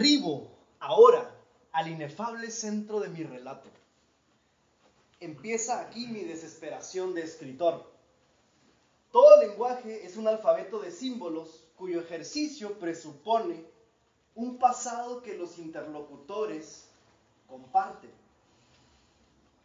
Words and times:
Arribo 0.00 0.48
ahora 0.78 1.30
al 1.72 1.88
inefable 1.88 2.50
centro 2.50 3.00
de 3.00 3.10
mi 3.10 3.22
relato. 3.22 3.68
Empieza 5.20 5.78
aquí 5.78 6.06
mi 6.06 6.24
desesperación 6.24 7.12
de 7.12 7.20
escritor. 7.20 7.84
Todo 9.12 9.42
lenguaje 9.42 10.06
es 10.06 10.16
un 10.16 10.26
alfabeto 10.26 10.78
de 10.78 10.90
símbolos 10.90 11.66
cuyo 11.76 12.00
ejercicio 12.00 12.78
presupone 12.78 13.62
un 14.34 14.56
pasado 14.56 15.20
que 15.20 15.36
los 15.36 15.58
interlocutores 15.58 16.88
comparten. 17.46 18.10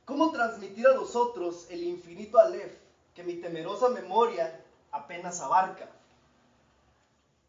¿Cómo 0.03 0.33
transmitir 0.33 0.85
a 0.85 0.95
los 0.95 1.15
otros 1.15 1.65
el 1.69 1.81
infinito 1.81 2.39
Aleph 2.39 2.75
que 3.13 3.23
mi 3.23 3.35
temerosa 3.35 3.87
memoria 3.87 4.61
apenas 4.91 5.39
abarca? 5.39 5.89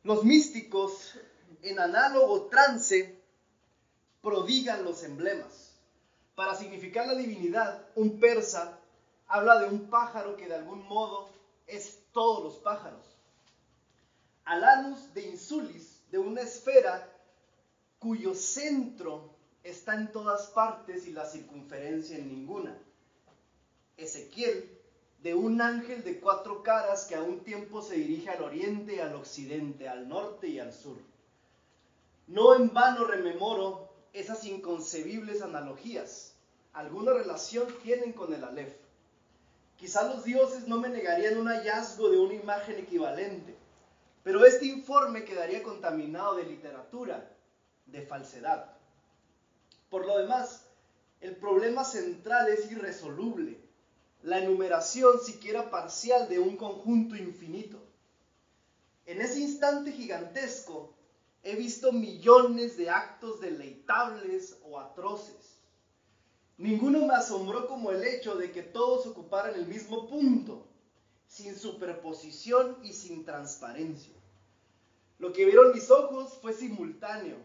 Los 0.05 0.22
místicos, 0.22 1.18
en 1.62 1.78
análogo 1.78 2.46
trance, 2.46 3.20
prodigan 4.23 4.84
los 4.84 5.02
emblemas. 5.02 5.74
Para 6.34 6.55
significar 6.55 7.06
la 7.06 7.14
divinidad, 7.14 7.86
un 7.95 8.20
persa 8.20 8.78
habla 9.27 9.59
de 9.60 9.69
un 9.69 9.88
pájaro 9.88 10.36
que 10.36 10.46
de 10.46 10.55
algún 10.55 10.86
modo 10.86 11.28
es 11.66 12.02
todos 12.12 12.42
los 12.42 12.56
pájaros. 12.56 13.16
Alanus 14.45 15.12
de 15.14 15.27
Insulis, 15.27 16.02
de 16.10 16.19
una 16.19 16.42
esfera 16.42 17.12
cuyo 17.98 18.34
centro 18.34 19.34
está 19.64 19.94
en 19.94 20.12
todas 20.12 20.47
partes 20.48 21.06
y 21.06 21.12
la 21.12 21.24
circunferencia 21.24 22.17
en 22.17 22.28
ninguna. 22.28 22.78
Ezequiel, 23.97 24.70
de 25.22 25.34
un 25.34 25.61
ángel 25.61 26.05
de 26.05 26.20
cuatro 26.20 26.62
caras 26.62 27.06
que 27.06 27.17
a 27.17 27.22
un 27.22 27.41
tiempo 27.41 27.83
se 27.83 27.97
dirige 27.97 28.30
al 28.30 28.42
oriente, 28.42 29.02
al 29.02 29.14
occidente, 29.14 29.89
al 29.89 30.08
norte 30.08 30.48
y 30.48 30.61
al 30.61 30.72
sur. 30.72 30.98
No 32.27 32.56
en 32.56 32.72
vano 32.72 33.05
rememoro 33.05 33.88
esas 34.12 34.44
inconcebibles 34.44 35.42
analogías. 35.42 36.34
Alguna 36.72 37.12
relación 37.12 37.68
tienen 37.83 38.12
con 38.12 38.34
el 38.34 38.42
Aleph. 38.42 38.74
Quizá 39.77 40.08
los 40.08 40.24
dioses 40.24 40.66
no 40.66 40.80
me 40.80 40.88
negarían 40.88 41.38
un 41.38 41.46
hallazgo 41.46 42.10
de 42.10 42.18
una 42.18 42.34
imagen 42.34 42.78
equivalente, 42.78 43.55
pero 44.24 44.44
este 44.44 44.66
informe 44.66 45.24
quedaría 45.24 45.62
contaminado 45.62 46.34
de 46.34 46.44
literatura, 46.44 47.30
de 47.84 48.02
falsedad. 48.02 48.72
Por 49.90 50.06
lo 50.06 50.18
demás, 50.18 50.64
el 51.20 51.36
problema 51.36 51.84
central 51.84 52.48
es 52.48 52.70
irresoluble, 52.72 53.61
la 54.22 54.38
enumeración 54.38 55.20
siquiera 55.20 55.70
parcial 55.70 56.28
de 56.28 56.40
un 56.40 56.56
conjunto 56.56 57.14
infinito. 57.14 57.78
En 59.05 59.20
ese 59.20 59.40
instante 59.40 59.92
gigantesco 59.92 60.95
he 61.47 61.55
visto 61.55 61.92
millones 61.92 62.77
de 62.77 62.91
actos 62.91 63.41
deleitables 63.41 64.58
o 64.64 64.80
atroces. 64.80 65.61
Ninguno 66.58 67.06
me 67.06 67.14
asombró 67.14 67.69
como 67.69 67.92
el 67.92 68.02
hecho 68.02 68.34
de 68.34 68.50
que 68.50 68.64
todos 68.64 69.06
ocuparan 69.06 69.55
el 69.55 69.69
mismo 69.69 70.08
punto, 70.08 70.67
sin 71.28 71.56
superposición 71.56 72.77
y 72.83 72.92
sin 72.92 73.24
transparencia. 73.24 74.17
Lo 75.19 75.33
que 75.33 75.44
vieron 75.44 75.72
mis 75.72 75.89
ojos 75.89 76.36
fue 76.42 76.52
simultáneo, 76.52 77.36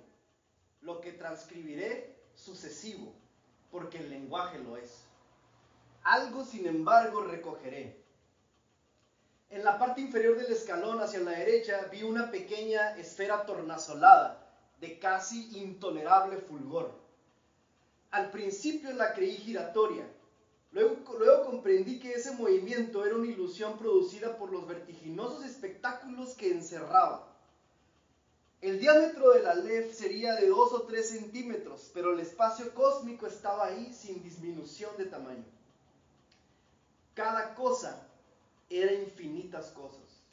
lo 0.81 0.99
que 0.99 1.11
transcribiré 1.11 2.17
sucesivo, 2.33 3.13
porque 3.69 3.99
el 3.99 4.09
lenguaje 4.09 4.57
lo 4.57 4.77
es. 4.77 5.03
Algo, 6.01 6.43
sin 6.43 6.65
embargo, 6.65 7.21
recogeré. 7.21 8.00
En 9.51 9.65
la 9.65 9.77
parte 9.77 9.99
inferior 9.99 10.37
del 10.37 10.49
escalón 10.49 11.01
hacia 11.01 11.19
la 11.19 11.31
derecha 11.31 11.89
vi 11.91 12.03
una 12.03 12.31
pequeña 12.31 12.95
esfera 12.97 13.45
tornasolada 13.45 14.47
de 14.79 14.97
casi 14.97 15.57
intolerable 15.57 16.37
fulgor. 16.37 16.89
Al 18.11 18.31
principio 18.31 18.93
la 18.93 19.13
creí 19.13 19.35
giratoria, 19.35 20.07
luego, 20.71 21.45
comprendí 21.45 21.99
que 21.99 22.13
ese 22.13 22.31
movimiento 22.31 23.05
era 23.05 23.15
una 23.15 23.27
ilusión 23.27 23.77
producida 23.77 24.37
por 24.37 24.53
los 24.53 24.65
vertiginosos 24.65 25.43
espectáculos 25.43 26.33
que 26.35 26.51
encerraba. 26.51 27.27
El 28.61 28.79
diámetro 28.79 29.31
de 29.31 29.41
la 29.41 29.55
LEF 29.55 29.93
sería 29.93 30.35
de 30.35 30.47
2 30.47 30.73
o 30.73 30.83
3 30.83 31.09
centímetros, 31.09 31.91
pero 31.93 32.13
el 32.13 32.21
espacio 32.21 32.73
cósmico 32.73 33.27
estaba 33.27 33.65
ahí 33.65 33.93
sin 33.93 34.23
disminución 34.23 34.95
de 34.97 35.07
tamaño. 35.07 35.43
Cada 37.15 37.53
cosa 37.53 38.07
era 38.71 38.93
infinitas 38.93 39.71
cosas, 39.71 40.23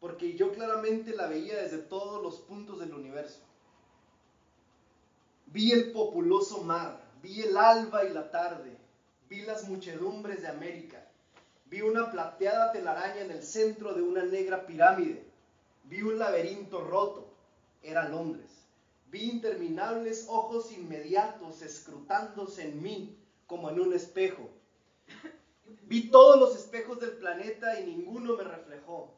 porque 0.00 0.34
yo 0.34 0.52
claramente 0.52 1.14
la 1.14 1.28
veía 1.28 1.62
desde 1.62 1.78
todos 1.78 2.22
los 2.22 2.40
puntos 2.40 2.80
del 2.80 2.92
universo. 2.92 3.40
Vi 5.46 5.72
el 5.72 5.92
populoso 5.92 6.62
mar, 6.62 7.00
vi 7.22 7.42
el 7.42 7.56
alba 7.56 8.04
y 8.04 8.12
la 8.12 8.30
tarde, 8.30 8.76
vi 9.28 9.42
las 9.42 9.68
muchedumbres 9.68 10.42
de 10.42 10.48
América, 10.48 11.06
vi 11.66 11.82
una 11.82 12.10
plateada 12.10 12.72
telaraña 12.72 13.20
en 13.20 13.30
el 13.30 13.42
centro 13.42 13.94
de 13.94 14.02
una 14.02 14.24
negra 14.24 14.66
pirámide, 14.66 15.24
vi 15.84 16.02
un 16.02 16.18
laberinto 16.18 16.82
roto, 16.82 17.32
era 17.82 18.08
Londres. 18.08 18.50
Vi 19.10 19.28
interminables 19.28 20.26
ojos 20.28 20.72
inmediatos 20.72 21.60
escrutándose 21.60 22.68
en 22.68 22.82
mí 22.82 23.16
como 23.46 23.68
en 23.68 23.80
un 23.80 23.92
espejo. 23.92 24.48
Vi 25.82 26.10
todos 26.10 26.38
los 26.38 26.56
espejos 26.56 27.00
del 27.00 27.12
planeta 27.12 27.80
y 27.80 27.86
ninguno 27.86 28.36
me 28.36 28.44
reflejó. 28.44 29.12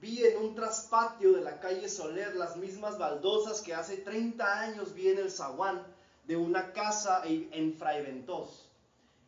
Vi 0.00 0.24
en 0.24 0.36
un 0.38 0.54
traspatio 0.54 1.32
de 1.32 1.42
la 1.42 1.58
calle 1.60 1.88
Soler 1.88 2.34
las 2.36 2.56
mismas 2.56 2.98
baldosas 2.98 3.62
que 3.62 3.74
hace 3.74 3.96
30 3.96 4.60
años 4.60 4.94
vi 4.94 5.08
en 5.08 5.18
el 5.18 5.30
zaguán 5.30 5.82
de 6.26 6.36
una 6.36 6.72
casa 6.72 7.22
en 7.24 7.74
Fray 7.74 8.24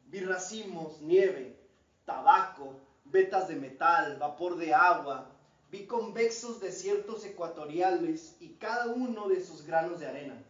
Vi 0.06 0.20
racimos, 0.20 1.00
nieve, 1.00 1.56
tabaco, 2.04 2.74
vetas 3.04 3.48
de 3.48 3.56
metal, 3.56 4.16
vapor 4.18 4.56
de 4.56 4.74
agua, 4.74 5.30
Vi 5.70 5.84
convexos 5.86 6.60
desiertos 6.60 7.26
ecuatoriales 7.26 8.36
y 8.40 8.54
cada 8.54 8.86
uno 8.86 9.28
de 9.28 9.44
sus 9.44 9.66
granos 9.66 10.00
de 10.00 10.06
arena. 10.06 10.42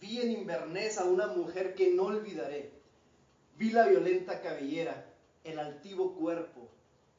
Vi 0.00 0.20
en 0.20 0.32
Inverness 0.32 0.98
a 0.98 1.04
una 1.04 1.28
mujer 1.28 1.74
que 1.74 1.94
no 1.94 2.04
olvidaré. 2.04 2.73
Vi 3.56 3.70
la 3.70 3.86
violenta 3.86 4.40
cabellera, 4.40 5.06
el 5.44 5.60
altivo 5.60 6.14
cuerpo. 6.14 6.68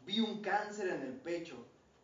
Vi 0.05 0.19
un 0.19 0.41
cáncer 0.41 0.89
en 0.89 1.01
el 1.01 1.13
pecho. 1.13 1.55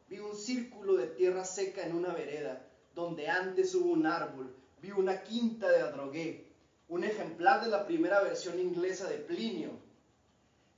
Vi 0.08 0.20
un 0.20 0.36
círculo 0.36 0.96
de 0.96 1.08
tierra 1.08 1.44
seca 1.44 1.86
en 1.86 1.96
una 1.96 2.14
vereda, 2.14 2.66
donde 2.96 3.28
antes 3.28 3.76
hubo 3.76 3.92
un 3.92 4.06
árbol. 4.06 4.56
Vi 4.82 4.92
una 4.92 5.22
quinta 5.24 5.70
de 5.70 5.82
Adrogué, 5.82 6.48
un 6.88 7.04
ejemplar 7.04 7.64
de 7.64 7.70
la 7.70 7.86
primera 7.86 8.22
versión 8.22 8.60
inglesa 8.60 9.08
de 9.10 9.18
Plinio. 9.18 9.72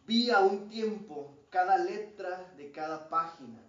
Vi 0.05 0.31
a 0.31 0.41
un 0.41 0.67
tiempo 0.67 1.37
cada 1.49 1.77
letra 1.77 2.53
de 2.57 2.71
cada 2.71 3.07
página. 3.07 3.61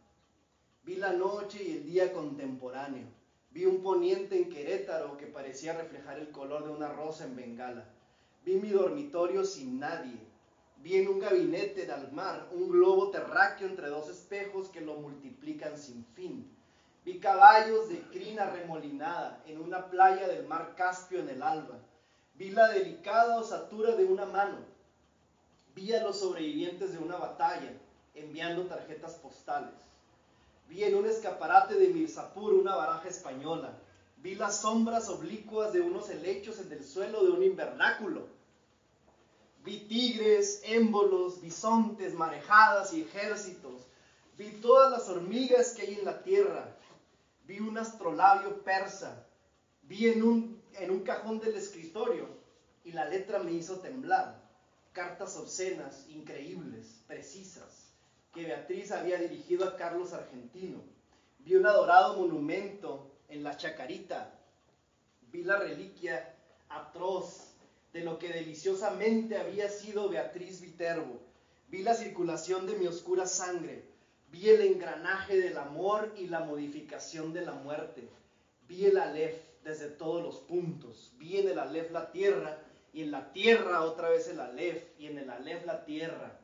Vi 0.82 0.96
la 0.96 1.12
noche 1.12 1.62
y 1.62 1.72
el 1.72 1.84
día 1.84 2.12
contemporáneo. 2.12 3.06
Vi 3.50 3.66
un 3.66 3.82
poniente 3.82 4.36
en 4.36 4.50
Querétaro 4.50 5.16
que 5.16 5.26
parecía 5.26 5.74
reflejar 5.74 6.18
el 6.18 6.30
color 6.30 6.64
de 6.64 6.70
una 6.70 6.88
rosa 6.88 7.24
en 7.24 7.36
Bengala. 7.36 7.93
Vi 8.44 8.56
mi 8.56 8.70
dormitorio 8.70 9.44
sin 9.44 9.78
nadie. 9.78 10.18
Vi 10.82 10.96
en 10.96 11.08
un 11.08 11.18
gabinete 11.18 11.86
del 11.86 12.12
mar 12.12 12.48
un 12.52 12.68
globo 12.68 13.10
terráqueo 13.10 13.68
entre 13.68 13.88
dos 13.88 14.08
espejos 14.10 14.68
que 14.68 14.82
lo 14.82 14.96
multiplican 14.96 15.78
sin 15.78 16.04
fin. 16.14 16.50
Vi 17.04 17.18
caballos 17.20 17.88
de 17.88 18.00
crina 18.10 18.50
remolinada 18.50 19.42
en 19.46 19.60
una 19.60 19.90
playa 19.90 20.28
del 20.28 20.46
mar 20.46 20.74
Caspio 20.76 21.20
en 21.20 21.28
el 21.28 21.42
alba. 21.42 21.78
Vi 22.34 22.50
la 22.50 22.68
delicada 22.68 23.38
osatura 23.38 23.94
de 23.96 24.04
una 24.04 24.26
mano 24.26 24.74
Vi 25.74 25.92
a 25.92 26.02
los 26.04 26.20
sobrevivientes 26.20 26.92
de 26.92 26.98
una 26.98 27.16
batalla 27.16 27.72
enviando 28.14 28.66
tarjetas 28.66 29.14
postales. 29.14 29.74
Vi 30.68 30.84
en 30.84 30.94
un 30.94 31.06
escaparate 31.06 31.74
de 31.74 31.88
Mirzapur 31.88 32.54
una 32.54 32.76
baraja 32.76 33.08
española. 33.08 33.72
Vi 34.18 34.36
las 34.36 34.60
sombras 34.60 35.08
oblicuas 35.08 35.72
de 35.72 35.80
unos 35.80 36.08
helechos 36.10 36.60
en 36.60 36.70
el 36.72 36.84
suelo 36.84 37.24
de 37.24 37.32
un 37.32 37.42
invernáculo. 37.42 38.28
Vi 39.64 39.78
tigres, 39.88 40.60
émbolos, 40.64 41.40
bisontes, 41.40 42.12
marejadas 42.12 42.92
y 42.92 43.00
ejércitos. 43.00 43.86
Vi 44.36 44.50
todas 44.60 44.90
las 44.90 45.08
hormigas 45.08 45.72
que 45.72 45.82
hay 45.82 45.94
en 45.94 46.04
la 46.04 46.22
tierra. 46.22 46.76
Vi 47.46 47.60
un 47.60 47.78
astrolabio 47.78 48.62
persa. 48.62 49.26
Vi 49.82 50.08
en 50.08 50.22
un, 50.22 50.62
en 50.74 50.90
un 50.90 51.00
cajón 51.00 51.40
del 51.40 51.54
escritorio 51.54 52.28
y 52.84 52.92
la 52.92 53.06
letra 53.06 53.38
me 53.38 53.52
hizo 53.52 53.78
temblar 53.78 54.38
cartas 54.92 55.36
obscenas, 55.36 56.06
increíbles, 56.10 57.02
precisas, 57.06 57.90
que 58.34 58.44
Beatriz 58.44 58.92
había 58.92 59.18
dirigido 59.18 59.66
a 59.66 59.76
Carlos 59.76 60.12
Argentino. 60.12 60.82
Vi 61.38 61.56
un 61.56 61.66
adorado 61.66 62.18
monumento 62.18 63.10
en 63.28 63.42
la 63.42 63.56
Chacarita. 63.56 64.38
Vi 65.32 65.42
la 65.42 65.58
reliquia 65.58 66.34
atroz 66.68 67.43
de 67.94 68.00
lo 68.00 68.18
que 68.18 68.28
deliciosamente 68.28 69.38
había 69.38 69.68
sido 69.68 70.08
Beatriz 70.08 70.60
Viterbo. 70.60 71.20
Vi 71.68 71.82
la 71.82 71.94
circulación 71.94 72.66
de 72.66 72.76
mi 72.76 72.88
oscura 72.88 73.24
sangre. 73.24 73.84
Vi 74.32 74.48
el 74.48 74.62
engranaje 74.62 75.36
del 75.36 75.56
amor 75.56 76.12
y 76.18 76.26
la 76.26 76.40
modificación 76.40 77.32
de 77.32 77.42
la 77.42 77.52
muerte. 77.52 78.08
vi 78.66 78.86
el 78.86 78.98
Aleph 78.98 79.36
desde 79.62 79.86
todos 79.86 80.24
los 80.24 80.38
puntos. 80.40 81.12
Vi 81.18 81.36
en 81.38 81.50
el 81.50 81.58
Aleph 81.60 81.92
la 81.92 82.10
tierra 82.10 82.58
y 82.92 83.02
en 83.02 83.12
la 83.12 83.32
tierra 83.32 83.82
otra 83.82 84.08
vez 84.08 84.26
el 84.26 84.40
Aleph 84.40 84.82
y 84.98 85.06
en 85.06 85.18
el 85.18 85.30
Aleph 85.30 85.64
la 85.64 85.84
tierra. 85.84 86.40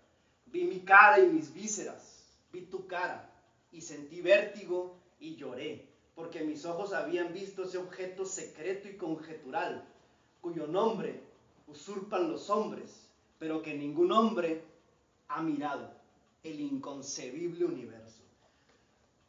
Vi 0.47 0.63
mi 0.63 0.81
cara 0.81 1.19
y 1.19 1.27
mis 1.27 1.53
vísceras. 1.53 2.23
Vi 2.53 2.61
tu 2.61 2.87
cara 2.87 3.29
y 3.73 3.81
sentí 3.81 4.21
vértigo 4.21 4.97
y 5.19 5.35
lloré, 5.35 5.85
porque 6.15 6.45
mis 6.45 6.65
ojos 6.65 6.93
habían 6.93 7.33
visto 7.33 7.65
ese 7.65 7.79
objeto 7.79 8.25
secreto 8.25 8.89
y 8.89 8.97
conjetural, 8.97 9.85
cuyo 10.41 10.69
nombre 10.69 11.29
usurpan 11.71 12.31
los 12.31 12.51
hombres, 12.51 13.09
pero 13.39 13.63
que 13.63 13.75
ningún 13.75 14.13
hombre 14.13 14.63
ha 15.29 15.43
mirado, 15.43 15.91
el 16.43 16.61
inconcebible 16.61 17.65
universo. 17.65 18.23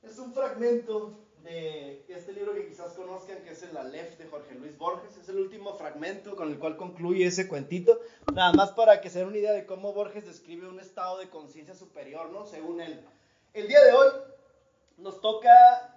Es 0.01 0.17
un 0.17 0.33
fragmento 0.33 1.13
de 1.43 2.03
este 2.07 2.33
libro 2.33 2.53
que 2.53 2.67
quizás 2.67 2.93
conozcan, 2.93 3.43
que 3.43 3.51
es 3.51 3.63
el 3.63 3.75
Aleph 3.75 4.17
de 4.17 4.27
Jorge 4.27 4.55
Luis 4.55 4.77
Borges. 4.77 5.17
Es 5.17 5.29
el 5.29 5.37
último 5.37 5.75
fragmento 5.75 6.35
con 6.35 6.49
el 6.51 6.59
cual 6.59 6.77
concluye 6.77 7.25
ese 7.25 7.47
cuentito. 7.47 7.99
Nada 8.33 8.53
más 8.53 8.71
para 8.71 9.01
que 9.01 9.09
se 9.09 9.19
den 9.19 9.27
una 9.27 9.37
idea 9.37 9.53
de 9.53 9.65
cómo 9.65 9.93
Borges 9.93 10.25
describe 10.25 10.67
un 10.67 10.79
estado 10.79 11.19
de 11.19 11.29
conciencia 11.29 11.75
superior, 11.75 12.29
¿no? 12.31 12.45
Según 12.45 12.81
él. 12.81 13.03
El 13.53 13.67
día 13.67 13.83
de 13.83 13.91
hoy 13.91 14.09
nos 14.97 15.19
toca 15.21 15.49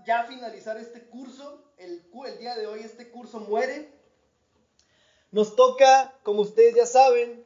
ya 0.07 0.25
finalizar 0.25 0.77
este 0.77 1.03
curso. 1.03 1.63
El, 1.77 2.03
el 2.27 2.39
día 2.39 2.55
de 2.57 2.67
hoy 2.67 2.81
este 2.81 3.11
curso 3.11 3.41
muere. 3.41 3.94
Nos 5.35 5.57
toca, 5.57 6.15
como 6.23 6.43
ustedes 6.43 6.77
ya 6.77 6.87
saben, 6.87 7.45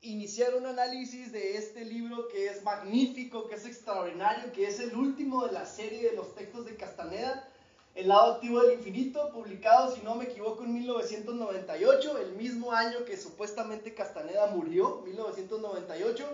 iniciar 0.00 0.56
un 0.56 0.66
análisis 0.66 1.30
de 1.30 1.56
este 1.56 1.84
libro 1.84 2.26
que 2.26 2.48
es 2.48 2.64
magnífico, 2.64 3.46
que 3.46 3.54
es 3.54 3.64
extraordinario, 3.64 4.52
que 4.52 4.66
es 4.66 4.80
el 4.80 4.96
último 4.96 5.46
de 5.46 5.52
la 5.52 5.64
serie 5.64 6.10
de 6.10 6.16
los 6.16 6.34
textos 6.34 6.66
de 6.66 6.74
Castaneda, 6.74 7.48
El 7.94 8.08
lado 8.08 8.32
activo 8.32 8.60
del 8.62 8.72
infinito, 8.72 9.30
publicado, 9.30 9.94
si 9.94 10.02
no 10.02 10.16
me 10.16 10.24
equivoco, 10.24 10.64
en 10.64 10.74
1998, 10.74 12.18
el 12.18 12.32
mismo 12.32 12.72
año 12.72 13.04
que 13.04 13.16
supuestamente 13.16 13.94
Castaneda 13.94 14.48
murió, 14.48 15.02
1998. 15.04 16.26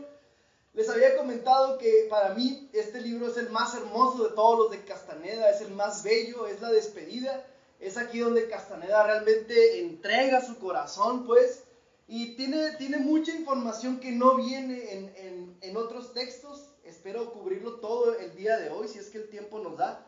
Les 0.73 0.89
había 0.89 1.19
comentado 1.19 1.77
que 1.77 2.07
para 2.09 2.33
mí 2.33 2.71
este 2.73 3.03
libro 3.03 3.29
es 3.29 3.37
el 3.37 3.51
más 3.51 3.75
hermoso 3.75 4.27
de 4.27 4.35
todos 4.35 4.59
los 4.59 4.71
de 4.71 4.83
Castaneda, 4.87 5.51
es 5.51 5.61
el 5.61 5.73
más 5.73 6.03
bello, 6.03 6.47
es 6.47 6.63
la 6.63 6.71
despedida, 6.71 7.45
es 7.81 7.97
aquí 7.97 8.19
donde 8.19 8.49
Castaneda 8.49 9.05
realmente 9.05 9.81
entrega 9.81 10.45
su 10.45 10.59
corazón, 10.59 11.27
pues, 11.27 11.65
y 12.09 12.37
tiene, 12.37 12.73
tiene 12.73 12.99
mucha 12.99 13.33
información 13.33 14.01
que 14.01 14.11
no 14.13 14.37
viene 14.37 14.93
en, 14.93 15.57
en, 15.61 15.77
otros 15.77 16.15
textos. 16.15 16.71
Espero 16.85 17.33
cubrirlo 17.33 17.75
todo 17.81 18.19
el 18.19 18.35
día 18.35 18.57
de 18.57 18.71
hoy, 18.71 18.89
si 18.89 18.99
es 18.99 19.11
que 19.11 19.19
el 19.19 19.29
tiempo 19.29 19.59
nos 19.59 19.77
da. 19.77 20.07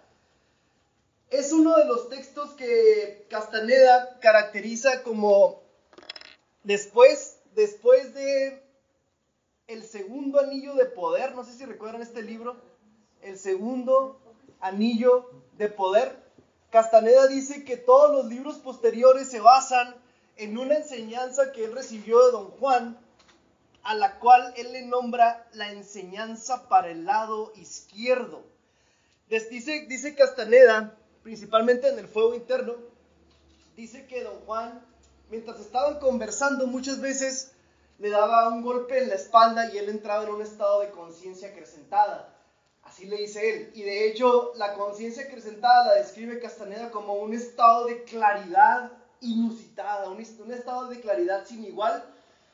Es 1.29 1.53
uno 1.53 1.77
de 1.77 1.85
los 1.85 2.09
textos 2.09 2.53
que 2.53 3.27
Castaneda 3.29 4.19
caracteriza 4.21 5.03
como 5.03 5.63
después, 6.65 7.39
después 7.55 8.15
de 8.15 8.63
el 9.67 9.85
segundo 9.85 10.41
anillo 10.41 10.75
de 10.75 10.87
poder, 10.87 11.35
no 11.35 11.45
sé 11.45 11.53
si 11.53 11.67
recuerdan 11.67 12.03
este 12.03 12.23
libro, 12.23 12.57
el 13.21 13.39
segundo 13.39 14.19
anillo 14.61 15.31
de 15.59 15.69
poder. 15.69 16.30
Castaneda 16.71 17.27
dice 17.27 17.65
que 17.65 17.77
todos 17.77 18.13
los 18.13 18.27
libros 18.27 18.59
posteriores 18.59 19.29
se 19.29 19.41
basan 19.41 19.95
en 20.37 20.57
una 20.57 20.77
enseñanza 20.77 21.53
que 21.53 21.65
él 21.65 21.73
recibió 21.73 22.25
de 22.25 22.33
don 22.33 22.51
Juan, 22.53 22.97
a 23.83 23.95
la 23.95 24.19
cual 24.19 24.55
él 24.57 24.73
le 24.73 24.83
nombra 24.83 25.49
la 25.53 25.73
enseñanza 25.73 26.69
para 26.69 26.91
el 26.91 27.05
lado 27.05 27.53
izquierdo. 27.57 28.43
Dice, 29.29 29.87
dice 29.89 30.15
Castaneda, 30.15 30.97
principalmente 31.23 31.89
en 31.89 31.99
el 31.99 32.09
fuego 32.09 32.35
interno, 32.35 32.75
dice 33.77 34.07
que 34.07 34.23
don 34.23 34.39
Juan, 34.47 34.81
mientras 35.31 35.61
estaban 35.61 35.99
conversando, 35.99 36.67
muchas 36.67 37.01
veces 37.01 37.53
le 37.99 38.11
daba 38.11 38.49
un 38.49 38.63
golpe 38.63 38.99
en 38.99 39.09
la 39.09 39.17
espalda 39.17 39.73
y 39.73 39.79
él 39.79 39.89
entraba 39.89 40.25
en 40.25 40.31
un 40.31 40.43
estado 40.43 40.81
de 40.81 40.91
conciencia 40.91 41.49
acrecentada. 41.49 42.30
Así 42.91 43.07
le 43.07 43.19
dice 43.19 43.49
él. 43.49 43.71
Y 43.75 43.85
de 43.85 44.09
hecho, 44.09 44.51
la 44.57 44.75
conciencia 44.75 45.23
acrecentada 45.23 45.87
la 45.87 45.95
describe 45.95 46.41
Castaneda 46.41 46.91
como 46.91 47.15
un 47.15 47.33
estado 47.33 47.85
de 47.85 48.03
claridad 48.03 48.91
inusitada, 49.21 50.11
un, 50.11 50.21
estado 50.21 50.89
de 50.89 51.01
claridad 51.01 51.47
sin 51.47 51.65
igual, 51.65 52.05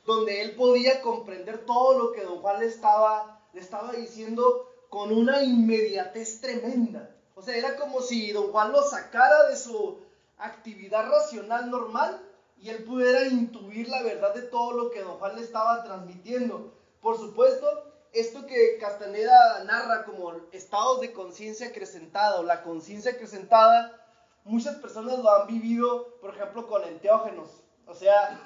donde 0.05 0.43
él 0.43 0.55
podía 0.55 1.01
comprender 1.01 1.65
todo 1.65 1.99
lo 1.99 2.13
que 2.13 2.21
don 2.21 2.43
Juan 2.43 2.63
estaba, 2.63 3.41
le 3.55 3.63
estaba 3.63 3.93
diciendo 3.93 4.69
con 4.91 5.11
una 5.11 5.43
inmediatez 5.43 6.43
tremenda. 6.43 7.17
O 7.35 7.41
sea, 7.41 7.57
era 7.57 7.77
como 7.77 8.03
si 8.03 8.31
don 8.31 8.53
Juan 8.53 8.73
lo 8.73 8.83
sacara 8.83 9.49
de 9.49 9.57
su 9.57 10.01
actividad 10.37 11.09
racional 11.09 11.71
normal 11.71 12.21
y 12.61 12.69
él 12.69 12.85
pudiera 12.85 13.25
intuir 13.25 13.89
la 13.89 14.03
verdad 14.03 14.35
de 14.35 14.43
todo 14.43 14.73
lo 14.73 14.91
que 14.91 15.01
don 15.01 15.17
Juan 15.17 15.37
le 15.37 15.41
estaba 15.41 15.83
transmitiendo. 15.83 16.75
Por 17.01 17.17
supuesto, 17.17 17.86
esto 18.21 18.47
que 18.47 18.79
Castaneda 18.79 19.65
narra 19.65 20.05
como 20.05 20.33
estados 20.53 21.01
de 21.01 21.13
conciencia 21.13 21.69
acrecentada 21.69 22.41
o 22.41 22.43
la 22.43 22.63
conciencia 22.63 23.13
acrecentada 23.13 24.03
muchas 24.47 24.77
personas 24.77 25.19
lo 25.19 25.31
han 25.31 25.47
vivido, 25.47 26.19
por 26.21 26.35
ejemplo, 26.35 26.67
con 26.67 26.85
enteógenos, 26.85 27.51
o 27.87 27.95
sea, 27.95 28.41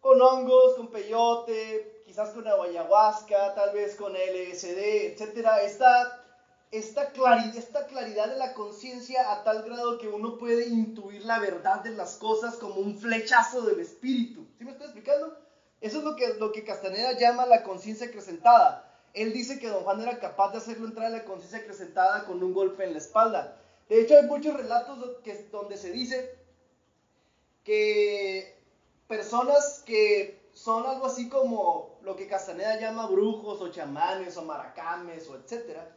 con 0.00 0.20
hongos, 0.20 0.74
con 0.76 0.88
peyote, 0.88 2.02
quizás 2.06 2.30
con 2.30 2.46
ayahuasca, 2.46 3.54
tal 3.54 3.74
vez 3.74 3.96
con 3.96 4.12
LSD, 4.12 5.06
etc. 5.12 5.46
Esta, 5.62 6.22
esta, 6.70 7.10
claridad, 7.12 7.56
esta 7.56 7.86
claridad 7.86 8.28
de 8.28 8.36
la 8.36 8.52
conciencia 8.54 9.32
a 9.32 9.44
tal 9.44 9.62
grado 9.62 9.98
que 9.98 10.08
uno 10.08 10.38
puede 10.38 10.68
intuir 10.68 11.24
la 11.24 11.38
verdad 11.38 11.82
de 11.82 11.90
las 11.90 12.16
cosas 12.16 12.56
como 12.56 12.76
un 12.76 12.98
flechazo 12.98 13.62
del 13.62 13.80
espíritu. 13.80 14.46
¿Sí 14.58 14.64
me 14.64 14.72
estoy 14.72 14.86
explicando? 14.86 15.36
Eso 15.80 15.98
es 15.98 16.04
lo 16.04 16.16
que, 16.16 16.34
lo 16.34 16.52
que 16.52 16.64
Castaneda 16.64 17.12
llama 17.18 17.46
la 17.46 17.62
conciencia 17.62 18.08
acrecentada. 18.08 18.84
Él 19.14 19.32
dice 19.32 19.58
que 19.58 19.68
don 19.68 19.84
Juan 19.84 20.00
era 20.00 20.18
capaz 20.18 20.52
de 20.52 20.58
hacerlo 20.58 20.86
entrar 20.86 21.06
en 21.06 21.18
la 21.18 21.24
conciencia 21.24 21.60
acrecentada 21.60 22.24
con 22.24 22.42
un 22.42 22.52
golpe 22.52 22.84
en 22.84 22.92
la 22.92 22.98
espalda. 22.98 23.60
De 23.88 24.00
hecho, 24.00 24.16
hay 24.16 24.24
muchos 24.24 24.54
relatos 24.56 24.98
donde 25.50 25.76
se 25.76 25.90
dice 25.90 26.36
que 27.64 28.58
personas 29.06 29.82
que 29.86 30.38
son 30.52 30.86
algo 30.86 31.06
así 31.06 31.28
como 31.28 31.98
lo 32.02 32.16
que 32.16 32.26
Castaneda 32.26 32.80
llama 32.80 33.06
brujos 33.06 33.60
o 33.60 33.70
chamanes 33.70 34.36
o 34.36 34.42
maracames 34.42 35.28
o 35.28 35.36
etcétera, 35.36 35.96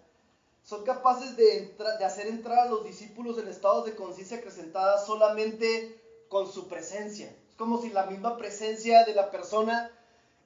son 0.63 0.83
capaces 0.83 1.35
de, 1.35 1.75
de 1.97 2.05
hacer 2.05 2.27
entrar 2.27 2.59
a 2.59 2.69
los 2.69 2.83
discípulos 2.83 3.37
en 3.39 3.47
estados 3.47 3.85
de 3.85 3.95
conciencia 3.95 4.37
acrecentada 4.37 5.03
solamente 5.03 5.99
con 6.29 6.51
su 6.51 6.67
presencia. 6.67 7.35
Como 7.61 7.79
si 7.79 7.91
la 7.91 8.07
misma 8.07 8.37
presencia 8.37 9.05
de 9.05 9.13
la 9.13 9.29
persona 9.29 9.91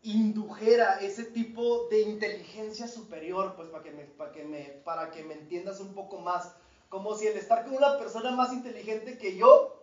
indujera 0.04 1.00
ese 1.00 1.24
tipo 1.24 1.88
de 1.88 2.02
inteligencia 2.02 2.90
superior, 2.90 3.54
pues 3.56 3.70
para 3.70 3.86
que 3.86 3.92
para 3.92 4.32
que 4.34 4.44
me, 4.44 4.64
para 4.84 5.12
que 5.12 5.24
me 5.24 5.36
entiendas 5.36 5.80
un 5.80 5.94
poco 5.94 6.20
más 6.20 6.52
como 6.90 7.16
si 7.16 7.28
el 7.28 7.38
estar 7.38 7.64
con 7.64 7.74
una 7.74 7.98
persona 7.98 8.32
más 8.32 8.52
inteligente 8.52 9.18
que 9.18 9.38
yo 9.38 9.82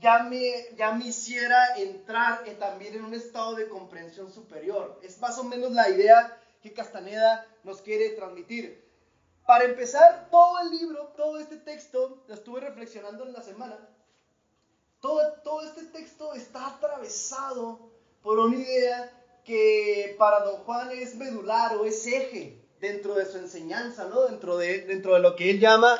ya 0.00 0.22
me, 0.22 0.68
ya 0.76 0.92
me 0.92 1.06
hiciera 1.06 1.76
entrar 1.78 2.44
también 2.60 2.94
en 2.94 3.06
un 3.06 3.14
estado 3.14 3.56
de 3.56 3.66
comprensión 3.66 4.30
superior. 4.32 5.00
Es 5.02 5.18
más 5.18 5.36
o 5.38 5.42
menos 5.42 5.72
la 5.72 5.90
idea 5.90 6.40
que 6.62 6.72
Castaneda 6.72 7.44
nos 7.64 7.82
quiere 7.82 8.10
transmitir. 8.10 8.88
Para 9.48 9.64
empezar, 9.64 10.28
todo 10.30 10.60
el 10.60 10.70
libro, 10.70 11.08
todo 11.16 11.40
este 11.40 11.56
texto, 11.56 12.22
lo 12.28 12.34
estuve 12.34 12.60
reflexionando 12.60 13.26
en 13.26 13.32
la 13.32 13.42
semana, 13.42 13.80
todo, 15.00 15.20
todo 15.44 15.62
este 15.62 15.84
texto 15.84 16.34
está 16.34 16.66
atravesado 16.66 17.90
por 18.22 18.38
una 18.38 18.56
idea 18.56 19.14
que 19.44 20.14
para 20.18 20.40
don 20.40 20.56
Juan 20.64 20.90
es 20.92 21.14
medular 21.14 21.76
o 21.76 21.84
es 21.84 22.06
eje 22.06 22.62
dentro 22.80 23.14
de 23.14 23.26
su 23.26 23.38
enseñanza, 23.38 24.08
¿no? 24.08 24.26
dentro, 24.26 24.58
de, 24.58 24.82
dentro 24.82 25.14
de 25.14 25.20
lo 25.20 25.36
que 25.36 25.50
él 25.50 25.60
llama 25.60 25.98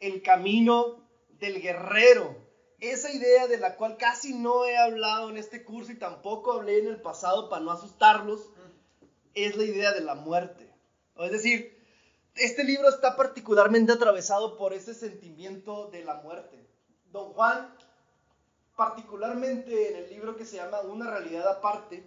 el 0.00 0.22
camino 0.22 1.06
del 1.38 1.60
guerrero. 1.60 2.36
Esa 2.80 3.12
idea 3.12 3.46
de 3.46 3.58
la 3.58 3.76
cual 3.76 3.98
casi 3.98 4.32
no 4.32 4.64
he 4.64 4.76
hablado 4.76 5.28
en 5.28 5.36
este 5.36 5.64
curso 5.64 5.92
y 5.92 5.98
tampoco 5.98 6.52
hablé 6.52 6.78
en 6.78 6.86
el 6.86 7.00
pasado 7.02 7.50
para 7.50 7.62
no 7.62 7.72
asustarlos, 7.72 8.48
es 9.34 9.56
la 9.56 9.64
idea 9.64 9.92
de 9.92 10.00
la 10.00 10.14
muerte. 10.14 10.72
Es 11.18 11.32
decir, 11.32 11.78
este 12.34 12.64
libro 12.64 12.88
está 12.88 13.16
particularmente 13.16 13.92
atravesado 13.92 14.56
por 14.56 14.72
ese 14.72 14.94
sentimiento 14.94 15.90
de 15.90 16.04
la 16.04 16.14
muerte. 16.14 16.66
Don 17.12 17.32
Juan, 17.34 17.74
particularmente 18.80 19.90
en 19.90 19.96
el 19.96 20.08
libro 20.08 20.38
que 20.38 20.46
se 20.46 20.56
llama 20.56 20.80
Una 20.80 21.10
realidad 21.10 21.46
aparte, 21.46 22.02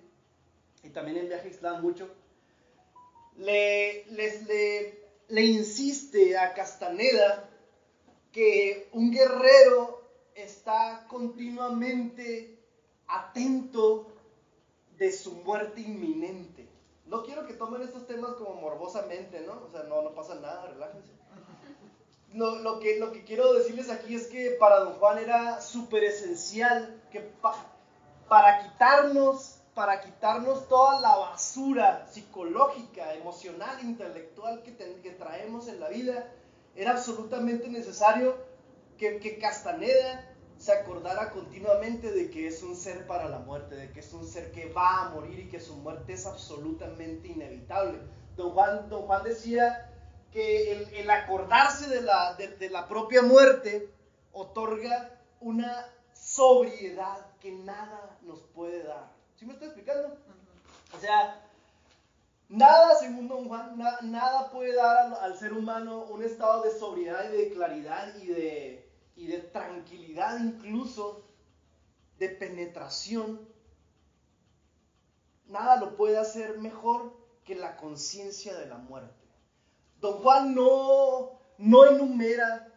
y 0.82 0.90
también 0.90 1.18
en 1.18 1.28
Viaje 1.28 1.50
Islam 1.50 1.84
mucho, 1.84 2.10
le, 3.38 4.06
le, 4.08 5.06
le 5.28 5.42
insiste 5.44 6.36
a 6.36 6.56
Castaneda 6.56 7.48
que 8.32 8.90
un 8.92 9.12
guerrero 9.12 10.02
está 10.34 11.06
continuamente 11.08 12.58
atento 13.06 14.08
de 14.98 15.12
su 15.12 15.32
muerte 15.44 15.82
inminente. 15.82 16.68
No 17.06 17.22
quiero 17.22 17.46
que 17.46 17.54
tomen 17.54 17.84
estos 17.84 18.08
temas 18.08 18.34
como 18.34 18.60
morbosamente, 18.60 19.42
¿no? 19.42 19.62
O 19.64 19.70
sea, 19.70 19.84
no, 19.84 20.02
no 20.02 20.16
pasa 20.16 20.34
nada, 20.42 20.66
relájense. 20.72 21.12
Lo, 22.34 22.80
que, 22.80 23.00
lo 23.00 23.12
que 23.12 23.24
quiero 23.24 23.54
decirles 23.54 23.90
aquí 23.90 24.16
es 24.16 24.28
que 24.28 24.52
para 24.60 24.80
don 24.80 24.94
Juan 24.94 25.20
era 25.20 25.62
súper 25.62 26.04
esencial 26.04 27.02
que 27.12 27.32
para 28.28 28.64
quitarnos, 28.64 29.60
para 29.74 30.02
quitarnos 30.02 30.68
toda 30.68 31.00
la 31.02 31.16
basura 31.16 32.08
psicológica, 32.12 33.14
emocional, 33.14 33.78
intelectual 33.84 34.64
que, 34.64 34.76
que 34.76 35.12
traemos 35.12 35.68
en 35.68 35.80
la 35.80 35.90
vida, 35.90 36.32
era 36.76 36.92
absolutamente 36.92 37.70
necesario 37.70 38.36
que, 38.98 39.20
que 39.20 39.38
Castaneda 39.38 40.30
se 40.58 40.72
acordara 40.72 41.30
continuamente 41.32 42.12
de 42.12 42.30
que 42.30 42.48
es 42.48 42.64
un 42.64 42.76
ser 42.76 43.06
para 43.06 43.28
la 43.28 43.40
muerte, 43.40 43.76
de 43.76 43.92
que 43.92 44.00
es 44.00 44.14
un 44.14 44.26
ser 44.26 44.52
que 44.52 44.72
va 44.72 45.02
a 45.02 45.10
morir 45.10 45.40
y 45.40 45.50
que 45.50 45.60
su 45.60 45.76
muerte 45.76 46.14
es 46.14 46.26
absolutamente 46.26 47.28
inevitable. 47.28 48.00
Don 48.36 48.52
Juan, 48.52 48.90
don 48.90 49.04
Juan 49.04 49.24
decía 49.24 49.93
que 50.34 51.00
el, 51.00 51.10
acordarse 51.10 51.88
de 51.88 52.02
la, 52.02 52.34
de, 52.34 52.70
la 52.72 52.88
propia 52.88 53.22
muerte 53.22 53.88
otorga 54.32 55.12
una 55.40 55.88
sobriedad 56.14 57.28
que 57.40 57.52
nada 57.52 58.18
nos 58.24 58.42
puede 58.42 58.84
dar. 58.84 59.12
¿Sí 59.36 59.46
me 59.46 59.54
está 59.54 59.66
explicando? 59.66 60.18
O 60.96 61.00
sea, 61.00 61.40
nada, 62.50 62.96
según 62.96 63.28
Don 63.28 63.48
Juan, 63.48 63.78
nada 63.78 64.50
puede 64.50 64.74
dar 64.74 64.98
al, 64.98 65.14
al, 65.14 65.38
ser 65.38 65.54
humano 65.54 66.06
un 66.06 66.24
estado 66.24 66.64
de 66.64 66.72
sobriedad 66.72 67.32
y 67.32 67.38
de 67.38 67.54
claridad 67.54 68.16
y 68.16 68.28
de, 68.28 68.92
y 69.16 69.28
de 69.28 69.38
tranquilidad, 69.38 70.40
incluso 70.40 71.24
de 72.18 72.30
penetración. 72.30 73.48
Nada 75.46 75.76
lo 75.76 75.96
puede 75.96 76.18
hacer 76.18 76.58
mejor 76.58 77.14
que 77.44 77.54
la 77.54 77.76
conciencia 77.76 78.58
de 78.58 78.66
la 78.66 78.78
muerte. 78.78 79.23
Don 80.04 80.16
Juan 80.16 80.54
no, 80.54 81.40
no 81.58 81.86
enumera 81.86 82.70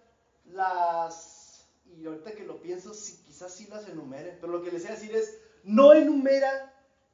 las, 0.44 1.66
y 1.98 2.06
ahorita 2.06 2.30
que 2.30 2.44
lo 2.44 2.62
pienso, 2.62 2.94
sí, 2.94 3.20
quizás 3.26 3.52
sí 3.52 3.66
las 3.66 3.88
enumere, 3.88 4.38
pero 4.40 4.52
lo 4.52 4.62
que 4.62 4.70
les 4.70 4.82
voy 4.82 4.92
a 4.92 4.94
decir 4.94 5.16
es, 5.16 5.36
no 5.64 5.92
enumera 5.92 6.72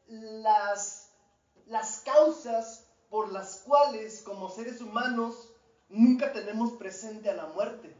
las, 0.08 1.14
las 1.64 2.00
causas 2.00 2.84
por 3.08 3.32
las 3.32 3.62
cuales 3.62 4.20
como 4.20 4.50
seres 4.50 4.82
humanos 4.82 5.50
nunca 5.88 6.30
tenemos 6.34 6.72
presente 6.72 7.30
a 7.30 7.34
la 7.34 7.46
muerte. 7.46 7.96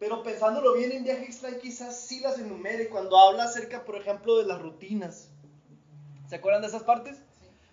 Pero 0.00 0.24
pensándolo 0.24 0.74
bien 0.74 0.90
en 0.90 1.04
viaje 1.04 1.26
extra, 1.26 1.60
quizás 1.60 1.96
sí 1.96 2.18
las 2.18 2.40
enumere 2.40 2.88
cuando 2.88 3.16
habla 3.20 3.44
acerca, 3.44 3.84
por 3.84 3.94
ejemplo, 3.94 4.36
de 4.38 4.46
las 4.46 4.60
rutinas. 4.60 5.30
¿Se 6.28 6.34
acuerdan 6.34 6.62
de 6.62 6.68
esas 6.68 6.82
partes? 6.82 7.18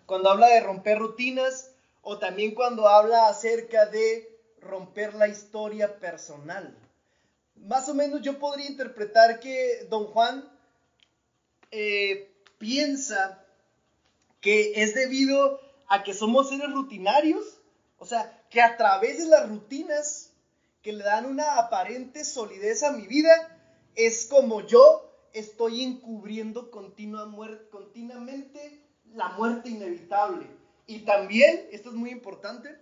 Cuando 0.06 0.30
habla 0.30 0.50
de 0.50 0.60
romper 0.60 1.00
rutinas, 1.00 1.75
o 2.08 2.20
también 2.20 2.54
cuando 2.54 2.88
habla 2.88 3.28
acerca 3.28 3.88
de 3.88 4.40
romper 4.62 5.16
la 5.16 5.28
historia 5.28 6.00
personal. 6.00 6.78
Más 7.56 7.90
o 7.90 7.96
menos 7.96 8.22
yo 8.22 8.38
podría 8.38 8.68
interpretar 8.68 9.40
que 9.40 9.88
don 9.90 10.06
Juan 10.06 10.48
eh, 11.72 12.32
piensa 12.60 13.44
que 14.40 14.84
es 14.84 14.94
debido 14.94 15.60
a 15.88 16.04
que 16.04 16.14
somos 16.14 16.50
seres 16.50 16.72
rutinarios, 16.72 17.60
o 17.98 18.06
sea, 18.06 18.46
que 18.52 18.62
a 18.62 18.78
través 18.78 19.18
de 19.18 19.26
las 19.26 19.50
rutinas 19.50 20.32
que 20.84 20.94
le 20.94 21.04
dan 21.04 21.26
una 21.26 21.56
aparente 21.58 22.24
solidez 22.24 22.84
a 22.84 22.92
mi 22.92 23.08
vida, 23.08 23.34
es 23.96 24.28
como 24.28 24.62
yo 24.62 25.12
estoy 25.34 25.82
encubriendo 25.82 26.70
continua 26.70 27.28
continuamente 27.72 28.86
la 29.16 29.30
muerte 29.30 29.70
inevitable. 29.70 30.65
Y 30.88 31.00
también, 31.00 31.68
esto 31.72 31.90
es 31.90 31.96
muy 31.96 32.12
importante, 32.12 32.78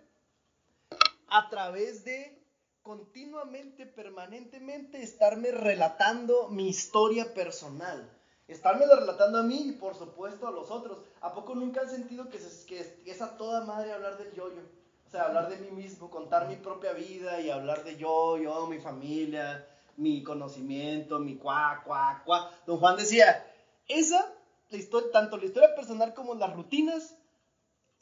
a 1.27 1.49
través 1.49 2.03
de 2.03 2.43
continuamente, 2.81 3.85
permanentemente 3.85 5.01
estarme 5.01 5.51
relatando 5.51 6.49
mi 6.49 6.67
historia 6.67 7.33
personal. 7.33 8.09
Estarme 8.47 8.85
relatando 8.85 9.39
a 9.39 9.43
mí 9.43 9.69
y 9.69 9.71
por 9.71 9.95
supuesto 9.95 10.47
a 10.47 10.51
los 10.51 10.69
otros. 10.69 10.99
¿A 11.21 11.33
poco 11.33 11.55
nunca 11.55 11.81
han 11.81 11.89
sentido 11.89 12.29
que, 12.29 12.37
es 12.37 13.21
a 13.21 13.37
toda 13.37 13.63
madre 13.63 13.93
hablar 13.93 14.17
del 14.17 14.33
yo-yo? 14.33 14.61
O 15.07 15.09
sea, 15.09 15.23
hablar 15.23 15.49
de 15.49 15.57
mí 15.57 15.71
mismo, 15.71 16.09
contar 16.09 16.49
mi 16.49 16.57
propia 16.57 16.91
vida 16.91 17.39
y 17.39 17.49
hablar 17.49 17.83
de 17.85 17.95
yo, 17.95 18.37
yo, 18.37 18.67
mi 18.67 18.79
familia, 18.79 19.65
mi 19.95 20.23
conocimiento, 20.23 21.19
mi 21.19 21.37
cuá, 21.37 21.81
cuá, 21.85 22.21
cuá. 22.25 22.51
Don 22.65 22.79
Juan 22.79 22.97
decía, 22.97 23.49
esa, 23.87 24.33
la 24.69 24.77
historia, 24.77 25.11
tanto 25.11 25.37
la 25.37 25.45
historia 25.45 25.73
personal 25.75 26.13
como 26.13 26.35
las 26.35 26.53
rutinas, 26.53 27.15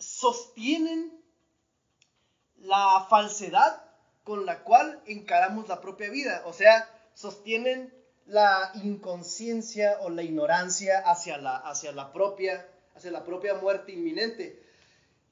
sostienen 0.02 1.22
la 2.58 3.06
falsedad 3.10 3.84
con 4.24 4.46
la 4.46 4.64
cual 4.64 5.02
encaramos 5.06 5.68
la 5.68 5.82
propia 5.82 6.10
vida, 6.10 6.44
o 6.46 6.54
sea, 6.54 6.90
sostienen 7.14 7.94
la 8.26 8.72
inconsciencia 8.84 9.98
o 10.02 10.10
la 10.10 10.24
ignorancia 10.24 11.00
hacia 11.00 11.38
la, 11.38 11.58
hacia 11.58 11.92
la, 11.92 12.14
propia, 12.14 12.68
hacia 12.96 13.12
la 13.12 13.24
propia 13.26 13.56
muerte 13.56 13.92
inminente. 13.92 14.62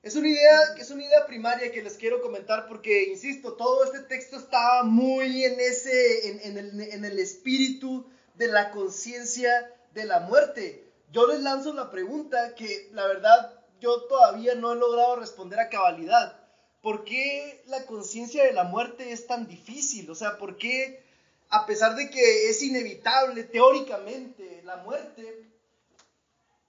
Es 0.01 0.15
una, 0.15 0.29
idea, 0.29 0.59
es 0.77 0.91
una 0.91 1.03
idea 1.03 1.25
primaria 1.25 1.71
que 1.71 1.83
les 1.83 1.97
quiero 1.97 2.21
comentar 2.21 2.67
porque, 2.67 3.03
insisto, 3.09 3.53
todo 3.53 3.83
este 3.83 3.99
texto 3.99 4.37
estaba 4.37 4.83
muy 4.83 5.43
en, 5.43 5.59
ese, 5.59 6.47
en, 6.47 6.57
el, 6.57 6.81
en 6.81 7.05
el 7.05 7.19
espíritu 7.19 8.09
de 8.35 8.47
la 8.47 8.71
conciencia 8.71 9.73
de 9.93 10.05
la 10.05 10.21
muerte. 10.21 10.85
Yo 11.11 11.27
les 11.27 11.41
lanzo 11.41 11.73
la 11.73 11.91
pregunta 11.91 12.55
que 12.55 12.89
la 12.93 13.07
verdad 13.07 13.58
yo 13.79 14.03
todavía 14.03 14.55
no 14.55 14.71
he 14.71 14.75
logrado 14.75 15.15
responder 15.15 15.59
a 15.59 15.69
cabalidad. 15.69 16.35
¿Por 16.81 17.03
qué 17.03 17.63
la 17.67 17.85
conciencia 17.85 18.43
de 18.43 18.53
la 18.53 18.63
muerte 18.63 19.11
es 19.11 19.27
tan 19.27 19.47
difícil? 19.47 20.09
O 20.09 20.15
sea, 20.15 20.37
¿por 20.37 20.57
qué, 20.57 21.03
a 21.49 21.65
pesar 21.65 21.95
de 21.95 22.09
que 22.09 22.49
es 22.49 22.61
inevitable 22.61 23.43
teóricamente 23.43 24.61
la 24.63 24.77
muerte, 24.77 25.45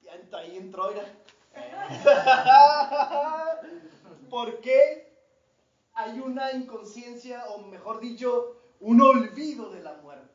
ya 0.03 0.39
ahí 0.39 0.57
entró, 0.57 0.93
¿Por 4.31 4.61
qué 4.61 5.11
hay 5.95 6.21
una 6.21 6.53
inconsciencia, 6.53 7.47
o 7.49 7.67
mejor 7.67 8.01
dicho, 8.01 8.57
un 8.81 9.01
olvido 9.01 9.71
de 9.71 9.81
la 9.81 9.95
muerte? 9.95 10.29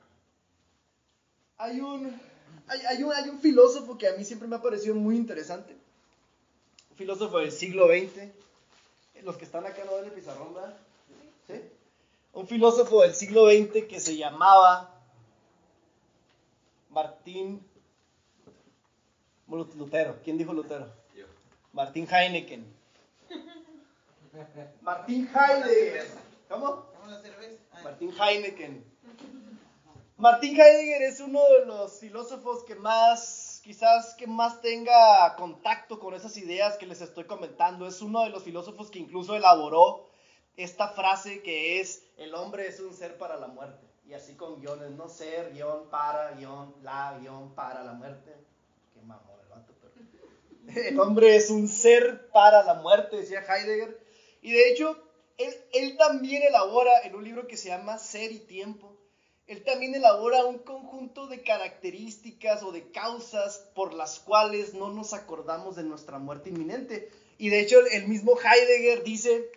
Hay 1.57 1.79
un, 1.79 2.19
hay, 2.67 3.03
un, 3.03 3.13
hay 3.13 3.29
un 3.29 3.39
filósofo 3.39 3.97
que 3.97 4.07
a 4.07 4.13
mí 4.13 4.25
siempre 4.25 4.47
me 4.47 4.57
ha 4.57 4.61
parecido 4.61 4.95
muy 4.95 5.15
interesante, 5.15 5.77
filósofo 6.95 7.39
del 7.39 7.51
siglo 7.51 7.87
XX. 7.87 8.29
Los 9.23 9.37
que 9.37 9.45
están 9.45 9.65
acá 9.65 9.83
no 9.85 9.95
ven 9.95 10.05
el 10.05 10.11
pizarrón, 10.11 10.53
¿verdad? 10.53 10.77
¿Sí? 11.47 11.61
Un 12.33 12.47
filósofo 12.47 13.01
del 13.01 13.15
siglo 13.15 13.47
XX 13.47 13.85
que 13.87 13.99
se 13.99 14.17
llamaba 14.17 14.93
Martín 16.89 17.65
Lutero. 19.47 20.19
¿Quién 20.23 20.37
dijo 20.37 20.53
Lutero? 20.53 20.87
Yo. 21.15 21.25
Martín 21.73 22.07
Heineken. 22.09 22.65
Martín 24.81 25.29
Heidegger. 25.33 26.07
¿Cómo? 26.49 26.85
Ah. 27.71 27.81
Martín 27.83 28.13
Heineken. 28.19 28.83
Martín 30.17 30.59
Heidegger 30.59 31.01
es 31.03 31.19
uno 31.19 31.41
de 31.59 31.65
los 31.65 31.99
filósofos 31.99 32.63
que 32.63 32.75
más 32.75 33.44
quizás 33.65 34.13
que 34.13 34.27
más 34.27 34.61
tenga 34.61 35.35
contacto 35.37 35.99
con 35.99 36.13
esas 36.13 36.37
ideas 36.37 36.77
que 36.77 36.85
les 36.85 37.01
estoy 37.01 37.23
comentando. 37.23 37.87
Es 37.87 37.99
uno 38.03 38.23
de 38.23 38.29
los 38.29 38.43
filósofos 38.43 38.91
que 38.91 38.99
incluso 38.99 39.35
elaboró 39.35 40.07
esta 40.55 40.89
frase 40.89 41.41
que 41.41 41.81
es, 41.81 42.03
el 42.17 42.35
hombre 42.35 42.67
es 42.67 42.79
un 42.79 42.93
ser 42.93 43.17
para 43.17 43.37
la 43.37 43.47
muerte. 43.47 43.83
Y 44.07 44.13
así 44.13 44.35
con 44.35 44.61
guiones, 44.61 44.91
no 44.91 45.09
ser, 45.09 45.51
guion, 45.51 45.89
para, 45.89 46.33
guion, 46.33 46.75
la, 46.83 47.17
guion, 47.19 47.55
para 47.55 47.83
la 47.83 47.93
muerte. 47.93 48.35
Qué 48.93 49.01
mamón 49.01 49.39
el. 50.67 50.75
El 50.87 50.99
hombre 50.99 51.35
es 51.35 51.49
un 51.49 51.67
ser 51.67 52.29
para 52.29 52.63
la 52.63 52.75
muerte, 52.75 53.17
decía 53.17 53.41
Heidegger. 53.41 53.99
Y 54.43 54.51
de 54.51 54.69
hecho, 54.69 54.95
él, 55.37 55.53
él 55.73 55.97
también 55.97 56.43
elabora 56.43 57.01
en 57.03 57.15
un 57.15 57.23
libro 57.23 57.47
que 57.47 57.57
se 57.57 57.69
llama 57.69 57.97
Ser 57.97 58.31
y 58.31 58.39
Tiempo 58.39 58.95
él 59.47 59.63
también 59.63 59.93
elabora 59.93 60.45
un 60.45 60.59
conjunto 60.59 61.27
de 61.27 61.43
características 61.43 62.63
o 62.63 62.71
de 62.71 62.89
causas 62.91 63.69
por 63.75 63.93
las 63.93 64.19
cuales 64.19 64.73
no 64.73 64.91
nos 64.91 65.13
acordamos 65.13 65.75
de 65.75 65.83
nuestra 65.83 66.17
muerte 66.17 66.49
inminente. 66.49 67.11
Y 67.37 67.49
de 67.49 67.59
hecho 67.59 67.85
el 67.85 68.07
mismo 68.07 68.33
Heidegger 68.39 69.03
dice 69.03 69.51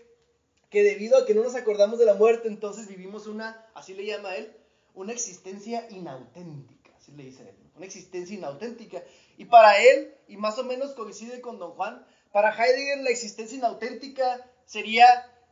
que 0.68 0.82
debido 0.82 1.16
a 1.16 1.24
que 1.24 1.34
no 1.34 1.42
nos 1.42 1.54
acordamos 1.54 1.98
de 1.98 2.04
la 2.04 2.14
muerte, 2.14 2.48
entonces 2.48 2.86
vivimos 2.86 3.26
una, 3.26 3.66
así 3.74 3.94
le 3.94 4.04
llama 4.04 4.36
él, 4.36 4.54
una 4.94 5.12
existencia 5.12 5.88
inauténtica, 5.90 6.90
así 6.98 7.12
le 7.12 7.24
dice 7.24 7.48
él, 7.48 7.56
una 7.74 7.86
existencia 7.86 8.36
inauténtica. 8.36 9.02
Y 9.38 9.46
para 9.46 9.80
él, 9.82 10.14
y 10.26 10.36
más 10.36 10.58
o 10.58 10.64
menos 10.64 10.92
coincide 10.92 11.40
con 11.40 11.58
don 11.58 11.72
Juan, 11.72 12.04
para 12.30 12.52
Heidegger 12.52 12.98
la 12.98 13.10
existencia 13.10 13.56
inauténtica 13.56 14.44
sería, 14.66 15.06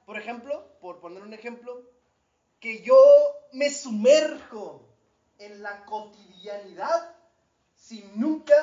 por 0.05 0.19
ejemplo, 0.19 0.76
por 0.81 1.00
poner 1.00 1.23
un 1.23 1.33
ejemplo, 1.33 1.83
que 2.61 2.83
yo 2.83 2.97
me 3.53 3.71
sumerjo 3.71 4.87
en 5.38 5.62
la 5.62 5.85
cotidianidad 5.85 7.15
sin 7.75 8.19
nunca 8.19 8.55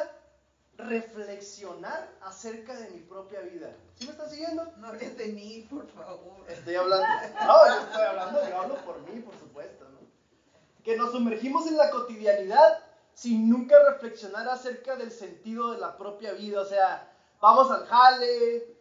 reflexionar 0.78 2.10
acerca 2.22 2.74
de 2.74 2.90
mi 2.90 3.00
propia 3.00 3.42
vida. 3.42 3.76
¿Sí 3.96 4.06
me 4.06 4.12
estás 4.12 4.32
siguiendo? 4.32 4.72
No 4.78 4.88
hables 4.88 5.18
de 5.18 5.28
mí, 5.28 5.68
por 5.70 5.88
favor. 5.88 6.44
Estoy 6.50 6.76
hablando, 6.76 7.06
no, 7.46 7.68
yo 7.68 7.82
estoy 7.82 8.02
hablando, 8.02 8.50
yo 8.50 8.58
hablo 8.58 8.76
por 8.86 9.00
mí, 9.02 9.22
por 9.22 9.38
supuesto, 9.38 9.88
¿no? 9.90 10.00
Que 10.84 10.98
nos 10.98 11.12
sumergimos 11.12 11.68
en 11.68 11.78
la 11.78 11.90
cotidianidad 11.92 12.80
sin 13.14 13.50
nunca 13.50 13.76
reflexionar 13.92 14.50
acerca 14.50 14.96
del 14.96 15.12
sentido 15.12 15.72
de 15.72 15.80
la 15.80 15.98
propia 15.98 16.34
vida. 16.34 16.62
O 16.62 16.66
sea, 16.66 17.16
vamos 17.40 17.72
al 17.72 17.86
jale, 17.86 18.76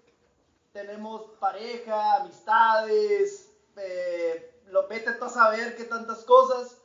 tenemos 0.73 1.31
pareja, 1.39 2.17
amistades, 2.17 3.51
eh, 3.77 4.52
lo 4.73 4.89
vete 4.89 5.13
tú 5.13 5.27
a 5.27 5.29
saber 5.29 5.77
qué 5.77 5.85
tantas 5.85 6.25
cosas, 6.25 6.79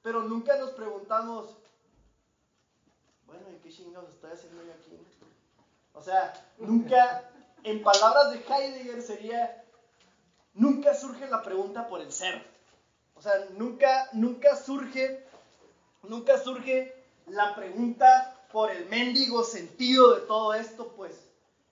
pero 0.00 0.22
nunca 0.22 0.56
nos 0.58 0.70
preguntamos, 0.70 1.56
bueno, 3.26 3.42
¿y 3.50 3.60
qué 3.60 3.68
chingados 3.68 4.10
estoy 4.10 4.30
haciendo 4.30 4.62
yo 4.62 4.72
aquí? 4.72 4.96
O 5.92 6.00
sea, 6.00 6.32
nunca, 6.58 7.28
en 7.64 7.82
palabras 7.82 8.30
de 8.30 8.38
Heidegger 8.38 9.02
sería, 9.02 9.64
nunca 10.54 10.94
surge 10.94 11.28
la 11.28 11.42
pregunta 11.42 11.88
por 11.88 12.00
el 12.00 12.12
ser. 12.12 12.46
O 13.16 13.20
sea, 13.20 13.32
nunca, 13.58 14.08
nunca 14.12 14.54
surge, 14.54 15.26
nunca 16.04 16.38
surge 16.38 16.94
la 17.26 17.56
pregunta 17.56 18.46
por 18.52 18.70
el 18.70 18.86
mendigo 18.88 19.42
sentido 19.42 20.14
de 20.14 20.20
todo 20.26 20.54
esto, 20.54 20.92
pues. 20.96 21.20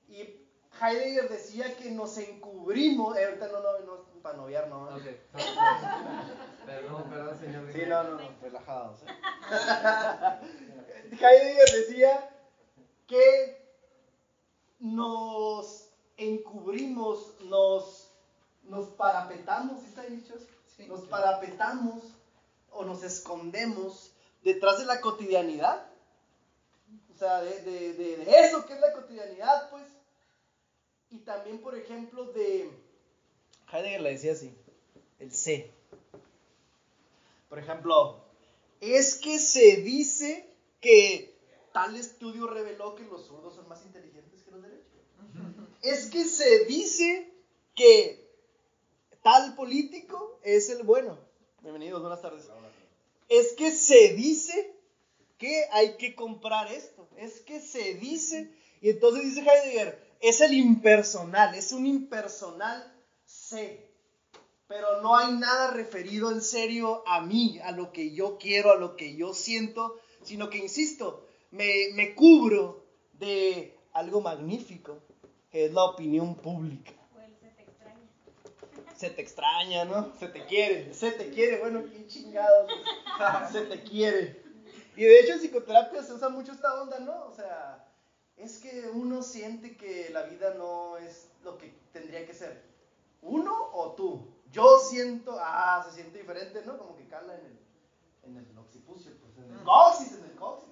Y 0.08 0.36
Heidegger 0.82 1.28
decía 1.28 1.76
que 1.76 1.92
nos 1.92 2.18
encubrimos, 2.18 3.16
eh, 3.16 3.24
ahorita 3.24 3.46
no, 3.48 3.60
no, 3.60 3.78
no, 3.80 4.09
para 4.22 4.36
noviar, 4.36 4.68
no. 4.68 4.84
Ok. 4.88 5.02
Perdón, 6.66 7.04
perdón, 7.10 7.38
señor. 7.40 7.72
Sí, 7.72 7.82
no, 7.86 8.02
no, 8.04 8.10
no, 8.16 8.30
relajados. 8.42 9.00
¿eh? 9.02 9.16
Heidegger 11.12 11.70
decía 11.72 12.30
que 13.06 13.60
nos 14.78 15.88
encubrimos, 16.16 17.34
nos, 17.44 18.10
nos 18.62 18.86
parapetamos, 18.90 19.80
¿sí 19.80 19.86
está 19.86 20.02
dicho? 20.02 20.34
Sí, 20.76 20.86
nos 20.86 21.04
claro. 21.04 21.24
parapetamos 21.24 22.04
o 22.70 22.84
nos 22.84 23.02
escondemos 23.02 24.12
detrás 24.42 24.78
de 24.78 24.84
la 24.86 25.00
cotidianidad. 25.00 25.86
O 27.12 27.14
sea, 27.18 27.40
de, 27.42 27.60
de- 27.62 27.92
de- 27.94 28.16
de 28.18 28.40
eso 28.44 28.64
que 28.66 28.74
es 28.74 28.80
la 28.80 28.92
cotidianidad, 28.92 29.70
pues. 29.70 29.84
Y 31.10 31.18
también, 31.18 31.60
por 31.60 31.76
ejemplo, 31.76 32.24
de... 32.32 32.70
Heidegger 33.72 34.00
le 34.00 34.10
decía 34.10 34.32
así, 34.32 34.52
el 35.18 35.32
C. 35.32 35.70
Por 37.48 37.58
ejemplo, 37.58 38.24
es 38.80 39.16
que 39.16 39.38
se 39.38 39.76
dice 39.76 40.48
que 40.80 41.34
tal 41.72 41.96
estudio 41.96 42.46
reveló 42.46 42.94
que 42.94 43.04
los 43.04 43.26
zurdos 43.26 43.54
son 43.54 43.68
más 43.68 43.84
inteligentes 43.84 44.42
que 44.42 44.50
los 44.50 44.62
derechos. 44.62 44.86
Es 45.82 46.06
que 46.06 46.24
se 46.24 46.64
dice 46.64 47.32
que 47.74 48.28
tal 49.22 49.54
político 49.54 50.38
es 50.42 50.70
el 50.70 50.82
bueno. 50.82 51.18
Bienvenidos, 51.62 52.00
buenas 52.00 52.22
tardes. 52.22 52.48
Es 53.28 53.52
que 53.52 53.70
se 53.70 54.14
dice 54.14 54.74
que 55.38 55.66
hay 55.72 55.96
que 55.96 56.14
comprar 56.14 56.72
esto. 56.72 57.08
Es 57.16 57.40
que 57.40 57.60
se 57.60 57.94
dice. 57.94 58.50
Y 58.80 58.90
entonces 58.90 59.24
dice 59.24 59.40
Heidegger, 59.40 60.10
es 60.20 60.40
el 60.40 60.54
impersonal, 60.54 61.54
es 61.54 61.72
un 61.72 61.86
impersonal 61.86 62.92
C. 63.50 63.90
Pero 64.68 65.02
no 65.02 65.16
hay 65.16 65.32
nada 65.32 65.72
referido 65.72 66.30
en 66.30 66.40
serio 66.40 67.02
a 67.06 67.20
mí, 67.20 67.58
a 67.64 67.72
lo 67.72 67.90
que 67.90 68.14
yo 68.14 68.38
quiero, 68.38 68.70
a 68.70 68.76
lo 68.76 68.96
que 68.96 69.16
yo 69.16 69.34
siento, 69.34 69.98
sino 70.22 70.48
que, 70.48 70.58
insisto, 70.58 71.26
me, 71.50 71.88
me 71.94 72.14
cubro 72.14 72.86
de 73.14 73.76
algo 73.92 74.20
magnífico, 74.20 75.02
que 75.50 75.64
es 75.64 75.72
la 75.72 75.82
opinión 75.82 76.36
pública 76.36 76.92
él 77.24 77.36
se 77.40 77.50
te 77.50 77.62
extraña. 77.62 78.96
se 78.96 79.10
te 79.10 79.22
extraña, 79.22 79.84
¿no? 79.84 80.12
Se 80.18 80.28
te 80.28 80.46
quiere, 80.46 80.94
se 80.94 81.10
te 81.10 81.30
quiere, 81.30 81.58
bueno, 81.58 81.82
qué 81.90 82.06
chingados, 82.06 82.70
se 83.52 83.62
te 83.62 83.82
quiere. 83.82 84.42
Y 84.96 85.04
de 85.04 85.20
hecho 85.20 85.32
en 85.32 85.40
psicoterapia 85.40 86.02
se 86.02 86.12
usa 86.12 86.28
mucho 86.28 86.52
esta 86.52 86.80
onda, 86.80 87.00
¿no? 87.00 87.26
O 87.26 87.34
sea, 87.34 87.84
es 88.36 88.58
que 88.58 88.88
uno 88.92 89.22
siente 89.22 89.76
que 89.76 90.10
la 90.10 90.22
vida 90.22 90.54
no 90.54 90.98
es 90.98 91.28
lo 91.42 91.58
que 91.58 91.74
tendría 91.92 92.24
que 92.26 92.34
ser. 92.34 92.69
¿Uno 93.22 93.70
o 93.72 93.92
tú? 93.94 94.26
Yo 94.50 94.78
siento, 94.78 95.36
ah, 95.38 95.84
se 95.88 95.94
siente 95.94 96.18
diferente, 96.18 96.62
¿no? 96.66 96.76
Como 96.78 96.96
que 96.96 97.06
cala 97.06 97.34
en 97.38 97.46
el, 97.46 97.58
en 98.24 98.36
el 98.38 98.58
occipucio, 98.58 99.12
pues, 99.20 99.36
en 99.38 99.52
el 99.56 99.62
coxis, 99.64 100.12
en 100.12 100.24
el 100.24 100.34
coxis. 100.36 100.70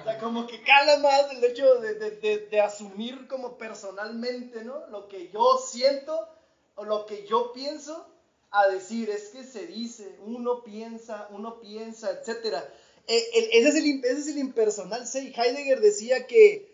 O 0.00 0.04
sea, 0.04 0.18
como 0.20 0.46
que 0.46 0.62
cala 0.62 0.98
más 0.98 1.32
el 1.32 1.42
hecho 1.44 1.80
de, 1.80 1.94
de- 1.94 2.10
de- 2.12 2.46
de 2.46 2.60
asumir 2.60 3.26
como 3.28 3.56
personalmente, 3.56 4.64
¿no? 4.64 4.86
Lo 4.88 5.08
que 5.08 5.30
yo 5.30 5.58
siento 5.58 6.28
o 6.76 6.84
lo 6.84 7.06
que 7.06 7.26
yo 7.26 7.52
pienso 7.52 8.06
a 8.50 8.68
decir, 8.68 9.10
es 9.10 9.30
que 9.30 9.42
se 9.44 9.66
dice, 9.66 10.16
uno 10.24 10.62
piensa, 10.62 11.26
uno 11.30 11.58
piensa, 11.60 12.10
etc. 12.12 12.62
ese, 13.08 13.28
es 13.68 13.74
el, 13.74 14.04
ese 14.04 14.18
es 14.20 14.28
el 14.28 14.38
impersonal 14.38 15.06
C. 15.08 15.24
Y 15.24 15.34
Heidegger 15.34 15.80
decía 15.80 16.26
que, 16.28 16.72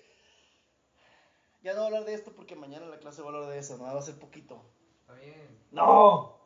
ya 1.62 1.72
no 1.72 1.78
voy 1.80 1.84
a 1.84 1.86
hablar 1.86 2.04
de 2.04 2.14
esto 2.14 2.32
porque 2.32 2.56
mañana 2.56 2.84
en 2.84 2.90
la 2.90 2.98
clase 2.98 3.22
voy 3.22 3.32
a 3.32 3.36
hablar 3.38 3.50
de 3.52 3.58
eso, 3.58 3.76
¿no? 3.78 3.84
Va 3.84 3.98
a 3.98 4.02
ser 4.02 4.18
poquito. 4.18 4.62
No. 5.70 6.36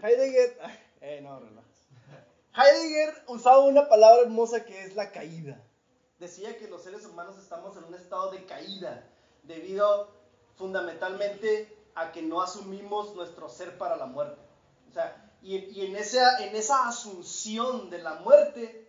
Heidegger, 0.00 0.58
eh, 1.00 1.20
no, 1.22 1.40
relax. 1.40 1.66
Heidegger 2.54 3.24
usaba 3.28 3.64
una 3.64 3.88
palabra 3.88 4.22
hermosa 4.22 4.64
que 4.64 4.84
es 4.84 4.94
la 4.94 5.10
caída. 5.10 5.60
Decía 6.18 6.56
que 6.56 6.68
los 6.68 6.82
seres 6.82 7.04
humanos 7.04 7.38
estamos 7.38 7.76
en 7.76 7.84
un 7.84 7.94
estado 7.94 8.30
de 8.30 8.44
caída 8.44 9.04
debido 9.44 10.08
fundamentalmente 10.56 11.76
a 11.94 12.12
que 12.12 12.22
no 12.22 12.42
asumimos 12.42 13.14
nuestro 13.14 13.48
ser 13.48 13.76
para 13.78 13.96
la 13.96 14.06
muerte. 14.06 14.40
O 14.88 14.92
sea, 14.92 15.32
y, 15.42 15.56
y 15.56 15.86
en, 15.86 15.96
esa, 15.96 16.44
en 16.44 16.54
esa 16.56 16.88
asunción 16.88 17.90
de 17.90 17.98
la 17.98 18.14
muerte, 18.16 18.88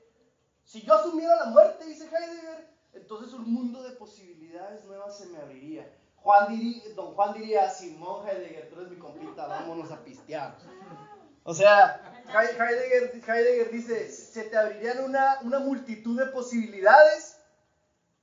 si 0.66 0.82
yo 0.82 0.96
asumiera 0.96 1.36
la 1.36 1.46
muerte, 1.46 1.86
dice 1.86 2.06
Heidegger, 2.06 2.70
entonces 2.94 3.34
un 3.34 3.52
mundo 3.52 3.84
de 3.84 3.92
posibilidades 3.92 4.86
nuevas 4.86 5.18
se 5.18 5.28
me 5.28 5.38
abriría. 5.38 5.92
Juan 6.22 6.48
diría, 6.50 6.94
don 6.96 7.14
Juan 7.16 7.34
diría, 7.34 7.70
Simón 7.70 8.28
Heidegger, 8.28 8.70
tú 8.70 8.76
eres 8.80 8.92
mi 8.92 8.98
compita, 8.98 9.48
vámonos 9.48 9.92
a 9.92 10.04
pistear. 10.04 10.58
O 11.44 11.54
sea, 11.54 12.02
He- 12.28 12.62
Heidegger, 12.62 13.22
Heidegger 13.28 13.72
dice, 13.72 14.10
se 14.12 14.44
te 14.44 14.58
abrirían 14.58 15.04
una, 15.04 15.40
una 15.42 15.60
multitud 15.60 16.20
de 16.20 16.28
posibilidades 16.32 17.38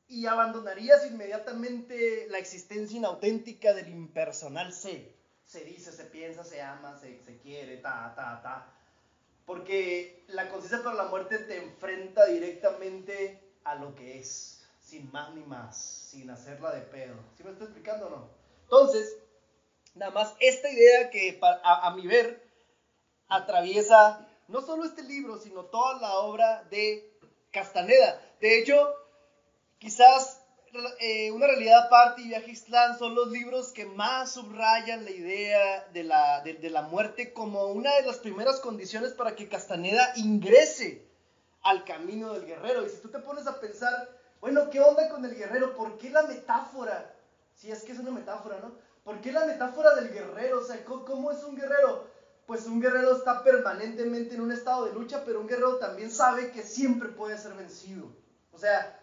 y 0.08 0.26
abandonarías 0.26 1.04
inmediatamente 1.06 2.26
la 2.28 2.38
existencia 2.38 2.96
inauténtica 2.98 3.74
del 3.74 3.88
impersonal 3.88 4.72
se. 4.72 5.14
Se 5.44 5.64
dice, 5.64 5.90
se 5.92 6.04
piensa, 6.04 6.44
se 6.44 6.60
ama, 6.62 6.96
se, 6.98 7.20
se 7.24 7.38
quiere, 7.38 7.78
ta, 7.78 8.12
ta, 8.14 8.40
ta. 8.42 8.66
Porque 9.44 10.24
la 10.28 10.48
conciencia 10.48 10.82
para 10.82 10.96
la 10.96 11.04
muerte 11.08 11.38
te 11.38 11.56
enfrenta 11.62 12.26
directamente 12.26 13.40
a 13.64 13.76
lo 13.76 13.94
que 13.94 14.18
es, 14.20 14.55
sin 14.86 15.10
más 15.10 15.34
ni 15.34 15.42
más, 15.42 15.76
sin 15.76 16.30
hacerla 16.30 16.70
de 16.70 16.82
pedo. 16.82 17.16
¿Sí 17.36 17.42
me 17.42 17.50
estoy 17.50 17.66
explicando 17.66 18.06
o 18.06 18.10
no? 18.10 18.28
Entonces, 18.62 19.16
nada 19.94 20.12
más 20.12 20.34
esta 20.38 20.70
idea 20.70 21.10
que 21.10 21.38
a, 21.42 21.90
mi 21.96 22.06
ver 22.06 22.46
atraviesa 23.28 24.28
no 24.46 24.60
solo 24.60 24.84
este 24.84 25.02
libro, 25.02 25.38
sino 25.38 25.64
toda 25.64 26.00
la 26.00 26.18
obra 26.18 26.62
de 26.70 27.18
Castaneda. 27.50 28.22
De 28.40 28.58
hecho, 28.58 28.94
quizás 29.78 30.40
eh, 31.00 31.32
una 31.32 31.48
realidad 31.48 31.86
aparte 31.86 32.22
y 32.22 32.28
Viaje 32.28 32.46
a 32.46 32.50
Ixtlán 32.50 32.96
son 32.96 33.16
los 33.16 33.32
libros 33.32 33.72
que 33.72 33.86
más 33.86 34.34
subrayan 34.34 35.04
la 35.04 35.10
idea 35.10 35.88
de 35.92 36.04
la, 36.04 36.42
de 36.42 36.70
la 36.70 36.82
muerte 36.82 37.32
como 37.32 37.66
una 37.66 37.92
de 37.96 38.02
las 38.02 38.18
primeras 38.18 38.60
condiciones 38.60 39.14
para 39.14 39.34
que 39.34 39.48
Castaneda 39.48 40.12
ingrese 40.14 41.04
al 41.62 41.84
camino 41.84 42.34
del 42.34 42.46
guerrero. 42.46 42.86
Y 42.86 42.90
si 42.90 42.98
tú 42.98 43.08
te 43.08 43.18
pones 43.18 43.48
a 43.48 43.58
pensar, 43.58 44.16
bueno, 44.40 44.70
¿qué 44.70 44.80
onda 44.80 45.08
con 45.08 45.24
el 45.24 45.34
guerrero? 45.34 45.74
¿Por 45.74 45.98
qué 45.98 46.10
la 46.10 46.22
metáfora? 46.22 47.14
Si 47.54 47.70
es 47.70 47.82
que 47.82 47.92
es 47.92 47.98
una 47.98 48.10
metáfora, 48.10 48.58
¿no? 48.60 48.72
¿Por 49.06 49.20
qué 49.20 49.32
la 49.32 49.46
metáfora 49.46 49.94
del 49.94 50.10
guerrero? 50.10 50.60
O 50.60 50.64
sea, 50.64 50.84
¿cómo, 50.84 51.30
es 51.30 51.42
un 51.44 51.56
guerrero? 51.56 52.08
Pues 52.46 52.66
un 52.66 52.80
guerrero 52.80 53.16
está 53.16 53.42
permanentemente 53.44 54.34
en 54.34 54.40
un 54.40 54.52
estado 54.52 54.84
de 54.84 54.92
lucha, 54.92 55.22
pero 55.24 55.40
un 55.40 55.46
guerrero 55.46 55.76
también 55.76 56.10
sabe 56.10 56.50
que 56.50 56.62
siempre 56.62 57.08
puede 57.08 57.38
ser 57.38 57.54
vencido. 57.54 58.06
O 58.52 58.58
sea, 58.58 59.00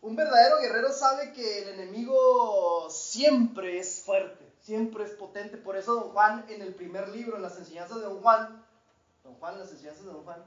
un 0.00 0.16
verdadero 0.16 0.60
guerrero 0.60 0.90
sabe 0.90 1.32
que 1.32 1.62
el 1.62 1.68
enemigo 1.80 2.88
siempre 2.90 3.78
es 3.78 4.02
fuerte, 4.02 4.52
siempre 4.62 5.04
es 5.04 5.12
potente. 5.12 5.56
Por 5.58 5.76
eso 5.76 5.94
Don 5.94 6.10
Juan 6.12 6.44
en 6.48 6.62
el 6.62 6.74
primer 6.74 7.08
libro, 7.10 7.36
en 7.36 7.42
las 7.42 7.58
enseñanzas 7.58 7.98
de 7.98 8.04
Don 8.04 8.20
Juan, 8.20 8.64
Don 9.22 9.34
Juan, 9.34 9.58
las 9.58 9.70
enseñanzas 9.70 10.04
de 10.04 10.12
Don 10.12 10.24
Juan, 10.24 10.42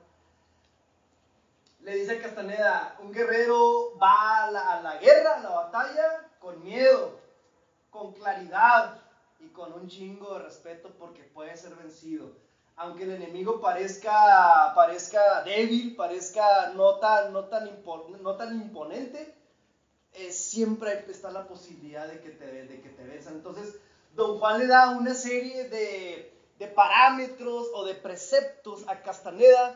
le 1.85 1.95
dice 1.95 2.13
a 2.13 2.21
Castaneda, 2.21 2.95
un 2.99 3.11
guerrero 3.11 3.97
va 4.01 4.43
a 4.43 4.51
la, 4.51 4.61
a 4.73 4.81
la 4.81 4.97
guerra, 4.97 5.35
a 5.35 5.39
la 5.41 5.49
batalla, 5.49 6.07
con 6.39 6.63
miedo, 6.63 7.21
con 7.91 8.13
claridad 8.13 8.95
y 9.39 9.47
con 9.49 9.73
un 9.73 9.87
chingo 9.87 10.33
de 10.33 10.39
respeto 10.39 10.89
porque 10.97 11.23
puede 11.23 11.57
ser 11.57 11.75
vencido. 11.75 12.31
aunque 12.77 13.03
el 13.03 13.11
enemigo 13.11 13.61
parezca, 13.61 14.73
parezca 14.75 15.41
débil, 15.41 15.95
parezca 15.95 16.67
no 16.67 16.95
tan, 16.95 17.31
no 17.31 17.45
tan, 17.45 17.65
impo- 17.67 18.05
no 18.19 18.35
tan 18.35 18.53
imponente, 18.53 19.33
eh, 20.13 20.31
siempre 20.31 21.03
está 21.07 21.29
la 21.29 21.47
posibilidad 21.47 22.07
de 22.07 22.19
que 22.19 22.31
te, 22.31 22.65
de 22.65 22.79
que 22.81 22.89
te. 22.89 23.17
Entonces, 23.29 23.75
don 24.15 24.37
Juan 24.37 24.57
le 24.59 24.67
da 24.67 24.89
una 24.89 25.13
serie 25.13 25.65
de, 25.65 26.27
de 26.57 26.67
parámetros 26.67 27.69
o 27.73 27.83
de 27.83 27.95
preceptos 27.95 28.83
a 28.87 29.01
Castaneda 29.01 29.75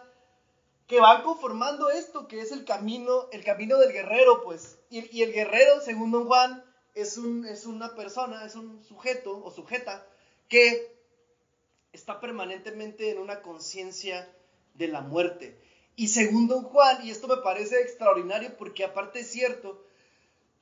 que 0.90 1.00
van 1.00 1.22
conformando 1.22 1.92
esto, 1.92 2.28
que 2.28 2.42
es 2.42 2.52
el 2.52 2.66
camino, 2.66 3.30
el 3.32 3.44
camino 3.44 3.78
del 3.78 3.94
guerrero, 3.94 4.42
pues. 4.44 4.80
Y, 4.90 5.22
el 5.22 5.32
guerrero, 5.32 5.82
según 5.82 6.10
don 6.10 6.26
Juan, 6.26 6.64
es, 6.96 7.16
un, 7.16 7.46
es 7.46 7.68
una 7.68 7.94
persona, 7.94 8.44
es 8.44 8.56
un 8.56 8.84
sujeto 8.84 9.40
o 9.46 9.52
sujeta 9.52 10.04
que 10.48 10.92
está 11.94 12.20
permanentemente 12.20 13.12
en 13.12 13.20
una 13.20 13.44
conciencia 13.44 14.28
de 14.74 14.88
la 14.88 15.02
muerte. 15.02 15.56
Y 15.96 16.08
según 16.08 16.48
don 16.48 16.64
Juan, 16.64 17.06
y 17.06 17.12
esto 17.12 17.28
me 17.28 17.38
parece 17.38 17.80
extraordinario 17.82 18.58
porque 18.58 18.84
aparte 18.84 19.20
es 19.20 19.30
cierto, 19.30 19.86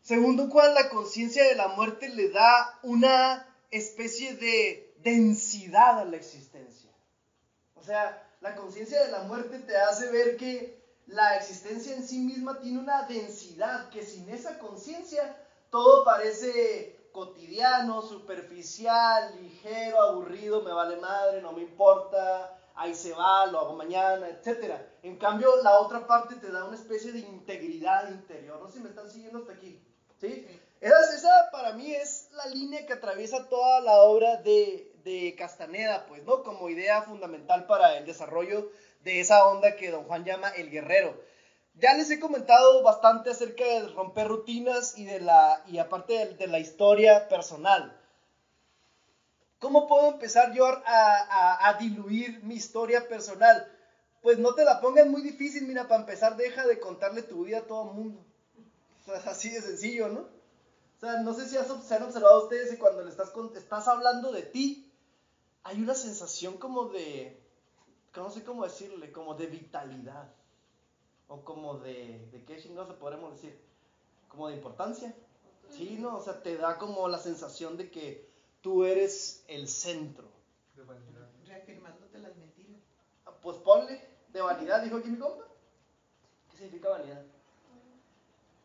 según 0.02 0.36
don 0.36 0.50
Juan, 0.50 0.74
la 0.74 0.90
conciencia 0.90 1.46
de 1.46 1.56
la 1.56 1.70
muerte 1.70 2.10
le 2.10 2.28
da 2.32 2.78
una 2.84 3.48
especie 3.72 4.36
de 4.36 4.94
densidad 4.98 6.00
a 6.00 6.06
la 6.06 6.18
existencia. 6.18 6.92
O 7.76 7.84
sea, 7.84 8.27
la 8.42 8.56
conciencia 8.56 9.04
de 9.04 9.12
la 9.12 9.24
muerte 9.24 9.60
te 9.60 9.78
hace 9.78 10.12
ver 10.12 10.38
que 10.38 10.78
la 11.08 11.38
existencia 11.38 11.96
en 11.96 12.06
sí 12.06 12.20
misma 12.20 12.60
tiene 12.60 12.80
una 12.80 13.04
densidad, 13.04 13.90
que 13.90 14.04
sin 14.04 14.30
esa 14.30 14.60
conciencia 14.60 15.38
todo 15.70 16.04
parece 16.04 17.10
cotidiano, 17.12 18.02
superficial, 18.02 19.36
ligero, 19.42 20.02
aburrido, 20.02 20.62
me 20.62 20.72
vale 20.72 20.98
madre, 20.98 21.42
no 21.42 21.52
me 21.52 21.62
importa, 21.62 22.58
ahí 22.76 22.94
se 22.94 23.14
va, 23.14 23.48
lo 23.48 23.60
hago 23.60 23.76
mañana, 23.76 24.30
etc. 24.30 24.76
En 25.02 25.18
cambio, 25.18 25.62
la 25.64 25.80
otra 25.80 26.06
parte 26.06 26.36
te 26.36 26.52
da 26.52 26.66
una 26.66 26.78
especie 26.78 27.12
de 27.12 27.20
integridad 27.20 28.10
interior. 28.10 28.60
No 28.62 28.68
sé 28.68 28.74
si 28.74 28.80
me 28.82 28.90
están 28.90 29.10
siguiendo 29.10 29.40
hasta 29.40 29.54
aquí. 29.54 29.82
¿Sí? 30.20 30.48
Esa, 30.80 31.16
esa 31.16 31.50
para 31.52 31.74
mí 31.74 31.92
es 31.92 32.30
la 32.34 32.46
línea 32.48 32.86
que 32.86 32.94
atraviesa 32.94 33.50
toda 33.50 33.82
la 33.82 34.02
obra 34.04 34.38
de, 34.38 34.94
de 35.08 35.36
Castaneda, 35.36 36.06
pues, 36.08 36.24
¿no? 36.24 36.44
Como 36.44 36.70
idea 36.70 37.02
fundamental 37.02 37.66
para 37.66 37.98
el 37.98 38.06
desarrollo 38.06 38.70
de 39.04 39.22
esa 39.22 39.48
onda 39.48 39.78
que 39.78 39.90
don 39.90 40.04
Juan 40.04 40.26
llama 40.26 40.50
el 40.50 40.70
guerrero. 40.70 41.18
Ya 41.76 41.94
les 41.94 42.12
he 42.12 42.20
comentado 42.20 42.84
bastante 42.84 43.30
acerca 43.30 43.64
de 43.64 43.88
romper 43.90 44.28
rutinas 44.28 44.98
y 44.98 45.06
de 45.06 45.22
la 45.22 45.64
y 45.68 45.78
aparte 45.78 46.34
de, 46.34 46.48
la 46.48 46.60
historia 46.60 47.30
personal. 47.30 47.98
¿Cómo 49.60 49.88
puedo 49.88 50.14
empezar 50.14 50.54
yo 50.54 50.66
a, 50.68 51.78
diluir 51.80 52.44
mi 52.44 52.56
historia 52.56 53.08
personal? 53.08 53.72
Pues 54.22 54.40
no 54.40 54.56
te 54.56 54.66
la 54.66 54.82
pongas 54.82 55.08
muy 55.08 55.22
difícil, 55.22 55.68
mira, 55.68 55.88
para 55.88 56.02
empezar, 56.02 56.36
deja 56.36 56.68
de 56.68 56.80
contarle 56.80 57.22
tu 57.22 57.46
vida 57.46 57.60
a 57.60 57.68
todo 57.68 57.90
el 57.90 57.96
mundo. 57.96 58.26
O 59.02 59.06
sea, 59.06 59.18
es 59.18 59.28
así 59.28 59.50
de 59.50 59.62
sencillo, 59.62 60.10
¿no? 60.10 60.20
O 60.20 61.00
sea, 61.00 61.22
no 61.22 61.34
sé 61.34 61.46
si 61.46 61.56
se 61.56 61.96
han 61.96 62.04
observado 62.04 62.44
ustedes 62.44 62.72
que 62.72 62.80
cuando 62.80 63.04
le 63.04 63.12
estás, 63.12 63.32
estás 63.56 63.88
hablando 63.88 64.32
de 64.32 64.42
ti, 64.42 64.87
hay 65.64 65.82
una 65.82 65.96
sensación 65.96 66.58
como 66.58 66.86
de, 66.86 67.42
no 68.16 68.30
sé 68.30 68.44
cómo 68.44 68.64
decirle, 68.64 69.12
como 69.12 69.36
de 69.36 69.48
vitalidad. 69.48 70.32
O 71.30 71.42
como 71.42 71.78
de, 71.80 72.26
¿de 72.32 72.44
qué 72.46 72.58
chingados 72.58 72.96
podremos 72.96 73.34
decir? 73.34 73.60
Como 74.30 74.48
de 74.48 74.56
importancia. 74.56 75.14
Sí, 75.70 75.98
¿no? 76.00 76.16
O 76.18 76.22
sea, 76.22 76.42
te 76.42 76.56
da 76.58 76.78
como 76.78 77.08
la 77.10 77.18
sensación 77.20 77.76
de 77.76 77.92
que 77.92 78.30
tú 78.62 78.86
eres 78.86 79.44
el 79.48 79.68
centro. 79.68 80.28
De 80.76 80.84
vanidad. 80.84 81.28
Reafirmándote 81.46 82.20
las 82.20 82.36
mentiras. 82.38 82.82
Ah, 83.26 83.34
Pues 83.42 83.58
ponle, 83.58 84.02
de 84.30 84.42
vanidad, 84.42 84.82
dijo 84.82 84.98
aquí 84.98 85.10
mi 85.10 85.18
compa. 85.20 85.44
¿Qué 86.50 86.58
significa 86.58 86.90
vanidad? 86.90 87.24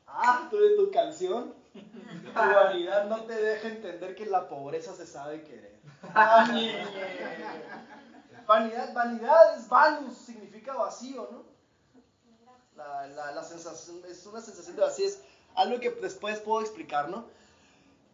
Ah, 0.07 0.47
tú 0.51 0.59
de 0.59 0.77
tu 0.77 0.91
canción. 0.91 1.55
Tu 1.73 2.33
vanidad 2.35 3.09
no 3.09 3.25
te 3.25 3.35
deja 3.35 3.69
entender 3.69 4.15
que 4.15 4.27
la 4.27 4.49
pobreza 4.49 4.95
se 4.95 5.07
sabe 5.07 5.43
querer. 5.43 5.72
Vanidad, 8.47 8.93
vanidad 8.93 9.59
es 9.59 9.69
vanus, 9.69 10.19
significa 10.19 10.75
vacío, 10.75 11.29
¿no? 11.31 11.45
La 12.77 13.43
sensación, 13.45 14.03
es 14.11 14.27
una 14.27 14.41
sensación 14.41 14.77
de 14.77 14.83
vacío, 14.83 15.07
es 15.07 15.21
algo 15.55 15.81
que 15.81 15.91
después 15.91 16.41
puedo 16.41 16.61
explicar, 16.61 17.09
¿no? 17.09 17.27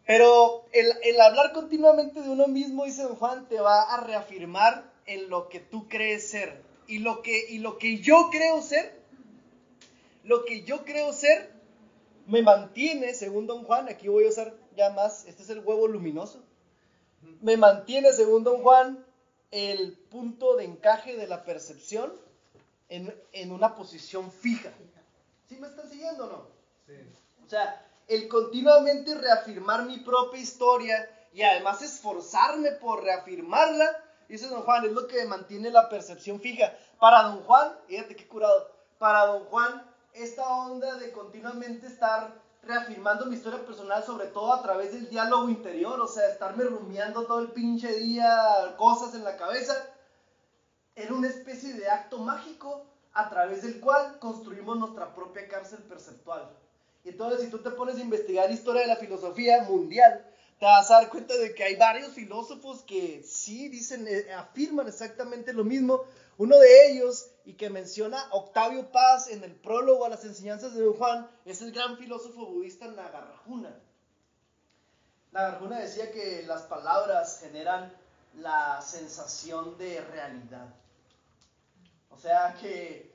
Pero 0.05 0.65
el, 0.71 0.87
el 1.03 1.19
hablar 1.19 1.51
continuamente 1.51 2.21
de 2.21 2.29
uno 2.29 2.47
mismo, 2.47 2.85
dice 2.85 3.03
don 3.03 3.15
Juan, 3.15 3.47
te 3.47 3.59
va 3.59 3.93
a 3.93 4.01
reafirmar 4.01 4.89
en 5.05 5.29
lo 5.29 5.49
que 5.49 5.59
tú 5.59 5.87
crees 5.87 6.29
ser. 6.29 6.63
Y 6.87 6.99
lo 6.99 7.21
que, 7.21 7.49
y 7.49 7.59
lo 7.59 7.77
que 7.77 7.99
yo 7.99 8.29
creo 8.31 8.61
ser, 8.61 8.99
lo 10.23 10.45
que 10.45 10.63
yo 10.63 10.85
creo 10.85 11.13
ser, 11.13 11.53
me 12.25 12.41
mantiene, 12.41 13.13
según 13.13 13.47
don 13.47 13.63
Juan, 13.63 13.89
aquí 13.89 14.07
voy 14.07 14.25
a 14.25 14.29
usar 14.29 14.53
ya 14.75 14.89
más, 14.91 15.25
este 15.25 15.43
es 15.43 15.49
el 15.49 15.59
huevo 15.59 15.87
luminoso, 15.87 16.43
me 17.41 17.57
mantiene, 17.57 18.11
según 18.13 18.43
don 18.43 18.61
Juan, 18.61 19.05
el 19.51 19.93
punto 20.11 20.55
de 20.55 20.65
encaje 20.65 21.15
de 21.15 21.27
la 21.27 21.43
percepción 21.43 22.13
en, 22.89 23.13
en 23.31 23.51
una 23.51 23.75
posición 23.75 24.31
fija. 24.31 24.71
¿Sí 25.47 25.57
me 25.57 25.67
están 25.67 25.89
siguiendo 25.89 26.25
o 26.25 26.27
no? 26.27 26.47
Sí. 26.85 26.93
O 27.45 27.49
sea, 27.49 27.85
el 28.07 28.27
continuamente 28.27 29.15
reafirmar 29.15 29.85
mi 29.85 29.97
propia 29.99 30.39
historia 30.39 31.09
y 31.33 31.43
además 31.43 31.81
esforzarme 31.81 32.71
por 32.73 33.03
reafirmarla, 33.03 34.03
dice 34.27 34.47
don 34.47 34.63
Juan, 34.63 34.85
es 34.85 34.91
lo 34.91 35.07
que 35.07 35.25
mantiene 35.25 35.69
la 35.71 35.89
percepción 35.89 36.39
fija. 36.39 36.73
Para 36.99 37.23
don 37.23 37.43
Juan, 37.43 37.75
fíjate 37.87 38.15
qué 38.15 38.27
curado, 38.27 38.71
para 38.97 39.25
don 39.27 39.45
Juan, 39.45 39.85
esta 40.13 40.47
onda 40.47 40.95
de 40.95 41.11
continuamente 41.11 41.87
estar 41.87 42.33
reafirmando 42.63 43.25
mi 43.25 43.35
historia 43.35 43.65
personal, 43.65 44.03
sobre 44.03 44.27
todo 44.27 44.53
a 44.53 44.61
través 44.61 44.91
del 44.91 45.09
diálogo 45.09 45.49
interior, 45.49 45.99
o 45.99 46.07
sea, 46.07 46.29
estarme 46.29 46.65
rumiando 46.65 47.25
todo 47.25 47.39
el 47.39 47.51
pinche 47.51 47.93
día 47.95 48.75
cosas 48.77 49.15
en 49.15 49.23
la 49.23 49.37
cabeza, 49.37 49.73
era 50.95 51.13
una 51.13 51.27
especie 51.27 51.73
de 51.73 51.89
acto 51.89 52.17
mágico 52.19 52.85
a 53.13 53.29
través 53.29 53.63
del 53.63 53.79
cual 53.79 54.19
construimos 54.19 54.77
nuestra 54.77 55.13
propia 55.13 55.47
cárcel 55.47 55.79
perceptual. 55.79 56.49
Y 57.03 57.09
entonces, 57.09 57.41
si 57.41 57.47
tú 57.47 57.59
te 57.59 57.71
pones 57.71 57.95
a 57.95 58.01
investigar 58.01 58.51
historia 58.51 58.81
de 58.81 58.87
la 58.87 58.97
filosofía 58.97 59.63
mundial, 59.63 60.25
te 60.59 60.65
vas 60.65 60.91
a 60.91 60.95
dar 60.95 61.09
cuenta 61.09 61.35
de 61.37 61.53
que 61.53 61.63
hay 61.63 61.75
varios 61.75 62.13
filósofos 62.13 62.81
que 62.83 63.23
sí 63.23 63.69
dicen, 63.69 64.05
eh, 64.07 64.33
afirman 64.33 64.87
exactamente 64.87 65.53
lo 65.53 65.63
mismo. 65.63 66.01
Uno 66.39 66.57
de 66.57 66.89
ellos, 66.89 67.31
y 67.43 67.55
que 67.55 67.69
menciona 67.69 68.17
Octavio 68.31 68.93
Paz 68.93 69.27
en 69.27 69.43
el 69.43 69.53
prólogo 69.53 70.05
a 70.05 70.09
las 70.09 70.23
enseñanzas 70.23 70.73
de 70.73 70.87
Juan, 70.87 71.29
es 71.43 71.61
el 71.61 71.73
gran 71.73 71.97
filósofo 71.97 72.45
budista 72.45 72.87
Nagarjuna. 72.87 73.77
Nagarjuna 75.33 75.79
decía 75.79 76.13
que 76.13 76.43
las 76.47 76.61
palabras 76.61 77.41
generan 77.41 77.93
la 78.35 78.81
sensación 78.81 79.77
de 79.77 79.99
realidad. 79.99 80.73
O 82.09 82.17
sea 82.17 82.55
que 82.55 83.13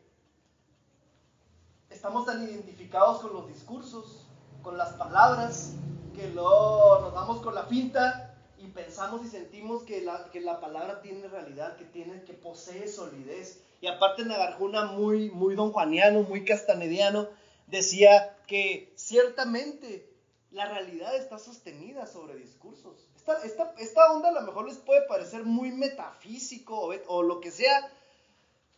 estamos 1.89 2.27
tan 2.27 2.45
identificados 2.45 3.23
con 3.23 3.33
los 3.33 3.49
discursos, 3.49 4.27
con 4.63 4.77
las 4.77 4.93
palabras, 4.97 5.73
que 6.15 6.29
luego 6.29 6.99
nos 7.01 7.15
damos 7.15 7.41
con 7.41 7.55
la 7.55 7.63
finta 7.63 8.24
y 8.65 8.69
pensamos 8.69 9.25
y 9.25 9.29
sentimos 9.29 9.83
que 9.83 10.01
la, 10.01 10.31
que 10.31 10.41
la 10.41 10.61
palabra 10.61 11.03
tiene 11.03 11.29
realidad, 11.29 11.77
que, 11.77 11.85
tiene, 11.85 12.23
que 12.23 12.33
posee 12.33 12.89
solidez. 12.89 13.61
Y 13.81 13.87
aparte 13.87 14.25
Nagarjuna, 14.25 14.87
muy, 14.87 15.31
muy 15.31 15.55
don 15.55 15.73
Juaniano, 15.73 16.23
muy 16.23 16.45
castanediano, 16.45 17.29
decía 17.67 18.39
que 18.47 18.93
ciertamente 18.97 20.09
la 20.51 20.67
realidad 20.67 21.15
está 21.17 21.39
sostenida 21.39 22.07
sobre 22.07 22.37
discursos. 22.37 23.07
Esta, 23.17 23.43
esta, 23.45 23.75
esta 23.79 24.13
onda 24.13 24.31
a 24.31 24.33
lo 24.33 24.43
mejor 24.43 24.67
les 24.67 24.79
puede 24.79 25.03
parecer 25.03 25.45
muy 25.45 25.71
metafísico 25.71 26.91
o, 27.09 27.23
lo 27.23 27.41
que 27.41 27.51
sea, 27.51 27.91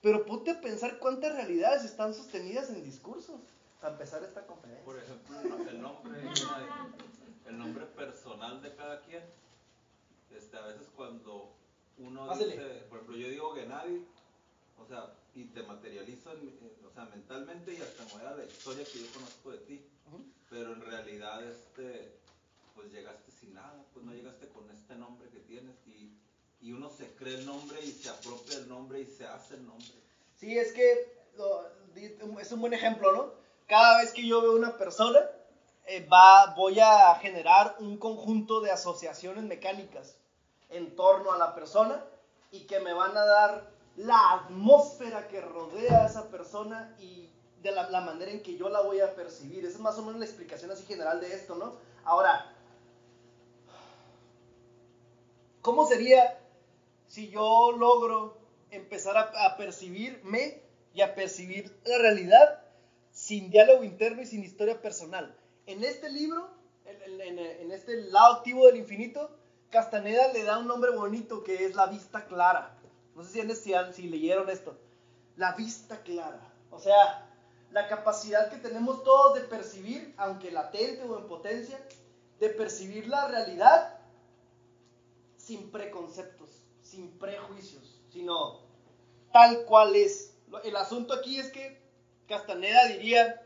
pero 0.03 0.25
ponte 0.27 0.53
a 0.53 0.61
pensar 0.61 0.99
cuántas 0.99 1.35
realidades 1.35 1.85
están 1.85 2.15
sostenidas 2.15 2.71
en 2.71 2.83
discursos. 2.83 3.41
Para 3.81 3.93
empezar 3.93 4.25
esta 4.25 4.45
conferencia. 4.47 4.85
Por 4.85 4.99
ejemplo, 4.99 5.71
el 5.71 5.83
nombre, 5.83 6.21
el 7.47 7.59
nombre 7.59 7.87
personal 7.87 8.63
de 8.63 8.75
cada 8.75 9.03
quien. 9.03 9.23
Este, 10.37 10.57
a 10.57 10.63
veces 10.63 10.87
cuando 10.95 11.53
uno 11.99 12.27
Pásele. 12.27 12.53
dice, 12.53 12.65
por 12.89 12.99
ejemplo, 12.99 13.17
yo 13.17 13.29
digo 13.29 13.55
Gennady, 13.55 14.07
o 14.79 14.87
sea, 14.87 15.13
y 15.35 15.45
te 15.47 15.63
materializo, 15.63 16.33
en- 16.33 16.59
en- 16.61 16.87
o 16.87 16.91
sea, 16.93 17.05
mentalmente 17.07 17.73
y 17.75 17.81
hasta 17.83 18.05
de 18.35 18.37
la 18.37 18.45
historia 18.45 18.85
que 18.85 18.99
yo 19.01 19.07
conozco 19.13 19.51
de 19.51 19.59
ti. 19.59 19.87
Ujú. 20.07 20.25
Pero 20.51 20.73
en 20.75 20.81
realidad, 20.83 21.43
este, 21.43 22.19
pues 22.75 22.93
llegaste 22.93 23.31
sin 23.33 23.55
nada, 23.55 23.83
pues 23.93 24.05
no 24.05 24.13
llegaste 24.13 24.49
con 24.49 24.71
este 24.71 24.95
nombre 24.95 25.29
que 25.31 25.41
tienes 25.41 25.75
y, 25.87 26.13
y 26.61 26.73
uno 26.73 26.91
se 26.91 27.07
cree 27.17 27.37
el 27.39 27.47
nombre 27.47 27.83
y 27.83 27.93
se 27.93 28.09
apropia 28.11 28.59
el 28.59 28.69
nombre 28.69 29.01
y 29.01 29.07
se 29.07 29.27
hace 29.27 29.55
el 29.55 29.67
nombre. 29.67 29.95
Sí, 30.39 30.57
es 30.57 30.73
que 30.73 31.17
lo- 31.37 31.67
es 32.41 32.53
un 32.53 32.61
buen 32.61 32.75
ejemplo, 32.75 33.13
¿no? 33.13 33.33
Cada 33.67 33.99
vez 34.03 34.13
que 34.13 34.27
yo 34.27 34.43
veo 34.43 34.53
una 34.55 34.77
persona, 34.77 35.19
eh, 35.87 36.07
va, 36.07 36.55
voy 36.55 36.79
a 36.81 37.15
generar 37.17 37.77
un 37.79 37.97
conjunto 37.97 38.61
de 38.61 38.71
asociaciones 38.71 39.45
mecánicas 39.45 40.17
en 40.69 40.97
torno 40.97 41.33
a 41.33 41.39
la 41.39 41.55
persona 41.55 42.05
y 42.51 42.67
que 42.67 42.81
me 42.81 42.93
van 42.93 43.17
a 43.17 43.25
dar 43.25 43.71
la 43.97 44.33
atmósfera 44.33 45.29
que 45.29 45.41
rodea 45.41 46.05
a 46.05 46.07
esa 46.07 46.29
persona 46.31 46.95
y 46.99 47.31
de 47.63 47.73
la, 47.73 48.01
manera 48.01 48.31
en 48.31 48.43
que 48.43 48.57
yo 48.57 48.69
la 48.69 48.83
voy 48.83 49.01
a 49.01 49.15
percibir. 49.15 49.65
Esa 49.65 49.77
es 49.77 49.81
más 49.81 49.99
o 49.99 50.03
menos 50.03 50.19
la 50.21 50.27
explicación 50.27 50.71
así 50.71 50.85
general 50.85 51.21
de 51.21 51.35
esto, 51.35 51.57
¿no? 51.57 51.75
Ahora, 52.05 52.53
¿cómo 55.63 55.87
sería 55.87 56.39
si 57.07 57.29
yo 57.31 57.73
logro 57.73 58.39
empezar 58.71 59.17
a, 59.17 59.57
percibirme 59.57 60.63
y 60.95 61.01
a 61.01 61.15
percibir 61.15 61.77
la 61.85 61.99
realidad 61.99 62.63
sin 63.11 63.51
diálogo 63.51 63.83
interno 63.83 64.23
y 64.23 64.27
sin 64.27 64.45
historia 64.45 64.81
personal? 64.81 65.35
En 65.67 65.83
este 65.83 66.11
libro, 66.11 66.49
en- 66.85 67.39
en 67.39 67.73
este 67.73 67.97
lado 68.11 68.35
activo 68.35 68.67
del 68.67 68.77
infinito, 68.77 69.36
Castaneda 69.77 70.33
le 70.33 70.43
da 70.43 70.57
un 70.57 70.67
nombre 70.67 70.91
bonito 70.91 71.45
que 71.45 71.67
es 71.67 71.75
la 71.75 71.85
vista 71.85 72.25
clara. 72.25 72.75
No 73.15 73.23
sé 73.23 73.55
si, 73.55 73.75
si, 73.93 74.09
leyeron 74.09 74.49
esto. 74.49 74.75
La 75.37 75.53
vista 75.53 76.01
clara. 76.01 76.41
O 76.71 76.79
sea, 76.79 77.29
la 77.73 77.87
capacidad 77.87 78.49
que 78.49 78.57
tenemos 78.57 79.05
todos 79.05 79.35
de 79.35 79.43
percibir, 79.43 80.15
aunque 80.17 80.51
latente 80.51 81.03
o 81.03 81.19
en 81.19 81.27
potencia, 81.27 81.79
de 82.41 82.49
percibir 82.49 83.07
la 83.09 83.29
realidad 83.29 83.99
sin 85.37 85.71
preconceptos, 85.71 86.63
sin 86.81 87.11
prejuicios, 87.19 88.01
sino 88.09 88.63
tal 89.31 89.67
cual 89.67 89.95
es. 89.95 90.33
El 90.65 90.77
asunto 90.77 91.13
aquí 91.13 91.39
es 91.39 91.53
que 91.53 91.83
Castaneda 92.27 92.87
diría 92.87 93.46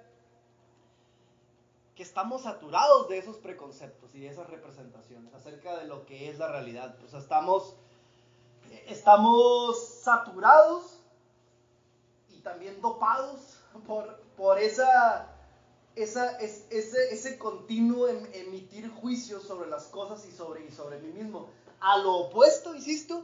que 2.01 2.05
estamos 2.05 2.45
saturados 2.45 3.11
de 3.11 3.19
esos 3.19 3.37
preconceptos 3.37 4.09
y 4.15 4.21
de 4.21 4.29
esas 4.29 4.49
representaciones 4.49 5.35
acerca 5.35 5.77
de 5.77 5.85
lo 5.85 6.07
que 6.07 6.31
es 6.31 6.39
la 6.39 6.49
realidad. 6.51 6.97
O 7.05 7.09
sea, 7.11 7.19
estamos, 7.19 7.75
estamos 8.87 9.79
saturados 10.03 10.99
y 12.31 12.39
también 12.39 12.81
dopados 12.81 13.59
por, 13.87 14.19
por 14.35 14.59
esa, 14.59 15.29
esa, 15.95 16.39
es- 16.39 16.65
ese, 16.71 17.13
ese 17.13 17.37
continuo 17.37 18.09
em- 18.09 18.27
emitir 18.33 18.89
juicios 18.89 19.43
sobre 19.43 19.69
las 19.69 19.85
cosas 19.89 20.25
y 20.25 20.33
sobre, 20.33 20.65
y 20.65 20.71
sobre 20.71 21.01
mí 21.01 21.13
mismo. 21.13 21.51
A 21.81 21.99
lo 21.99 22.15
opuesto, 22.15 22.75
insisto, 22.75 23.23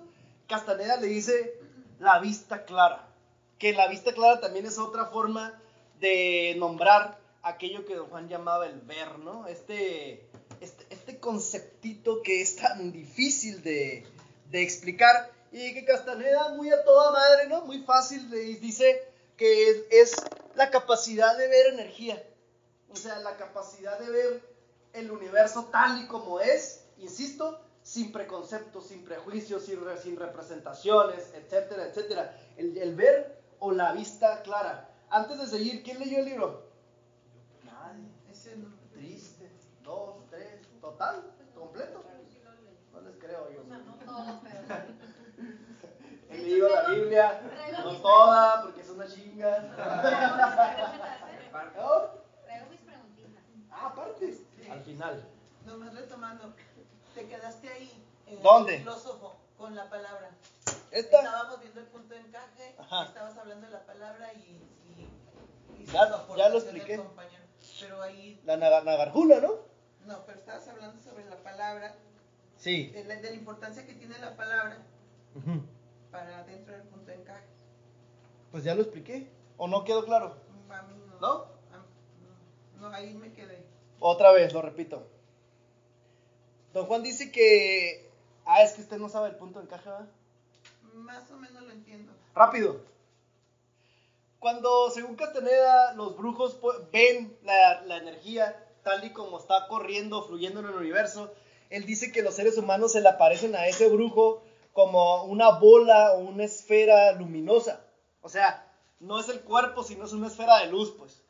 Castaneda 0.48 0.98
le 0.98 1.06
dice 1.06 1.58
la 1.98 2.18
vista 2.18 2.66
clara, 2.66 3.08
que 3.58 3.72
la 3.72 3.88
vista 3.88 4.12
clara 4.12 4.38
también 4.38 4.66
es 4.66 4.78
otra 4.78 5.06
forma 5.06 5.58
de 5.98 6.54
nombrar 6.58 7.24
aquello 7.48 7.84
que 7.84 7.94
don 7.94 8.08
Juan 8.08 8.28
llamaba 8.28 8.66
el 8.66 8.80
ver, 8.80 9.18
¿no? 9.18 9.46
Este, 9.46 10.26
este, 10.60 10.86
este 10.90 11.18
conceptito 11.18 12.22
que 12.22 12.40
es 12.42 12.56
tan 12.56 12.92
difícil 12.92 13.62
de, 13.62 14.06
de 14.50 14.62
explicar 14.62 15.30
y 15.52 15.72
que 15.74 15.84
Castaneda 15.84 16.50
muy 16.54 16.70
a 16.70 16.84
toda 16.84 17.12
madre, 17.12 17.48
¿no? 17.48 17.64
Muy 17.64 17.80
fácil 17.82 18.30
dice 18.60 19.08
que 19.36 19.68
es, 19.70 19.76
es 19.90 20.14
la 20.54 20.70
capacidad 20.70 21.36
de 21.36 21.48
ver 21.48 21.66
energía, 21.74 22.22
o 22.90 22.96
sea, 22.96 23.18
la 23.20 23.36
capacidad 23.36 23.98
de 23.98 24.10
ver 24.10 24.42
el 24.94 25.10
universo 25.10 25.66
tal 25.70 26.02
y 26.02 26.06
como 26.06 26.40
es, 26.40 26.84
insisto, 26.98 27.60
sin 27.82 28.10
preconceptos, 28.10 28.88
sin 28.88 29.04
prejuicios, 29.04 29.64
sin, 29.64 29.84
re- 29.84 30.00
sin 30.00 30.16
representaciones, 30.16 31.32
etcétera, 31.34 31.86
etcétera. 31.86 32.36
El, 32.56 32.76
el 32.78 32.94
ver 32.96 33.40
o 33.60 33.70
la 33.70 33.92
vista 33.92 34.42
clara. 34.42 34.90
Antes 35.10 35.38
de 35.38 35.46
seguir, 35.46 35.82
¿quién 35.84 36.00
leyó 36.00 36.18
el 36.18 36.24
libro? 36.24 36.66
Nadie. 37.62 38.08
Ese 38.30 38.56
no. 38.56 38.74
Triste. 38.92 39.50
Dos, 39.84 40.16
tres, 40.30 40.48
total, 40.90 41.22
completo. 41.54 42.04
No 42.92 43.00
les 43.00 43.16
creo 43.16 43.50
yo. 43.50 43.60
O 43.60 43.64
sea, 43.66 43.78
no 43.78 43.94
todo, 43.94 44.40
pero. 44.42 44.60
He 46.30 46.38
leído 46.38 46.68
la 46.68 46.82
Biblia, 46.88 47.40
no 47.84 47.96
toda, 47.98 48.62
porque 48.62 48.80
es 48.80 48.90
una 48.90 49.06
chinga. 49.06 49.58
¿No? 51.76 51.90
Traigo 52.44 52.66
mis 52.70 52.80
preguntitas. 52.80 53.42
Ah, 53.70 53.86
aparte. 53.86 54.36
Al 54.70 54.80
final. 54.82 55.24
Nomás 55.64 55.94
retomando, 55.94 56.54
te 57.14 57.26
quedaste 57.28 57.68
ahí. 57.68 58.04
En 58.26 58.42
¿Dónde? 58.42 58.74
El 58.74 58.80
filósofo, 58.80 59.36
con 59.56 59.74
la 59.76 59.88
palabra. 59.88 60.30
Esta. 60.90 61.18
Estábamos 61.18 61.60
viendo 61.60 61.80
el 61.80 61.86
punto 61.86 62.14
de 62.14 62.20
encaje, 62.20 62.74
Ajá. 62.78 63.04
estabas 63.04 63.36
hablando 63.38 63.66
de 63.66 63.72
la 63.72 63.86
palabra 63.86 64.32
y. 64.34 64.62
y, 64.98 65.08
y 65.82 65.86
Ya- 65.86 66.48
lo 66.48 66.58
expliqué. 66.58 66.96
compañero. 66.96 67.44
Pero 67.80 68.02
ahí. 68.02 68.40
La 68.44 68.56
naga- 68.56 68.82
nagarjuna, 68.82 69.38
¿no? 69.40 69.75
No, 70.06 70.24
pero 70.24 70.38
estabas 70.38 70.66
hablando 70.68 71.00
sobre 71.02 71.24
la 71.24 71.36
palabra, 71.42 71.94
Sí. 72.56 72.86
de 72.90 73.04
la, 73.04 73.16
de 73.16 73.30
la 73.30 73.36
importancia 73.36 73.86
que 73.86 73.94
tiene 73.94 74.18
la 74.18 74.36
palabra 74.36 74.78
para 76.10 76.44
dentro 76.44 76.72
del 76.74 76.82
punto 76.84 77.10
de 77.10 77.16
encaje. 77.16 77.44
Pues 78.52 78.64
ya 78.64 78.74
lo 78.74 78.82
expliqué. 78.82 79.28
¿O 79.58 79.68
no 79.68 79.84
quedó 79.84 80.04
claro? 80.04 80.36
A 80.70 80.82
mí 80.82 80.94
no. 81.08 81.20
¿No? 81.20 81.28
A- 81.72 82.78
no, 82.80 82.88
ahí 82.94 83.14
me 83.14 83.32
quedé. 83.32 83.64
Otra 84.00 84.32
vez, 84.32 84.52
lo 84.52 84.62
repito. 84.62 85.06
Don 86.72 86.86
Juan 86.86 87.02
dice 87.02 87.32
que... 87.32 88.10
Ah, 88.44 88.62
es 88.62 88.72
que 88.74 88.82
usted 88.82 88.98
no 88.98 89.08
sabe 89.08 89.28
el 89.30 89.36
punto 89.36 89.58
de 89.58 89.64
encaje, 89.64 89.88
¿verdad? 89.88 90.08
Más 90.94 91.30
o 91.30 91.36
menos 91.38 91.62
lo 91.62 91.72
entiendo. 91.72 92.12
Rápido. 92.34 92.80
Cuando, 94.38 94.90
según 94.90 95.16
Castaneda, 95.16 95.94
los 95.94 96.16
brujos 96.16 96.60
pu- 96.60 96.88
ven 96.92 97.36
la, 97.42 97.82
la 97.82 97.96
energía 97.96 98.62
tal 98.86 99.04
y 99.04 99.10
como 99.10 99.40
está 99.40 99.66
corriendo, 99.66 100.22
fluyendo 100.28 100.60
en 100.60 100.66
el 100.66 100.76
universo, 100.76 101.32
él 101.70 101.84
dice 101.86 102.12
que 102.12 102.22
los 102.22 102.36
seres 102.36 102.56
humanos 102.56 102.92
se 102.92 103.00
le 103.00 103.08
aparecen 103.08 103.56
a 103.56 103.66
ese 103.66 103.88
brujo 103.88 104.44
como 104.72 105.24
una 105.24 105.58
bola 105.58 106.12
o 106.12 106.18
una 106.20 106.44
esfera 106.44 107.10
luminosa. 107.10 107.84
O 108.22 108.28
sea, 108.28 108.64
no 109.00 109.18
es 109.18 109.28
el 109.28 109.40
cuerpo, 109.40 109.82
sino 109.82 110.04
es 110.04 110.12
una 110.12 110.28
esfera 110.28 110.60
de 110.60 110.68
luz, 110.68 110.94
pues. 110.96 111.20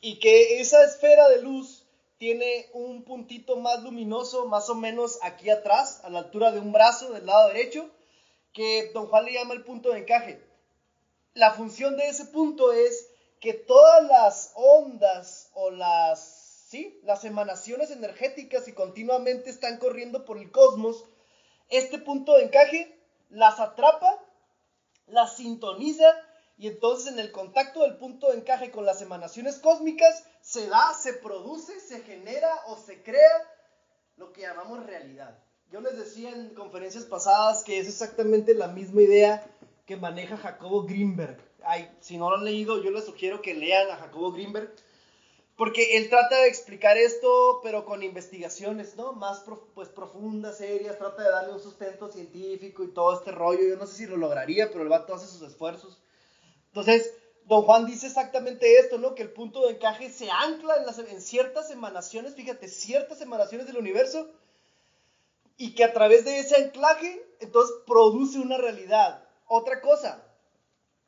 Y 0.00 0.18
que 0.18 0.58
esa 0.58 0.84
esfera 0.84 1.28
de 1.28 1.42
luz 1.42 1.86
tiene 2.18 2.70
un 2.72 3.04
puntito 3.04 3.54
más 3.54 3.84
luminoso, 3.84 4.46
más 4.46 4.68
o 4.68 4.74
menos 4.74 5.20
aquí 5.22 5.48
atrás, 5.48 6.00
a 6.02 6.10
la 6.10 6.18
altura 6.18 6.50
de 6.50 6.58
un 6.58 6.72
brazo 6.72 7.12
del 7.12 7.26
lado 7.26 7.46
derecho, 7.48 7.88
que 8.52 8.90
don 8.92 9.06
Juan 9.06 9.26
le 9.26 9.34
llama 9.34 9.54
el 9.54 9.62
punto 9.62 9.90
de 9.90 10.00
encaje. 10.00 10.44
La 11.34 11.52
función 11.52 11.96
de 11.96 12.08
ese 12.08 12.24
punto 12.24 12.72
es 12.72 13.10
que 13.38 13.52
todas 13.52 14.02
las 14.08 14.52
ondas 14.54 15.50
o 15.54 15.70
las, 15.70 16.35
¿sí? 16.66 16.98
las 17.04 17.24
emanaciones 17.24 17.90
energéticas 17.90 18.64
que 18.64 18.74
continuamente 18.74 19.50
están 19.50 19.78
corriendo 19.78 20.24
por 20.24 20.38
el 20.38 20.50
cosmos, 20.50 21.04
este 21.68 21.98
punto 21.98 22.36
de 22.36 22.44
encaje 22.44 22.98
las 23.30 23.60
atrapa, 23.60 24.20
las 25.06 25.36
sintoniza 25.36 26.12
y 26.58 26.66
entonces 26.66 27.12
en 27.12 27.20
el 27.20 27.30
contacto 27.30 27.82
del 27.82 27.96
punto 27.96 28.30
de 28.30 28.38
encaje 28.38 28.70
con 28.70 28.84
las 28.84 29.00
emanaciones 29.00 29.58
cósmicas 29.58 30.24
se 30.40 30.66
da, 30.68 30.92
se 30.94 31.12
produce, 31.12 31.78
se 31.80 32.00
genera 32.00 32.50
o 32.66 32.76
se 32.76 33.02
crea 33.02 33.52
lo 34.16 34.32
que 34.32 34.42
llamamos 34.42 34.84
realidad. 34.86 35.38
Yo 35.70 35.80
les 35.80 35.96
decía 35.96 36.30
en 36.30 36.54
conferencias 36.54 37.04
pasadas 37.04 37.62
que 37.62 37.78
es 37.78 37.88
exactamente 37.88 38.54
la 38.54 38.68
misma 38.68 39.02
idea 39.02 39.46
que 39.84 39.96
maneja 39.96 40.36
Jacobo 40.36 40.82
Greenberg. 40.84 41.38
Ay, 41.62 41.90
si 42.00 42.16
no 42.16 42.30
lo 42.30 42.36
han 42.36 42.44
leído, 42.44 42.82
yo 42.82 42.90
les 42.90 43.04
sugiero 43.04 43.42
que 43.42 43.54
lean 43.54 43.90
a 43.90 43.96
Jacobo 43.96 44.32
Greenberg, 44.32 44.72
porque 45.56 45.96
él 45.96 46.10
trata 46.10 46.42
de 46.42 46.48
explicar 46.48 46.98
esto, 46.98 47.60
pero 47.62 47.86
con 47.86 48.02
investigaciones, 48.02 48.94
¿no? 48.96 49.14
Más 49.14 49.42
pues, 49.74 49.88
profundas, 49.88 50.58
serias, 50.58 50.98
trata 50.98 51.22
de 51.22 51.30
darle 51.30 51.54
un 51.54 51.60
sustento 51.60 52.12
científico 52.12 52.84
y 52.84 52.88
todo 52.88 53.14
este 53.14 53.32
rollo. 53.32 53.66
Yo 53.66 53.76
no 53.76 53.86
sé 53.86 53.94
si 53.94 54.06
lo 54.06 54.18
lograría, 54.18 54.70
pero 54.70 54.82
el 54.82 54.90
vato 54.90 55.14
hace 55.14 55.26
sus 55.26 55.40
esfuerzos. 55.40 55.98
Entonces, 56.68 57.10
don 57.46 57.62
Juan 57.62 57.86
dice 57.86 58.06
exactamente 58.06 58.78
esto, 58.78 58.98
¿no? 58.98 59.14
Que 59.14 59.22
el 59.22 59.32
punto 59.32 59.66
de 59.66 59.72
encaje 59.72 60.10
se 60.10 60.30
ancla 60.30 60.76
en, 60.76 61.08
en 61.08 61.22
ciertas 61.22 61.70
emanaciones, 61.70 62.34
fíjate, 62.34 62.68
ciertas 62.68 63.22
emanaciones 63.22 63.66
del 63.66 63.78
universo, 63.78 64.28
y 65.56 65.74
que 65.74 65.84
a 65.84 65.94
través 65.94 66.26
de 66.26 66.38
ese 66.38 66.56
anclaje, 66.56 67.26
entonces 67.40 67.74
produce 67.86 68.38
una 68.38 68.58
realidad. 68.58 69.26
Otra 69.46 69.80
cosa, 69.80 70.22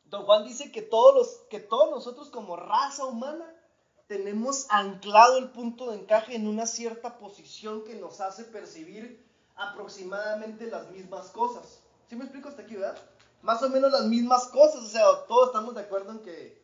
don 0.06 0.24
Juan 0.24 0.44
dice 0.44 0.72
que 0.72 0.80
todos, 0.80 1.14
los, 1.14 1.28
que 1.50 1.60
todos 1.60 1.90
nosotros 1.90 2.30
como 2.30 2.56
raza 2.56 3.04
humana 3.04 3.54
tenemos 4.08 4.66
anclado 4.70 5.36
el 5.36 5.50
punto 5.50 5.90
de 5.90 5.98
encaje 5.98 6.34
en 6.34 6.48
una 6.48 6.66
cierta 6.66 7.18
posición 7.18 7.84
que 7.84 7.94
nos 7.94 8.20
hace 8.20 8.42
percibir 8.44 9.22
aproximadamente 9.54 10.66
las 10.66 10.90
mismas 10.90 11.28
cosas. 11.28 11.80
¿Sí 12.08 12.16
me 12.16 12.24
explico 12.24 12.48
hasta 12.48 12.62
aquí, 12.62 12.74
verdad? 12.74 12.98
Más 13.42 13.62
o 13.62 13.68
menos 13.68 13.92
las 13.92 14.06
mismas 14.06 14.46
cosas, 14.46 14.82
o 14.82 14.88
sea, 14.88 15.04
todos 15.28 15.48
estamos 15.48 15.74
de 15.74 15.82
acuerdo 15.82 16.12
en 16.12 16.20
que, 16.20 16.58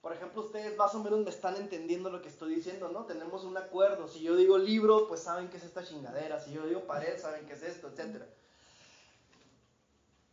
por 0.00 0.14
ejemplo, 0.14 0.42
ustedes 0.42 0.74
más 0.76 0.94
o 0.94 1.00
menos 1.00 1.20
me 1.20 1.30
están 1.30 1.56
entendiendo 1.56 2.08
lo 2.08 2.22
que 2.22 2.28
estoy 2.28 2.54
diciendo, 2.54 2.88
¿no? 2.88 3.04
Tenemos 3.04 3.44
un 3.44 3.56
acuerdo. 3.58 4.08
Si 4.08 4.20
yo 4.20 4.34
digo 4.34 4.56
libro, 4.56 5.06
pues 5.08 5.20
saben 5.20 5.50
que 5.50 5.58
es 5.58 5.64
esta 5.64 5.84
chingadera. 5.84 6.40
Si 6.40 6.50
yo 6.52 6.66
digo 6.66 6.86
pared, 6.86 7.20
saben 7.20 7.44
que 7.46 7.52
es 7.52 7.62
esto, 7.62 7.88
etc. 7.88 8.22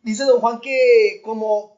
Dice 0.01 0.23
don 0.23 0.39
Juan 0.39 0.61
que 0.61 1.21
como, 1.25 1.77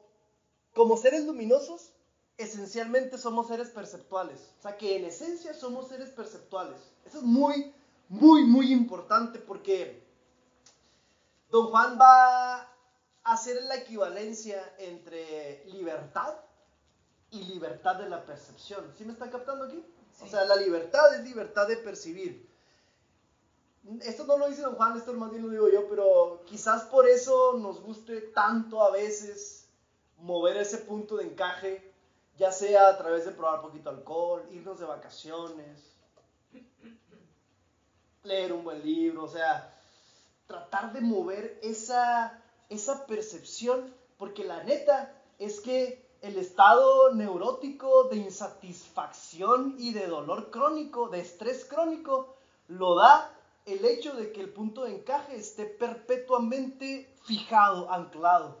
como 0.74 0.96
seres 0.96 1.24
luminosos, 1.26 1.91
esencialmente 2.38 3.18
somos 3.18 3.48
seres 3.48 3.70
perceptuales. 3.70 4.40
O 4.58 4.62
sea, 4.62 4.76
que 4.76 4.96
en 4.96 5.04
esencia 5.04 5.54
somos 5.54 5.88
seres 5.88 6.10
perceptuales. 6.10 6.80
Eso 7.04 7.18
es 7.18 7.24
muy, 7.24 7.74
muy, 8.08 8.44
muy 8.44 8.72
importante 8.72 9.38
porque 9.38 10.02
don 11.50 11.68
Juan 11.68 11.98
va 12.00 12.72
hacer 13.24 13.62
la 13.64 13.76
equivalencia 13.76 14.74
entre 14.78 15.64
libertad 15.66 16.34
y 17.30 17.44
libertad 17.44 17.96
de 17.96 18.08
la 18.08 18.24
percepción. 18.24 18.92
¿Sí 18.96 19.04
me 19.04 19.12
están 19.12 19.30
captando 19.30 19.64
aquí? 19.64 19.84
O 20.20 20.26
sea, 20.26 20.44
la 20.44 20.56
libertad 20.56 21.14
es 21.14 21.24
libertad 21.24 21.68
de 21.68 21.76
percibir. 21.76 22.50
Esto 24.02 24.24
no 24.26 24.36
lo 24.36 24.48
dice 24.48 24.62
don 24.62 24.76
Juan, 24.76 24.96
esto 24.96 25.12
más 25.14 25.30
bien 25.30 25.44
lo 25.44 25.50
digo 25.50 25.68
yo, 25.68 25.88
pero 25.88 26.42
quizás 26.46 26.84
por 26.84 27.08
eso 27.08 27.58
nos 27.58 27.80
guste 27.80 28.20
tanto 28.20 28.82
a 28.82 28.90
veces 28.90 29.66
mover 30.18 30.56
ese 30.56 30.78
punto 30.78 31.16
de 31.16 31.24
encaje, 31.24 31.91
ya 32.42 32.50
sea 32.50 32.88
a 32.88 32.98
través 32.98 33.24
de 33.24 33.30
probar 33.30 33.60
poquito 33.60 33.88
alcohol, 33.88 34.44
irnos 34.50 34.80
de 34.80 34.84
vacaciones, 34.84 35.94
leer 38.24 38.52
un 38.52 38.64
buen 38.64 38.82
libro, 38.82 39.22
o 39.22 39.28
sea, 39.28 39.72
tratar 40.48 40.92
de 40.92 41.02
mover 41.02 41.60
esa, 41.62 42.42
esa 42.68 43.06
percepción, 43.06 43.94
porque 44.18 44.42
la 44.42 44.64
neta 44.64 45.14
es 45.38 45.60
que 45.60 46.04
el 46.20 46.36
estado 46.36 47.14
neurótico 47.14 48.08
de 48.08 48.16
insatisfacción 48.16 49.76
y 49.78 49.92
de 49.92 50.08
dolor 50.08 50.50
crónico, 50.50 51.10
de 51.10 51.20
estrés 51.20 51.64
crónico, 51.64 52.34
lo 52.66 52.96
da 52.96 53.38
el 53.66 53.84
hecho 53.84 54.14
de 54.14 54.32
que 54.32 54.40
el 54.40 54.52
punto 54.52 54.82
de 54.82 54.96
encaje 54.96 55.36
esté 55.36 55.64
perpetuamente 55.64 57.08
fijado, 57.22 57.88
anclado. 57.92 58.58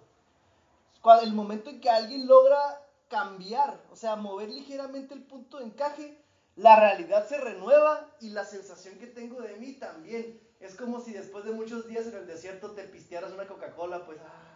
El 1.20 1.32
momento 1.32 1.68
en 1.70 1.80
que 1.80 1.90
alguien 1.90 2.28
logra 2.28 2.78
cambiar, 3.12 3.78
o 3.92 3.96
sea, 3.96 4.16
mover 4.16 4.48
ligeramente 4.48 5.12
el 5.14 5.22
punto 5.22 5.58
de 5.58 5.64
encaje, 5.66 6.18
la 6.56 6.74
realidad 6.80 7.28
se 7.28 7.36
renueva 7.38 8.08
y 8.20 8.30
la 8.30 8.44
sensación 8.44 8.94
que 8.98 9.06
tengo 9.06 9.40
de 9.42 9.54
mí 9.56 9.74
también. 9.74 10.40
Es 10.60 10.74
como 10.76 11.00
si 11.00 11.12
después 11.12 11.44
de 11.44 11.52
muchos 11.52 11.86
días 11.88 12.06
en 12.06 12.14
el 12.16 12.26
desierto 12.26 12.70
te 12.70 12.84
pistearas 12.84 13.32
una 13.32 13.46
Coca-Cola, 13.46 14.04
pues... 14.06 14.18
ah. 14.26 14.48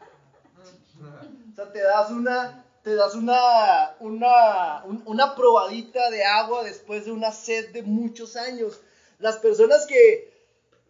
O 1.53 1.55
sea, 1.55 1.71
te 1.73 1.83
das 1.83 2.11
una, 2.11 2.65
te 2.83 2.95
das 2.95 3.15
una, 3.15 3.95
una, 4.01 4.85
un- 4.85 5.03
una 5.07 5.35
probadita 5.35 6.09
de 6.11 6.25
agua 6.25 6.63
después 6.65 7.05
de 7.05 7.13
una 7.13 7.31
sed 7.33 7.73
de 7.73 7.83
muchos 7.83 8.37
años. 8.37 8.81
Las 9.19 9.37
personas 9.37 9.87
que 9.87 10.33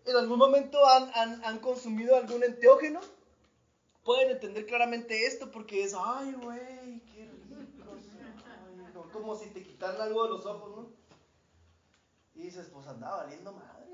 en 0.05 0.17
algún 0.17 0.39
momento 0.39 0.87
han, 0.87 1.11
han, 1.15 1.45
han 1.45 1.59
consumido 1.59 2.15
algún 2.17 2.45
enteógeno 2.45 3.01
pueden 4.05 4.31
entender 4.31 4.67
claramente 4.67 5.27
esto 5.27 5.51
porque 5.51 5.83
es, 5.83 5.95
ay, 5.99 6.33
güey, 6.41 7.01
qué 7.13 7.16
como 9.17 9.37
si 9.37 9.51
te 9.51 9.63
quitaran 9.63 10.01
algo 10.01 10.25
de 10.25 10.31
los 10.31 10.47
ojos, 10.47 10.77
¿no? 10.77 10.89
Y 12.35 12.43
dices, 12.43 12.69
pues 12.73 12.87
andaba 12.87 13.25
valiendo 13.25 13.53
madre. 13.53 13.87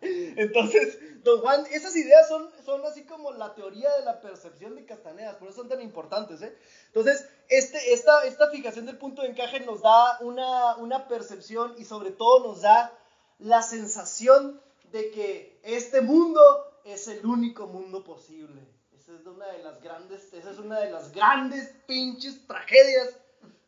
Entonces, 0.36 0.98
don 1.24 1.40
Juan, 1.40 1.66
esas 1.72 1.96
ideas 1.96 2.28
son, 2.28 2.48
son 2.64 2.84
así 2.84 3.04
como 3.04 3.32
la 3.32 3.54
teoría 3.54 3.92
de 3.96 4.04
la 4.04 4.20
percepción 4.20 4.76
de 4.76 4.86
Castanedas, 4.86 5.36
por 5.36 5.48
eso 5.48 5.58
son 5.58 5.68
tan 5.68 5.80
importantes, 5.80 6.40
¿eh? 6.42 6.56
Entonces, 6.86 7.28
este, 7.48 7.92
esta, 7.92 8.24
esta 8.24 8.48
fijación 8.50 8.86
del 8.86 8.98
punto 8.98 9.22
de 9.22 9.28
encaje 9.28 9.60
nos 9.60 9.82
da 9.82 10.18
una, 10.20 10.76
una 10.76 11.08
percepción 11.08 11.74
y 11.78 11.84
sobre 11.84 12.12
todo 12.12 12.46
nos 12.46 12.62
da 12.62 12.96
la 13.38 13.62
sensación 13.62 14.60
de 14.92 15.10
que 15.10 15.60
este 15.64 16.00
mundo 16.00 16.40
es 16.84 17.08
el 17.08 17.26
único 17.26 17.66
mundo 17.66 18.04
posible. 18.04 18.77
Esa 19.08 19.20
es 19.20 19.26
una 19.26 19.46
de 19.46 19.62
las 19.62 19.80
grandes, 19.80 20.34
esa 20.34 20.50
es 20.50 20.58
una 20.58 20.80
de 20.80 20.90
las 20.90 21.12
grandes 21.12 21.72
pinches 21.86 22.46
tragedias 22.46 23.16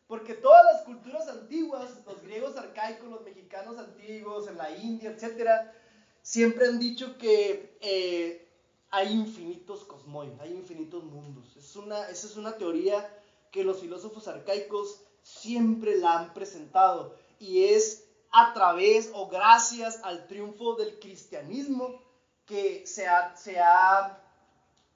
porque 0.05 0.35
todas 0.35 0.63
las 0.65 0.83
culturas 0.83 1.27
antiguas, 1.29 1.89
los 2.05 2.21
griegos 2.21 2.55
arcaicos, 2.57 3.09
los 3.09 3.23
mexicanos 3.23 3.79
antiguos, 3.79 4.47
en 4.47 4.57
la 4.57 4.69
India, 4.77 5.09
etcétera, 5.09 5.73
siempre 6.21 6.67
han 6.67 6.77
dicho 6.77 7.17
que 7.17 7.75
eh, 7.81 8.47
hay 8.91 9.13
infinitos 9.13 9.83
cosmoides, 9.85 10.39
hay 10.41 10.51
infinitos 10.51 11.03
mundos. 11.05 11.55
Es 11.57 11.75
una, 11.75 12.07
esa 12.09 12.27
es 12.27 12.37
una 12.37 12.55
teoría 12.57 13.09
que 13.51 13.63
los 13.63 13.79
filósofos 13.79 14.27
arcaicos 14.27 15.01
siempre 15.23 15.97
la 15.97 16.19
han 16.19 16.33
presentado 16.35 17.17
y 17.39 17.63
es 17.63 18.05
a 18.31 18.53
través 18.53 19.09
o 19.15 19.27
gracias 19.27 20.01
al 20.03 20.27
triunfo 20.27 20.75
del 20.75 20.99
cristianismo 20.99 21.99
que 22.45 22.85
se 22.85 23.07
ha, 23.07 23.35
se 23.35 23.59
ha 23.59 24.21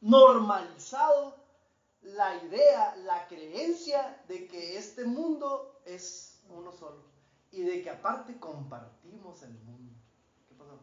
normalizado 0.02 1.36
la 2.02 2.36
idea, 2.44 2.96
la 2.98 3.28
creencia 3.28 4.22
de 4.28 4.48
que 4.48 4.78
este 4.78 5.06
mundo 5.06 5.82
es 5.86 6.40
uno 6.50 6.72
solo 6.72 7.04
y 7.52 7.62
de 7.62 7.82
que 7.82 7.90
aparte 7.90 8.40
compartimos 8.40 9.42
el 9.44 9.54
mundo. 9.60 9.94
¿Qué 10.48 10.56
pasó? 10.56 10.80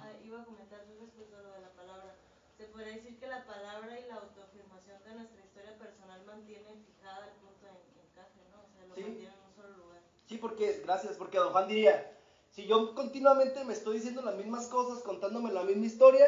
Ah, 0.00 0.12
iba 0.24 0.40
a 0.40 0.44
comentar 0.44 0.84
respecto 1.00 1.36
a 1.36 1.42
lo 1.42 1.50
de 1.50 1.60
la 1.60 1.70
palabra. 1.72 2.14
Se 2.56 2.66
podría 2.66 2.92
decir 2.94 3.18
que 3.18 3.26
la 3.26 3.44
palabra 3.44 3.98
y 3.98 4.06
la 4.06 4.14
autoafirmación 4.16 5.02
de 5.02 5.14
nuestra 5.14 5.44
historia 5.44 5.76
personal 5.76 6.24
mantienen 6.24 6.84
fijada 6.84 7.26
el 7.26 7.32
punto 7.32 7.66
de 7.66 8.00
encaje, 8.00 8.40
¿no? 8.52 8.62
O 8.62 8.68
sea, 8.72 8.86
lo 8.86 8.94
Sí. 8.94 9.02
mantienen 9.02 9.34
en 9.34 9.46
un 9.46 9.54
solo 9.56 9.76
lugar. 9.76 10.00
Sí, 10.26 10.38
porque, 10.38 10.80
gracias, 10.84 11.16
porque 11.16 11.38
don 11.38 11.50
Juan 11.50 11.66
diría, 11.66 12.16
si 12.50 12.66
yo 12.66 12.94
continuamente 12.94 13.64
me 13.64 13.72
estoy 13.72 13.96
diciendo 13.96 14.22
las 14.22 14.36
mismas 14.36 14.68
cosas, 14.68 15.02
contándome 15.02 15.50
la 15.50 15.64
misma 15.64 15.86
historia, 15.86 16.26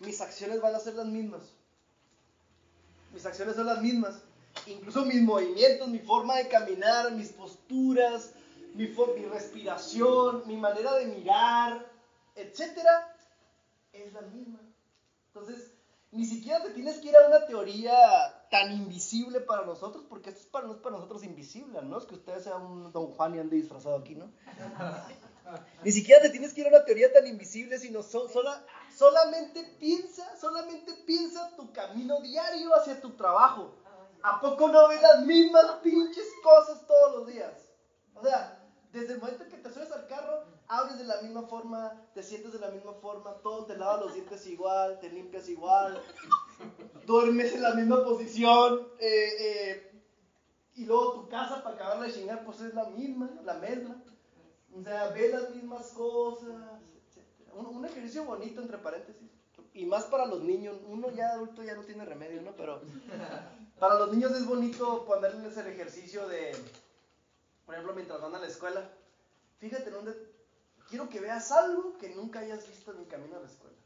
mis 0.00 0.20
acciones 0.20 0.60
van 0.60 0.74
a 0.74 0.80
ser 0.80 0.94
las 0.94 1.06
mismas. 1.06 1.54
Mis 3.12 3.24
acciones 3.26 3.56
son 3.56 3.66
las 3.66 3.82
mismas. 3.82 4.22
Incluso 4.66 5.04
mis 5.04 5.22
movimientos, 5.22 5.88
mi 5.88 5.98
forma 5.98 6.36
de 6.36 6.48
caminar, 6.48 7.12
mis 7.12 7.28
posturas, 7.30 8.32
mi, 8.74 8.86
mi 8.86 9.24
respiración, 9.26 10.42
mi 10.46 10.56
manera 10.56 10.94
de 10.94 11.06
mirar, 11.06 11.86
etcétera, 12.34 13.14
es 13.92 14.12
la 14.12 14.22
misma. 14.22 14.58
Entonces, 15.28 15.70
ni 16.10 16.24
siquiera 16.24 16.62
te 16.62 16.70
tienes 16.70 16.98
que 16.98 17.08
ir 17.08 17.16
a 17.16 17.26
una 17.28 17.46
teoría 17.46 17.94
tan 18.50 18.72
invisible 18.72 19.40
para 19.40 19.64
nosotros, 19.64 20.04
porque 20.08 20.30
esto 20.30 20.40
es 20.42 20.46
para, 20.46 20.66
no 20.66 20.72
es 20.74 20.80
para 20.80 20.96
nosotros 20.96 21.22
invisible, 21.22 21.80
no 21.82 21.98
es 21.98 22.04
que 22.06 22.14
usted 22.14 22.40
sea 22.42 22.56
un 22.56 22.92
don 22.92 23.08
Juan 23.08 23.34
y 23.34 23.38
ande 23.38 23.56
disfrazado 23.56 23.96
aquí, 23.96 24.14
¿no? 24.14 24.30
Ni 25.84 25.92
siquiera 25.92 26.20
te 26.20 26.30
tienes 26.30 26.52
que 26.52 26.60
ir 26.62 26.66
a 26.66 26.70
una 26.70 26.84
teoría 26.84 27.12
tan 27.12 27.26
invisible, 27.26 27.78
sino 27.78 28.02
so- 28.02 28.28
sola- 28.28 28.64
solamente 28.98 29.62
piensa, 29.78 30.36
solamente 30.36 30.92
piensa 31.06 31.54
tu 31.56 31.72
camino 31.72 32.20
diario 32.20 32.74
hacia 32.74 33.00
tu 33.00 33.10
trabajo. 33.10 33.76
¿A 34.22 34.40
poco 34.40 34.66
no 34.68 34.88
ves 34.88 35.00
las 35.00 35.20
mismas 35.20 35.76
pinches 35.82 36.26
cosas 36.42 36.84
todos 36.84 37.18
los 37.18 37.26
días? 37.28 37.54
O 38.16 38.22
sea, 38.22 38.60
desde 38.90 39.14
el 39.14 39.20
momento 39.20 39.46
que 39.46 39.58
te 39.58 39.72
subes 39.72 39.92
al 39.92 40.08
carro, 40.08 40.42
hablas 40.66 40.98
de 40.98 41.04
la 41.04 41.20
misma 41.22 41.42
forma, 41.42 41.92
te 42.12 42.24
sientes 42.24 42.52
de 42.52 42.58
la 42.58 42.70
misma 42.70 42.94
forma, 42.94 43.34
todo 43.34 43.66
te 43.66 43.76
lavas 43.76 44.00
los 44.00 44.14
dientes 44.14 44.44
igual, 44.48 44.98
te 44.98 45.10
limpias 45.10 45.48
igual, 45.48 46.02
duermes 47.06 47.54
en 47.54 47.62
la 47.62 47.74
misma 47.74 48.04
posición, 48.04 48.88
eh, 48.98 49.28
eh, 49.38 50.02
y 50.74 50.86
luego 50.86 51.12
tu 51.12 51.28
casa 51.28 51.62
para 51.62 51.76
acabarla 51.76 52.06
de 52.06 52.14
chingar, 52.14 52.44
pues 52.44 52.60
es 52.62 52.74
la 52.74 52.86
misma, 52.86 53.30
la 53.44 53.54
misma. 53.54 54.02
O 54.76 54.82
sea, 54.82 55.08
ves 55.10 55.32
las 55.32 55.50
mismas 55.50 55.92
cosas. 55.92 56.78
Un, 57.58 57.84
ejercicio 57.84 58.24
bonito, 58.24 58.60
entre 58.60 58.78
paréntesis. 58.78 59.28
Y 59.74 59.86
más 59.86 60.04
para 60.04 60.26
los 60.26 60.42
niños. 60.42 60.76
Uno 60.86 61.10
ya 61.10 61.30
adulto 61.30 61.62
ya 61.62 61.74
no 61.74 61.82
tiene 61.82 62.04
remedio, 62.04 62.42
¿no? 62.42 62.52
Pero 62.52 62.80
para 63.78 63.94
los 63.98 64.12
niños 64.12 64.32
es 64.32 64.46
bonito 64.46 65.04
ponerles 65.04 65.56
el 65.56 65.66
ejercicio 65.68 66.26
de, 66.28 66.52
por 67.66 67.74
ejemplo, 67.74 67.94
mientras 67.94 68.20
van 68.20 68.34
a 68.34 68.38
la 68.38 68.46
escuela. 68.46 68.88
Fíjate 69.58 69.90
en. 69.90 70.14
Quiero 70.88 71.08
que 71.08 71.20
veas 71.20 71.52
algo 71.52 71.98
que 71.98 72.08
nunca 72.14 72.38
hayas 72.40 72.66
visto 72.66 72.92
en 72.92 72.98
el 73.00 73.06
camino 73.08 73.36
a 73.36 73.40
la 73.40 73.46
escuela. 73.46 73.76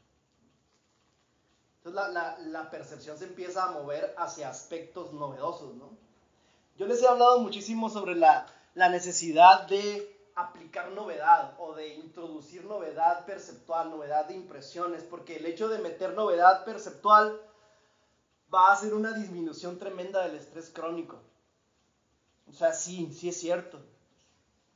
Entonces 1.79 2.01
la, 2.01 2.07
la- 2.09 2.37
la 2.39 2.69
percepción 2.71 3.17
se 3.17 3.25
empieza 3.25 3.65
a 3.65 3.71
mover 3.71 4.13
hacia 4.17 4.49
aspectos 4.49 5.11
novedosos, 5.13 5.75
¿no? 5.75 5.89
Yo 6.77 6.87
les 6.87 7.01
he 7.03 7.07
hablado 7.07 7.39
muchísimo 7.39 7.89
sobre 7.89 8.15
la, 8.15 8.47
la 8.73 8.89
necesidad 8.89 9.67
de 9.67 10.12
aplicar 10.35 10.91
novedad 10.91 11.55
o 11.59 11.73
de 11.75 11.95
introducir 11.95 12.65
novedad 12.65 13.25
perceptual, 13.25 13.89
novedad 13.89 14.25
de 14.25 14.35
impresiones, 14.35 15.03
porque 15.03 15.37
el 15.37 15.45
hecho 15.45 15.69
de 15.69 15.79
meter 15.79 16.13
novedad 16.13 16.65
perceptual 16.65 17.41
va 18.53 18.69
a 18.69 18.73
hacer 18.73 18.93
una 18.93 19.13
disminución 19.13 19.79
tremenda 19.79 20.23
del 20.23 20.35
estrés 20.35 20.69
crónico. 20.69 21.21
O 22.47 22.53
sea, 22.53 22.73
sí, 22.73 23.11
sí 23.13 23.29
es 23.29 23.39
cierto. 23.39 23.79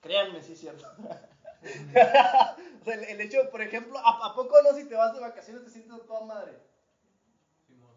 Créanme, 0.02 0.42
sí 0.42 0.54
es 0.54 0.60
cierto. 0.60 0.86
o 1.00 2.84
sea, 2.84 2.94
el, 2.94 3.04
el 3.04 3.22
hecho, 3.22 3.50
por 3.52 3.62
ejemplo, 3.62 3.98
¿a, 3.98 4.28
a 4.28 4.36
poco 4.36 4.62
no 4.62 4.74
si 4.76 4.86
te 4.86 4.96
vas 4.96 5.14
de 5.14 5.20
vacaciones 5.20 5.64
te 5.64 5.70
sientes 5.72 6.06
toda 6.06 6.26
madre? 6.26 6.58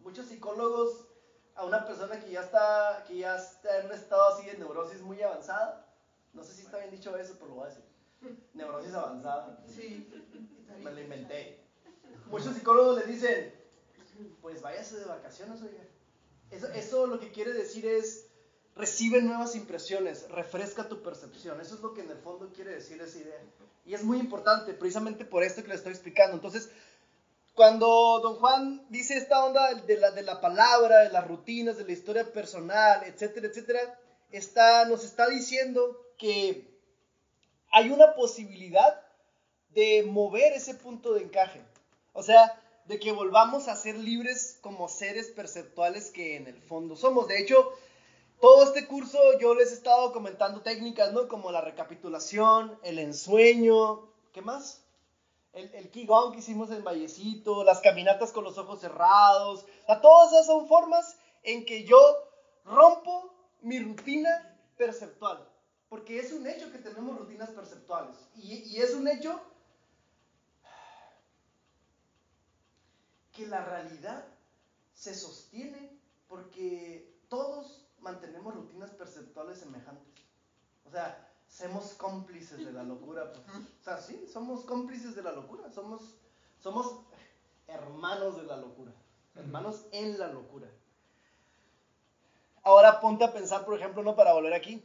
Muchos 0.02 0.26
psicólogos 0.26 1.06
a 1.54 1.64
una 1.64 1.84
persona 1.84 2.18
que 2.18 2.30
ya 2.30 2.40
está, 2.40 3.04
que 3.06 3.18
ya 3.18 3.36
está 3.36 3.80
en 3.80 3.86
un 3.86 3.92
estado 3.92 4.28
así 4.28 4.46
de 4.46 4.58
neurosis 4.58 5.02
muy 5.02 5.20
avanzada, 5.20 5.86
no 6.32 6.42
sé 6.42 6.54
si 6.54 6.59
dicho 7.00 7.16
eso, 7.16 7.34
pero 7.38 7.48
lo 7.48 7.54
voy 7.56 7.64
a 7.64 7.68
decir. 7.68 7.84
Neurosis 8.52 8.92
avanzada. 8.92 9.58
Sí. 9.66 10.06
Me 10.82 10.92
lo 10.92 11.00
inventé. 11.00 11.58
Muchos 12.26 12.54
psicólogos 12.54 12.98
les 12.98 13.08
dicen, 13.08 13.54
pues 14.42 14.60
váyase 14.60 14.98
de 14.98 15.06
vacaciones, 15.06 15.62
oiga. 15.62 15.82
Eso, 16.50 16.68
eso 16.68 17.06
lo 17.06 17.18
que 17.18 17.32
quiere 17.32 17.52
decir 17.52 17.86
es, 17.86 18.26
recibe 18.76 19.22
nuevas 19.22 19.56
impresiones, 19.56 20.28
refresca 20.30 20.88
tu 20.88 21.02
percepción. 21.02 21.60
Eso 21.60 21.74
es 21.74 21.80
lo 21.80 21.94
que 21.94 22.02
en 22.02 22.10
el 22.10 22.18
fondo 22.18 22.52
quiere 22.52 22.72
decir 22.72 23.00
esa 23.00 23.18
idea. 23.18 23.40
Y 23.86 23.94
es 23.94 24.04
muy 24.04 24.18
importante, 24.18 24.74
precisamente 24.74 25.24
por 25.24 25.42
esto 25.42 25.62
que 25.62 25.68
le 25.68 25.76
estoy 25.76 25.92
explicando. 25.92 26.36
Entonces, 26.36 26.70
cuando 27.54 28.20
don 28.20 28.36
Juan 28.36 28.84
dice 28.90 29.16
esta 29.16 29.44
onda 29.44 29.74
de 29.74 29.96
la, 29.96 30.10
de 30.10 30.22
la 30.22 30.40
palabra, 30.40 31.00
de 31.00 31.10
las 31.10 31.26
rutinas, 31.26 31.78
de 31.78 31.84
la 31.84 31.92
historia 31.92 32.30
personal, 32.30 33.02
etcétera, 33.04 33.46
etcétera, 33.46 33.98
está, 34.30 34.84
nos 34.84 35.04
está 35.04 35.28
diciendo 35.28 35.96
que 36.18 36.69
hay 37.70 37.90
una 37.90 38.14
posibilidad 38.14 39.00
de 39.70 40.04
mover 40.08 40.52
ese 40.52 40.74
punto 40.74 41.14
de 41.14 41.22
encaje. 41.22 41.62
O 42.12 42.22
sea, 42.22 42.60
de 42.86 42.98
que 42.98 43.12
volvamos 43.12 43.68
a 43.68 43.76
ser 43.76 43.96
libres 43.96 44.58
como 44.62 44.88
seres 44.88 45.28
perceptuales 45.28 46.10
que 46.10 46.36
en 46.36 46.48
el 46.48 46.60
fondo 46.60 46.96
somos. 46.96 47.28
De 47.28 47.40
hecho, 47.40 47.72
todo 48.40 48.64
este 48.64 48.86
curso 48.86 49.18
yo 49.38 49.54
les 49.54 49.70
he 49.70 49.74
estado 49.74 50.12
comentando 50.12 50.62
técnicas, 50.62 51.12
¿no? 51.12 51.28
Como 51.28 51.52
la 51.52 51.60
recapitulación, 51.60 52.78
el 52.82 52.98
ensueño, 52.98 54.08
¿qué 54.32 54.42
más? 54.42 54.82
El, 55.52 55.72
el 55.74 55.90
Qigong 55.90 56.32
que 56.32 56.38
hicimos 56.38 56.70
en 56.70 56.82
Vallecito, 56.82 57.64
las 57.64 57.80
caminatas 57.80 58.32
con 58.32 58.44
los 58.44 58.58
ojos 58.58 58.80
cerrados. 58.80 59.64
O 59.82 59.86
sea, 59.86 60.00
todas 60.00 60.32
esas 60.32 60.46
son 60.46 60.66
formas 60.66 61.16
en 61.42 61.64
que 61.64 61.84
yo 61.84 61.98
rompo 62.64 63.32
mi 63.60 63.78
rutina 63.78 64.56
perceptual. 64.76 65.46
Porque 65.90 66.18
es 66.20 66.32
un 66.32 66.46
hecho 66.46 66.72
que 66.72 66.78
tenemos 66.78 67.18
rutinas 67.18 67.50
perceptuales. 67.50 68.16
Y, 68.36 68.54
y 68.54 68.80
es 68.80 68.94
un 68.94 69.06
hecho 69.08 69.38
que 73.32 73.46
la 73.46 73.62
realidad 73.64 74.24
se 74.94 75.14
sostiene 75.14 75.98
porque 76.28 77.12
todos 77.28 77.86
mantenemos 78.00 78.54
rutinas 78.54 78.90
perceptuales 78.90 79.58
semejantes. 79.58 80.14
O 80.86 80.90
sea, 80.90 81.28
somos 81.48 81.94
cómplices 81.94 82.64
de 82.64 82.72
la 82.72 82.82
locura. 82.82 83.32
pues. 83.32 83.44
O 83.80 83.84
sea, 83.84 83.98
sí, 83.98 84.28
somos 84.32 84.64
cómplices 84.64 85.14
de 85.14 85.22
la 85.22 85.32
locura. 85.32 85.70
Somos, 85.70 86.16
somos 86.60 87.00
hermanos 87.66 88.36
de 88.36 88.44
la 88.44 88.56
locura. 88.56 88.92
Hermanos 89.34 89.86
en 89.92 90.18
la 90.18 90.28
locura. 90.28 90.68
Ahora 92.62 93.00
ponte 93.00 93.24
a 93.24 93.32
pensar, 93.32 93.64
por 93.64 93.74
ejemplo, 93.78 94.02
no 94.02 94.14
para 94.14 94.32
volver 94.32 94.54
aquí. 94.54 94.82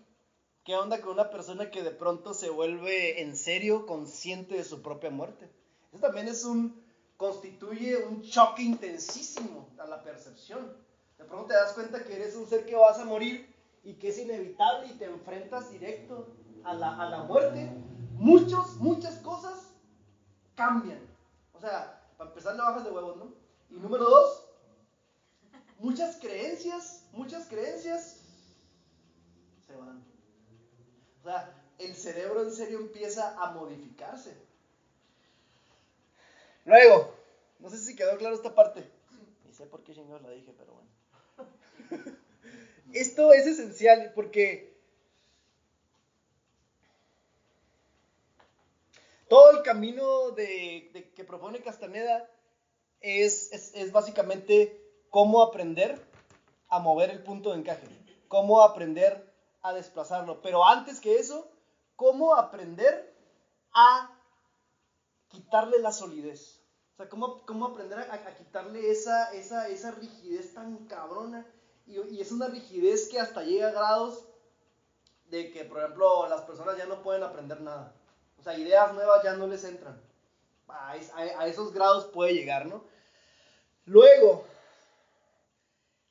¿Qué 0.66 0.76
onda 0.76 0.99
con 0.99 1.11
una 1.11 1.30
persona 1.30 1.70
que 1.70 1.84
de 1.84 1.91
pronto 1.91 2.34
se 2.34 2.49
vuelve 2.49 3.22
en 3.22 3.38
serio 3.38 3.86
consciente 3.86 4.55
de 4.55 4.63
su 4.63 4.82
propia 4.82 5.11
muerte? 5.11 5.47
Eso 5.91 6.01
también 6.01 6.28
es 6.28 6.43
un, 6.43 6.84
constituye 7.18 8.03
un 8.03 8.24
choque 8.24 8.63
intensísimo 8.63 9.70
a 9.78 9.86
la 9.86 10.01
percepción. 10.01 10.76
De 11.20 11.24
pronto 11.24 11.49
te 11.49 11.53
das 11.53 11.74
cuenta 11.74 12.03
que 12.03 12.16
eres 12.16 12.36
un 12.36 12.47
ser 12.47 12.66
que 12.66 12.76
vas 12.76 12.97
a 12.97 13.05
morir 13.05 13.47
y 13.84 13.93
que 13.93 14.09
es 14.09 14.18
inevitable 14.18 14.88
y 14.88 14.97
te 14.97 15.05
enfrentas 15.05 15.72
directo 15.72 16.36
a 16.63 16.74
la, 16.74 16.99
a 16.99 17.11
la 17.11 17.24
muerte. 17.26 17.70
Muchos, 18.13 18.78
muchas 18.78 19.20
cosas 19.20 19.72
cambian. 20.55 20.99
O 21.53 21.59
sea, 21.59 22.09
para 22.18 22.32
empezar 22.32 22.55
le 22.55 22.63
bajas 22.63 22.84
de 22.84 22.89
huevos, 22.89 23.18
¿no? 23.18 23.32
Y 23.70 23.76
número 23.76 24.09
dos, 24.09 24.47
muchas 25.78 26.16
creencias, 26.16 27.07
muchas 27.11 27.47
creencias 27.47 28.20
se 29.68 29.76
van. 29.76 30.14
O 31.26 31.28
sea, 31.28 31.51
el 31.80 31.95
cerebro 31.95 32.43
en 32.43 32.51
serio 32.51 32.78
empieza 32.78 33.34
a 33.41 33.49
modificarse. 33.49 34.38
Luego, 36.65 37.15
no 37.57 37.67
sé 37.71 37.80
si 37.80 37.95
quedó 37.95 38.15
claro 38.19 38.36
esta 38.36 38.53
parte. 38.53 38.88
Ni 39.43 39.51
sé 39.51 39.65
por 39.65 39.84
qué 39.84 39.95
chingados 39.95 40.21
la 40.21 40.30
dije, 40.30 40.53
pero 40.55 40.73
bueno. 40.73 42.15
Esto 42.93 43.34
es 43.34 43.47
esencial 43.47 44.11
porque 44.13 44.78
todo 49.28 49.49
el 49.57 49.63
camino 49.63 50.30
de, 50.30 50.91
de 50.93 51.09
que 51.09 51.23
propone 51.23 51.63
Castaneda 51.63 52.30
es, 53.01 53.51
es, 53.51 53.73
es 53.73 53.91
básicamente 53.91 54.80
cómo 55.09 55.41
aprender 55.41 55.99
a 56.69 56.78
mover 56.78 57.09
el 57.09 57.23
punto 57.23 57.51
de 57.51 57.57
encaje, 57.57 57.88
cómo 58.28 58.61
aprender 58.61 59.34
a 59.66 59.74
desplazarlo. 59.74 60.41
Pero 60.41 60.66
antes 60.66 60.99
que 60.99 61.18
eso, 61.18 61.49
cómo 61.95 62.36
aprender 62.36 63.13
a 63.74 64.11
quitarle 65.30 65.80
la 65.80 65.91
solidez. 65.91 66.61
O 66.93 66.97
sea, 66.97 67.09
cómo, 67.09 67.45
cómo 67.45 67.66
aprender 67.66 67.99
a, 67.99 68.36
quitarle 68.36 68.89
esa, 68.89 69.34
esa, 69.34 69.68
esa 69.68 69.91
rigidez 69.91 70.53
tan 70.53 70.86
cabrona. 70.88 71.45
Y, 71.88 72.22
es 72.22 72.32
una 72.32 72.47
rigidez 72.47 73.09
que 73.09 73.20
hasta 73.20 73.43
llega 73.43 73.70
a 73.70 73.72
grados 73.72 74.26
de 75.30 75.51
que, 75.51 75.66
por 75.66 75.80
ejemplo, 75.80 76.28
las 76.30 76.41
personas 76.41 76.78
ya 76.78 76.86
no 76.86 77.01
pueden 77.01 77.24
aprender 77.24 77.59
nada. 77.61 77.93
O 78.39 78.43
sea, 78.43 78.57
ideas 78.57 78.93
nuevas 78.93 79.24
ya 79.24 79.34
no 79.34 79.47
les 79.47 79.63
entran. 79.63 79.99
A 80.68 81.47
esos 81.47 81.74
grados 81.74 82.05
puede 82.05 82.34
llegar, 82.34 82.66
¿no? 82.66 82.84
Luego, 83.86 84.45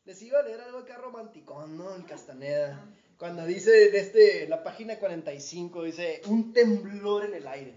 les 0.05 0.21
iba 0.23 0.39
a 0.39 0.43
leer 0.43 0.61
algo 0.61 0.79
acá 0.79 0.97
romanticón, 0.97 1.77
¿no? 1.77 1.95
En 1.95 2.03
Castaneda. 2.03 2.79
Cuando 3.25 3.47
dice 3.47 3.97
este, 3.97 4.47
la 4.49 4.63
página 4.63 4.99
45, 4.99 5.85
dice, 5.85 6.21
un 6.27 6.53
temblor 6.53 7.25
en 7.25 7.33
el 7.33 7.47
aire. 7.49 7.75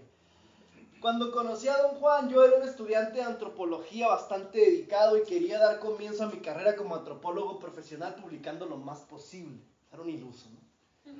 Cuando 1.00 1.32
conocí 1.32 1.68
a 1.68 1.78
don 1.78 1.92
Juan, 1.92 2.28
yo 2.28 2.44
era 2.44 2.58
un 2.58 2.68
estudiante 2.68 3.14
de 3.14 3.22
antropología 3.22 4.08
bastante 4.08 4.58
dedicado 4.58 5.16
y 5.16 5.22
quería 5.22 5.58
dar 5.58 5.78
comienzo 5.78 6.24
a 6.24 6.30
mi 6.30 6.40
carrera 6.40 6.76
como 6.76 6.96
antropólogo 6.96 7.58
profesional 7.58 8.16
publicando 8.16 8.66
lo 8.66 8.76
más 8.76 8.98
posible. 9.04 9.58
Era 9.90 10.02
un 10.02 10.10
iluso, 10.10 10.50
¿no? 10.50 11.12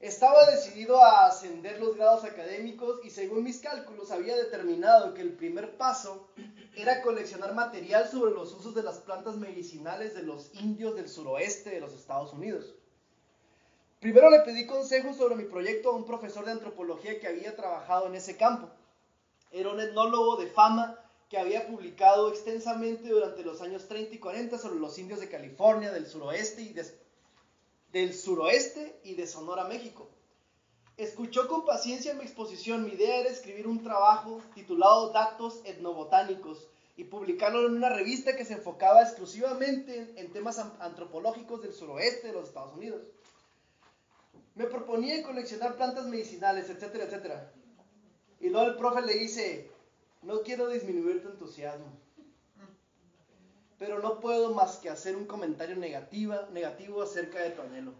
Estaba 0.00 0.50
decidido 0.50 1.02
a 1.02 1.26
ascender 1.26 1.80
los 1.80 1.96
grados 1.96 2.24
académicos 2.24 3.00
y 3.04 3.08
según 3.08 3.42
mis 3.42 3.60
cálculos 3.60 4.10
había 4.10 4.36
determinado 4.36 5.14
que 5.14 5.22
el 5.22 5.32
primer 5.32 5.78
paso 5.78 6.28
era 6.74 7.00
coleccionar 7.00 7.54
material 7.54 8.06
sobre 8.06 8.32
los 8.32 8.52
usos 8.52 8.74
de 8.74 8.82
las 8.82 8.98
plantas 8.98 9.36
medicinales 9.38 10.14
de 10.14 10.24
los 10.24 10.54
indios 10.56 10.94
del 10.94 11.08
suroeste 11.08 11.70
de 11.70 11.80
los 11.80 11.94
Estados 11.94 12.34
Unidos. 12.34 12.74
Primero 14.06 14.30
le 14.30 14.38
pedí 14.42 14.66
consejos 14.66 15.16
sobre 15.16 15.34
mi 15.34 15.42
proyecto 15.46 15.90
a 15.90 15.96
un 15.96 16.04
profesor 16.04 16.44
de 16.44 16.52
antropología 16.52 17.18
que 17.18 17.26
había 17.26 17.56
trabajado 17.56 18.06
en 18.06 18.14
ese 18.14 18.36
campo. 18.36 18.68
Era 19.50 19.70
un 19.70 19.80
etnólogo 19.80 20.36
de 20.36 20.46
fama 20.46 20.96
que 21.28 21.38
había 21.38 21.66
publicado 21.66 22.28
extensamente 22.28 23.08
durante 23.08 23.42
los 23.42 23.60
años 23.62 23.88
30 23.88 24.14
y 24.14 24.18
40 24.20 24.58
sobre 24.58 24.78
los 24.78 24.96
indios 24.96 25.18
de 25.18 25.28
California, 25.28 25.90
del 25.90 26.06
suroeste 26.06 26.62
y 26.62 26.72
de, 26.72 26.86
del 27.90 28.14
suroeste 28.14 29.00
y 29.02 29.14
de 29.16 29.26
Sonora, 29.26 29.64
México. 29.64 30.08
Escuchó 30.96 31.48
con 31.48 31.64
paciencia 31.64 32.14
mi 32.14 32.22
exposición. 32.22 32.84
Mi 32.84 32.92
idea 32.92 33.16
era 33.22 33.28
escribir 33.28 33.66
un 33.66 33.82
trabajo 33.82 34.40
titulado 34.54 35.10
Datos 35.10 35.62
etnobotánicos 35.64 36.68
y 36.96 37.02
publicarlo 37.02 37.66
en 37.66 37.74
una 37.74 37.88
revista 37.88 38.36
que 38.36 38.44
se 38.44 38.52
enfocaba 38.52 39.02
exclusivamente 39.02 40.14
en, 40.14 40.32
temas 40.32 40.60
an- 40.60 40.74
antropológicos 40.78 41.60
del 41.60 41.74
suroeste 41.74 42.28
de 42.28 42.34
los 42.34 42.46
Estados 42.46 42.72
Unidos. 42.72 43.02
Me 44.54 44.64
proponía 44.64 45.22
coleccionar 45.22 45.76
plantas 45.76 46.06
medicinales, 46.06 46.70
etcétera, 46.70 47.04
etcétera. 47.04 47.52
Y 48.40 48.48
luego 48.50 48.68
el 48.68 48.76
profe 48.76 49.02
le 49.02 49.14
dice, 49.14 49.70
no 50.22 50.42
quiero 50.42 50.68
disminuir 50.68 51.22
tu 51.22 51.28
entusiasmo, 51.28 51.86
pero 53.78 54.00
no 54.00 54.20
puedo 54.20 54.54
más 54.54 54.76
que 54.76 54.90
hacer 54.90 55.16
un 55.16 55.26
comentario 55.26 55.76
negativa, 55.76 56.48
negativo 56.52 57.02
acerca 57.02 57.40
de 57.40 57.50
tu 57.50 57.62
anhelo. 57.62 57.92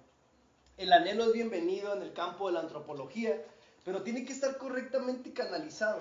El 0.76 0.92
anhelo 0.92 1.24
es 1.24 1.32
bienvenido 1.32 1.94
en 1.94 2.02
el 2.02 2.12
campo 2.12 2.48
de 2.48 2.54
la 2.54 2.60
antropología, 2.60 3.42
pero 3.84 4.02
tiene 4.02 4.24
que 4.24 4.32
estar 4.32 4.58
correctamente 4.58 5.32
canalizado. 5.32 6.00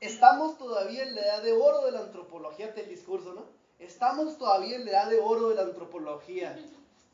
Estamos 0.00 0.58
todavía 0.58 1.02
en 1.04 1.14
la 1.14 1.22
edad 1.22 1.42
de 1.42 1.52
oro 1.52 1.84
de 1.84 1.92
la 1.92 2.00
antropología, 2.00 2.72
el 2.76 2.88
discurso, 2.88 3.34
¿no? 3.34 3.44
Estamos 3.78 4.38
todavía 4.38 4.76
en 4.76 4.84
la 4.84 4.90
edad 4.90 5.10
de 5.10 5.20
oro 5.20 5.50
de 5.50 5.54
la 5.54 5.62
antropología. 5.62 6.58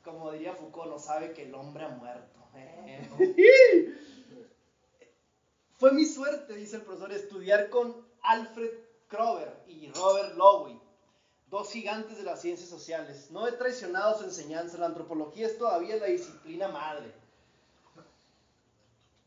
Como 0.05 0.32
diría 0.32 0.55
Foucault, 0.55 0.90
no 0.90 0.98
sabe 0.98 1.32
que 1.32 1.44
el 1.44 1.55
hombre 1.55 1.84
ha 1.84 1.88
muerto. 1.88 2.40
¿eh? 2.55 3.94
Fue 5.78 5.92
mi 5.92 6.05
suerte, 6.07 6.55
dice 6.55 6.76
el 6.76 6.82
profesor, 6.82 7.12
estudiar 7.12 7.68
con 7.70 8.07
Alfred 8.22 8.70
Kroeber 9.09 9.64
y 9.66 9.90
Robert 9.92 10.36
Lowy, 10.36 10.80
dos 11.50 11.70
gigantes 11.70 12.16
de 12.16 12.22
las 12.24 12.40
ciencias 12.40 12.70
sociales. 12.70 13.30
No 13.30 13.46
he 13.46 13.53
traicionado 13.53 14.18
su 14.18 14.24
enseñanza, 14.24 14.78
la 14.78 14.86
antropología 14.86 15.46
es 15.46 15.59
todavía 15.59 15.96
la 15.96 16.07
disciplina 16.07 16.68
madre. 16.68 17.12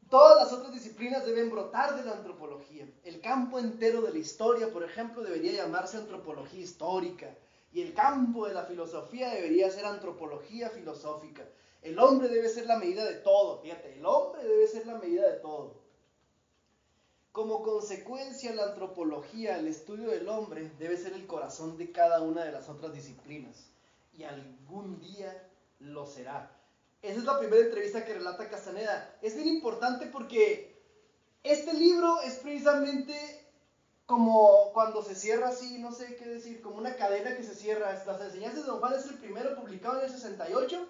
Todas 0.10 0.38
las 0.38 0.54
otras 0.54 0.74
disciplinas 0.74 1.26
deben 1.26 1.50
brotar 1.50 1.98
de 1.98 2.06
la 2.06 2.14
antropología. 2.14 2.88
El 3.04 3.22
campo 3.22 3.60
entero 3.60 4.02
de 4.02 4.14
la 4.14 4.20
historia, 4.20 4.72
por 4.72 4.84
ejemplo, 4.84 5.24
debería 5.24 5.52
llamarse 5.52 5.98
antropología 5.98 6.62
histórica. 6.62 7.36
Y 7.76 7.82
el 7.82 7.94
campo 7.94 8.48
de 8.48 8.54
la 8.54 8.64
filosofía 8.64 9.34
debería 9.34 9.70
ser 9.70 9.84
antropología 9.84 10.70
filosófica. 10.70 11.46
El 11.82 12.00
hombre 12.00 12.30
debe 12.30 12.48
ser 12.48 12.68
la 12.68 12.80
medida 12.80 13.04
de 13.04 13.16
todo. 13.16 13.60
Fíjate, 13.60 13.98
el 13.98 14.06
hombre 14.06 14.46
debe 14.46 14.66
ser 14.66 14.88
la 14.88 14.98
medida 14.98 15.30
de 15.30 15.40
todo. 15.40 15.82
Como 17.34 17.64
consecuencia, 17.64 18.56
la 18.56 18.68
antropología, 18.68 19.60
el 19.60 19.68
estudio 19.68 20.12
del 20.12 20.30
hombre, 20.30 20.72
debe 20.80 20.96
ser 20.96 21.12
el 21.12 21.28
corazón 21.28 21.78
de 21.78 21.92
cada 21.92 22.22
una 22.22 22.46
de 22.46 22.54
las 22.54 22.70
otras 22.70 22.94
disciplinas. 22.94 23.68
Y 24.14 24.24
algún 24.24 24.98
día 25.02 25.46
lo 25.80 26.06
será. 26.06 26.58
Esa 27.02 27.20
es 27.20 27.26
la 27.26 27.40
primera 27.40 27.62
entrevista 27.62 28.06
que 28.06 28.14
relata 28.14 28.50
Castaneda. 28.50 29.18
Es 29.22 29.36
bien 29.36 29.50
importante 29.50 30.06
porque 30.06 30.82
este 31.44 31.74
libro 31.74 32.22
es 32.22 32.36
precisamente 32.36 33.45
como 34.06 34.72
cuando 34.74 35.02
se 35.02 35.16
cierra 35.16 35.50
así, 35.50 35.80
no 35.80 35.92
sé 35.92 36.16
qué 36.16 36.26
decir, 36.26 36.62
como 36.62 36.78
una 36.78 36.96
cadena 36.96 37.36
que 37.36 37.44
se 37.44 37.56
cierra. 37.56 38.04
Las 38.06 38.22
enseñanzas 38.22 38.62
de 38.66 38.68
Don 38.72 38.80
Juan 38.80 38.94
es 38.94 39.06
el 39.06 39.18
primero 39.18 39.56
publicado 39.56 40.00
en 40.00 40.06
el 40.06 40.12
68 40.12 40.88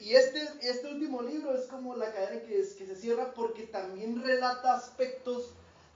y 0.00 0.14
este, 0.14 0.42
este 0.62 0.92
último 0.92 1.22
libro 1.22 1.54
es 1.54 1.66
como 1.66 1.94
la 1.96 2.12
cadena 2.12 2.42
que, 2.42 2.60
es- 2.60 2.74
que 2.74 2.86
se 2.86 2.96
cierra 2.96 3.32
porque 3.34 3.64
también 3.66 4.22
relata 4.22 4.74
aspectos 4.74 5.54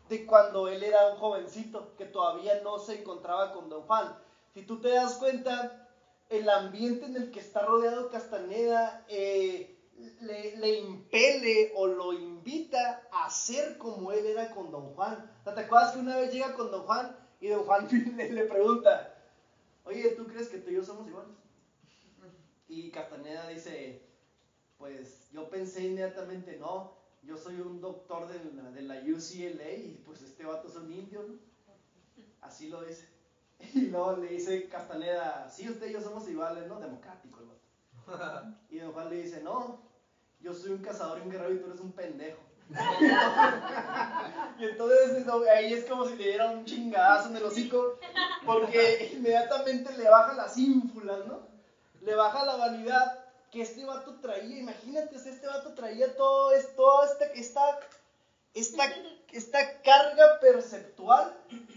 de 0.09 0.25
cuando 0.27 0.69
él 0.69 0.83
era 0.83 1.09
un 1.13 1.19
jovencito, 1.19 1.95
que 1.97 2.05
todavía 2.05 2.61
no 2.63 2.79
se 2.79 3.01
encontraba 3.01 3.53
con 3.53 3.69
Don 3.69 3.83
Juan. 3.83 4.17
Si 4.55 4.63
tú 4.63 4.81
te 4.81 4.91
das 4.91 5.15
cuenta, 5.15 5.89
el 6.29 6.49
ambiente 6.49 7.07
en 7.07 7.17
el 7.17 7.31
que 7.31 7.41
está 7.41 7.61
rodeado 7.63 8.11
Castaneda 8.11 9.05
eh, 9.09 9.72
le, 10.21 10.57
le 10.57 10.79
impele 10.81 11.73
o 11.77 11.87
lo 11.87 12.13
invita 12.13 13.09
a 13.13 13.31
ser 13.31 13.79
como 13.79 14.13
él 14.13 14.27
era 14.27 14.51
con 14.51 14.71
Don 14.71 14.95
Juan. 14.95 15.31
¿Te 15.45 15.51
acuerdas 15.51 15.93
que 15.93 16.01
una 16.01 16.17
vez 16.17 16.33
llega 16.33 16.55
con 16.55 16.71
Don 16.71 16.83
Juan 16.83 17.17
y 17.41 17.49
Don 17.49 17.65
Juan 17.65 17.89
le, 18.17 18.33
le 18.33 18.45
pregunta, 18.45 19.15
oye, 19.85 20.11
¿tú 20.11 20.27
crees 20.27 20.49
que 20.49 20.59
tú 20.59 20.71
y 20.71 20.75
yo 20.75 20.85
somos 20.85 21.07
iguales? 21.09 21.37
Y 22.69 22.91
Castaneda 22.91 23.49
dice, 23.49 24.03
pues 24.79 25.31
yo 25.33 25.51
pensé 25.51 25.85
inmediatamente, 25.85 26.57
no, 26.59 26.95
yo 27.23 27.37
soy 27.37 27.61
un 27.61 27.81
doctor 27.81 28.29
de 28.29 28.53
la, 28.55 28.71
de 28.71 28.83
la 28.83 28.95
UCLA 28.97 29.73
y 29.73 30.03
pues 30.05 30.23
este 30.23 30.45
vato 30.45 30.69
es 30.69 30.77
un 30.77 30.91
indio, 30.91 31.23
¿no? 31.23 31.39
Así 32.41 32.69
lo 32.69 32.83
dice. 32.83 33.09
Y 33.75 33.83
luego 33.83 34.17
le 34.17 34.29
dice 34.29 34.69
Castaneda, 34.69 35.49
sí, 35.49 35.69
usted 35.69 35.89
y 35.89 35.93
yo 35.93 36.01
somos 36.01 36.29
iguales, 36.29 36.67
¿no? 36.67 36.81
Democrático 36.81 37.41
el 37.41 37.47
vato. 37.47 38.57
Y 38.71 38.79
don 38.79 38.93
Juan 38.93 39.11
le 39.11 39.23
dice, 39.23 39.43
no, 39.43 39.81
yo 40.43 40.53
soy 40.53 40.73
un 40.73 40.83
cazador 40.83 41.19
y 41.19 41.23
un 41.23 41.31
guerrero 41.31 41.55
y 41.55 41.59
tú 41.59 41.67
eres 41.69 41.81
un 41.81 41.93
pendejo. 41.93 42.41
y 44.59 44.65
entonces 44.65 45.27
ahí 45.55 45.75
es 45.75 45.85
como 45.85 46.07
si 46.07 46.17
le 46.17 46.25
diera 46.25 46.51
un 46.51 46.65
chingadazo 46.65 47.29
en 47.29 47.37
el 47.37 47.45
hocico, 47.45 47.99
porque 48.45 49.13
inmediatamente 49.15 49.97
le 49.97 50.09
baja 50.09 50.35
las 50.35 50.57
ínfulas, 50.57 51.27
¿no? 51.27 51.41
Le 52.01 52.15
baja 52.15 52.45
la 52.45 52.57
vanidad 52.57 53.25
que 53.51 53.63
este 53.63 53.85
vato 53.85 54.19
traía. 54.21 54.59
Imagínate, 54.59 55.15
este 55.17 55.47
vato 55.47 55.75
traía 55.75 56.17
todo 56.17 56.53
esto, 56.53 56.73
toda 56.75 57.07
esta, 57.07 57.25
esta, 57.27 57.79
esta, 58.55 58.85
esta 59.33 59.83
carga 59.83 60.41
perceptual 60.41 61.37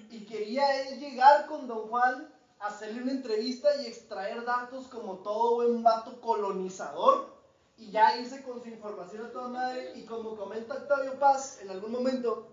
y 0.10 0.26
quería 0.26 0.82
él 0.82 1.00
llegar 1.00 1.46
con 1.46 1.68
don 1.68 1.90
Juan, 1.90 2.34
hacerle 2.60 3.04
una 3.04 3.12
entrevista 3.12 3.70
y 3.82 3.88
extraer 3.88 4.44
datos 4.46 4.88
como 4.88 5.18
todo 5.18 5.56
buen 5.56 5.84
vato 5.84 6.20
colonizador 6.22 7.35
y 7.78 7.92
ya 7.92 8.18
irse 8.18 8.44
con 8.44 8.62
su 8.62 8.70
información 8.70 9.26
a 9.26 9.32
toda 9.32 9.50
madre 9.50 9.94
y 9.96 10.06
como 10.06 10.36
comenta 10.36 10.76
Octavio 10.76 11.20
Paz 11.20 11.60
en 11.62 11.70
algún 11.70 11.92
momento, 11.92 12.48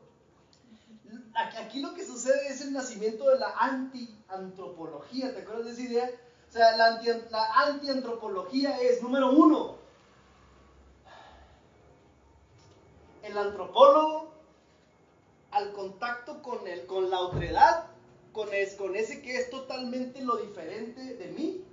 aquí 1.34 1.80
lo 1.80 1.94
que 1.94 2.04
sucede 2.04 2.48
es 2.48 2.60
el 2.62 2.72
nacimiento 2.72 3.28
de 3.28 3.38
la 3.38 3.54
anti-antropología, 3.58 5.34
¿te 5.34 5.42
acuerdas 5.42 5.66
de 5.66 5.72
esa 5.72 5.82
idea? 5.82 6.10
O 6.48 6.52
sea, 6.52 6.76
la, 6.76 6.86
anti, 6.86 7.08
la 7.30 7.52
anti-antropología 7.66 8.78
es, 8.80 9.02
número 9.02 9.32
uno, 9.32 9.76
el 13.22 13.38
antropólogo 13.38 14.32
al 15.52 15.72
contacto 15.72 16.42
con, 16.42 16.66
el, 16.66 16.86
con 16.86 17.10
la 17.10 17.20
otredad, 17.20 17.86
con, 18.32 18.52
es, 18.52 18.74
con 18.74 18.96
ese 18.96 19.22
que 19.22 19.36
es 19.36 19.50
totalmente 19.50 20.22
lo 20.22 20.36
diferente 20.36 21.14
de 21.14 21.28
mí, 21.28 21.64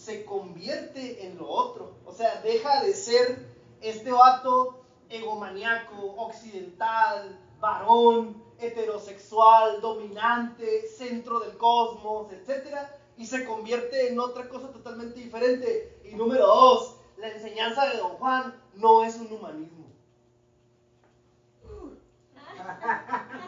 se 0.00 0.24
convierte 0.24 1.26
en 1.26 1.36
lo 1.36 1.48
otro. 1.48 1.92
O 2.06 2.12
sea, 2.12 2.40
deja 2.40 2.82
de 2.82 2.94
ser 2.94 3.46
este 3.82 4.10
vato 4.10 4.82
egomaniaco, 5.10 6.14
occidental, 6.16 7.38
varón, 7.60 8.42
heterosexual, 8.58 9.80
dominante, 9.80 10.86
centro 10.86 11.40
del 11.40 11.56
cosmos, 11.58 12.32
etc. 12.32 12.76
Y 13.18 13.26
se 13.26 13.44
convierte 13.44 14.08
en 14.08 14.18
otra 14.18 14.48
cosa 14.48 14.72
totalmente 14.72 15.20
diferente. 15.20 16.00
Y 16.04 16.14
número 16.14 16.46
dos, 16.46 16.96
la 17.18 17.28
enseñanza 17.28 17.90
de 17.90 17.98
Don 17.98 18.12
Juan 18.12 18.58
no 18.74 19.04
es 19.04 19.16
un 19.16 19.30
humanismo. 19.30 19.90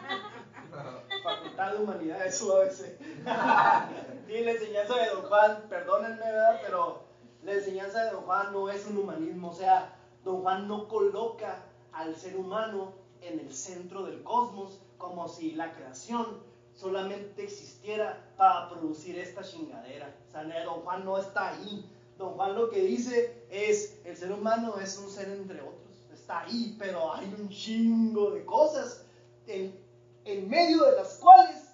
Facultad 1.63 1.71
de 1.71 1.83
Humanidades 1.83 2.41
UABC. 2.43 2.71
sí, 4.27 4.43
la 4.43 4.51
enseñanza 4.51 4.95
de 4.95 5.09
Don 5.09 5.23
Juan, 5.23 5.63
perdónenme, 5.69 6.25
¿verdad? 6.25 6.59
Pero 6.63 7.03
la 7.43 7.53
enseñanza 7.53 8.05
de 8.05 8.11
Don 8.11 8.23
Juan 8.23 8.53
no 8.53 8.69
es 8.69 8.85
un 8.87 8.97
humanismo. 8.97 9.49
O 9.49 9.53
sea, 9.53 9.95
Don 10.23 10.41
Juan 10.41 10.67
no 10.67 10.87
coloca 10.87 11.63
al 11.91 12.15
ser 12.15 12.37
humano 12.37 12.93
en 13.21 13.39
el 13.39 13.53
centro 13.53 14.03
del 14.03 14.23
cosmos 14.23 14.79
como 14.97 15.27
si 15.27 15.51
la 15.51 15.73
creación 15.73 16.39
solamente 16.73 17.43
existiera 17.43 18.17
para 18.37 18.69
producir 18.69 19.17
esta 19.17 19.43
chingadera. 19.43 20.13
O 20.27 20.31
sea, 20.31 20.43
Don 20.65 20.81
Juan 20.81 21.05
no 21.05 21.17
está 21.17 21.49
ahí. 21.49 21.89
Don 22.17 22.33
Juan 22.33 22.55
lo 22.55 22.69
que 22.69 22.81
dice 22.81 23.45
es, 23.49 23.99
el 24.05 24.17
ser 24.17 24.31
humano 24.31 24.75
es 24.81 24.97
un 24.97 25.09
ser 25.09 25.29
entre 25.29 25.61
otros. 25.61 25.79
Está 26.11 26.41
ahí, 26.41 26.75
pero 26.79 27.13
hay 27.13 27.33
un 27.39 27.49
chingo 27.49 28.31
de 28.31 28.45
cosas 28.45 29.05
en, 29.47 29.82
en 30.25 30.49
medio 30.49 30.83
de 30.85 30.97
las 30.97 31.17
cuales 31.17 31.73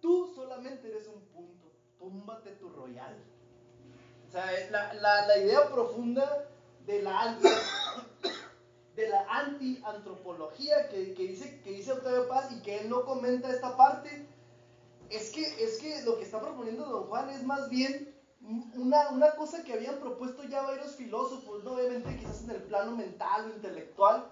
tú 0.00 0.32
solamente 0.34 0.88
eres 0.88 1.06
un 1.08 1.20
punto. 1.28 1.72
Túmbate 1.98 2.52
tu 2.52 2.68
royal. 2.70 3.16
O 4.28 4.30
sea, 4.30 4.46
la, 4.70 4.94
la, 4.94 5.26
la 5.26 5.38
idea 5.38 5.68
profunda 5.70 6.48
de 6.86 7.02
la 7.02 7.20
anti, 7.20 7.48
de 8.96 9.08
la 9.08 9.26
anti-antropología 9.28 10.88
que, 10.88 11.14
que, 11.14 11.22
dice, 11.28 11.60
que 11.62 11.70
dice 11.72 11.92
Octavio 11.92 12.28
Paz 12.28 12.50
y 12.52 12.62
que 12.62 12.78
él 12.78 12.88
no 12.88 13.04
comenta 13.04 13.50
esta 13.50 13.76
parte, 13.76 14.26
es 15.10 15.30
que, 15.30 15.42
es 15.64 15.78
que 15.78 16.02
lo 16.02 16.16
que 16.16 16.24
está 16.24 16.40
proponiendo 16.40 16.84
Don 16.84 17.08
Juan 17.08 17.28
es 17.30 17.42
más 17.42 17.68
bien 17.68 18.14
una, 18.74 19.10
una 19.10 19.34
cosa 19.34 19.64
que 19.64 19.74
habían 19.74 19.98
propuesto 19.98 20.44
ya 20.44 20.62
varios 20.62 20.96
filósofos, 20.96 21.62
¿no? 21.64 21.72
obviamente 21.72 22.16
quizás 22.16 22.44
en 22.44 22.50
el 22.50 22.62
plano 22.62 22.96
mental 22.96 23.50
o 23.50 23.54
intelectual, 23.54 24.30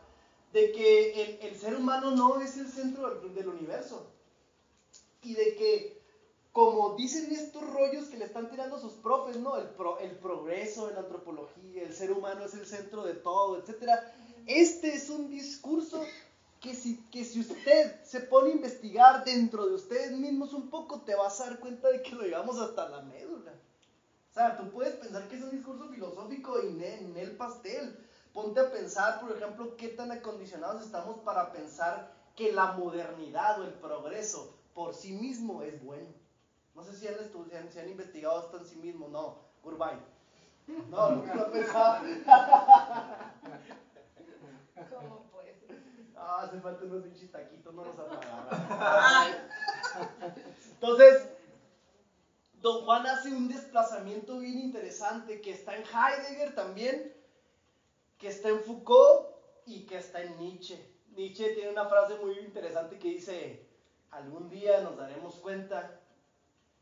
de 0.52 0.72
que 0.72 1.38
el, 1.42 1.56
ser 1.56 1.76
humano 1.76 2.12
no 2.12 2.40
es 2.40 2.56
el 2.56 2.68
centro 2.68 3.14
del, 3.14 3.34
del 3.34 3.48
universo. 3.48 4.06
Y 5.22 5.34
de 5.34 5.56
que 5.56 5.98
como 6.58 6.96
dicen 6.96 7.32
estos 7.32 7.62
rollos 7.72 8.08
que 8.08 8.16
le 8.16 8.24
están 8.24 8.50
tirando 8.50 8.80
sus 8.80 8.94
profes, 8.94 9.36
¿no? 9.36 9.56
El, 9.58 9.68
pro, 9.68 10.00
el 10.00 10.10
progreso 10.16 10.88
en 10.88 10.96
la 10.96 11.02
antropología, 11.02 11.84
el 11.84 11.94
ser 11.94 12.10
humano 12.10 12.44
es 12.44 12.54
el 12.54 12.66
centro 12.66 13.04
de 13.04 13.14
todo, 13.14 13.58
etc. 13.58 13.92
Este 14.44 14.92
es 14.92 15.08
un 15.08 15.30
discurso 15.30 16.04
que 16.60 16.74
si, 16.74 16.96
que 17.12 17.24
si 17.24 17.38
usted 17.42 18.02
se 18.02 18.18
pone 18.18 18.50
a 18.50 18.54
investigar 18.54 19.24
dentro 19.24 19.68
de 19.68 19.74
ustedes 19.74 20.10
mismos 20.18 20.52
un 20.52 20.68
poco, 20.68 21.02
te 21.02 21.14
vas 21.14 21.40
a 21.40 21.50
dar 21.50 21.60
cuenta 21.60 21.90
de 21.90 22.02
que 22.02 22.16
lo 22.16 22.22
llevamos 22.22 22.58
hasta 22.58 22.88
la 22.88 23.02
médula. 23.02 23.52
O 24.30 24.34
sea, 24.34 24.56
tú 24.56 24.68
puedes 24.70 24.94
pensar 24.96 25.28
que 25.28 25.36
es 25.36 25.42
un 25.42 25.50
discurso 25.50 25.88
filosófico 25.88 26.60
y 26.60 26.84
en 26.84 27.16
el 27.16 27.36
pastel. 27.36 27.96
Ponte 28.32 28.60
a 28.60 28.70
pensar, 28.70 29.20
por 29.20 29.32
ejemplo, 29.36 29.76
qué 29.76 29.88
tan 29.88 30.12
acondicionados 30.12 30.82
estamos 30.82 31.18
para 31.18 31.52
pensar 31.52 32.12
que 32.36 32.52
la 32.52 32.72
modernidad 32.72 33.60
o 33.60 33.64
el 33.64 33.72
progreso 33.72 34.54
por 34.74 34.94
sí 34.94 35.12
mismo 35.12 35.62
es 35.62 35.82
bueno. 35.82 36.08
No 36.74 36.84
sé 36.84 36.94
si 36.94 37.08
han, 37.08 37.14
estudiado, 37.14 37.68
si 37.70 37.80
han 37.80 37.88
investigado 37.88 38.44
esto 38.44 38.58
en 38.58 38.66
sí 38.66 38.76
mismo, 38.76 39.08
no, 39.08 39.38
Urbay. 39.64 39.98
No, 40.90 41.10
nunca 41.10 41.34
lo 41.34 41.46
he 41.48 41.50
pensado. 41.50 42.04
¿Cómo 44.90 45.24
pues? 45.32 45.56
Ah, 46.16 46.42
hace 46.44 46.60
falta 46.60 46.84
unos 46.84 47.02
pinches 47.02 47.32
taquitos, 47.32 47.74
no 47.74 47.84
nos 47.84 47.98
apagarán. 47.98 49.48
Entonces, 50.70 51.28
Don 52.60 52.84
Juan 52.84 53.06
hace 53.06 53.32
un 53.32 53.48
desplazamiento 53.48 54.38
bien 54.38 54.58
interesante 54.58 55.40
que 55.40 55.52
está 55.52 55.76
en 55.76 55.84
Heidegger 55.84 56.54
también, 56.54 57.12
que 58.18 58.28
está 58.28 58.48
en 58.48 58.60
Foucault 58.60 59.28
y 59.66 59.86
que 59.86 59.98
está 59.98 60.22
en 60.22 60.36
Nietzsche. 60.38 60.78
Nietzsche 61.14 61.54
tiene 61.54 61.70
una 61.70 61.86
frase 61.86 62.16
muy 62.16 62.38
interesante 62.38 62.98
que 62.98 63.08
dice, 63.08 63.66
algún 64.10 64.48
día 64.50 64.80
nos 64.82 64.96
daremos 64.96 65.36
cuenta 65.36 66.00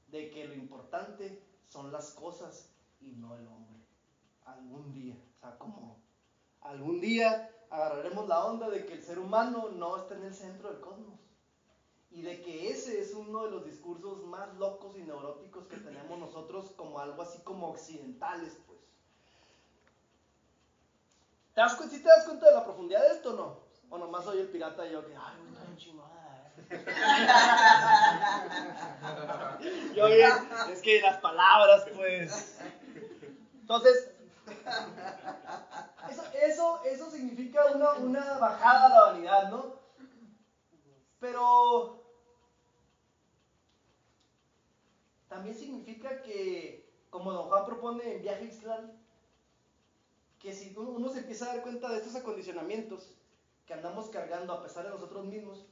de 0.09 0.31
que 0.31 0.47
lo 0.47 0.55
importante 0.55 1.43
son 1.69 1.93
las 1.93 2.11
cosas 2.13 2.71
y 3.01 3.13
no 3.13 3.35
el 3.35 3.47
hombre. 3.47 3.81
Algún 4.45 4.93
día, 4.93 5.17
o 5.37 5.41
sea, 5.41 5.59
como 5.59 6.01
algún 6.61 7.01
día 7.01 7.51
agarraremos 7.71 8.29
la 8.29 8.45
onda 8.47 8.71
de 8.71 8.87
que 8.87 8.95
el 8.95 9.03
ser 9.03 9.19
humano 9.19 9.71
no 9.71 9.97
está 9.97 10.15
en 10.17 10.25
el 10.25 10.35
centro 10.35 10.71
del 10.71 10.81
cosmos. 10.81 11.21
Y 12.11 12.23
de 12.23 12.41
que 12.41 12.71
ese 12.71 13.01
es 13.01 13.13
uno 13.13 13.45
de 13.45 13.51
los 13.51 13.65
discursos 13.67 14.25
más 14.25 14.55
locos 14.57 14.97
y 14.97 15.03
neuróticos 15.03 15.67
que 15.67 15.77
tenemos 15.77 16.19
nosotros 16.19 16.71
como 16.71 16.99
algo 16.99 17.21
así 17.23 17.43
como 17.43 17.69
occidentales, 17.69 18.57
pues. 18.67 18.76
¿Te 21.57 21.63
das, 21.63 21.77
¿Sí 21.91 22.01
te 22.03 22.09
das 22.11 22.25
cuenta 22.27 22.45
de 22.45 22.53
la 22.53 22.65
profundidad 22.65 23.01
de 23.01 23.13
esto 23.13 23.31
o 23.31 23.33
no? 23.33 23.57
O 23.89 23.97
nomás 23.97 24.25
soy 24.25 24.41
el 24.41 24.49
pirata 24.49 24.87
y 24.87 24.93
yo 24.93 25.07
que, 25.07 25.17
ay, 25.17 25.37
está 25.49 25.65
bien 25.65 25.79
chingada. 25.79 26.53
¿eh?". 26.59 26.85
yo 29.95 30.07
bien, 30.07 30.33
es 30.71 30.83
que 30.83 31.01
las 31.01 31.17
palabras, 31.17 31.87
pues. 31.97 32.61
Entonces, 33.55 34.07
eso, 36.11 36.25
eso, 36.35 36.83
eso 36.85 37.11
significa 37.11 37.65
una, 37.69 37.93
una 37.95 38.37
bajada 38.37 38.85
a 38.85 38.91
la 38.91 39.01
vanidad, 39.13 39.49
¿no? 39.49 39.77
Pero 41.21 42.03
también 45.27 45.57
significa 45.57 46.21
que, 46.21 46.87
como 47.09 47.33
don 47.33 47.49
Juan 47.49 47.65
propone 47.65 48.17
en 48.17 48.21
Viaje 48.21 48.45
Ixtlán, 48.45 49.06
que 50.47 50.53
si 50.53 50.73
uno 50.77 51.09
se 51.09 51.19
empieza 51.19 51.47
a 51.47 51.55
dar 51.55 51.63
cuenta 51.63 51.91
de 51.91 51.97
estos 51.97 52.15
acondicionamientos 52.15 53.11
que 53.67 53.75
andamos 53.75 54.09
cargando 54.11 54.53
a 54.53 54.63
pesar 54.63 54.85
de 54.85 54.91
nosotros 54.91 55.25
mismos, 55.25 55.67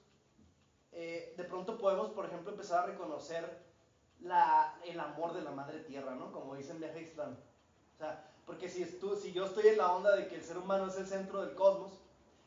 eh, 0.91 1.33
de 1.37 1.45
pronto 1.45 1.79
podemos, 1.79 2.09
por 2.11 2.27
ejemplo, 2.27 2.51
empezar 2.51 2.83
a 2.83 2.87
reconocer 2.87 3.57
la, 4.19 4.77
el 4.85 4.99
amor 4.99 5.33
de 5.33 5.43
la 5.43 5.53
madre 5.53 5.79
tierra, 5.79 6.17
¿no? 6.17 6.33
Como 6.33 6.57
dice 6.57 6.73
en 6.73 6.81
Viaje 6.81 6.99
a 6.99 7.03
Ixtlán. 7.03 7.39
O 7.95 7.99
sea, 7.99 8.29
porque 8.47 8.69
si, 8.69 8.83
estu- 8.83 9.17
si 9.17 9.31
yo 9.33 9.45
estoy 9.45 9.69
en 9.69 9.79
la 9.79 9.93
onda 9.93 10.17
de 10.17 10.27
que 10.27 10.35
el 10.35 10.43
ser 10.43 10.59
humano 10.59 10.89
es 10.89 10.97
el 10.97 11.07
centro 11.07 11.41
del 11.41 11.55
cosmos, 11.55 11.93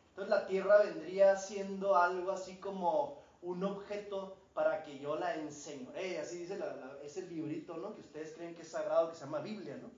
entonces 0.09 0.29
la 0.29 0.45
tierra 0.47 0.79
vendría 0.79 1.37
siendo 1.37 1.95
algo 1.95 2.31
así 2.31 2.57
como 2.57 3.23
un 3.41 3.63
objeto 3.63 4.35
para 4.53 4.83
que 4.83 4.99
yo 4.99 5.15
la 5.15 5.33
enseñoree, 5.35 6.19
así 6.19 6.39
dice 6.39 6.57
la- 6.57 6.75
la- 6.75 6.97
ese 7.03 7.21
librito, 7.21 7.77
¿no? 7.77 7.95
Que 7.95 8.01
ustedes 8.01 8.33
creen 8.33 8.53
que 8.53 8.63
es 8.63 8.67
sagrado, 8.67 9.07
que 9.11 9.15
se 9.15 9.23
llama 9.23 9.39
Biblia, 9.39 9.77
¿no? 9.81 9.89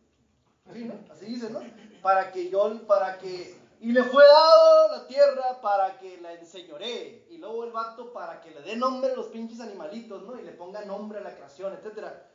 Así 1.12 1.26
dice, 1.26 1.49
¿no? 1.49 1.62
Para 2.01 2.32
que 2.32 2.49
yo, 2.49 2.86
para 2.88 3.18
que... 3.18 3.60
Y 3.82 3.91
le 3.91 4.03
fue 4.03 4.24
dado 4.26 4.97
la 4.97 5.07
tierra 5.07 5.62
para 5.62 5.97
que 5.97 6.20
la 6.22 6.34
enseñoree. 6.34 7.26
Y 7.30 7.38
luego 7.38 7.64
el 7.64 7.72
vato 7.72 8.12
para 8.12 8.41
que 8.41 8.51
le 8.51 8.62
dé 8.62 8.76
nombre 8.76 9.12
a 9.12 9.16
los 9.16 9.28
pinches 9.28 9.62
animalitos, 9.62 10.24
¿no? 10.24 10.39
Y 10.39 10.43
le 10.43 10.51
ponga 10.51 10.84
nombre 10.86 11.20
a 11.20 11.22
la 11.22 11.34
creación, 11.34 11.74
etcétera. 11.74 12.28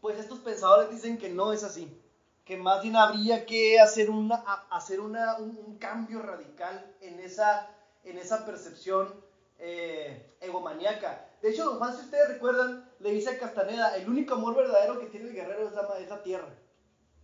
Pues 0.00 0.18
estos 0.18 0.40
pensadores 0.40 0.90
dicen 0.90 1.16
que 1.16 1.28
no 1.28 1.52
es 1.52 1.62
así. 1.62 2.02
Que 2.44 2.56
más 2.56 2.82
bien 2.82 2.96
habría 2.96 3.46
que 3.46 3.80
hacer, 3.80 4.10
una, 4.10 4.36
hacer 4.70 5.00
una, 5.00 5.36
un, 5.38 5.56
un 5.64 5.78
cambio 5.78 6.20
radical 6.20 6.94
en 7.00 7.18
esa, 7.20 7.70
en 8.04 8.18
esa 8.18 8.44
percepción 8.44 9.14
eh, 9.58 10.34
egomaníaca. 10.40 11.28
De 11.42 11.50
hecho, 11.50 11.64
don 11.64 11.78
Juan, 11.78 11.96
si 11.96 12.04
ustedes 12.04 12.28
recuerdan, 12.28 12.85
le 13.00 13.10
dice 13.12 13.30
a 13.30 13.38
Castaneda, 13.38 13.96
el 13.96 14.08
único 14.08 14.34
amor 14.34 14.56
verdadero 14.56 14.98
que 15.00 15.06
tiene 15.06 15.28
el 15.28 15.34
guerrero 15.34 15.68
es 15.68 15.74
la, 15.74 15.98
es 15.98 16.08
la 16.08 16.22
tierra. 16.22 16.48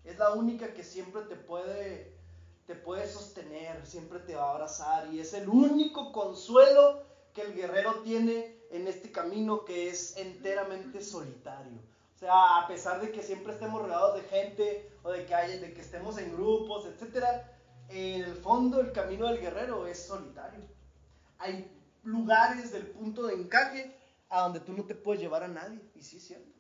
Es 0.05 0.19
la 0.19 0.33
única 0.33 0.75
que 0.75 0.83
siempre 0.83 1.23
te 1.23 1.37
puede, 1.37 2.13
te 2.67 2.75
puede 2.75 3.07
sostener, 3.09 3.87
siempre 3.87 4.19
te 4.21 4.35
va 4.35 4.49
a 4.49 4.53
abrazar 4.53 5.13
y 5.13 5.21
es 5.21 5.33
el 5.35 5.49
único 5.49 6.13
consuelo 6.13 7.03
que 7.35 7.43
el 7.43 7.55
guerrero 7.55 8.01
tiene 8.03 8.59
en 8.71 8.89
este 8.89 9.11
camino 9.13 9.65
que 9.65 9.89
es 9.89 10.17
enteramente 10.17 11.03
solitario. 11.03 11.79
O 12.17 12.19
sea, 12.19 12.59
a 12.61 12.69
pesar 12.69 13.01
de 13.01 13.11
que 13.11 13.23
siempre 13.23 13.53
estemos 13.53 13.83
rodeados 13.83 14.17
de 14.17 14.29
gente 14.29 14.91
o 15.03 15.11
de 15.11 15.25
que, 15.27 15.35
haya- 15.35 15.61
de 15.61 15.73
que 15.73 15.81
estemos 15.81 16.19
en 16.19 16.33
grupos, 16.33 16.87
etcétera, 16.87 17.49
en 17.89 18.23
el 18.23 18.35
fondo 18.37 18.81
el 18.81 18.93
camino 18.93 19.27
del 19.29 19.41
guerrero 19.41 19.87
es 19.87 20.03
solitario. 20.07 20.65
Hay 21.39 21.71
lugares 22.05 22.73
del 22.73 22.87
punto 22.89 23.27
de 23.27 23.35
encaje 23.35 23.97
a 24.33 24.43
donde 24.43 24.61
tú 24.61 24.73
no 24.73 24.85
te 24.85 24.95
puedes 24.97 25.21
llevar 25.23 25.45
a 25.45 25.49
nadie. 25.49 25.81
Y 25.95 26.03
sí, 26.03 26.17
es 26.19 26.25
cierto. 26.27 26.51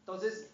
Entonces, 0.00 0.50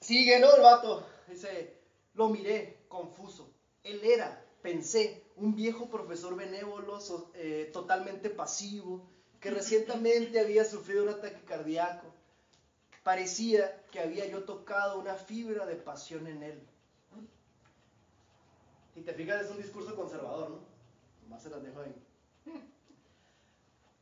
sigue, 0.00 0.38
¿no? 0.40 0.54
El 0.54 0.62
vato 0.62 1.04
dice, 1.26 1.72
lo 2.14 2.28
miré, 2.28 2.84
confuso. 2.88 3.52
Él 3.82 4.00
era, 4.04 4.44
pensé, 4.62 5.22
un 5.36 5.54
viejo 5.54 5.88
profesor 5.88 6.34
benévolo, 6.36 7.00
so- 7.00 7.30
eh, 7.34 7.70
totalmente 7.72 8.30
pasivo, 8.30 9.08
que 9.40 9.50
recientemente 9.50 10.40
había 10.40 10.64
sufrido 10.64 11.02
un 11.04 11.10
ataque 11.10 11.42
cardíaco. 11.44 12.12
Parecía 13.04 13.82
que 13.90 14.00
había 14.00 14.26
yo 14.26 14.44
tocado 14.44 14.98
una 14.98 15.16
fibra 15.16 15.66
de 15.66 15.76
pasión 15.76 16.26
en 16.28 16.42
él. 16.44 16.68
Si 18.92 19.00
te 19.02 19.14
fijas, 19.14 19.44
es 19.44 19.50
un 19.50 19.56
discurso 19.58 19.94
conservador, 19.94 20.50
¿no? 20.50 20.58
Más 21.28 21.42
se 21.42 21.50
las 21.50 21.62
dejo 21.62 21.80
ahí. 21.80 21.94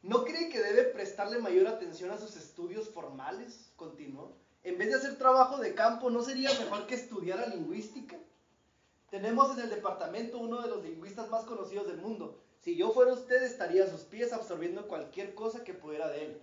¿No 0.07 0.24
cree 0.24 0.48
que 0.50 0.62
debe 0.62 0.84
prestarle 0.84 1.40
mayor 1.40 1.66
atención 1.66 2.12
a 2.12 2.18
sus 2.18 2.36
estudios 2.36 2.88
formales? 2.90 3.72
Continuó. 3.74 4.36
En 4.62 4.78
vez 4.78 4.90
de 4.90 4.94
hacer 4.94 5.18
trabajo 5.18 5.59
de 5.59 5.74
campo, 5.74 6.11
¿no 6.11 6.22
sería 6.22 6.48
mejor 6.61 6.86
que 6.86 6.94
estudiara 6.94 7.48
lingüística? 7.48 8.16
Tenemos 9.11 9.50
en 9.59 9.64
el 9.64 9.70
departamento 9.70 10.38
uno 10.38 10.62
de 10.62 10.68
los 10.68 10.84
lingüistas 10.84 11.28
más 11.28 11.42
conocidos 11.42 11.88
del 11.88 11.96
mundo. 11.96 12.40
Si 12.61 12.76
yo 12.76 12.92
fuera 12.92 13.14
usted, 13.14 13.42
estaría 13.42 13.82
a 13.82 13.88
sus 13.88 14.02
pies 14.02 14.32
absorbiendo 14.32 14.86
cualquier 14.86 15.34
cosa 15.34 15.64
que 15.64 15.74
pudiera 15.74 16.09
de 16.11 16.26
él. 16.26 16.40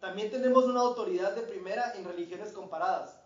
También 0.00 0.32
tenemos 0.32 0.64
una 0.64 0.80
autoridad 0.80 1.36
de 1.36 1.42
primera 1.42 1.92
en 1.94 2.04
religiones 2.04 2.50
comparadas. 2.50 3.16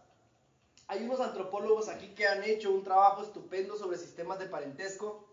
Hay 0.86 1.02
unos 1.02 1.20
antropólogos 1.20 1.88
aquí 1.88 2.08
que 2.08 2.26
han 2.26 2.44
hecho 2.44 2.72
un 2.72 2.84
trabajo 2.84 3.22
estupendo 3.22 3.78
sobre 3.78 3.96
sistemas 3.96 4.38
de 4.38 4.50
parentesco 4.50 5.26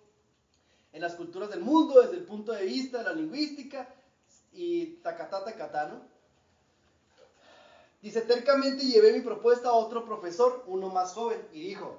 en 0.94 1.02
las 1.02 1.16
culturas 1.16 1.50
del 1.50 1.60
mundo 1.60 2.00
desde 2.00 2.16
el 2.16 2.24
punto 2.24 2.54
de 2.54 2.64
vista 2.64 3.00
de 3.00 3.04
la 3.04 3.14
lingüística 3.14 3.96
y 4.54 4.86
tacatá, 5.04 5.44
tacatá, 5.44 5.88
¿no? 5.88 6.02
Dice, 8.02 8.22
tercamente 8.22 8.86
llevé 8.86 9.12
mi 9.12 9.22
propuesta 9.22 9.70
a 9.70 9.74
otro 9.74 10.06
profesor, 10.06 10.64
uno 10.68 10.90
más 10.90 11.14
joven, 11.14 11.46
y 11.52 11.60
dijo, 11.62 11.98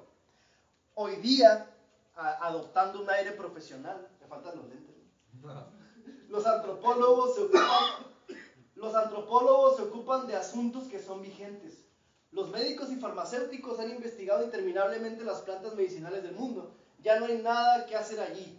hoy 0.95 1.17
día, 1.17 1.67
a- 2.15 2.47
adoptando 2.47 3.01
un 3.01 3.09
aire 3.09 3.31
profesional, 3.33 4.09
me 4.19 4.27
faltan 4.27 4.55
los 4.57 4.67
lentes, 4.67 4.95
¿no? 5.41 5.81
los 6.27 6.45
antropólogos 6.45 7.35
se 7.35 7.41
ocupan, 7.41 8.07
los 8.75 8.95
antropólogos 8.95 9.75
se 9.75 9.81
ocupan 9.83 10.27
de 10.27 10.35
asuntos 10.35 10.87
que 10.87 10.99
son 10.99 11.21
vigentes. 11.21 11.83
Los 12.31 12.49
médicos 12.49 12.89
y 12.91 12.95
farmacéuticos 12.95 13.77
han 13.79 13.89
investigado 13.91 14.41
interminablemente 14.43 15.23
las 15.25 15.41
plantas 15.41 15.75
medicinales 15.75 16.23
del 16.23 16.33
mundo. 16.33 16.73
Ya 17.03 17.19
no 17.19 17.25
hay 17.25 17.39
nada 17.39 17.85
que 17.85 17.95
hacer 17.97 18.21
allí. 18.21 18.57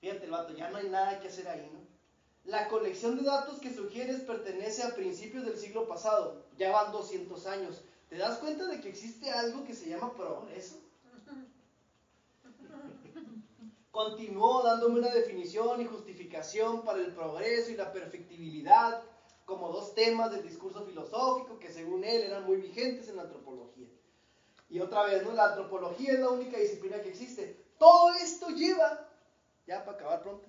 Fíjate 0.00 0.24
el 0.24 0.32
vato, 0.32 0.52
ya 0.54 0.68
no 0.70 0.78
hay 0.78 0.88
nada 0.88 1.20
que 1.20 1.28
hacer 1.28 1.46
ahí. 1.48 1.70
La 2.46 2.68
colección 2.68 3.16
de 3.16 3.24
datos 3.24 3.58
que 3.58 3.74
sugieres 3.74 4.20
pertenece 4.20 4.84
a 4.84 4.94
principios 4.94 5.44
del 5.44 5.58
siglo 5.58 5.88
pasado. 5.88 6.44
Ya 6.56 6.70
van 6.70 6.92
200 6.92 7.44
años. 7.46 7.82
¿Te 8.08 8.18
das 8.18 8.38
cuenta 8.38 8.66
de 8.66 8.80
que 8.80 8.88
existe 8.88 9.30
algo 9.30 9.64
que 9.64 9.74
se 9.74 9.88
llama 9.88 10.14
progreso? 10.14 10.76
Continuó 13.90 14.62
dándome 14.62 15.00
una 15.00 15.12
definición 15.12 15.80
y 15.80 15.86
justificación 15.86 16.84
para 16.84 17.00
el 17.00 17.12
progreso 17.12 17.72
y 17.72 17.76
la 17.76 17.92
perfectibilidad 17.92 19.02
como 19.44 19.70
dos 19.70 19.94
temas 19.94 20.30
del 20.30 20.42
discurso 20.42 20.84
filosófico 20.84 21.58
que 21.58 21.72
según 21.72 22.04
él 22.04 22.22
eran 22.22 22.44
muy 22.44 22.58
vigentes 22.58 23.08
en 23.08 23.16
la 23.16 23.22
antropología. 23.22 23.88
Y 24.68 24.78
otra 24.78 25.04
vez, 25.04 25.24
¿no? 25.24 25.32
La 25.32 25.46
antropología 25.46 26.12
es 26.12 26.20
la 26.20 26.30
única 26.30 26.58
disciplina 26.58 27.00
que 27.00 27.08
existe. 27.08 27.64
Todo 27.78 28.14
esto 28.14 28.50
lleva, 28.50 29.08
ya 29.66 29.84
para 29.84 29.96
acabar 29.96 30.22
pronto, 30.22 30.46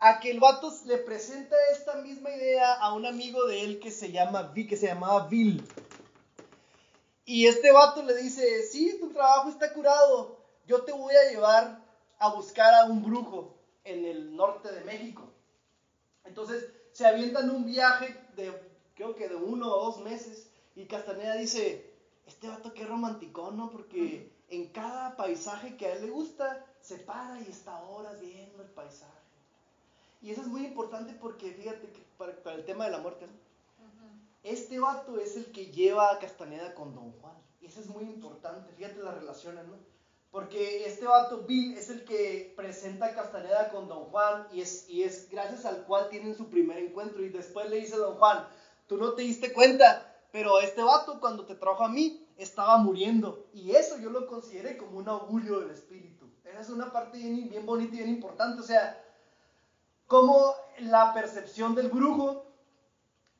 a 0.00 0.18
que 0.18 0.30
el 0.30 0.40
vato 0.40 0.72
le 0.86 0.96
presenta 0.96 1.54
esta 1.72 1.96
misma 1.96 2.30
idea 2.30 2.74
a 2.74 2.94
un 2.94 3.04
amigo 3.04 3.44
de 3.46 3.62
él 3.64 3.80
que 3.80 3.90
se 3.90 4.10
llama 4.10 4.52
que 4.54 4.76
se 4.76 4.86
llamaba 4.86 5.28
Bill. 5.28 5.62
Y 7.26 7.46
este 7.46 7.70
vato 7.70 8.02
le 8.02 8.16
dice, 8.16 8.62
sí, 8.62 8.96
tu 8.98 9.10
trabajo 9.12 9.50
está 9.50 9.72
curado, 9.74 10.38
yo 10.66 10.82
te 10.84 10.92
voy 10.92 11.14
a 11.14 11.30
llevar 11.30 11.84
a 12.18 12.34
buscar 12.34 12.74
a 12.74 12.86
un 12.86 13.02
brujo 13.02 13.54
en 13.84 14.06
el 14.06 14.34
norte 14.34 14.72
de 14.72 14.84
México. 14.84 15.30
Entonces 16.24 16.66
se 16.92 17.06
avientan 17.06 17.50
un 17.50 17.66
viaje 17.66 18.16
de, 18.36 18.52
creo 18.94 19.14
que 19.14 19.28
de 19.28 19.36
uno 19.36 19.68
o 19.68 19.84
dos 19.84 20.00
meses, 20.00 20.50
y 20.74 20.86
Castaneda 20.86 21.34
dice, 21.36 21.92
este 22.26 22.48
vato 22.48 22.72
qué 22.72 22.86
romántico, 22.86 23.50
¿no? 23.50 23.70
Porque 23.70 24.32
en 24.48 24.68
cada 24.68 25.14
paisaje 25.16 25.76
que 25.76 25.86
a 25.86 25.92
él 25.92 26.06
le 26.06 26.10
gusta, 26.10 26.64
se 26.80 26.96
para 26.96 27.38
y 27.40 27.50
está 27.50 27.82
horas 27.82 28.18
viendo 28.18 28.62
el 28.62 28.70
paisaje. 28.70 29.19
Y 30.22 30.30
eso 30.30 30.42
es 30.42 30.46
muy 30.48 30.64
importante 30.64 31.14
porque, 31.14 31.52
fíjate, 31.52 31.90
que 31.90 32.02
para, 32.18 32.34
para 32.42 32.56
el 32.56 32.64
tema 32.64 32.84
de 32.84 32.90
la 32.90 32.98
muerte, 32.98 33.26
¿no? 33.26 33.32
Este 34.42 34.78
vato 34.78 35.18
es 35.18 35.36
el 35.36 35.52
que 35.52 35.66
lleva 35.66 36.10
a 36.10 36.18
Castaneda 36.18 36.74
con 36.74 36.94
Don 36.94 37.12
Juan. 37.12 37.34
Y 37.60 37.66
eso 37.66 37.80
es 37.80 37.88
muy 37.88 38.04
importante, 38.04 38.72
fíjate 38.72 39.02
las 39.02 39.14
relaciones, 39.14 39.66
¿no? 39.66 39.74
Porque 40.30 40.86
este 40.86 41.06
vato, 41.06 41.38
Bill, 41.38 41.76
es 41.76 41.90
el 41.90 42.04
que 42.04 42.52
presenta 42.56 43.06
a 43.06 43.14
Castaneda 43.14 43.68
con 43.70 43.88
Don 43.88 44.04
Juan 44.06 44.46
y 44.52 44.60
es, 44.60 44.88
y 44.88 45.02
es 45.02 45.28
gracias 45.28 45.64
al 45.64 45.84
cual 45.84 46.08
tienen 46.08 46.36
su 46.36 46.48
primer 46.48 46.78
encuentro. 46.78 47.22
Y 47.24 47.30
después 47.30 47.68
le 47.68 47.80
dice 47.80 47.96
a 47.96 47.98
Don 47.98 48.16
Juan, 48.16 48.46
tú 48.86 48.96
no 48.96 49.12
te 49.14 49.22
diste 49.22 49.52
cuenta, 49.52 50.16
pero 50.30 50.60
este 50.60 50.82
vato 50.82 51.18
cuando 51.18 51.46
te 51.46 51.56
trajo 51.56 51.82
a 51.82 51.88
mí 51.88 52.26
estaba 52.36 52.78
muriendo. 52.78 53.48
Y 53.52 53.72
eso 53.72 53.98
yo 53.98 54.10
lo 54.10 54.28
consideré 54.28 54.76
como 54.76 54.98
un 54.98 55.08
augurio 55.08 55.60
del 55.60 55.70
espíritu. 55.72 56.30
Esa 56.44 56.60
es 56.60 56.70
una 56.70 56.92
parte 56.92 57.18
bien, 57.18 57.48
bien 57.50 57.66
bonita 57.66 57.94
y 57.94 57.98
bien 57.98 58.10
importante. 58.10 58.60
O 58.60 58.64
sea, 58.64 59.02
como 60.10 60.56
la 60.80 61.14
percepción 61.14 61.76
del 61.76 61.88
brujo 61.88 62.44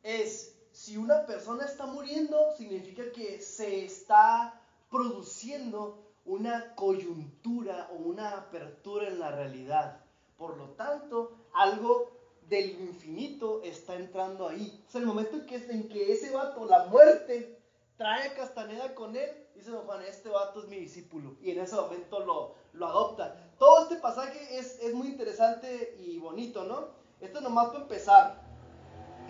es, 0.04 0.56
si 0.70 0.96
una 0.96 1.26
persona 1.26 1.64
está 1.64 1.84
muriendo, 1.84 2.38
significa 2.56 3.10
que 3.10 3.40
se 3.40 3.84
está 3.84 4.62
produciendo 4.88 6.00
una 6.24 6.76
coyuntura 6.76 7.90
o 7.90 7.96
una 7.96 8.36
apertura 8.36 9.08
en 9.08 9.18
la 9.18 9.32
realidad. 9.32 10.04
Por 10.36 10.58
lo 10.58 10.68
tanto, 10.74 11.32
algo 11.54 12.08
del 12.48 12.70
infinito 12.80 13.62
está 13.64 13.96
entrando 13.96 14.46
ahí. 14.46 14.80
O 14.86 14.90
sea, 14.92 15.00
el 15.00 15.08
momento 15.08 15.38
en 15.38 15.46
que, 15.46 15.56
en 15.56 15.88
que 15.88 16.12
ese 16.12 16.30
vato, 16.30 16.66
la 16.66 16.84
muerte, 16.84 17.60
trae 17.96 18.28
a 18.28 18.34
Castaneda 18.34 18.94
con 18.94 19.16
él, 19.16 19.28
dice 19.56 19.72
don 19.72 19.86
Juan, 19.86 20.02
este 20.02 20.28
vato 20.28 20.60
es 20.60 20.68
mi 20.68 20.76
discípulo. 20.76 21.36
Y 21.42 21.50
en 21.50 21.58
ese 21.58 21.74
momento 21.74 22.20
lo, 22.20 22.54
lo 22.72 22.86
adopta. 22.86 23.36
Todo 23.58 23.82
este 23.82 23.96
pasaje 23.96 24.58
es, 24.58 24.78
es 24.80 24.94
muy 24.94 25.08
interesante 25.08 25.96
y 26.00 26.18
bonito, 26.18 26.64
¿no? 26.64 26.88
Esto 27.20 27.40
nomás 27.40 27.68
para 27.68 27.82
empezar. 27.82 28.42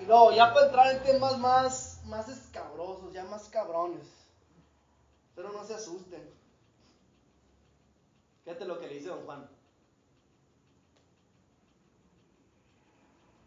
Y 0.00 0.06
luego, 0.06 0.32
ya 0.32 0.54
para 0.54 0.66
entrar 0.66 0.94
en 0.94 1.02
temas 1.02 1.38
más, 1.38 2.00
más 2.06 2.28
escabrosos, 2.28 3.12
ya 3.12 3.24
más 3.24 3.48
cabrones. 3.48 4.06
Pero 5.34 5.52
no 5.52 5.64
se 5.64 5.74
asusten. 5.74 6.22
Fíjate 8.44 8.64
lo 8.64 8.78
que 8.78 8.86
le 8.86 8.94
dice 8.94 9.08
don 9.08 9.24
Juan. 9.24 9.48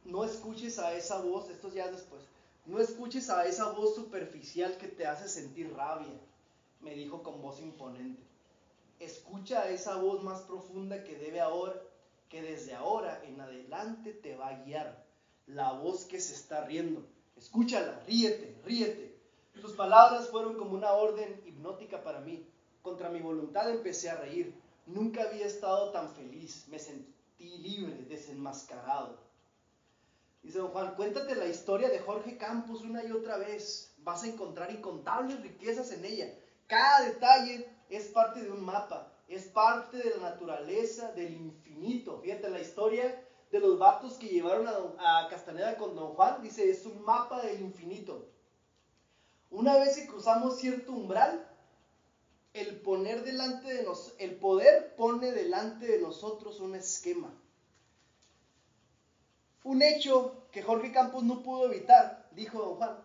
No 0.06 0.24
escuches 0.24 0.80
a 0.80 0.94
esa 0.94 1.22
voz, 1.22 1.50
esto 1.50 1.70
ya 1.70 1.86
es 1.86 1.94
después. 1.94 2.22
No 2.66 2.80
escuches 2.80 3.30
a 3.30 3.46
esa 3.46 3.72
voz 3.72 3.96
superficial 3.96 4.78
que 4.78 4.88
te 4.88 5.08
hace 5.08 5.28
sentir 5.28 5.74
rabia, 5.76 6.14
me 6.82 6.94
dijo 6.94 7.24
con 7.24 7.42
voz 7.42 7.60
imponente. 7.60 8.22
Escucha 9.04 9.70
esa 9.70 9.98
voz 9.98 10.24
más 10.24 10.42
profunda 10.44 11.04
que 11.04 11.18
debe 11.18 11.42
ahora, 11.42 11.76
que 12.30 12.42
desde 12.42 12.74
ahora 12.74 13.22
en 13.26 13.42
adelante 13.42 14.14
te 14.14 14.36
va 14.36 14.48
a 14.48 14.64
guiar. 14.64 15.06
La 15.46 15.74
voz 15.74 16.06
que 16.06 16.22
se 16.22 16.34
está 16.34 16.64
riendo. 16.64 17.06
Escúchala, 17.36 18.00
ríete, 18.08 18.62
ríete. 18.64 19.20
Sus 19.60 19.74
palabras 19.74 20.30
fueron 20.30 20.58
como 20.58 20.76
una 20.76 20.94
orden 20.94 21.42
hipnótica 21.46 22.02
para 22.02 22.22
mí. 22.22 22.48
Contra 22.82 23.10
mi 23.10 23.20
voluntad 23.20 23.70
empecé 23.70 24.10
a 24.10 24.16
reír. 24.16 24.56
Nunca 24.86 25.24
había 25.24 25.46
estado 25.46 25.92
tan 25.92 26.10
feliz. 26.16 26.66
Me 26.70 26.80
sentí 26.80 27.58
libre, 27.58 28.06
desenmascarado. 28.08 29.20
Dice 30.42 30.60
don 30.60 30.70
Juan, 30.70 30.96
cuéntate 30.96 31.36
la 31.36 31.48
historia 31.48 31.90
de 31.90 32.00
Jorge 32.00 32.38
Campos 32.38 32.82
una 32.82 33.04
y 33.04 33.12
otra 33.12 33.38
vez. 33.38 33.94
Vas 34.00 34.24
a 34.24 34.28
encontrar 34.28 34.72
incontables 34.72 35.42
riquezas 35.42 35.92
en 35.92 36.06
ella. 36.06 36.34
Cada 36.68 37.06
detalle 37.06 37.73
es 37.96 38.08
parte 38.08 38.42
de 38.42 38.52
un 38.52 38.64
mapa, 38.64 39.12
es 39.28 39.46
parte 39.46 39.98
de 39.98 40.12
la 40.12 40.32
naturaleza, 40.32 41.12
del 41.12 41.34
infinito. 41.34 42.20
Fíjate 42.22 42.50
la 42.50 42.62
historia 42.62 43.24
de 43.52 43.60
los 43.60 43.78
vatos 43.78 44.16
que 44.16 44.28
llevaron 44.28 44.68
a, 44.68 45.20
a 45.20 45.30
Castaneda 45.30 45.78
con 45.78 45.96
don 45.96 46.14
Juan, 46.14 46.42
dice, 46.42 46.70
es 46.70 46.86
un 46.86 47.04
mapa 47.04 47.42
del 47.44 47.62
infinito. 47.62 48.28
Una 49.52 49.78
vez 49.78 49.96
que 49.96 50.08
cruzamos 50.08 50.58
cierto 50.58 50.92
umbral, 50.92 51.48
el 52.54 52.82
poner 52.82 53.24
delante 53.24 53.74
de 53.74 53.84
nos, 53.84 54.14
el 54.20 54.36
poder 54.36 54.96
pone 54.96 55.32
delante 55.32 55.88
de 55.88 56.00
nosotros 56.00 56.60
un 56.60 56.76
esquema. 56.76 57.34
Un 59.64 59.82
hecho 59.82 60.48
que 60.52 60.62
Jorge 60.62 60.92
Campos 60.92 61.24
no 61.24 61.42
pudo 61.42 61.72
evitar, 61.72 62.30
dijo 62.32 62.60
don 62.60 62.76
Juan, 62.76 62.98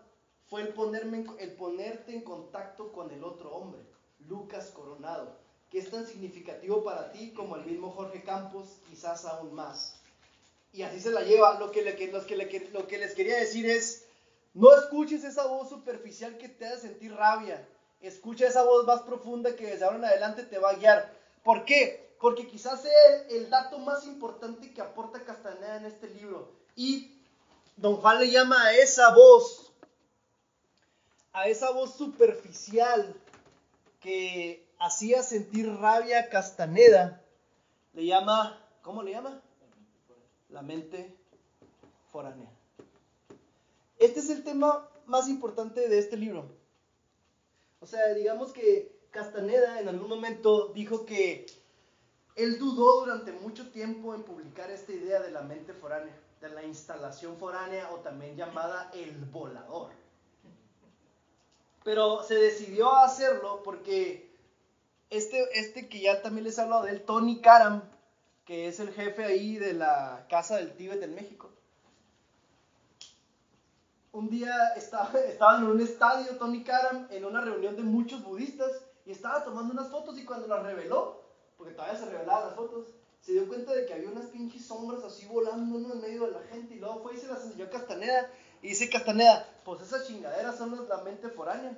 fue 0.47 0.61
el, 0.61 0.69
ponerme 0.69 1.25
el 1.39 1.53
ponerte 1.53 2.15
en 2.15 2.21
contacto 2.21 2.91
con 2.91 3.11
el 3.11 3.23
otro 3.23 3.55
hombre, 3.55 3.81
Lucas 4.27 4.71
Coronado, 4.75 5.37
que 5.69 5.79
es 5.79 5.89
tan 5.89 6.05
significativo 6.05 6.83
para 6.83 7.11
ti 7.11 7.31
como 7.33 7.55
el 7.55 7.65
mismo 7.65 7.91
Jorge 7.91 8.23
Campos, 8.23 8.77
quizás 8.89 9.25
aún 9.25 9.53
más. 9.53 9.99
Y 10.71 10.83
así 10.83 10.99
se 10.99 11.11
la 11.11 11.21
lleva. 11.21 11.59
Lo 11.59 11.71
que, 11.71 11.81
les 11.81 11.95
quería 13.15 13.37
decir 13.37 13.65
es, 13.65 14.05
no 14.53 14.75
escuches 14.75 15.23
esa 15.23 15.47
voz 15.47 15.69
superficial 15.69 16.37
que 16.37 16.49
te 16.49 16.65
hace 16.65 16.87
sentir 16.87 17.13
rabia. 17.15 17.67
Escucha 18.01 18.47
esa 18.47 18.63
voz 18.63 18.85
más 18.85 19.01
profunda 19.01 19.55
que 19.55 19.67
desde 19.67 19.85
ahora 19.85 19.97
en 19.97 20.05
adelante 20.05 20.43
te 20.43 20.59
va 20.59 20.71
a 20.71 20.75
guiar. 20.75 21.13
¿Por 21.43 21.65
qué? 21.65 22.15
Porque 22.19 22.47
quizás 22.47 22.81
sea 22.81 23.27
el, 23.29 23.37
el 23.37 23.49
dato 23.49 23.79
más 23.79 24.05
importante 24.05 24.71
que 24.73 24.81
aporta 24.81 25.23
Castaneda 25.23 25.77
en 25.77 25.85
este 25.85 26.09
libro. 26.09 26.51
Y 26.75 27.19
Don 27.77 27.97
Juan 27.97 28.19
le 28.19 28.29
llama 28.29 28.61
a 28.61 28.73
esa 28.75 29.13
voz, 29.13 29.71
a 31.33 31.47
esa 31.47 31.71
voz 31.71 31.95
superficial 31.95 33.15
que 33.99 34.67
hacía 34.79 35.23
sentir 35.23 35.69
rabia 35.71 36.19
a 36.21 36.29
Castaneda, 36.29 37.21
le 37.93 38.05
llama, 38.05 38.65
¿cómo 38.81 39.03
le 39.03 39.11
llama? 39.11 39.41
La 40.49 40.61
mente 40.61 41.15
foránea. 42.11 42.49
Este 43.97 44.21
es 44.21 44.29
el 44.29 44.43
tema 44.43 44.87
más 45.05 45.27
importante 45.27 45.89
de 45.89 45.99
este 45.99 46.15
libro. 46.15 46.45
O 47.81 47.85
sea, 47.85 48.13
digamos 48.13 48.53
que 48.53 48.97
Castaneda 49.11 49.79
en 49.79 49.89
algún 49.89 50.09
momento 50.09 50.67
dijo 50.73 51.05
que 51.05 51.45
él 52.35 52.57
dudó 52.57 53.01
durante 53.01 53.33
mucho 53.33 53.69
tiempo 53.71 54.13
en 54.13 54.23
publicar 54.23 54.71
esta 54.71 54.93
idea 54.93 55.19
de 55.19 55.31
la 55.31 55.41
mente 55.41 55.73
foránea, 55.73 56.15
de 56.39 56.49
la 56.49 56.63
instalación 56.63 57.37
foránea 57.37 57.91
o 57.91 57.97
también 57.97 58.37
llamada 58.37 58.89
el 58.93 59.13
volador. 59.25 59.91
Pero 61.89 62.21
se 62.21 62.35
decidió 62.35 62.93
a 62.93 63.05
hacerlo 63.05 63.63
porque 63.63 64.31
este, 65.09 65.43
este 65.59 65.89
que 65.89 65.99
ya 65.99 66.21
también 66.21 66.43
les 66.43 66.59
he 66.59 66.61
hablado 66.61 66.83
de 66.83 66.91
él, 66.91 67.01
Tony 67.01 67.41
Karam, 67.41 67.81
que 68.45 68.67
es 68.67 68.79
el 68.79 68.93
jefe 68.93 69.25
ahí 69.25 69.55
de 69.55 69.73
la 69.73 70.27
Casa 70.29 70.57
del 70.57 70.75
Tíbet 70.75 71.01
en 71.01 71.15
México. 71.15 71.49
Un 74.11 74.29
día 74.29 74.53
estaba, 74.75 75.11
estaban 75.27 75.63
en 75.63 75.71
un 75.71 75.81
estadio, 75.81 76.37
Tony 76.37 76.63
Karam, 76.63 77.07
en 77.09 77.25
una 77.25 77.41
reunión 77.41 77.75
de 77.75 77.81
muchos 77.81 78.23
budistas 78.23 78.69
y 79.07 79.09
estaba 79.09 79.43
tomando 79.43 79.73
unas 79.73 79.89
fotos 79.89 80.15
y 80.19 80.25
cuando 80.25 80.45
las 80.45 80.61
reveló, 80.61 81.23
porque 81.57 81.73
todavía 81.73 81.97
se 81.97 82.05
revelaban 82.05 82.49
las 82.49 82.55
fotos, 82.55 82.85
se 83.19 83.31
dio 83.31 83.47
cuenta 83.47 83.73
de 83.73 83.87
que 83.87 83.95
había 83.95 84.09
unas 84.09 84.27
pinches 84.27 84.63
sombras 84.63 85.03
así 85.03 85.25
volando 85.25 85.75
en 85.91 86.01
medio 86.01 86.27
de 86.27 86.33
la 86.33 86.41
gente 86.51 86.75
y 86.75 86.79
luego 86.79 87.01
fue 87.01 87.15
y 87.15 87.17
se 87.17 87.29
las 87.29 87.45
enseñó 87.45 87.65
a 87.65 87.69
Castaneda 87.71 88.29
y 88.61 88.69
dice 88.69 88.89
Castaneda, 88.89 89.47
pues 89.77 89.81
esas 89.83 90.07
chingaderas 90.07 90.57
son 90.57 90.87
la 90.89 90.97
mente 90.97 91.29
foránea. 91.29 91.77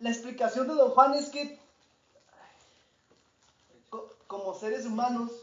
La 0.00 0.10
explicación 0.10 0.66
de 0.66 0.74
Don 0.74 0.90
Juan 0.90 1.14
es 1.14 1.30
que 1.30 1.60
co- 3.90 4.08
como 4.26 4.54
seres 4.54 4.84
humanos, 4.84 5.42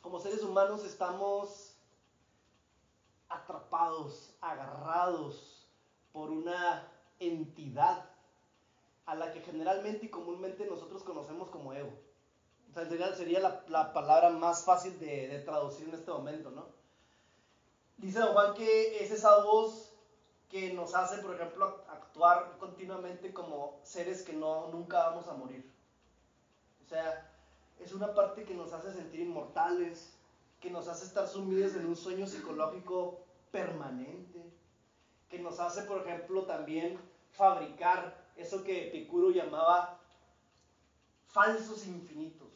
como 0.00 0.20
seres 0.20 0.42
humanos 0.42 0.84
estamos 0.84 1.74
atrapados, 3.28 4.30
agarrados 4.40 5.66
por 6.12 6.30
una 6.30 6.88
entidad 7.18 8.04
a 9.06 9.14
la 9.14 9.30
que 9.30 9.40
generalmente 9.40 10.06
y 10.06 10.10
comúnmente 10.10 10.66
nosotros 10.66 11.02
conocemos 11.02 11.50
como 11.50 11.72
ego. 11.72 11.92
O 12.70 12.72
sea, 12.74 12.86
sería, 12.86 13.12
sería 13.14 13.40
la, 13.40 13.62
la 13.66 13.92
palabra 13.92 14.30
más 14.30 14.64
fácil 14.64 14.98
de, 14.98 15.28
de 15.28 15.38
traducir 15.40 15.88
en 15.88 15.94
este 15.94 16.10
momento, 16.10 16.50
¿no? 16.50 16.68
Dice 17.96 18.20
Don 18.20 18.32
Juan 18.32 18.54
que 18.54 19.02
es 19.02 19.10
esa 19.10 19.36
voz 19.36 19.93
que 20.48 20.72
nos 20.72 20.94
hace, 20.94 21.22
por 21.22 21.34
ejemplo, 21.34 21.84
actuar 21.88 22.56
continuamente 22.58 23.32
como 23.32 23.80
seres 23.82 24.22
que 24.22 24.32
no, 24.32 24.68
nunca 24.68 25.10
vamos 25.10 25.28
a 25.28 25.34
morir. 25.34 25.68
O 26.84 26.88
sea, 26.88 27.30
es 27.80 27.92
una 27.92 28.14
parte 28.14 28.44
que 28.44 28.54
nos 28.54 28.72
hace 28.72 28.92
sentir 28.92 29.20
inmortales, 29.20 30.16
que 30.60 30.70
nos 30.70 30.88
hace 30.88 31.06
estar 31.06 31.26
sumidos 31.26 31.74
en 31.74 31.86
un 31.86 31.96
sueño 31.96 32.26
psicológico 32.26 33.20
permanente, 33.50 34.42
que 35.28 35.38
nos 35.38 35.60
hace, 35.60 35.82
por 35.82 36.02
ejemplo, 36.02 36.44
también 36.44 36.98
fabricar 37.32 38.16
eso 38.36 38.62
que 38.62 38.88
Epicuro 38.88 39.30
llamaba 39.30 39.98
falsos 41.26 41.86
infinitos. 41.86 42.52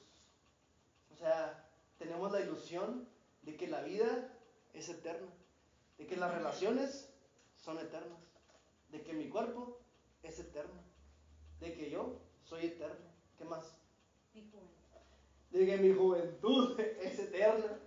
O 1.12 1.16
sea, 1.16 1.68
tenemos 1.98 2.30
la 2.30 2.40
ilusión 2.40 3.08
de 3.42 3.56
que 3.56 3.66
la 3.66 3.82
vida 3.82 4.32
es 4.72 4.88
eterna, 4.88 5.28
de 5.98 6.06
que 6.06 6.16
las 6.16 6.32
relaciones 6.32 7.07
son 7.60 7.78
eternas, 7.78 8.18
de 8.90 9.02
que 9.02 9.12
mi 9.12 9.28
cuerpo 9.28 9.78
es 10.22 10.38
eterno, 10.38 10.80
de 11.60 11.74
que 11.74 11.90
yo 11.90 12.20
soy 12.44 12.66
eterno. 12.66 13.06
¿Qué 13.36 13.44
más? 13.44 13.74
De 15.50 15.66
que 15.66 15.76
mi 15.78 15.94
juventud 15.94 16.78
es 17.02 17.18
eterna, 17.18 17.78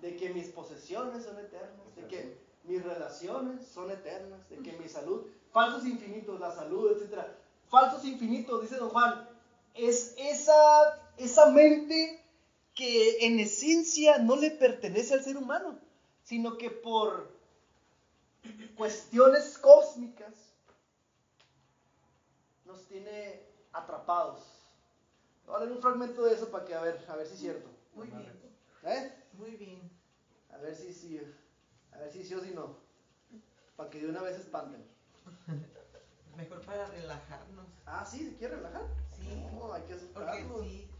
de 0.00 0.16
que 0.16 0.30
mis 0.30 0.48
posesiones 0.48 1.24
son 1.24 1.38
eternas, 1.38 1.96
de 1.96 2.06
que 2.06 2.38
mis 2.64 2.82
relaciones 2.82 3.66
son 3.66 3.90
eternas, 3.90 4.48
de 4.48 4.58
que 4.58 4.72
mi 4.72 4.88
salud, 4.88 5.26
falsos 5.50 5.86
infinitos, 5.86 6.40
la 6.40 6.54
salud, 6.54 6.92
etcétera. 6.92 7.38
Falsos 7.68 8.04
infinitos, 8.04 8.62
dice 8.62 8.76
don 8.76 8.90
Juan, 8.90 9.28
es 9.74 10.14
esa, 10.18 11.10
esa 11.16 11.50
mente 11.50 12.22
que 12.74 13.26
en 13.26 13.38
esencia 13.40 14.18
no 14.18 14.36
le 14.36 14.50
pertenece 14.50 15.14
al 15.14 15.24
ser 15.24 15.36
humano, 15.36 15.78
sino 16.22 16.56
que 16.58 16.70
por 16.70 17.33
cuestiones 18.76 19.58
cósmicas 19.58 20.34
nos 22.64 22.84
tiene 22.86 23.46
atrapados. 23.72 24.40
Voy 25.46 25.56
a 25.56 25.58
leer 25.60 25.72
un 25.72 25.80
fragmento 25.82 26.24
de 26.24 26.34
eso 26.34 26.50
para 26.50 26.64
que 26.64 26.74
a 26.74 26.80
ver, 26.80 27.04
a 27.08 27.16
ver 27.16 27.26
si 27.26 27.34
es 27.34 27.40
cierto. 27.40 27.70
Muy 27.94 28.08
bien, 28.08 28.54
¿Eh? 28.82 29.12
muy 29.32 29.50
bien. 29.56 29.90
A 30.52 30.58
ver 30.58 30.74
si 30.74 30.92
sí, 30.92 31.20
a 31.92 31.98
ver 31.98 32.12
si 32.12 32.24
sí 32.24 32.34
o 32.34 32.40
si 32.40 32.50
no. 32.50 32.76
Para 33.76 33.90
que 33.90 34.00
de 34.00 34.08
una 34.08 34.22
vez 34.22 34.36
espanten. 34.36 34.84
Mejor 36.36 36.64
para 36.64 36.86
relajarnos. 36.86 37.66
Ah, 37.86 38.04
sí, 38.04 38.24
¿se 38.24 38.36
quiere 38.36 38.56
relajar? 38.56 38.86
Sí. 39.14 39.28
No, 39.52 39.72
hay 39.72 39.82
que 39.82 39.94
Porque 39.94 40.44
sí, 40.62 40.90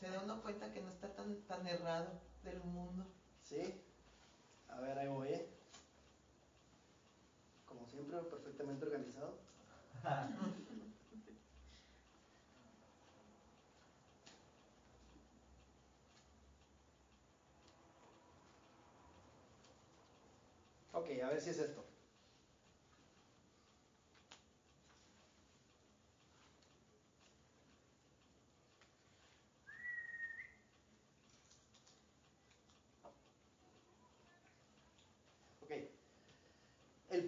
se 0.00 0.10
da 0.10 0.20
uno 0.20 0.42
cuenta 0.42 0.70
que 0.72 0.82
no 0.82 0.90
está 0.90 1.14
tan, 1.14 1.36
tan 1.46 1.66
errado 1.66 2.10
del 2.42 2.60
mundo. 2.60 3.06
Sí. 3.42 3.80
A 4.68 4.80
ver, 4.80 4.98
ahí 4.98 5.08
voy, 5.08 5.28
¿eh? 5.28 5.53
Siempre, 7.94 8.18
perfectamente 8.24 8.84
organizado. 8.84 9.36
Ok, 20.92 21.10
a 21.22 21.28
ver 21.28 21.40
si 21.40 21.50
es 21.50 21.58
esto. 21.58 21.84
Ok. 35.62 35.72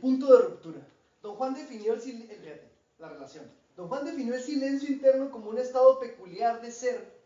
Punto 0.01 0.36
de 0.36 0.42
ruptura. 0.42 0.86
Don 1.22 1.36
Juan 1.36 1.55
definió 1.55 1.94
el, 1.94 2.70
la 2.99 3.09
relación. 3.09 3.51
Don 3.76 3.88
Juan 3.88 4.05
definió 4.05 4.34
el 4.34 4.42
silencio 4.42 4.88
interno 4.88 5.30
como 5.30 5.51
un 5.51 5.59
estado 5.59 5.99
peculiar 5.99 6.62
de 6.62 6.72
ser 6.72 7.16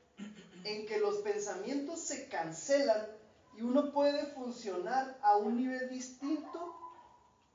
en 0.64 0.86
que 0.86 0.98
los 0.98 1.16
pensamientos 1.18 2.00
se 2.00 2.28
cancelan 2.28 3.06
y 3.56 3.62
uno 3.62 3.92
puede 3.92 4.26
funcionar 4.26 5.18
a 5.22 5.36
un 5.36 5.56
nivel 5.56 5.88
distinto 5.90 6.76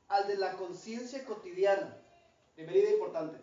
al 0.07 0.27
de 0.27 0.37
la 0.37 0.53
conciencia 0.53 1.25
cotidiana. 1.25 1.97
Primera 2.55 2.77
idea 2.77 2.93
importante. 2.93 3.39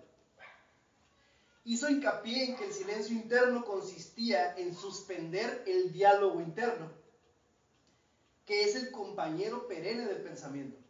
Hizo 1.65 1.89
hincapié 1.89 2.51
en 2.51 2.57
que 2.57 2.67
el 2.67 2.73
silencio 2.73 3.15
interno 3.15 3.65
consistía 3.65 4.57
en 4.57 4.75
suspender 4.75 5.63
el 5.67 5.93
diálogo 5.93 6.41
interno, 6.41 6.91
que 8.47 8.65
es 8.65 8.75
el 8.75 8.91
compañero 8.91 9.69
perenne 9.69 10.07
del 10.07 10.23
pensamiento. 10.23 10.82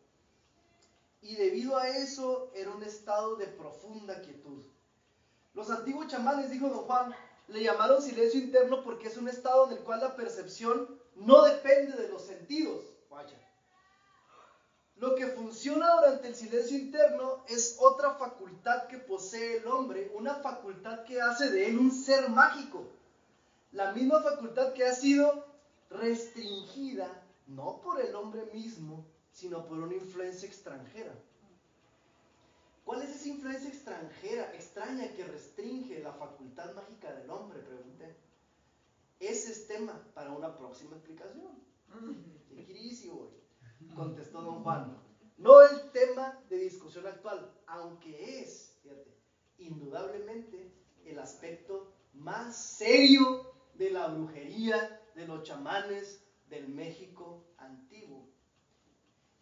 Y 1.22 1.36
debido 1.36 1.78
a 1.78 1.88
eso 1.88 2.50
era 2.54 2.72
un 2.72 2.82
estado 2.82 3.36
de 3.36 3.46
profunda 3.46 4.20
quietud. 4.20 4.64
Los 5.54 5.70
antiguos 5.70 6.08
chamanes, 6.08 6.50
dijo 6.50 6.68
don 6.68 6.84
Juan, 6.84 7.14
le 7.48 7.62
llamaron 7.62 8.02
silencio 8.02 8.40
interno 8.40 8.82
porque 8.82 9.08
es 9.08 9.16
un 9.16 9.28
estado 9.28 9.66
en 9.66 9.78
el 9.78 9.84
cual 9.84 10.00
la 10.00 10.16
percepción 10.16 11.00
no 11.14 11.44
depende 11.44 11.96
de 11.96 12.08
los 12.08 12.26
sentidos. 12.26 12.82
Guacha. 13.08 13.36
Lo 14.96 15.14
que 15.14 15.26
funciona 15.28 15.94
durante 15.96 16.28
el 16.28 16.34
silencio 16.34 16.76
interno 16.76 17.44
es 17.48 17.76
otra 17.78 18.14
facultad 18.14 18.86
que 18.88 18.98
posee 18.98 19.58
el 19.58 19.66
hombre, 19.66 20.10
una 20.14 20.36
facultad 20.36 21.04
que 21.04 21.20
hace 21.20 21.50
de 21.50 21.68
él 21.68 21.78
un 21.78 21.92
ser 21.92 22.30
mágico. 22.30 22.84
La 23.72 23.92
misma 23.92 24.22
facultad 24.22 24.72
que 24.72 24.84
ha 24.84 24.94
sido 24.94 25.44
restringida 25.90 27.08
no 27.46 27.80
por 27.82 28.00
el 28.00 28.14
hombre 28.14 28.46
mismo, 28.52 29.04
sino 29.42 29.66
por 29.66 29.80
una 29.80 29.94
influencia 29.94 30.48
extranjera. 30.48 31.12
¿Cuál 32.84 33.02
es 33.02 33.10
esa 33.10 33.28
influencia 33.28 33.68
extranjera, 33.68 34.54
extraña 34.54 35.12
que 35.14 35.24
restringe 35.24 35.98
la 35.98 36.12
facultad 36.12 36.72
mágica 36.74 37.12
del 37.12 37.28
hombre? 37.28 37.58
Pregunté. 37.58 38.16
Ese 39.18 39.50
es 39.50 39.66
tema 39.66 40.00
para 40.14 40.30
una 40.30 40.56
próxima 40.56 40.94
explicación. 40.94 41.60
Chiquirísimo, 42.54 43.14
güey. 43.16 43.94
Contestó 43.96 44.42
don 44.42 44.62
Juan. 44.62 44.96
No 45.38 45.60
el 45.60 45.90
tema 45.90 46.40
de 46.48 46.58
discusión 46.58 47.04
actual, 47.08 47.52
aunque 47.66 48.42
es, 48.42 48.78
fíjate, 48.84 49.12
indudablemente 49.58 50.72
el 51.04 51.18
aspecto 51.18 51.92
más 52.12 52.56
serio 52.56 53.52
de 53.74 53.90
la 53.90 54.06
brujería 54.06 55.02
de 55.16 55.26
los 55.26 55.42
chamanes 55.42 56.24
del 56.48 56.68
México 56.68 57.44
antiguo. 57.58 58.31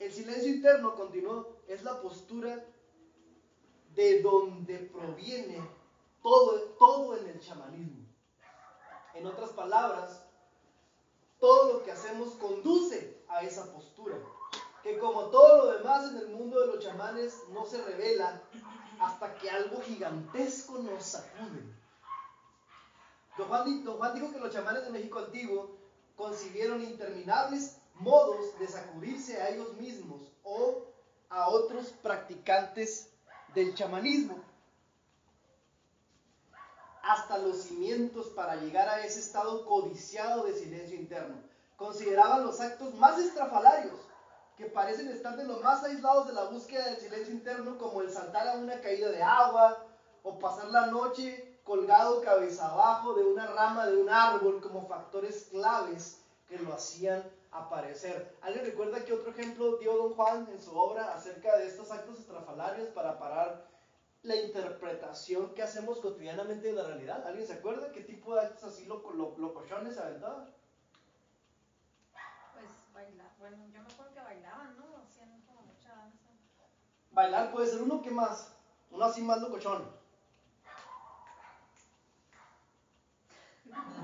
El 0.01 0.11
silencio 0.11 0.48
interno, 0.48 0.94
continuó, 0.94 1.61
es 1.68 1.82
la 1.82 2.01
postura 2.01 2.64
de 3.94 4.22
donde 4.22 4.78
proviene 4.78 5.62
todo, 6.22 6.59
todo 6.78 7.18
en 7.18 7.28
el 7.28 7.38
chamanismo. 7.38 8.07
En 9.12 9.26
otras 9.26 9.51
palabras, 9.51 10.24
todo 11.38 11.74
lo 11.74 11.82
que 11.84 11.92
hacemos 11.92 12.30
conduce 12.36 13.22
a 13.28 13.42
esa 13.42 13.70
postura. 13.74 14.16
Que 14.82 14.98
como 14.98 15.24
todo 15.26 15.66
lo 15.66 15.78
demás 15.78 16.11
en 16.11 16.16
el 16.16 16.28
mundo 16.28 16.59
de 16.61 16.66
los 16.68 16.82
chamanes 16.82 17.42
no 17.51 17.66
se 17.66 17.82
revela 17.82 18.42
hasta 19.01 19.34
que 19.34 19.51
algo 19.51 19.82
gigantesco 19.82 20.78
nos 20.78 21.05
sacude. 21.05 21.62
Don 23.36 23.48
Juan, 23.48 23.84
don 23.84 23.98
Juan 23.98 24.14
dijo 24.14 24.32
que 24.32 24.40
los 24.40 24.51
chamanes 24.51 24.84
de 24.84 24.90
México 24.92 25.18
antiguo 25.18 25.76
concibieron 26.16 26.82
interminables 26.82 27.80
modos 28.01 28.59
de 28.59 28.66
sacudirse 28.66 29.40
a 29.40 29.51
ellos 29.51 29.74
mismos 29.74 30.20
o 30.42 30.82
a 31.28 31.48
otros 31.48 31.88
practicantes 32.03 33.09
del 33.55 33.74
chamanismo 33.74 34.42
hasta 37.03 37.38
los 37.38 37.62
cimientos 37.62 38.28
para 38.28 38.57
llegar 38.57 38.88
a 38.88 39.05
ese 39.05 39.20
estado 39.20 39.64
codiciado 39.64 40.44
de 40.44 40.55
silencio 40.55 40.96
interno. 40.96 41.36
Consideraban 41.76 42.44
los 42.44 42.61
actos 42.61 42.94
más 42.94 43.18
estrafalarios, 43.18 43.98
que 44.57 44.66
parecen 44.66 45.09
estar 45.09 45.36
de 45.36 45.44
los 45.44 45.62
más 45.62 45.82
aislados 45.82 46.26
de 46.26 46.34
la 46.34 46.44
búsqueda 46.44 46.84
del 46.84 46.98
silencio 46.98 47.32
interno, 47.32 47.78
como 47.78 48.03
el 48.03 48.12
saltar 48.12 48.46
a 48.46 48.59
una 48.59 48.80
caída 48.80 49.11
de 49.11 49.22
agua 49.22 49.86
o 50.22 50.38
pasar 50.38 50.68
la 50.68 50.88
noche 50.88 51.59
colgado 51.64 52.20
cabeza 52.20 52.68
abajo 52.68 53.14
de 53.14 53.24
una 53.24 53.46
rama 53.46 53.86
de 53.86 53.96
un 53.96 54.11
árbol, 54.11 54.61
como 54.61 54.86
factores 54.86 55.48
claves 55.51 56.20
que 56.46 56.59
lo 56.59 56.74
hacían 56.74 57.24
aparecer. 57.53 58.36
¿Alguien 58.42 58.64
recuerda 58.64 59.05
qué 59.05 59.12
otro 59.12 59.30
ejemplo 59.30 59.76
dio 59.78 59.96
don 59.96 60.14
Juan 60.14 60.48
en 60.51 60.61
su 60.61 60.76
obra 60.76 61.14
acerca 61.14 61.57
de 61.59 61.66
estos 61.66 61.90
actos 61.90 62.18
estrafalarios 62.18 62.88
para 62.90 63.18
parar 63.18 63.70
la 64.22 64.36
interpretación 64.36 65.55
que 65.55 65.62
hacemos 65.62 65.98
cotidianamente 65.98 66.68
de 66.68 66.74
la 66.74 66.84
realidad. 66.84 67.26
¿Alguien 67.26 67.46
se 67.46 67.55
acuerda 67.55 67.92
qué 67.92 68.03
tipo 68.03 68.34
de 68.34 68.42
actos 68.42 68.64
así 68.64 68.84
loco, 68.84 69.12
lo, 69.12 69.36
locochones 69.38 69.96
aventaban? 69.98 70.53
Pues 72.53 72.66
bailar. 72.92 73.30
Bueno, 73.38 73.57
yo 73.72 73.82
me 73.82 73.88
acuerdo 73.90 74.12
que 74.12 74.20
bailaban, 74.20 74.76
¿no? 74.76 74.98
Hacían 74.98 75.40
como 75.46 75.62
mucha 75.62 75.88
danza. 75.94 76.28
Bailar 77.12 77.51
puede 77.51 77.68
ser 77.68 77.82
uno 77.82 78.03
que 78.03 78.11
más, 78.11 78.53
uno 78.90 79.05
así 79.05 79.22
más 79.22 79.40
locochón. 79.40 79.98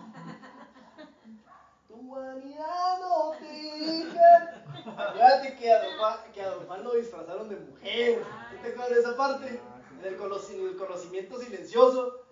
No 2.07 3.33
te 3.39 3.85
deja. 3.85 4.63
Acuérdate 4.97 5.57
que 5.57 5.71
a, 5.71 6.51
don 6.51 6.67
Juan, 6.67 6.85
lo 6.85 6.95
disfrazaron 6.95 7.49
de 7.49 7.57
mujer. 7.57 8.23
¿No 8.55 8.61
te 8.63 8.69
acuerdas 8.69 8.95
de 8.95 9.01
esa 9.01 9.17
parte? 9.17 9.61
El 10.05 10.17
conocimiento 10.17 11.39
silencioso. 11.41 12.25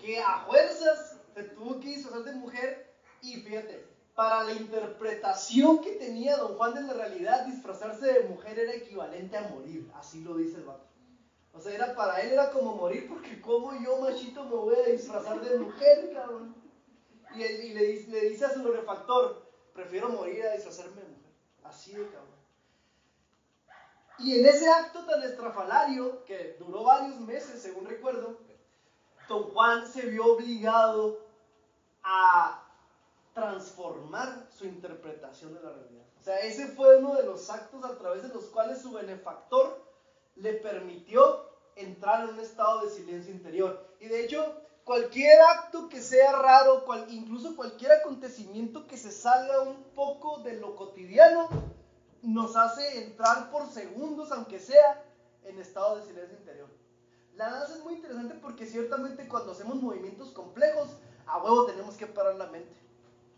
que 0.00 0.18
a 0.20 0.44
fuerzas 0.46 1.20
se 1.34 1.42
tuvo 1.44 1.78
que 1.80 1.88
disfrazar 1.88 2.24
de 2.24 2.32
mujer 2.32 2.94
y 3.22 3.34
fíjate, 3.40 3.86
para 4.14 4.44
la 4.44 4.52
interpretación 4.52 5.80
que 5.80 5.92
tenía 5.92 6.36
don 6.36 6.56
Juan 6.56 6.74
de 6.74 6.82
la 6.82 6.94
realidad, 6.94 7.46
disfrazarse 7.46 8.12
de 8.12 8.28
mujer 8.28 8.58
era 8.58 8.74
equivalente 8.74 9.36
a 9.36 9.48
morir, 9.48 9.90
así 9.94 10.22
lo 10.22 10.36
dice 10.36 10.56
el 10.58 10.64
vato. 10.64 10.86
O 11.52 11.60
sea, 11.60 11.74
era 11.74 11.94
para 11.94 12.20
él 12.20 12.32
era 12.32 12.50
como 12.50 12.76
morir 12.76 13.08
porque 13.08 13.40
como 13.40 13.72
yo, 13.82 13.98
machito, 14.00 14.44
me 14.44 14.56
voy 14.56 14.76
a 14.76 14.90
disfrazar 14.90 15.40
de 15.40 15.58
mujer, 15.58 16.12
cabrón. 16.14 16.54
Y, 17.34 17.42
y 17.42 17.74
le, 17.74 18.06
le 18.06 18.28
dice 18.28 18.46
a 18.46 18.54
su 18.54 18.62
refactor, 18.72 19.46
prefiero 19.72 20.08
morir 20.08 20.44
a 20.46 20.52
disfrazarme 20.52 21.02
de 21.02 21.08
mujer. 21.08 21.32
Así 21.64 21.92
de 21.92 22.04
cabrón. 22.06 22.40
Y 24.18 24.38
en 24.38 24.46
ese 24.46 24.68
acto 24.70 25.04
tan 25.06 25.22
estrafalario, 25.22 26.24
que 26.24 26.56
duró 26.58 26.84
varios 26.84 27.18
meses, 27.20 27.62
según 27.62 27.86
recuerdo, 27.86 28.36
don 29.28 29.44
Juan 29.44 29.86
se 29.86 30.06
vio 30.06 30.34
obligado 30.34 31.20
a 32.02 32.66
transformar 33.32 34.46
su 34.50 34.66
interpretación 34.66 35.54
de 35.54 35.62
la 35.62 35.70
realidad. 35.70 36.04
O 36.18 36.22
sea, 36.22 36.38
ese 36.40 36.66
fue 36.68 36.98
uno 36.98 37.14
de 37.14 37.24
los 37.24 37.48
actos 37.48 37.82
a 37.84 37.96
través 37.96 38.22
de 38.22 38.28
los 38.28 38.44
cuales 38.46 38.82
su 38.82 38.92
benefactor 38.92 39.82
le 40.36 40.54
permitió 40.54 41.48
entrar 41.76 42.24
en 42.24 42.34
un 42.34 42.40
estado 42.40 42.82
de 42.82 42.90
silencio 42.90 43.32
interior. 43.32 43.88
Y 44.00 44.08
de 44.08 44.24
hecho, 44.24 44.60
cualquier 44.90 45.40
acto 45.40 45.88
que 45.88 46.02
sea 46.02 46.32
raro, 46.32 46.84
cual- 46.84 47.06
incluso 47.10 47.54
cualquier 47.54 47.92
acontecimiento 47.92 48.88
que 48.88 48.96
se 48.96 49.12
salga 49.12 49.62
un 49.62 49.84
poco 49.94 50.38
de 50.38 50.54
lo 50.54 50.74
cotidiano, 50.74 51.48
nos 52.22 52.56
hace 52.56 53.04
entrar 53.04 53.52
por 53.52 53.68
segundos, 53.68 54.32
aunque 54.32 54.58
sea, 54.58 55.00
en 55.44 55.60
estado 55.60 55.94
de 55.94 56.02
silencio 56.02 56.36
interior. 56.36 56.66
La 57.36 57.50
danza 57.52 57.76
es 57.76 57.84
muy 57.84 57.94
interesante 57.94 58.34
porque 58.42 58.66
ciertamente 58.66 59.28
cuando 59.28 59.52
hacemos 59.52 59.76
movimientos 59.76 60.32
complejos, 60.32 60.88
a 61.24 61.38
huevo 61.38 61.66
tenemos 61.66 61.94
que 61.94 62.08
parar 62.08 62.34
la 62.34 62.46
mente. 62.48 62.74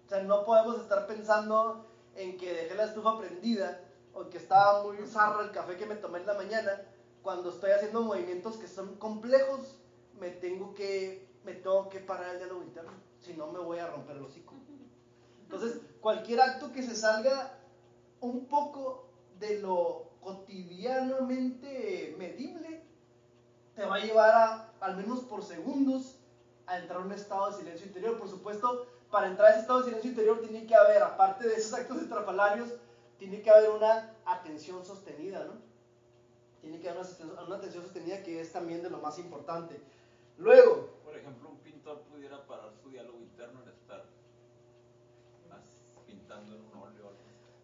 O 0.06 0.08
sea, 0.08 0.22
no 0.22 0.46
podemos 0.46 0.80
estar 0.80 1.06
pensando 1.06 1.84
en 2.16 2.38
que 2.38 2.50
dejé 2.54 2.74
la 2.76 2.84
estufa 2.84 3.18
prendida 3.18 3.78
o 4.14 4.30
que 4.30 4.38
estaba 4.38 4.84
muy 4.84 4.96
zarra 5.06 5.42
el 5.42 5.50
café 5.50 5.76
que 5.76 5.84
me 5.84 5.96
tomé 5.96 6.20
en 6.20 6.26
la 6.28 6.32
mañana. 6.32 6.80
Cuando 7.22 7.50
estoy 7.50 7.72
haciendo 7.72 8.00
movimientos 8.00 8.56
que 8.56 8.68
son 8.68 8.96
complejos, 8.96 9.76
me 10.18 10.30
tengo 10.30 10.72
que, 10.72 11.30
me 11.44 11.54
tengo 11.54 11.88
que 11.88 12.00
parar 12.00 12.32
el 12.34 12.38
diálogo 12.38 12.62
interno. 12.62 12.92
Si 13.20 13.34
no, 13.34 13.48
me 13.52 13.58
voy 13.58 13.78
a 13.78 13.88
romper 13.88 14.16
el 14.16 14.22
hocico. 14.22 14.54
Entonces, 15.42 15.80
cualquier 16.00 16.40
acto 16.40 16.72
que 16.72 16.82
se 16.82 16.96
salga 16.96 17.58
un 18.20 18.46
poco 18.46 19.08
de 19.38 19.60
lo 19.60 20.12
cotidianamente 20.22 22.14
medible, 22.18 22.82
te 23.74 23.84
va 23.84 23.96
a 23.96 24.00
llevar 24.00 24.30
a, 24.30 24.72
al 24.80 24.96
menos 24.96 25.20
por 25.20 25.42
segundos, 25.44 26.18
a 26.66 26.78
entrar 26.78 27.00
en 27.00 27.06
un 27.06 27.12
estado 27.12 27.50
de 27.50 27.58
silencio 27.58 27.86
interior. 27.86 28.18
Por 28.18 28.28
supuesto, 28.28 28.86
para 29.10 29.26
entrar 29.26 29.48
a 29.48 29.50
ese 29.50 29.60
estado 29.60 29.80
de 29.80 29.86
silencio 29.86 30.10
interior 30.10 30.40
tiene 30.40 30.66
que 30.66 30.74
haber, 30.74 31.02
aparte 31.02 31.46
de 31.46 31.54
esos 31.54 31.74
actos 31.74 32.00
estrafalarios, 32.00 32.72
tiene 33.18 33.42
que 33.42 33.50
haber 33.50 33.70
una 33.70 34.14
atención 34.24 34.84
sostenida, 34.84 35.44
¿no? 35.44 35.54
Tiene 36.60 36.80
que 36.80 36.88
haber 36.88 37.04
una, 37.20 37.42
una 37.42 37.56
atención 37.56 37.82
sostenida 37.82 38.22
que 38.22 38.40
es 38.40 38.52
también 38.52 38.82
de 38.82 38.90
lo 38.90 38.98
más 38.98 39.18
importante. 39.18 39.80
Luego, 40.38 40.88
Por 41.04 41.16
ejemplo, 41.16 41.50
un 41.50 41.58
pintor 41.58 42.00
pudiera 42.02 42.41
parar 42.52 42.70
su 42.82 42.90
diálogo 42.90 43.18
interno 43.18 43.62
en 43.62 43.68
estar 43.70 44.04
as- 45.50 46.04
pintando 46.06 46.54
en 46.56 46.62
un 46.62 46.74
óleo. 46.82 47.12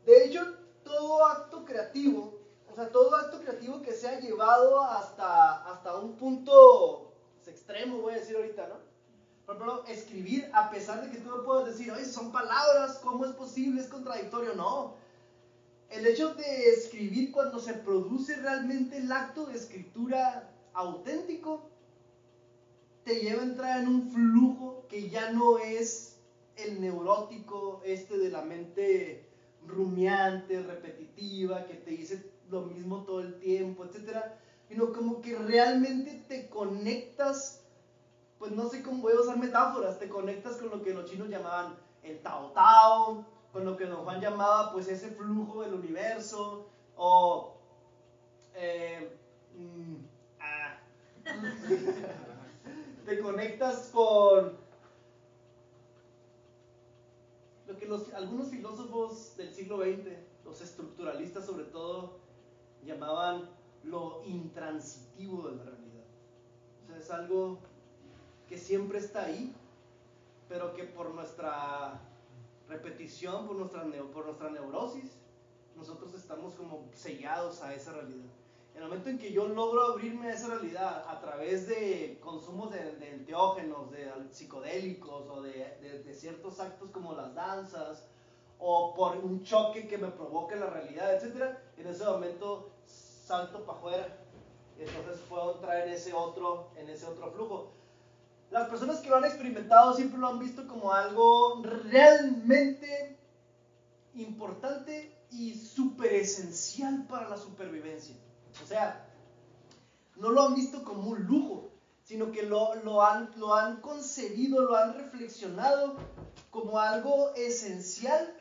de 0.06 0.24
hecho, 0.24 0.42
todo 0.82 1.24
acto 1.26 1.64
creativo, 1.66 2.38
o 2.70 2.74
sea, 2.74 2.88
todo 2.90 3.14
acto 3.16 3.40
creativo 3.42 3.82
que 3.82 3.92
sea 3.92 4.18
llevado 4.20 4.80
hasta, 4.82 5.64
hasta 5.70 5.96
un 5.96 6.16
punto 6.16 7.12
extremo, 7.46 7.98
voy 7.98 8.12
a 8.14 8.16
decir 8.18 8.36
ahorita, 8.36 8.68
¿no? 8.68 8.74
Por 9.46 9.56
ejemplo, 9.56 9.84
escribir, 9.86 10.50
a 10.52 10.70
pesar 10.70 11.02
de 11.02 11.10
que 11.10 11.18
tú 11.18 11.30
no 11.30 11.42
puedas 11.42 11.64
decir, 11.66 11.90
oye, 11.90 12.04
son 12.04 12.30
palabras, 12.30 12.98
¿cómo 13.02 13.24
es 13.24 13.32
posible? 13.32 13.80
Es 13.80 13.88
contradictorio. 13.88 14.54
No. 14.54 14.96
El 15.88 16.06
hecho 16.06 16.34
de 16.34 16.68
escribir 16.68 17.32
cuando 17.32 17.58
se 17.58 17.72
produce 17.72 18.36
realmente 18.36 18.98
el 18.98 19.10
acto 19.10 19.46
de 19.46 19.56
escritura 19.56 20.50
auténtico, 20.74 21.70
te 23.08 23.20
lleva 23.20 23.40
a 23.40 23.46
entrar 23.46 23.80
en 23.80 23.88
un 23.88 24.10
flujo 24.10 24.84
que 24.86 25.08
ya 25.08 25.32
no 25.32 25.56
es 25.56 26.20
el 26.56 26.78
neurótico, 26.78 27.80
este 27.82 28.18
de 28.18 28.30
la 28.30 28.42
mente 28.42 29.26
rumiante, 29.66 30.62
repetitiva, 30.62 31.64
que 31.64 31.74
te 31.74 31.92
dice 31.92 32.30
lo 32.50 32.62
mismo 32.62 33.04
todo 33.04 33.20
el 33.20 33.38
tiempo, 33.38 33.86
etcétera, 33.86 34.38
sino 34.68 34.92
como 34.92 35.22
que 35.22 35.36
realmente 35.38 36.22
te 36.28 36.50
conectas, 36.50 37.64
pues 38.38 38.52
no 38.52 38.68
sé 38.68 38.82
cómo 38.82 39.00
voy 39.00 39.14
a 39.14 39.20
usar 39.20 39.38
metáforas, 39.38 39.98
te 39.98 40.10
conectas 40.10 40.56
con 40.56 40.68
lo 40.68 40.82
que 40.82 40.92
los 40.92 41.10
chinos 41.10 41.30
llamaban 41.30 41.76
el 42.02 42.18
Tao 42.20 42.52
Tao, 42.52 43.24
con 43.52 43.64
lo 43.64 43.78
que 43.78 43.86
Don 43.86 44.04
Juan 44.04 44.20
llamaba 44.20 44.70
pues 44.72 44.86
ese 44.86 45.12
flujo 45.12 45.62
del 45.62 45.72
universo, 45.72 46.66
o 46.94 47.54
eh, 48.54 49.16
mm, 49.56 49.96
ah, 50.40 50.78
te 53.08 53.20
conectas 53.20 53.88
con 53.90 54.52
lo 57.66 57.78
que 57.78 57.88
algunos 58.14 58.48
filósofos 58.48 59.34
del 59.38 59.54
siglo 59.54 59.78
XX, 59.78 60.12
los 60.44 60.60
estructuralistas 60.60 61.46
sobre 61.46 61.64
todo, 61.64 62.18
llamaban 62.84 63.48
lo 63.84 64.22
intransitivo 64.26 65.48
de 65.48 65.56
la 65.56 65.64
realidad. 65.64 66.04
O 66.82 66.86
sea, 66.86 66.98
es 66.98 67.10
algo 67.10 67.58
que 68.46 68.58
siempre 68.58 68.98
está 68.98 69.24
ahí, 69.24 69.54
pero 70.46 70.74
que 70.74 70.84
por 70.84 71.14
nuestra 71.14 72.02
repetición, 72.68 73.46
por 73.46 73.56
nuestra, 73.56 73.86
por 74.12 74.26
nuestra 74.26 74.50
neurosis, 74.50 75.16
nosotros 75.76 76.12
estamos 76.12 76.52
como 76.54 76.86
sellados 76.92 77.62
a 77.62 77.74
esa 77.74 77.92
realidad. 77.92 78.28
El 78.78 78.84
momento 78.84 79.10
en 79.10 79.18
que 79.18 79.32
yo 79.32 79.48
logro 79.48 79.86
abrirme 79.86 80.28
a 80.28 80.34
esa 80.34 80.46
realidad 80.46 81.04
a 81.08 81.18
través 81.18 81.66
de 81.66 82.16
consumos 82.22 82.70
de, 82.70 82.78
de 82.78 83.18
de 83.18 84.28
psicodélicos 84.30 85.28
o 85.28 85.42
de, 85.42 86.14
ciertos 86.14 86.60
actos 86.60 86.88
como 86.92 87.12
las 87.12 87.34
danzas, 87.34 88.06
o 88.60 88.94
por 88.94 89.16
un 89.16 89.42
choque 89.42 89.88
que 89.88 89.98
me 89.98 90.06
provoque 90.06 90.54
la 90.54 90.70
realidad, 90.70 91.12
etc., 91.12 91.56
en 91.76 91.88
ese 91.88 92.04
momento 92.04 92.70
salto 92.86 93.64
para 93.64 93.78
afuera. 93.78 94.18
Entonces 94.78 95.24
puedo 95.28 95.56
entrar 95.56 95.88
en 95.88 95.94
ese 95.94 96.12
otro, 96.12 96.70
en 96.76 96.88
ese 96.88 97.06
otro 97.06 97.32
flujo. 97.32 97.72
Las 98.52 98.68
personas 98.68 99.00
que 99.00 99.10
lo 99.10 99.16
han 99.16 99.24
experimentado 99.24 99.92
siempre 99.94 100.20
lo 100.20 100.28
han 100.28 100.38
visto 100.38 100.68
como 100.68 100.92
algo 100.92 101.64
realmente 101.64 103.18
importante 104.14 105.18
y 105.32 105.56
súper 105.56 106.12
esencial 106.12 107.08
para 107.08 107.28
la 107.28 107.36
supervivencia. 107.36 108.14
O 108.62 108.66
sea, 108.66 109.04
no 110.16 110.30
lo 110.30 110.42
han 110.42 110.54
visto 110.54 110.84
como 110.84 111.10
un 111.10 111.24
lujo, 111.24 111.70
sino 112.04 112.32
que 112.32 112.42
lo, 112.42 112.74
lo, 112.76 113.02
han, 113.02 113.30
lo 113.36 113.54
han 113.54 113.80
concebido, 113.80 114.62
lo 114.62 114.76
han 114.76 114.94
reflexionado 114.94 115.96
como 116.50 116.78
algo 116.78 117.34
esencial 117.34 118.34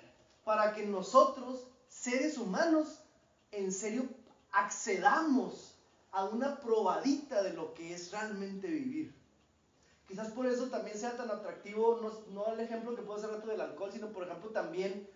para 0.44 0.74
que 0.74 0.86
nosotros, 0.86 1.68
seres 1.90 2.38
humanos, 2.38 3.02
en 3.52 3.72
serio 3.72 4.06
accedamos 4.52 5.76
a 6.12 6.26
una 6.26 6.60
probadita 6.60 7.44
de 7.44 7.54
lo 7.54 7.74
que 7.74 7.94
es 7.94 8.12
realmente 8.12 8.68
vivir. 8.68 9.14
Quizás 10.08 10.30
por 10.30 10.46
eso 10.46 10.68
también 10.68 10.98
sea 10.98 11.18
tan 11.18 11.30
atractivo, 11.30 12.00
no, 12.02 12.12
no 12.34 12.54
el 12.54 12.62
ejemplo 12.62 12.96
que 12.96 13.02
puedo 13.02 13.20
hacer 13.20 13.30
rato 13.30 13.48
del 13.48 13.60
alcohol, 13.60 13.92
sino 13.92 14.08
por 14.08 14.24
ejemplo 14.24 14.50
también 14.52 15.08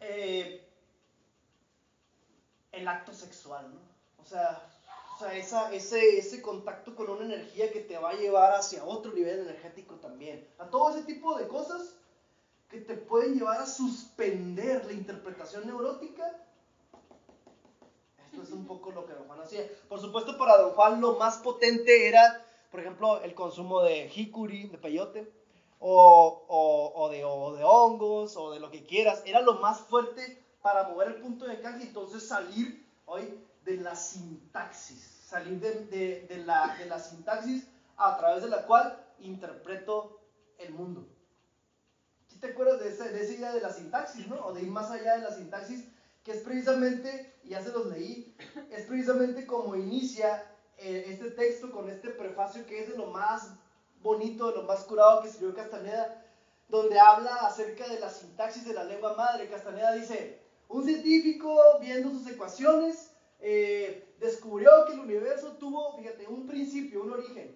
eh, 0.00 0.69
el 2.72 2.86
acto 2.88 3.12
sexual, 3.12 3.72
¿no? 3.74 3.80
O 4.22 4.26
sea, 4.26 4.62
o 5.16 5.18
sea 5.18 5.34
esa, 5.36 5.72
ese, 5.72 6.18
ese 6.18 6.40
contacto 6.42 6.94
con 6.94 7.10
una 7.10 7.24
energía 7.24 7.72
que 7.72 7.80
te 7.80 7.98
va 7.98 8.10
a 8.10 8.14
llevar 8.14 8.52
hacia 8.54 8.84
otro 8.84 9.12
nivel 9.12 9.40
energético 9.40 9.94
también. 9.96 10.46
A 10.58 10.66
todo 10.70 10.90
ese 10.90 11.02
tipo 11.02 11.36
de 11.36 11.48
cosas 11.48 11.94
que 12.68 12.80
te 12.80 12.94
pueden 12.94 13.34
llevar 13.34 13.60
a 13.60 13.66
suspender 13.66 14.86
la 14.86 14.92
interpretación 14.92 15.66
neurótica. 15.66 16.36
Esto 18.30 18.42
es 18.42 18.50
un 18.52 18.64
poco 18.66 18.92
lo 18.92 19.06
que 19.06 19.14
Don 19.14 19.26
Juan 19.26 19.40
hacía. 19.40 19.66
Por 19.88 20.00
supuesto, 20.00 20.38
para 20.38 20.56
Don 20.58 20.70
Juan 20.72 21.00
lo 21.00 21.16
más 21.16 21.38
potente 21.38 22.06
era, 22.06 22.46
por 22.70 22.80
ejemplo, 22.80 23.20
el 23.22 23.34
consumo 23.34 23.82
de 23.82 24.08
jicuri, 24.08 24.68
de 24.68 24.78
peyote, 24.78 25.28
o, 25.80 26.44
o- 26.46 26.92
o 26.94 27.08
de, 27.08 27.24
o 27.24 27.52
de 27.54 27.64
hongos, 27.64 28.36
o 28.36 28.52
de 28.52 28.60
lo 28.60 28.70
que 28.70 28.84
quieras. 28.84 29.22
Era 29.26 29.40
lo 29.40 29.54
más 29.54 29.80
fuerte 29.80 30.40
para 30.62 30.84
mover 30.84 31.08
el 31.08 31.14
punto 31.16 31.46
de 31.46 31.54
encaje 31.54 31.80
y 31.84 31.86
entonces 31.88 32.26
salir 32.26 32.86
hoy 33.06 33.40
de 33.64 33.76
la 33.76 33.94
sintaxis, 33.94 35.00
salir 35.26 35.60
de, 35.60 35.72
de- 35.86 36.26
de 36.28 36.38
la, 36.38 36.74
de 36.78 36.86
la 36.86 36.98
sintaxis 36.98 37.66
a 37.96 38.16
través 38.16 38.42
de 38.42 38.48
la 38.48 38.64
cual 38.66 38.98
interpreto 39.18 40.20
el 40.58 40.72
mundo. 40.72 41.06
¿Sí 42.28 42.36
te 42.38 42.48
acuerdas 42.48 42.80
de 42.80 42.88
esa, 42.88 43.04
de 43.04 43.22
esa 43.22 43.32
idea 43.34 43.52
de 43.52 43.60
la 43.60 43.70
sintaxis, 43.72 44.26
no? 44.28 44.36
O 44.46 44.52
de 44.52 44.62
ir 44.62 44.70
más 44.70 44.90
allá 44.90 45.16
de 45.16 45.22
la 45.22 45.32
sintaxis, 45.32 45.84
que 46.22 46.32
es 46.32 46.38
precisamente, 46.38 47.38
y 47.42 47.50
ya 47.50 47.62
se 47.62 47.72
los 47.72 47.86
leí, 47.86 48.34
es 48.70 48.84
precisamente 48.86 49.46
como 49.46 49.74
inicia 49.74 50.46
eh, 50.78 51.04
este 51.08 51.30
texto 51.30 51.70
con 51.70 51.88
este 51.90 52.10
prefacio 52.10 52.64
que 52.66 52.80
es 52.80 52.88
de 52.88 52.96
lo 52.96 53.06
más 53.06 53.50
bonito, 54.02 54.50
de 54.50 54.56
lo 54.58 54.62
más 54.62 54.84
curado 54.84 55.20
que 55.20 55.28
escribió 55.28 55.54
Castaneda, 55.54 56.22
donde 56.68 56.98
habla 56.98 57.34
acerca 57.36 57.88
de 57.88 57.98
la 58.00 58.08
sintaxis 58.08 58.64
de 58.64 58.74
la 58.74 58.84
lengua 58.84 59.14
madre. 59.14 59.48
Castaneda 59.48 59.92
dice, 59.92 60.39
un 60.70 60.84
científico 60.84 61.58
viendo 61.80 62.10
sus 62.10 62.26
ecuaciones 62.28 63.10
eh, 63.40 64.14
descubrió 64.20 64.70
que 64.86 64.92
el 64.94 65.00
universo 65.00 65.52
tuvo, 65.58 65.96
fíjate, 65.96 66.26
un 66.28 66.46
principio, 66.46 67.02
un 67.02 67.12
origen, 67.12 67.54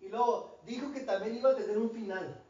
y 0.00 0.08
luego 0.08 0.58
dijo 0.66 0.92
que 0.92 1.00
también 1.00 1.36
iba 1.36 1.50
a 1.50 1.56
tener 1.56 1.78
un 1.78 1.90
final. 1.90 2.40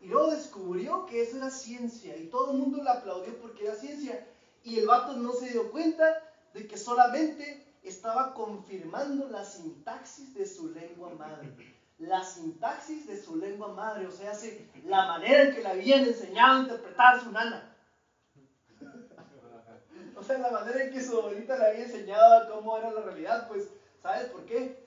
Y 0.00 0.06
luego 0.08 0.30
descubrió 0.30 1.06
que 1.06 1.22
eso 1.22 1.36
era 1.38 1.50
ciencia 1.50 2.16
y 2.16 2.26
todo 2.28 2.52
el 2.52 2.58
mundo 2.58 2.82
le 2.82 2.90
aplaudió 2.90 3.34
porque 3.40 3.64
era 3.64 3.74
ciencia. 3.74 4.26
Y 4.62 4.78
el 4.78 4.86
vato 4.86 5.14
no 5.14 5.32
se 5.32 5.50
dio 5.50 5.70
cuenta 5.70 6.04
de 6.54 6.66
que 6.66 6.76
solamente 6.76 7.64
estaba 7.82 8.34
confirmando 8.34 9.28
la 9.28 9.44
sintaxis 9.44 10.34
de 10.34 10.46
su 10.46 10.68
lengua 10.72 11.10
madre. 11.18 11.48
La 11.98 12.22
sintaxis 12.22 13.06
de 13.06 13.16
su 13.20 13.36
lengua 13.36 13.68
madre, 13.68 14.06
o 14.06 14.10
sea, 14.10 14.34
se- 14.34 14.68
la 14.84 15.06
manera 15.06 15.44
en 15.44 15.54
que 15.54 15.62
le 15.62 15.68
habían 15.68 16.04
enseñado 16.04 16.58
a 16.58 16.62
interpretar 16.62 17.22
su 17.22 17.30
nana. 17.32 17.74
Sea, 20.26 20.38
la 20.38 20.50
manera 20.50 20.82
en 20.82 20.92
que 20.92 21.00
su 21.00 21.16
abuelita 21.16 21.56
le 21.56 21.66
había 21.66 21.84
enseñado 21.84 22.52
cómo 22.52 22.76
era 22.76 22.90
la 22.90 23.02
realidad, 23.02 23.46
pues, 23.46 23.68
¿sabes 24.02 24.26
por 24.30 24.44
qué? 24.44 24.84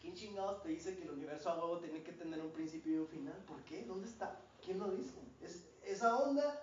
¿Quién 0.00 0.16
chingados 0.16 0.64
te 0.64 0.70
dice 0.70 0.96
que 0.96 1.04
el 1.04 1.10
universo 1.10 1.48
a 1.48 1.54
huevo 1.54 1.78
tiene 1.78 2.02
que 2.02 2.10
tener 2.10 2.40
un 2.40 2.50
principio 2.50 2.92
y 2.92 2.98
un 2.98 3.06
final? 3.06 3.36
¿Por 3.46 3.62
qué? 3.62 3.84
¿Dónde 3.84 4.08
está? 4.08 4.36
¿Quién 4.64 4.80
lo 4.80 4.90
dice? 4.90 5.14
Es, 5.40 5.62
esa 5.84 6.16
onda, 6.16 6.60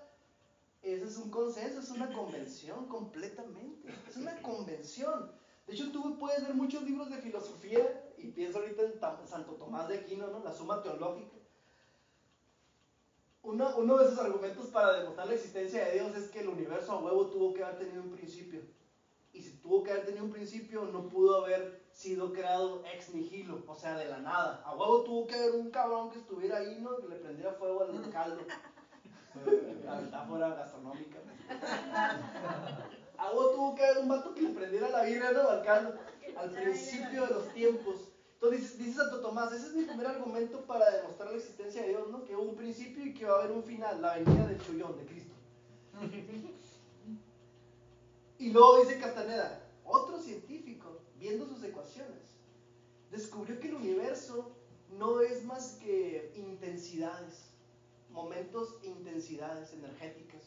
ese 0.82 1.06
es 1.06 1.16
un 1.16 1.32
consenso, 1.32 1.80
es 1.80 1.90
una 1.90 2.12
convención 2.12 2.86
completamente. 2.88 3.94
Es 4.10 4.18
una 4.18 4.36
convención. 4.42 5.32
De 5.68 5.76
hecho, 5.76 5.92
tú 5.94 6.18
puedes 6.20 6.42
ver 6.42 6.54
muchos 6.54 6.84
libros 6.84 7.10
de 7.10 7.22
filosofía, 7.22 8.12
y 8.18 8.28
pienso 8.28 8.60
ahorita 8.60 8.82
en 8.82 9.00
Santo 9.00 9.54
Tomás 9.54 9.88
de 9.88 10.00
Aquino, 10.00 10.28
¿no? 10.28 10.44
La 10.44 10.52
Suma 10.52 10.84
Teológica. 10.84 11.39
Uno, 13.52 13.98
de 13.98 14.06
esos 14.06 14.20
argumentos 14.20 14.68
para 14.68 15.00
demostrar 15.00 15.26
la 15.28 15.34
existencia 15.34 15.84
de 15.84 15.94
Dios 15.94 16.16
es 16.16 16.30
que 16.30 16.42
el 16.42 16.50
universo 16.50 16.92
a 16.92 17.00
huevo 17.00 17.28
tuvo 17.28 17.52
que 17.52 17.64
haber 17.64 17.80
tenido 17.80 18.04
un 18.04 18.12
principio. 18.12 18.62
Y 19.34 19.42
si 19.42 19.58
tuvo 19.58 19.82
que 19.84 19.92
haber 19.92 20.06
tenido 20.06 20.26
un 20.26 20.32
principio, 20.32 20.86
no 20.86 21.10
pudo 21.10 21.44
haber 21.44 21.82
sido 21.92 22.32
creado 22.32 22.84
ex 22.94 23.12
nihilo, 23.14 23.64
o 23.66 23.74
sea, 23.74 23.98
de 23.98 24.06
la 24.06 24.20
nada. 24.20 24.62
A 24.64 24.76
huevo 24.76 25.04
tuvo 25.04 25.26
que 25.26 25.34
haber 25.34 25.56
un 25.56 25.72
cabrón 25.72 26.12
que 26.12 26.20
estuviera 26.20 26.58
ahí, 26.58 26.80
¿no? 26.80 26.98
Que 26.98 27.08
le 27.08 27.16
prendiera 27.16 27.54
fuego 27.54 27.82
al 27.82 28.10
caldo. 28.12 28.42
La 29.84 29.96
metáfora 29.96 30.50
gastronómica. 30.50 31.18
A 33.18 33.32
huevo 33.32 33.50
tuvo 33.50 33.76
que 33.76 33.84
haber 33.84 33.98
un 34.04 34.10
vato 34.10 34.36
que 34.36 34.42
le 34.42 34.50
prendiera 34.50 34.90
la 34.90 35.04
birra, 35.04 35.32
¿no? 35.32 35.50
Al 35.50 35.64
caldo. 35.64 35.96
Al 36.38 36.52
principio 36.52 37.26
de 37.26 37.34
los 37.34 37.52
tiempos. 37.54 38.09
Entonces 38.42 38.62
dice, 38.78 38.84
dice 38.84 38.98
Santo 38.98 39.20
Tomás, 39.20 39.52
ese 39.52 39.68
es 39.68 39.74
mi 39.74 39.84
primer 39.84 40.08
argumento 40.08 40.62
para 40.66 40.90
demostrar 40.92 41.30
la 41.32 41.38
existencia 41.38 41.82
de 41.82 41.90
Dios, 41.90 42.08
¿no? 42.10 42.24
Que 42.24 42.36
hubo 42.38 42.44
un 42.52 42.56
principio 42.56 43.06
y 43.06 43.14
que 43.14 43.26
va 43.26 43.36
a 43.36 43.40
haber 43.40 43.52
un 43.52 43.64
final, 43.64 44.02
la 44.02 44.16
venida 44.16 44.48
del 44.48 44.62
chullón 44.66 44.98
de 44.98 45.06
Cristo. 45.06 45.34
Y 48.38 48.52
luego 48.52 48.80
dice 48.80 48.98
Castaneda, 49.00 49.62
otro 49.84 50.22
científico, 50.22 51.02
viendo 51.20 51.46
sus 51.46 51.62
ecuaciones, 51.64 52.22
descubrió 53.12 53.60
que 53.60 53.68
el 53.68 53.76
universo 53.76 54.50
no 54.98 55.20
es 55.20 55.44
más 55.44 55.74
que 55.82 56.32
intensidades, 56.38 57.50
momentos 58.10 58.76
e 58.84 58.88
intensidades 58.88 59.74
energéticas. 59.74 60.44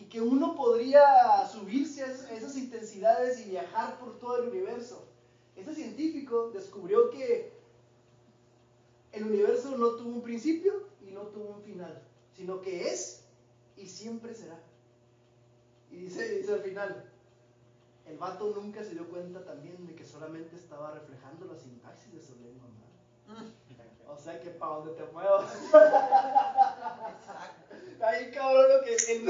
Y 0.00 0.06
que 0.06 0.20
uno 0.20 0.56
podría 0.56 1.46
subirse 1.52 2.02
a 2.02 2.06
esas- 2.06 2.56
intensidades 2.56 3.46
y 3.46 3.50
viajar 3.50 3.98
por 4.00 4.18
todo 4.18 4.42
el 4.42 4.48
universo. 4.48 5.06
Este 5.56 5.74
científico 5.74 6.50
descubrió 6.52 7.10
que 7.10 7.52
el 9.12 9.24
universo 9.24 9.76
no 9.76 9.90
tuvo 9.90 10.10
un 10.10 10.22
principio 10.22 10.88
y 11.06 11.10
no 11.12 11.22
tuvo 11.22 11.50
un 11.56 11.62
final, 11.62 12.02
sino 12.36 12.60
que 12.60 12.88
es 12.88 13.24
y 13.76 13.86
siempre 13.86 14.34
será. 14.34 14.58
Y 15.90 15.96
dice, 15.96 16.28
dice 16.38 16.52
al 16.54 16.60
final, 16.60 17.04
el 18.06 18.18
vato 18.18 18.52
nunca 18.54 18.82
se 18.82 18.90
dio 18.90 19.08
cuenta 19.08 19.44
también 19.44 19.86
de 19.86 19.94
que 19.94 20.04
solamente 20.04 20.56
estaba 20.56 20.90
reflejando 20.92 21.46
la 21.46 21.56
sintaxis 21.58 22.12
de 22.12 22.20
su 22.20 22.34
lengua 22.40 22.68
madre. 23.28 23.52
O 24.08 24.18
sea 24.18 24.40
que 24.40 24.50
para 24.50 24.76
donde 24.76 24.92
te 24.94 25.04
muevas. 25.12 25.50
Ahí 28.00 28.30
cabrón 28.32 28.66
lo 28.68 28.84
que 28.84 28.94
el, 28.94 29.28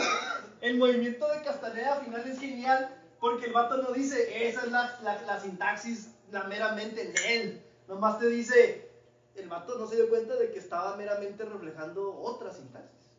el 0.63 0.79
movimiento 0.79 1.29
de 1.29 1.43
Castaneda 1.43 1.95
al 1.97 2.05
final 2.05 2.27
es 2.29 2.41
genial 2.41 3.03
porque 3.21 3.47
el 3.47 3.53
vato 3.53 3.77
no 3.79 3.93
dice 3.93 4.49
esa 4.49 4.63
es 4.65 4.73
la, 4.73 4.99
la, 5.03 5.23
la 5.23 5.41
sintaxis 5.41 6.09
la 6.31 6.45
meramente 6.45 7.03
en 7.03 7.15
él. 7.27 7.65
Nomás 7.89 8.19
te 8.19 8.29
dice, 8.29 8.91
el 9.35 9.49
vato 9.49 9.79
no 9.79 9.87
se 9.87 9.97
dio 9.97 10.09
cuenta 10.09 10.37
de 10.37 10.51
que 10.51 10.59
estaba 10.59 10.97
meramente 10.97 11.45
reflejando 11.45 12.19
otra 12.21 12.53
sintaxis. 12.53 13.11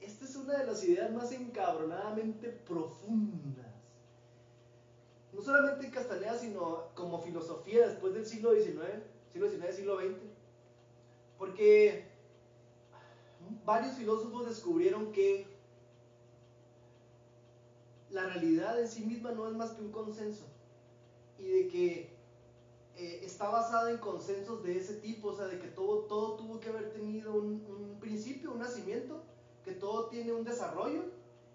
Esta 0.00 0.24
es 0.24 0.36
una 0.36 0.58
de 0.58 0.66
las 0.66 0.84
ideas 0.84 1.10
más 1.12 1.32
encabronadamente 1.32 2.48
profundas. 2.48 3.66
No 5.32 5.42
solamente 5.42 5.86
en 5.86 5.92
Castaneda, 5.92 6.38
sino 6.38 6.88
como 6.94 7.20
filosofía 7.20 7.88
después 7.88 8.14
del 8.14 8.26
siglo 8.26 8.54
XIX, 8.54 8.78
siglo 9.32 9.50
XIX, 9.50 9.74
siglo 9.74 9.98
XX. 9.98 10.16
Porque 11.38 12.06
varios 13.64 13.94
filósofos 13.96 14.46
descubrieron 14.46 15.12
que 15.12 15.46
la 18.10 18.24
realidad 18.26 18.80
en 18.80 18.88
sí 18.88 19.04
misma 19.04 19.32
no 19.32 19.46
es 19.48 19.54
más 19.54 19.72
que 19.72 19.82
un 19.82 19.92
consenso 19.92 20.46
y 21.38 21.48
de 21.48 21.68
que 21.68 22.16
eh, 22.96 23.20
está 23.24 23.48
basada 23.50 23.90
en 23.90 23.98
consensos 23.98 24.62
de 24.62 24.78
ese 24.78 24.94
tipo, 24.94 25.28
o 25.28 25.36
sea, 25.36 25.46
de 25.46 25.58
que 25.58 25.68
todo, 25.68 26.04
todo 26.04 26.36
tuvo 26.36 26.60
que 26.60 26.70
haber 26.70 26.92
tenido 26.92 27.34
un, 27.34 27.64
un 27.68 27.98
principio, 28.00 28.52
un 28.52 28.60
nacimiento, 28.60 29.22
que 29.64 29.72
todo 29.72 30.06
tiene 30.06 30.32
un 30.32 30.44
desarrollo 30.44 31.04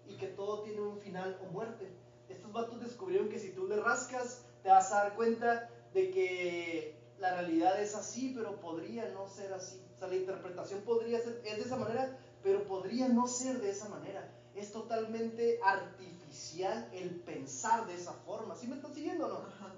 y 0.06 0.16
que 0.16 0.28
todo 0.28 0.62
tiene 0.62 0.80
un 0.80 0.98
final 0.98 1.38
o 1.42 1.52
muerte. 1.52 1.88
Estos 2.28 2.52
vatos 2.52 2.80
descubrieron 2.80 3.28
que 3.28 3.38
si 3.38 3.50
tú 3.50 3.66
le 3.66 3.76
rascas, 3.76 4.44
te 4.62 4.68
vas 4.68 4.92
a 4.92 5.04
dar 5.04 5.16
cuenta 5.16 5.68
de 5.92 6.10
que 6.10 6.96
la 7.18 7.34
realidad 7.34 7.80
es 7.80 7.94
así, 7.94 8.32
pero 8.36 8.60
podría 8.60 9.08
no 9.10 9.28
ser 9.28 9.52
así. 9.52 9.82
O 9.94 9.98
sea, 9.98 10.08
la 10.08 10.16
interpretación 10.16 10.82
podría 10.82 11.20
ser, 11.20 11.40
es 11.44 11.56
de 11.56 11.62
esa 11.62 11.76
manera, 11.76 12.18
pero 12.42 12.66
podría 12.66 13.08
no 13.08 13.26
ser 13.26 13.60
de 13.60 13.70
esa 13.70 13.88
manera. 13.88 14.28
Es 14.54 14.72
totalmente 14.72 15.60
artificial 15.64 16.21
el 16.92 17.20
pensar 17.20 17.86
de 17.86 17.94
esa 17.94 18.12
forma. 18.12 18.54
¿Sí 18.54 18.66
me 18.66 18.76
están 18.76 18.94
siguiendo 18.94 19.26
o 19.26 19.28
no? 19.28 19.38
Ajá. 19.38 19.72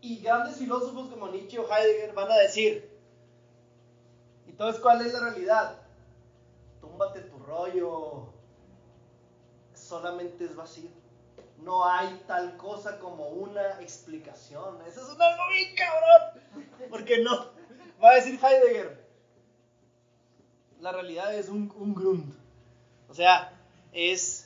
Y 0.00 0.20
grandes 0.20 0.56
filósofos 0.56 1.08
como 1.08 1.28
Nietzsche 1.28 1.58
o 1.58 1.66
Heidegger 1.70 2.12
van 2.12 2.30
a 2.30 2.38
decir, 2.38 2.90
entonces, 4.46 4.80
¿cuál 4.80 5.04
es 5.06 5.12
la 5.12 5.20
realidad? 5.20 5.78
Túmbate 6.80 7.20
tu 7.20 7.38
rollo, 7.38 8.26
solamente 9.74 10.44
es 10.44 10.56
vacío. 10.56 10.90
No 11.58 11.88
hay 11.88 12.22
tal 12.26 12.56
cosa 12.56 12.98
como 12.98 13.28
una 13.28 13.80
explicación. 13.80 14.80
Eso 14.86 15.02
es 15.02 15.14
un 15.14 15.22
algo 15.22 15.42
bien 15.50 15.74
cabrón. 15.76 16.68
Porque 16.90 17.22
no. 17.22 17.52
Va 18.02 18.10
a 18.10 18.14
decir 18.16 18.38
Heidegger. 18.42 19.06
La 20.80 20.90
realidad 20.90 21.32
es 21.34 21.48
un, 21.48 21.72
un 21.76 21.94
grund. 21.94 22.34
O 23.08 23.14
sea, 23.14 23.52
es 23.92 24.41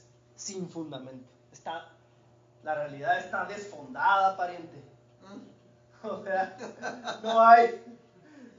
sin 0.46 0.68
fundamento. 0.68 1.28
Está, 1.50 1.88
la 2.62 2.74
realidad 2.74 3.18
está 3.18 3.44
desfondada, 3.46 4.36
pariente. 4.36 4.76
Mm. 5.22 5.56
O 6.06 6.22
sea, 6.22 6.56
no 7.22 7.40
hay, 7.40 7.82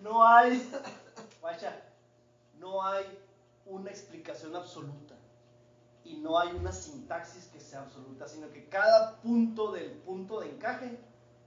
no 0.02 0.28
hay, 0.28 0.70
guacha, 1.40 1.80
no 2.60 2.84
hay 2.84 3.06
una 3.66 3.90
explicación 3.90 4.54
absoluta 4.54 5.16
y 6.04 6.18
no 6.18 6.38
hay 6.38 6.50
una 6.50 6.74
sintaxis 6.74 7.46
que 7.46 7.62
sea 7.62 7.84
absoluta, 7.84 8.28
sino 8.28 8.50
que 8.52 8.68
cada 8.68 9.16
punto 9.22 9.72
del 9.72 9.92
punto 9.92 10.42
de 10.42 10.50
encaje 10.50 11.00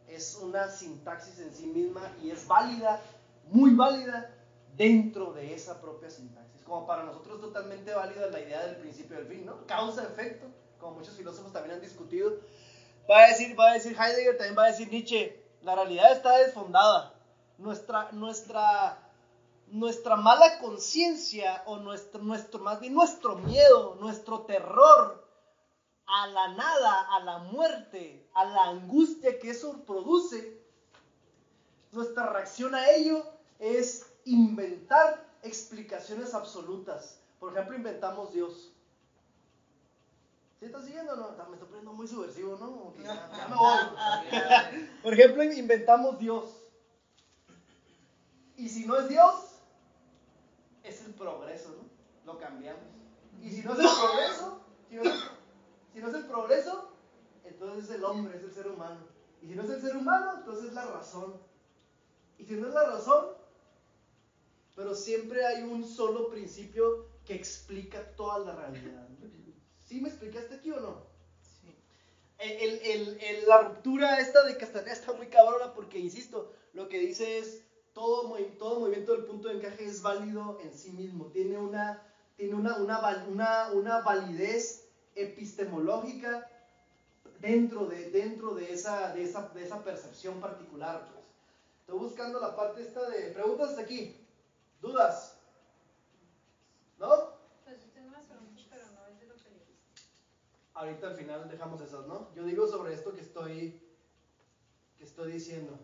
es 0.08 0.36
una 0.36 0.68
sintaxis 0.70 1.38
en 1.40 1.52
sí 1.52 1.66
misma 1.66 2.00
y 2.22 2.30
es 2.30 2.46
válida, 2.46 3.02
muy 3.50 3.74
válida 3.74 4.30
dentro 4.76 5.34
de 5.34 5.52
esa 5.52 5.82
propia 5.82 6.08
sintaxis. 6.08 6.49
Como 6.70 6.86
para 6.86 7.02
nosotros 7.02 7.40
totalmente 7.40 7.92
válida 7.92 8.28
la 8.28 8.38
idea 8.38 8.64
del 8.64 8.76
principio 8.76 9.16
del 9.16 9.26
fin, 9.26 9.44
¿no? 9.44 9.66
Causa-efecto, 9.66 10.46
como 10.78 10.98
muchos 10.98 11.16
filósofos 11.16 11.52
también 11.52 11.74
han 11.74 11.80
discutido. 11.80 12.38
Va 13.10 13.24
a 13.24 13.26
decir, 13.26 13.58
va 13.58 13.70
a 13.70 13.74
decir 13.74 13.96
Heidegger, 13.98 14.36
también 14.36 14.56
va 14.56 14.66
a 14.66 14.68
decir 14.68 14.88
Nietzsche, 14.88 15.44
la 15.62 15.74
realidad 15.74 16.12
está 16.12 16.38
desfondada. 16.38 17.12
Nuestra, 17.58 18.12
nuestra, 18.12 19.02
nuestra 19.66 20.14
mala 20.14 20.60
conciencia 20.60 21.64
o 21.66 21.78
nuestro, 21.78 22.22
más 22.22 22.78
bien 22.78 22.94
nuestro 22.94 23.34
miedo, 23.34 23.96
nuestro 23.96 24.42
terror 24.42 25.26
a 26.06 26.28
la 26.28 26.54
nada, 26.54 27.16
a 27.16 27.24
la 27.24 27.38
muerte, 27.38 28.30
a 28.32 28.44
la 28.44 28.62
angustia 28.66 29.40
que 29.40 29.50
eso 29.50 29.84
produce, 29.84 30.62
nuestra 31.90 32.32
reacción 32.32 32.76
a 32.76 32.90
ello 32.90 33.24
es 33.58 34.06
inventar 34.24 35.29
explicaciones 35.42 36.34
absolutas. 36.34 37.18
Por 37.38 37.52
ejemplo, 37.52 37.76
inventamos 37.76 38.32
Dios. 38.32 38.72
¿Sí 40.58 40.66
estás 40.66 40.84
siguiendo 40.84 41.14
o 41.14 41.16
no? 41.16 41.30
Me 41.48 41.54
estoy 41.54 41.68
poniendo 41.68 41.92
muy 41.94 42.06
subversivo, 42.06 42.56
¿no? 42.58 42.66
Como 42.70 42.94
que 42.94 43.02
ya- 43.02 43.30
ya 43.34 43.48
me 43.48 43.56
voy. 43.56 44.90
Por 45.02 45.14
ejemplo, 45.14 45.42
inventamos 45.42 46.18
Dios. 46.18 46.44
Y 48.56 48.68
si 48.68 48.84
no 48.84 48.98
es 48.98 49.08
Dios, 49.08 49.34
es 50.82 51.00
el 51.02 51.14
progreso, 51.14 51.70
¿no? 51.70 52.30
Lo 52.32 52.38
cambiamos. 52.38 52.82
Y 53.40 53.50
si 53.50 53.62
no 53.62 53.72
es 53.72 53.78
el 53.78 53.86
progreso, 53.86 54.60
si 54.90 54.96
no 54.96 55.02
es, 55.04 55.14
si 55.94 55.98
no 56.00 56.08
es 56.08 56.14
el 56.14 56.26
progreso, 56.26 56.92
entonces 57.44 57.84
es 57.84 57.90
el 57.96 58.04
hombre, 58.04 58.36
es 58.36 58.42
el 58.44 58.52
ser 58.52 58.68
humano. 58.68 59.00
Y 59.40 59.46
si 59.46 59.54
no 59.54 59.62
es 59.62 59.70
el 59.70 59.80
ser 59.80 59.96
humano, 59.96 60.34
entonces 60.36 60.66
es 60.66 60.74
la 60.74 60.84
razón. 60.84 61.40
Y 62.36 62.44
si 62.44 62.52
no 62.56 62.68
es 62.68 62.74
la 62.74 62.84
razón, 62.84 63.28
pero 64.80 64.94
siempre 64.94 65.44
hay 65.44 65.62
un 65.62 65.86
solo 65.86 66.30
principio 66.30 67.04
que 67.26 67.34
explica 67.34 68.02
toda 68.16 68.38
la 68.38 68.56
realidad. 68.56 69.06
¿Sí 69.86 70.00
me 70.00 70.08
explicaste 70.08 70.54
aquí 70.54 70.70
o 70.70 70.80
no? 70.80 71.02
Sí. 71.42 71.76
El- 72.38 72.80
el- 72.80 73.18
el- 73.20 73.46
la 73.46 73.60
ruptura 73.60 74.18
esta 74.20 74.42
de 74.46 74.56
Castaneda 74.56 74.94
está 74.94 75.12
muy 75.12 75.26
cabrona 75.26 75.74
porque, 75.74 75.98
insisto, 75.98 76.54
lo 76.72 76.88
que 76.88 76.98
dice 76.98 77.36
es 77.36 77.62
todo, 77.92 78.34
todo 78.58 78.80
movimiento 78.80 79.12
del 79.12 79.26
punto 79.26 79.48
de 79.48 79.56
encaje 79.56 79.84
es 79.84 80.00
válido 80.00 80.58
en 80.64 80.72
sí 80.72 80.92
mismo, 80.92 81.26
tiene 81.26 81.58
una, 81.58 82.02
tiene 82.38 82.54
una, 82.54 82.76
una, 82.78 83.26
una, 83.28 83.72
una 83.72 84.00
validez 84.00 84.88
epistemológica 85.14 86.50
dentro 87.40 87.84
de, 87.84 88.08
dentro 88.10 88.54
de, 88.54 88.72
esa, 88.72 89.12
de, 89.12 89.24
esa, 89.24 89.46
de 89.50 89.62
esa 89.62 89.84
percepción 89.84 90.40
particular. 90.40 91.06
pues. 91.12 91.20
Estoy 91.80 91.98
buscando 91.98 92.40
la 92.40 92.56
parte 92.56 92.80
esta 92.80 93.10
de 93.10 93.24
preguntas 93.32 93.70
hasta 93.70 93.82
aquí, 93.82 94.16
dudas, 94.80 95.38
¿no? 96.98 97.08
Pues 97.64 97.80
yo 97.82 97.90
tengo 97.90 98.08
unas 98.08 98.24
preguntas, 98.24 98.66
pero 98.68 98.86
no 98.92 99.06
es 99.06 99.20
de 99.20 99.26
lo 99.26 99.36
que 99.36 99.50
dijiste. 99.50 100.02
Ahorita 100.74 101.08
al 101.08 101.14
final 101.16 101.48
dejamos 101.48 101.80
esas, 101.80 102.06
¿no? 102.06 102.32
Yo 102.34 102.44
digo 102.44 102.66
sobre 102.66 102.94
esto 102.94 103.14
que 103.14 103.20
estoy, 103.20 103.80
que 104.96 105.04
estoy 105.04 105.32
diciendo. 105.32 105.78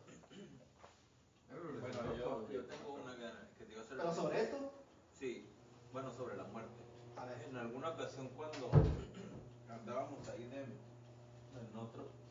Bueno, 1.80 2.16
yo, 2.16 2.48
yo 2.50 2.64
tengo 2.64 2.92
una 2.94 3.14
gana 3.14 3.48
que 3.56 3.64
te 3.64 3.72
iba 3.72 3.80
a 3.80 3.84
hacer. 3.84 3.96
¿Pero 3.96 4.14
sobre 4.14 4.42
esto? 4.42 4.72
Sí, 5.12 5.48
bueno, 5.92 6.12
sobre 6.12 6.36
la 6.36 6.44
muerte. 6.44 6.82
A 7.16 7.24
ver. 7.24 7.42
En 7.48 7.56
alguna 7.56 7.90
ocasión 7.90 8.28
cuando 8.30 8.70
andábamos 9.68 10.28
ahí 10.28 10.46
de, 10.48 10.62
en 10.62 11.76
otro 11.78 12.25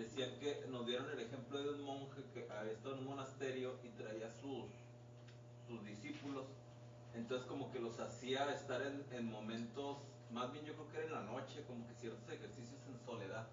decían 0.00 0.38
que 0.38 0.66
nos 0.68 0.86
dieron 0.86 1.10
el 1.10 1.20
ejemplo 1.20 1.62
de 1.62 1.70
un 1.70 1.82
monje 1.82 2.22
que 2.32 2.46
había 2.50 2.72
estado 2.72 2.94
en 2.94 3.00
un 3.00 3.06
monasterio 3.06 3.74
y 3.82 3.88
traía 3.90 4.30
sus, 4.30 4.66
sus 5.66 5.84
discípulos. 5.84 6.46
Entonces 7.14 7.46
como 7.46 7.70
que 7.70 7.80
los 7.80 7.98
hacía 8.00 8.52
estar 8.54 8.82
en, 8.82 9.04
en 9.12 9.30
momentos, 9.30 9.98
más 10.30 10.52
bien 10.52 10.64
yo 10.64 10.74
creo 10.74 10.88
que 10.90 10.96
era 10.98 11.06
en 11.06 11.12
la 11.12 11.22
noche, 11.22 11.64
como 11.66 11.86
que 11.86 11.94
ciertos 11.94 12.28
ejercicios 12.30 12.80
en 12.86 12.98
soledad. 13.04 13.48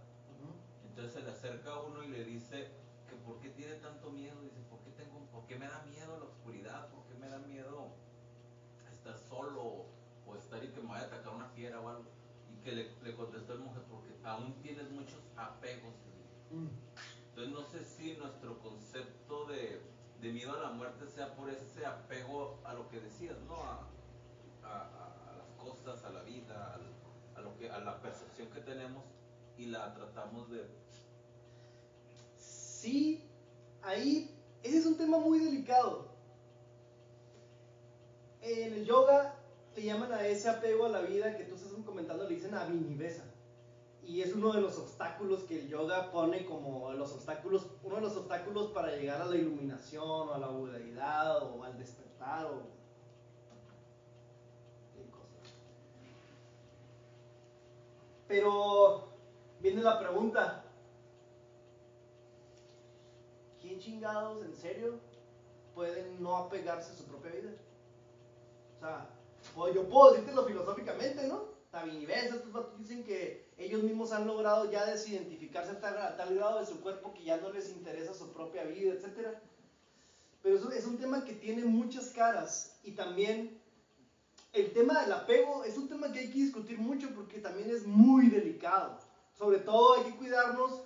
Entonces 0.83 1.13
se 1.13 1.21
le 1.21 1.31
acerca 1.31 1.71
a 1.71 1.81
uno 1.81 2.03
y 2.03 2.07
le 2.07 2.23
dice 2.23 2.71
que 3.07 3.15
por 3.17 3.39
qué 3.39 3.49
tiene 3.49 3.75
tanto 3.75 4.09
miedo. 4.09 4.41
Dice, 4.41 4.61
¿por 4.69 4.79
qué, 4.79 4.91
tengo, 4.91 5.19
por 5.31 5.45
qué 5.45 5.55
me 5.55 5.67
da 5.67 5.83
miedo 5.83 6.17
la 6.17 6.25
oscuridad? 6.25 6.89
¿Por 6.89 7.03
qué 7.05 7.13
me 7.19 7.29
da 7.29 7.37
miedo 7.39 7.91
estar 8.91 9.17
solo? 9.19 9.85
o 10.27 10.35
estar 10.35 10.63
y 10.63 10.67
que 10.67 10.81
me 10.81 10.89
vaya 10.89 11.03
a 11.03 11.07
atacar 11.07 11.33
una 11.33 11.47
fiera 11.49 11.79
o 11.79 11.89
algo. 11.89 12.05
Y 12.51 12.61
que 12.63 12.71
le, 12.73 12.91
le 13.03 13.15
contestó 13.15 13.53
el 13.53 13.59
monje, 13.59 13.79
porque 13.89 14.13
aún 14.23 14.53
tienes 14.61 14.89
muchos 14.91 15.21
apegos. 15.35 15.93
Entonces 16.51 17.53
no 17.53 17.63
sé 17.65 17.83
si 17.85 18.13
nuestro 18.17 18.57
concepto 18.59 19.45
de, 19.45 19.81
miedo 20.21 20.53
a 20.57 20.61
la 20.61 20.69
muerte 20.71 21.07
sea 21.07 21.35
por 21.35 21.49
ese 21.49 21.85
apego 21.85 22.59
a 22.65 22.73
lo 22.73 22.89
que 22.89 22.99
decías, 22.99 23.37
¿no? 23.47 23.55
A, 23.55 23.87
a- 24.63 24.67
a- 24.67 25.29
a 25.29 25.35
las 25.37 25.47
cosas, 25.57 26.03
a 26.03 26.09
la 26.09 26.21
vida, 26.23 26.79
a, 27.35 27.41
lo 27.41 27.55
que, 27.57 27.69
a 27.69 27.79
la 27.79 28.01
percepción 28.01 28.49
que 28.49 28.61
tenemos 28.61 29.03
y 29.57 29.65
la 29.67 29.93
tratamos 29.93 30.49
de... 30.49 30.65
Sí, 32.37 33.23
ahí, 33.81 34.29
ese 34.63 34.77
es 34.79 34.85
un 34.85 34.97
tema 34.97 35.19
muy 35.19 35.39
delicado. 35.39 36.07
En 38.41 38.73
el 38.73 38.85
yoga 38.85 39.33
le 39.75 39.83
llaman 39.83 40.11
a 40.13 40.25
ese 40.25 40.49
apego 40.49 40.85
a 40.85 40.89
la 40.89 41.01
vida 41.01 41.35
que 41.37 41.43
tú 41.43 41.55
estás 41.55 41.71
comentando, 41.85 42.27
le 42.27 42.35
dicen 42.35 42.53
avinivesa. 42.53 43.23
Y 44.07 44.21
es 44.21 44.33
uno 44.33 44.53
de 44.53 44.61
los 44.61 44.77
obstáculos 44.77 45.43
que 45.43 45.59
el 45.59 45.67
yoga 45.67 46.09
pone 46.11 46.45
como 46.45 46.93
los 46.93 47.11
obstáculos, 47.11 47.67
uno 47.83 47.97
de 47.97 48.01
los 48.03 48.15
obstáculos 48.15 48.67
para 48.67 48.95
llegar 48.95 49.21
a 49.21 49.25
la 49.25 49.35
iluminación 49.35 50.29
o 50.29 50.33
a 50.33 50.37
la 50.37 50.47
budeidad 50.47 51.43
o 51.43 51.61
al 51.61 51.77
despertar 51.77 52.45
o. 52.45 52.77
Pero 58.29 59.09
viene 59.59 59.81
la 59.81 59.99
pregunta, 59.99 60.63
¿quién 63.61 63.79
chingados 63.79 64.41
en 64.41 64.55
serio 64.55 64.99
pueden 65.75 66.23
no 66.23 66.37
apegarse 66.37 66.93
a 66.93 66.95
su 66.95 67.03
propia 67.03 67.31
vida? 67.31 67.51
O 68.77 68.79
sea, 68.79 69.09
yo 69.73 69.89
puedo 69.89 70.11
decírtelo 70.11 70.45
filosóficamente, 70.45 71.27
¿no? 71.27 71.56
Tabinives, 71.81 72.23
estos 72.33 72.51
vatos 72.51 72.79
dicen 72.79 73.03
que 73.03 73.45
ellos 73.55 73.83
mismos 73.83 74.11
han 74.11 74.25
logrado 74.25 74.71
ya 74.71 74.83
desidentificarse 74.87 75.71
a 75.71 75.79
tal, 75.79 75.97
a 75.99 76.17
tal 76.17 76.33
grado 76.33 76.59
de 76.59 76.65
su 76.65 76.81
cuerpo 76.81 77.13
que 77.13 77.23
ya 77.23 77.37
no 77.37 77.51
les 77.51 77.69
interesa 77.69 78.15
su 78.15 78.29
propia 78.33 78.63
vida, 78.63 78.93
etc. 78.93 79.27
Pero 80.41 80.57
eso 80.57 80.71
es 80.71 80.85
un 80.85 80.97
tema 80.97 81.23
que 81.23 81.33
tiene 81.33 81.65
muchas 81.65 82.07
caras 82.09 82.71
y 82.83 82.91
también 82.93 83.59
el 84.53 84.73
tema 84.73 85.01
del 85.03 85.11
apego 85.11 85.63
es 85.65 85.77
un 85.77 85.87
tema 85.87 86.11
que 86.11 86.19
hay 86.19 86.29
que 86.31 86.39
discutir 86.39 86.79
mucho 86.79 87.13
porque 87.13 87.37
también 87.39 87.69
es 87.69 87.85
muy 87.85 88.27
delicado. 88.29 88.97
Sobre 89.37 89.59
todo 89.59 89.93
hay 89.93 90.03
que 90.05 90.17
cuidarnos 90.17 90.81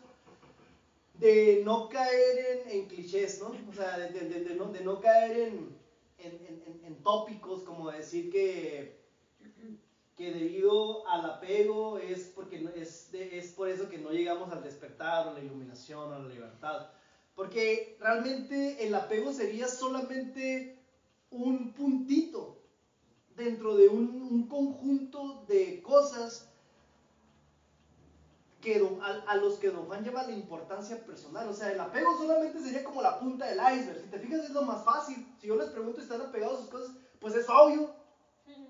de 1.13 1.61
no 1.63 1.87
caer 1.87 2.65
en, 2.67 2.69
en 2.79 2.87
clichés, 2.87 3.39
¿no? 3.39 3.55
O 3.69 3.73
sea, 3.73 3.97
de, 3.97 4.09
de- 4.11 4.43
de- 4.43 4.55
no, 4.55 4.65
de 4.65 4.81
no 4.81 4.99
caer 4.99 5.37
en- 5.37 5.73
en- 6.17 6.81
en 6.83 6.95
tópicos 7.01 7.61
como 7.63 7.89
decir 7.91 8.29
que, 8.29 9.00
que 10.15 10.31
debido 10.31 11.05
al 11.07 11.25
apego 11.25 11.97
es, 11.97 12.27
porque 12.35 12.63
es, 12.75 13.09
es 13.13 13.51
por 13.53 13.69
eso 13.69 13.89
que 13.89 13.97
no 13.97 14.11
llegamos 14.11 14.51
al 14.51 14.61
despertar 14.63 15.27
o 15.27 15.31
la 15.33 15.39
iluminación 15.39 16.11
o 16.11 16.19
la 16.19 16.27
libertad. 16.27 16.85
Porque 17.35 17.95
realmente 17.99 18.83
el 18.83 18.93
apego 18.93 19.31
sería 19.31 19.67
solamente 19.67 20.67
un 21.31 21.73
puntito 21.73 22.59
dentro 23.35 23.75
de 23.75 23.89
un, 23.89 24.21
un 24.21 24.47
conjunto 24.47 25.43
de 25.47 25.81
cosas 25.81 26.45
que 28.61 28.77
don- 28.77 28.97
a, 29.01 29.07
a 29.25 29.35
los 29.35 29.57
que 29.57 29.71
Don 29.71 29.85
Juan 29.85 30.03
lleva 30.03 30.23
la 30.23 30.31
importancia 30.31 31.03
personal. 31.03 31.47
O 31.47 31.53
sea, 31.53 31.71
el 31.71 31.79
apego 31.79 32.13
solamente 32.15 32.59
sería 32.59 32.83
como 32.83 33.01
la 33.01 33.17
punta 33.17 33.45
del 33.45 33.59
iceberg. 33.75 33.99
Si 33.99 34.07
te 34.07 34.19
fijas, 34.19 34.43
es 34.43 34.51
lo 34.51 34.61
más 34.61 34.81
fácil. 34.83 35.23
Si 35.39 35.47
yo 35.47 35.55
les 35.55 35.67
pregunto 35.69 35.95
si 35.99 36.03
están 36.03 36.21
apegados 36.21 36.55
a 36.57 36.61
sus 36.61 36.69
cosas, 36.69 36.91
pues 37.19 37.33
es 37.33 37.49
obvio. 37.49 37.89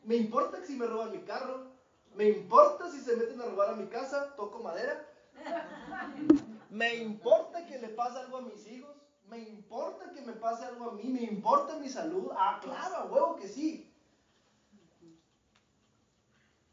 Me 0.04 0.16
importa 0.16 0.66
si 0.66 0.76
me 0.76 0.88
roban 0.88 1.12
mi 1.12 1.20
carro. 1.20 1.72
Me 2.16 2.30
importa 2.30 2.90
si 2.92 3.00
se 3.00 3.16
meten 3.16 3.42
a 3.42 3.46
robar 3.46 3.70
a 3.70 3.76
mi 3.76 3.88
casa, 3.88 4.36
toco 4.36 4.60
madera. 4.60 5.08
Me 6.70 6.96
importa 6.96 7.66
que 7.66 7.80
le 7.80 7.90
pase 7.90 8.20
algo 8.20 8.38
a 8.38 8.42
mis 8.42 8.68
hijos. 8.68 8.96
Me 9.30 9.40
importa 9.40 10.12
que 10.12 10.22
me 10.22 10.34
pase 10.34 10.66
algo 10.66 10.92
a 10.92 10.94
mí. 10.94 11.04
Me 11.04 11.22
importa 11.22 11.78
mi 11.78 11.90
salud. 11.90 12.32
Ah, 12.36 12.60
claro, 12.62 12.96
a 12.96 13.06
huevo 13.06 13.36
que 13.38 13.48
sí. 13.48 13.88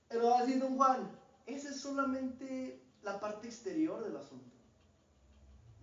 Pero 0.09 0.30
va 0.30 0.40
Juan, 0.76 1.10
esa 1.46 1.68
es 1.68 1.80
solamente 1.80 2.82
la 3.02 3.20
parte 3.20 3.46
exterior 3.46 4.02
del 4.02 4.16
asunto. 4.16 4.56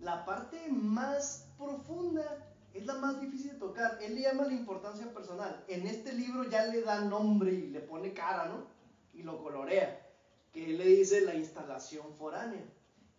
La 0.00 0.24
parte 0.24 0.68
más 0.70 1.48
profunda 1.56 2.55
es 2.76 2.86
la 2.86 2.94
más 2.94 3.20
difícil 3.20 3.52
de 3.52 3.58
tocar. 3.58 3.98
Él 4.02 4.14
le 4.14 4.22
llama 4.22 4.44
la 4.44 4.52
importancia 4.52 5.12
personal. 5.12 5.64
En 5.68 5.86
este 5.86 6.12
libro 6.12 6.48
ya 6.48 6.66
le 6.66 6.82
da 6.82 7.00
nombre 7.00 7.52
y 7.52 7.68
le 7.68 7.80
pone 7.80 8.12
cara, 8.12 8.46
¿no? 8.46 8.66
Y 9.14 9.22
lo 9.22 9.42
colorea. 9.42 10.06
Que 10.52 10.70
él 10.70 10.78
le 10.78 10.84
dice 10.84 11.22
la 11.22 11.34
instalación 11.34 12.14
foránea. 12.18 12.64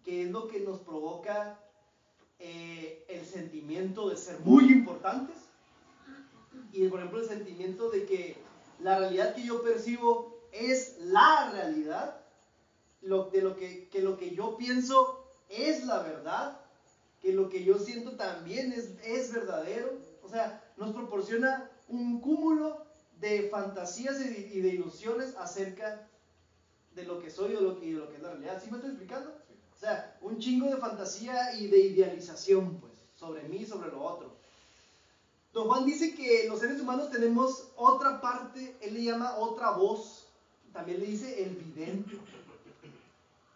Que 0.03 0.23
es 0.23 0.31
lo 0.31 0.47
que 0.47 0.59
nos 0.59 0.79
provoca 0.81 1.59
eh, 2.39 3.05
el 3.09 3.25
sentimiento 3.25 4.09
de 4.09 4.17
ser 4.17 4.39
muy 4.41 4.71
importantes. 4.71 5.37
Y 6.71 6.87
por 6.87 6.99
ejemplo 6.99 7.19
el 7.19 7.27
sentimiento 7.27 7.89
de 7.89 8.05
que 8.05 8.37
la 8.79 8.99
realidad 8.99 9.33
que 9.33 9.43
yo 9.43 9.63
percibo 9.63 10.39
es 10.51 10.97
la 10.99 11.51
realidad. 11.51 12.21
Lo, 13.01 13.25
de 13.25 13.41
lo 13.41 13.55
que, 13.55 13.89
que 13.89 14.01
lo 14.01 14.17
que 14.17 14.31
yo 14.31 14.57
pienso 14.57 15.23
es 15.49 15.85
la 15.85 15.99
verdad 15.99 16.66
que 17.21 17.33
lo 17.33 17.49
que 17.49 17.63
yo 17.63 17.77
siento 17.77 18.11
también 18.11 18.71
es, 18.71 18.91
es 19.03 19.33
verdadero. 19.33 19.97
O 20.23 20.29
sea, 20.29 20.63
nos 20.77 20.93
proporciona 20.93 21.69
un 21.87 22.19
cúmulo 22.21 22.85
de 23.19 23.49
fantasías 23.49 24.19
y 24.21 24.61
de, 24.61 24.69
ilusiones 24.69 25.35
acerca 25.37 26.07
de 26.93 27.03
lo 27.03 27.19
que 27.19 27.29
soy 27.29 27.55
o 27.55 27.61
lo 27.61 27.79
que, 27.79 27.87
de 27.87 27.93
lo 27.93 28.09
que 28.09 28.17
es 28.17 28.21
la 28.21 28.29
realidad. 28.31 28.61
¿Sí 28.63 28.69
me 28.69 28.77
estoy 28.77 28.91
explicando? 28.91 29.31
O 29.75 29.79
sea, 29.79 30.17
un 30.21 30.39
chingo 30.39 30.67
de 30.67 30.77
fantasía 30.77 31.53
y 31.55 31.67
de 31.67 31.79
idealización, 31.79 32.79
pues, 32.79 32.93
sobre 33.15 33.43
mí, 33.43 33.65
sobre 33.65 33.89
lo 33.89 34.03
otro. 34.03 34.35
Don 35.53 35.67
Juan 35.67 35.85
dice 35.85 36.13
que 36.15 36.47
los 36.47 36.59
seres 36.59 36.81
humanos 36.81 37.09
tenemos 37.09 37.69
otra 37.75 38.21
parte, 38.21 38.75
él 38.81 38.93
le 38.93 39.03
llama 39.03 39.37
otra 39.37 39.71
voz, 39.71 40.27
también 40.73 40.99
le 40.99 41.07
dice 41.07 41.43
el 41.43 41.55
vidente. 41.55 42.17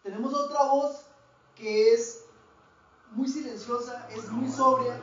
Tenemos 0.02 0.34
otra 0.34 0.64
voz 0.64 1.04
que 1.54 1.92
es 1.92 2.21
muy 3.14 3.28
silenciosa, 3.28 4.08
es 4.10 4.28
muy 4.30 4.50
sobria, 4.50 5.00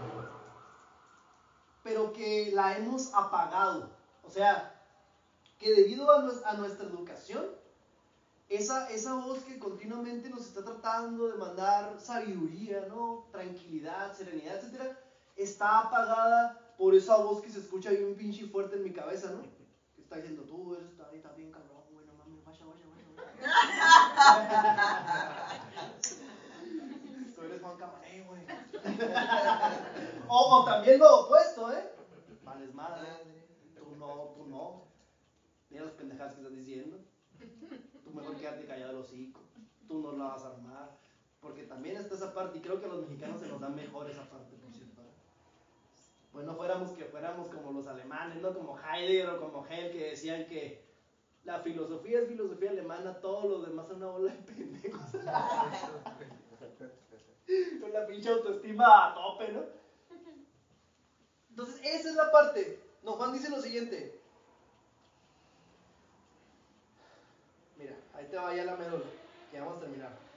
pero 1.84 2.11
que 2.14 2.52
la 2.53 2.77
hemos 2.77 3.14
apagado. 3.14 3.90
O 4.23 4.30
sea, 4.30 4.76
que 5.57 5.73
debido 5.73 6.10
a, 6.11 6.30
a 6.45 6.53
nuestra 6.53 6.88
educación, 6.88 7.45
esa, 8.49 8.90
esa 8.90 9.14
voz 9.15 9.44
que 9.44 9.60
continuamente 9.60 10.30
nos 10.30 10.48
está 10.48 10.64
tratando 10.64 11.27
de 11.27 11.38
mandar 11.38 11.99
sabiduría, 11.99 12.88
¿no? 12.88 13.27
tranquilidad, 13.31 14.14
serenidad, 14.15 14.64
etc., 14.64 14.95
está 15.36 15.80
apagada 15.80 16.73
por 16.77 16.95
esa 16.95 17.18
voz 17.18 17.41
que 17.41 17.49
se 17.49 17.60
escucha 17.60 17.91
bien 17.91 18.15
pinche 18.15 18.45
fuerte 18.48 18.77
en 18.77 18.84
mi 18.84 18.91
cabeza, 18.91 19.31
¿no? 19.31 19.44
Que 19.95 20.02
está 20.02 20.15
diciendo, 20.18 20.44
tú 20.44 20.73
eres 20.76 20.90
está 20.90 21.10
bien 21.34 21.52
cabrón, 21.52 21.84
güey, 21.91 22.06
no 22.06 22.14
mames, 22.14 22.44
vaya, 22.44 22.65
vaya, 22.65 22.86
vaya. 22.90 23.40
Juan 27.77 28.25
güey. 28.27 28.41
o, 30.27 30.65
también 30.65 30.99
lo 30.99 31.19
opuesto, 31.21 31.71
¿eh? 31.71 31.91
Vales 32.43 32.73
madre. 32.73 33.07
Tú 33.75 33.95
no, 33.97 34.33
tú 34.35 34.47
no. 34.47 34.83
Mira 35.69 35.85
las 35.85 35.93
pendejadas 35.93 36.33
que 36.33 36.41
estás 36.41 36.55
diciendo. 36.55 36.97
Tú 38.03 38.11
mejor 38.11 38.35
quédate 38.37 38.65
callado 38.65 38.91
el 38.91 38.97
hocico. 38.97 39.41
Tú 39.87 40.01
no 40.01 40.13
la 40.13 40.25
vas 40.29 40.43
a 40.43 40.49
armar. 40.49 40.97
Porque 41.41 41.63
también 41.63 41.97
está 41.97 42.15
esa 42.15 42.33
parte, 42.33 42.57
y 42.57 42.61
creo 42.61 42.79
que 42.79 42.85
a 42.85 42.89
los 42.89 43.07
mexicanos 43.07 43.39
se 43.39 43.47
nos 43.47 43.61
da 43.61 43.69
mejor 43.69 44.09
esa 44.09 44.29
parte, 44.29 44.57
por 44.57 44.73
cierto. 44.73 45.01
¿eh? 45.01 45.05
Pues 46.33 46.45
no 46.45 46.55
fuéramos 46.55 46.91
que 46.91 47.05
fuéramos 47.05 47.47
como 47.47 47.71
los 47.71 47.87
alemanes, 47.87 48.41
¿no? 48.41 48.53
Como 48.53 48.77
Heidegger 48.77 49.29
o 49.29 49.39
como 49.39 49.65
Hegel, 49.65 49.91
que 49.91 50.09
decían 50.09 50.47
que 50.47 50.83
la 51.45 51.59
filosofía 51.59 52.19
es 52.19 52.27
filosofía 52.27 52.71
alemana, 52.71 53.21
todo 53.21 53.47
lo 53.47 53.61
demás 53.61 53.89
es 53.89 53.95
una 53.95 54.07
bola 54.07 54.33
de 54.33 54.39
pendejos. 54.39 55.01
Con 57.81 57.91
la 57.91 58.05
pinche 58.05 58.30
autoestima 58.30 59.07
a 59.07 59.13
tope, 59.15 59.51
¿no? 59.51 59.63
Entonces, 61.49 61.81
esa 61.84 62.09
es 62.09 62.15
la 62.15 62.31
parte. 62.31 62.80
No, 63.01 63.13
Juan 63.13 63.34
dice 63.34 63.49
lo 63.49 63.59
siguiente. 63.59 64.21
Mira, 67.77 67.95
ahí 68.13 68.27
te 68.27 68.38
va 68.38 68.53
ya 68.53 68.65
la 68.65 68.76
médula, 68.76 69.05
que 69.51 69.59
vamos 69.59 69.77
a 69.77 69.80
terminar. 69.80 70.30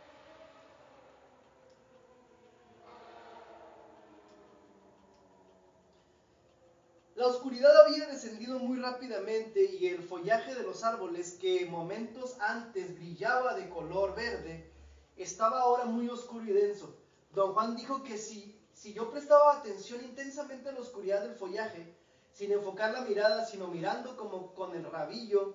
La 7.14 7.26
oscuridad 7.26 7.76
había 7.86 8.06
descendido 8.06 8.58
muy 8.58 8.78
rápidamente 8.78 9.62
y 9.64 9.86
el 9.86 10.02
follaje 10.02 10.54
de 10.54 10.62
los 10.62 10.82
árboles, 10.82 11.36
que 11.40 11.66
momentos 11.66 12.40
antes 12.40 12.94
brillaba 12.94 13.54
de 13.54 13.68
color 13.68 14.16
verde, 14.16 14.72
estaba 15.16 15.60
ahora 15.60 15.84
muy 15.84 16.08
oscuro 16.08 16.44
y 16.46 16.52
denso. 16.52 17.01
Don 17.32 17.54
Juan 17.54 17.76
dijo 17.76 18.02
que 18.02 18.18
si, 18.18 18.60
si 18.74 18.92
yo 18.92 19.10
prestaba 19.10 19.54
atención 19.54 20.04
intensamente 20.04 20.68
a 20.68 20.72
la 20.72 20.80
oscuridad 20.80 21.22
del 21.22 21.34
follaje, 21.34 21.96
sin 22.32 22.52
enfocar 22.52 22.92
la 22.92 23.02
mirada, 23.02 23.46
sino 23.46 23.68
mirando 23.68 24.16
como 24.16 24.54
con 24.54 24.74
el 24.74 24.84
rabillo 24.84 25.54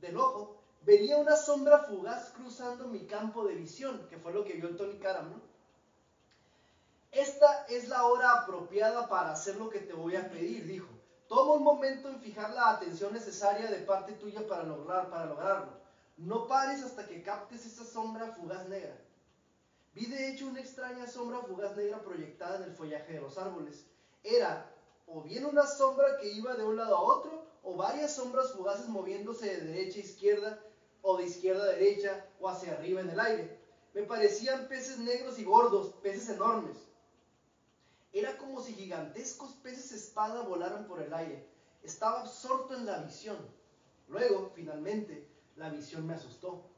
del 0.00 0.16
ojo, 0.16 0.56
vería 0.82 1.18
una 1.18 1.36
sombra 1.36 1.80
fugaz 1.80 2.30
cruzando 2.30 2.88
mi 2.88 3.06
campo 3.06 3.44
de 3.44 3.54
visión, 3.54 4.06
que 4.08 4.18
fue 4.18 4.32
lo 4.32 4.44
que 4.44 4.54
vio 4.54 4.76
Tony 4.76 4.98
Karam. 4.98 5.40
Esta 7.12 7.66
es 7.68 7.88
la 7.88 8.06
hora 8.06 8.32
apropiada 8.32 9.08
para 9.08 9.32
hacer 9.32 9.56
lo 9.56 9.68
que 9.68 9.80
te 9.80 9.92
voy 9.92 10.16
a 10.16 10.30
pedir, 10.30 10.66
dijo. 10.66 10.88
Toma 11.28 11.54
un 11.54 11.62
momento 11.62 12.08
en 12.08 12.20
fijar 12.20 12.52
la 12.54 12.70
atención 12.70 13.12
necesaria 13.12 13.70
de 13.70 13.78
parte 13.78 14.12
tuya 14.14 14.46
para, 14.46 14.64
para 15.10 15.26
lograrlo. 15.26 15.72
No 16.16 16.46
pares 16.46 16.82
hasta 16.82 17.06
que 17.06 17.22
captes 17.22 17.66
esa 17.66 17.84
sombra 17.84 18.32
fugaz 18.32 18.68
negra. 18.68 18.96
Vi 19.92 20.06
de 20.06 20.30
hecho 20.30 20.46
una 20.46 20.60
extraña 20.60 21.06
sombra 21.06 21.40
fugaz 21.40 21.76
negra 21.76 22.02
proyectada 22.02 22.58
en 22.58 22.64
el 22.64 22.72
follaje 22.72 23.14
de 23.14 23.20
los 23.20 23.36
árboles. 23.38 23.86
Era 24.22 24.70
o 25.06 25.22
bien 25.22 25.44
una 25.44 25.66
sombra 25.66 26.18
que 26.18 26.28
iba 26.28 26.54
de 26.54 26.64
un 26.64 26.76
lado 26.76 26.96
a 26.96 27.02
otro, 27.02 27.44
o 27.62 27.74
varias 27.76 28.14
sombras 28.14 28.52
fugaces 28.52 28.88
moviéndose 28.88 29.46
de 29.46 29.60
derecha 29.66 29.98
a 29.98 30.02
izquierda, 30.02 30.64
o 31.02 31.16
de 31.16 31.24
izquierda 31.24 31.64
a 31.64 31.72
derecha, 31.72 32.24
o 32.38 32.48
hacia 32.48 32.72
arriba 32.72 33.00
en 33.00 33.10
el 33.10 33.18
aire. 33.18 33.60
Me 33.92 34.02
parecían 34.02 34.68
peces 34.68 34.98
negros 34.98 35.38
y 35.38 35.44
gordos, 35.44 35.94
peces 36.02 36.28
enormes. 36.28 36.76
Era 38.12 38.38
como 38.38 38.62
si 38.62 38.72
gigantescos 38.74 39.52
peces 39.54 39.90
espada 39.90 40.42
volaran 40.42 40.86
por 40.86 41.02
el 41.02 41.12
aire. 41.12 41.48
Estaba 41.82 42.20
absorto 42.20 42.74
en 42.74 42.86
la 42.86 42.98
visión. 42.98 43.36
Luego, 44.08 44.52
finalmente, 44.54 45.28
la 45.56 45.70
visión 45.70 46.06
me 46.06 46.14
asustó. 46.14 46.69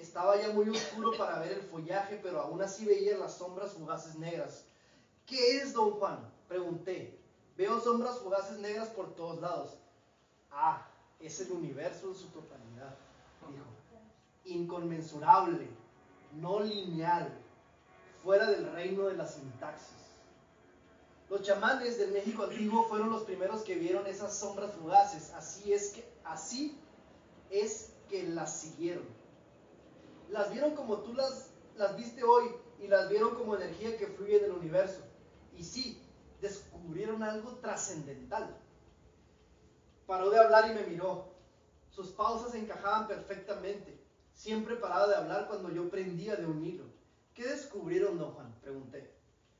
Estaba 0.00 0.40
ya 0.40 0.50
muy 0.52 0.68
oscuro 0.68 1.12
para 1.18 1.40
ver 1.40 1.52
el 1.52 1.62
follaje, 1.62 2.18
pero 2.22 2.40
aún 2.40 2.62
así 2.62 2.86
veía 2.86 3.18
las 3.18 3.34
sombras 3.34 3.72
fugaces 3.72 4.16
negras. 4.16 4.64
¿Qué 5.26 5.58
es, 5.58 5.74
don 5.74 5.92
Juan? 5.92 6.18
Pregunté. 6.48 7.20
Veo 7.56 7.78
sombras 7.80 8.18
fugaces 8.18 8.58
negras 8.58 8.88
por 8.88 9.14
todos 9.14 9.40
lados. 9.42 9.76
Ah, 10.50 10.88
es 11.20 11.38
el 11.40 11.52
universo 11.52 12.08
en 12.08 12.14
su 12.14 12.28
totalidad, 12.28 12.96
dijo. 13.48 13.64
Inconmensurable, 14.46 15.68
no 16.32 16.60
lineal, 16.60 17.30
fuera 18.22 18.50
del 18.50 18.72
reino 18.72 19.06
de 19.06 19.16
la 19.16 19.26
sintaxis. 19.26 19.98
Los 21.28 21.42
chamanes 21.42 21.98
del 21.98 22.12
México 22.12 22.44
antiguo 22.44 22.88
fueron 22.88 23.10
los 23.10 23.22
primeros 23.24 23.62
que 23.62 23.74
vieron 23.74 24.06
esas 24.06 24.36
sombras 24.36 24.72
fugaces. 24.72 25.32
Así 25.34 25.72
es 25.74 25.90
que, 25.90 26.10
así 26.24 26.76
es 27.50 27.92
que 28.08 28.22
las 28.24 28.58
siguieron. 28.58 29.19
Las 30.30 30.52
vieron 30.52 30.74
como 30.74 30.98
tú 30.98 31.12
las, 31.12 31.50
las 31.76 31.96
viste 31.96 32.22
hoy 32.22 32.50
y 32.80 32.86
las 32.86 33.08
vieron 33.08 33.34
como 33.34 33.56
energía 33.56 33.96
que 33.96 34.06
fluye 34.06 34.38
del 34.40 34.52
universo. 34.52 35.02
Y 35.56 35.64
sí, 35.64 36.02
descubrieron 36.40 37.22
algo 37.22 37.56
trascendental. 37.56 38.56
Paró 40.06 40.30
de 40.30 40.38
hablar 40.38 40.70
y 40.70 40.74
me 40.74 40.86
miró. 40.86 41.34
Sus 41.90 42.08
pausas 42.12 42.54
encajaban 42.54 43.08
perfectamente. 43.08 44.00
Siempre 44.32 44.76
paraba 44.76 45.08
de 45.08 45.16
hablar 45.16 45.48
cuando 45.48 45.70
yo 45.70 45.90
prendía 45.90 46.36
de 46.36 46.46
un 46.46 46.64
hilo. 46.64 46.84
¿Qué 47.34 47.46
descubrieron, 47.46 48.18
don 48.18 48.32
Juan? 48.32 48.54
Pregunté. 48.60 49.12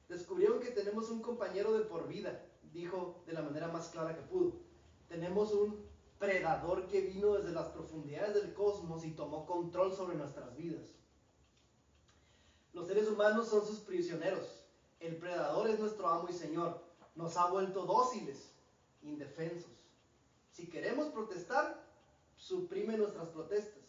Descubrieron 0.09 0.61
que 0.61 0.71
tenemos 0.71 1.11
un 1.11 1.21
compañero 1.21 1.73
de 1.73 1.85
por 1.85 2.09
vida, 2.09 2.43
dijo 2.73 3.23
de 3.27 3.33
la 3.33 3.43
manera 3.43 3.69
más 3.69 3.89
clara 3.89 4.15
que 4.15 4.23
pudo. 4.23 4.55
Tenemos 5.09 5.53
un 5.53 5.90
predador 6.21 6.87
que 6.87 7.01
vino 7.01 7.33
desde 7.33 7.51
las 7.51 7.69
profundidades 7.69 8.35
del 8.35 8.53
cosmos 8.53 9.05
y 9.05 9.13
tomó 9.13 9.47
control 9.47 9.97
sobre 9.97 10.17
nuestras 10.17 10.55
vidas. 10.55 10.87
Los 12.75 12.87
seres 12.87 13.09
humanos 13.09 13.49
son 13.49 13.67
sus 13.67 13.81
prisioneros. 13.81 14.47
El 15.01 15.17
predador 15.17 15.71
es 15.71 15.81
nuestro 15.81 16.07
amo 16.07 16.29
y 16.29 16.35
señor. 16.35 16.83
Nos 17.17 17.39
ha 17.39 17.47
vuelto 17.47 17.87
dóciles, 17.87 18.53
indefensos. 19.03 19.73
Si 20.53 20.69
queremos 20.69 21.09
protestar, 21.09 21.83
suprime 22.37 22.99
nuestras 22.99 23.29
protestas. 23.31 23.83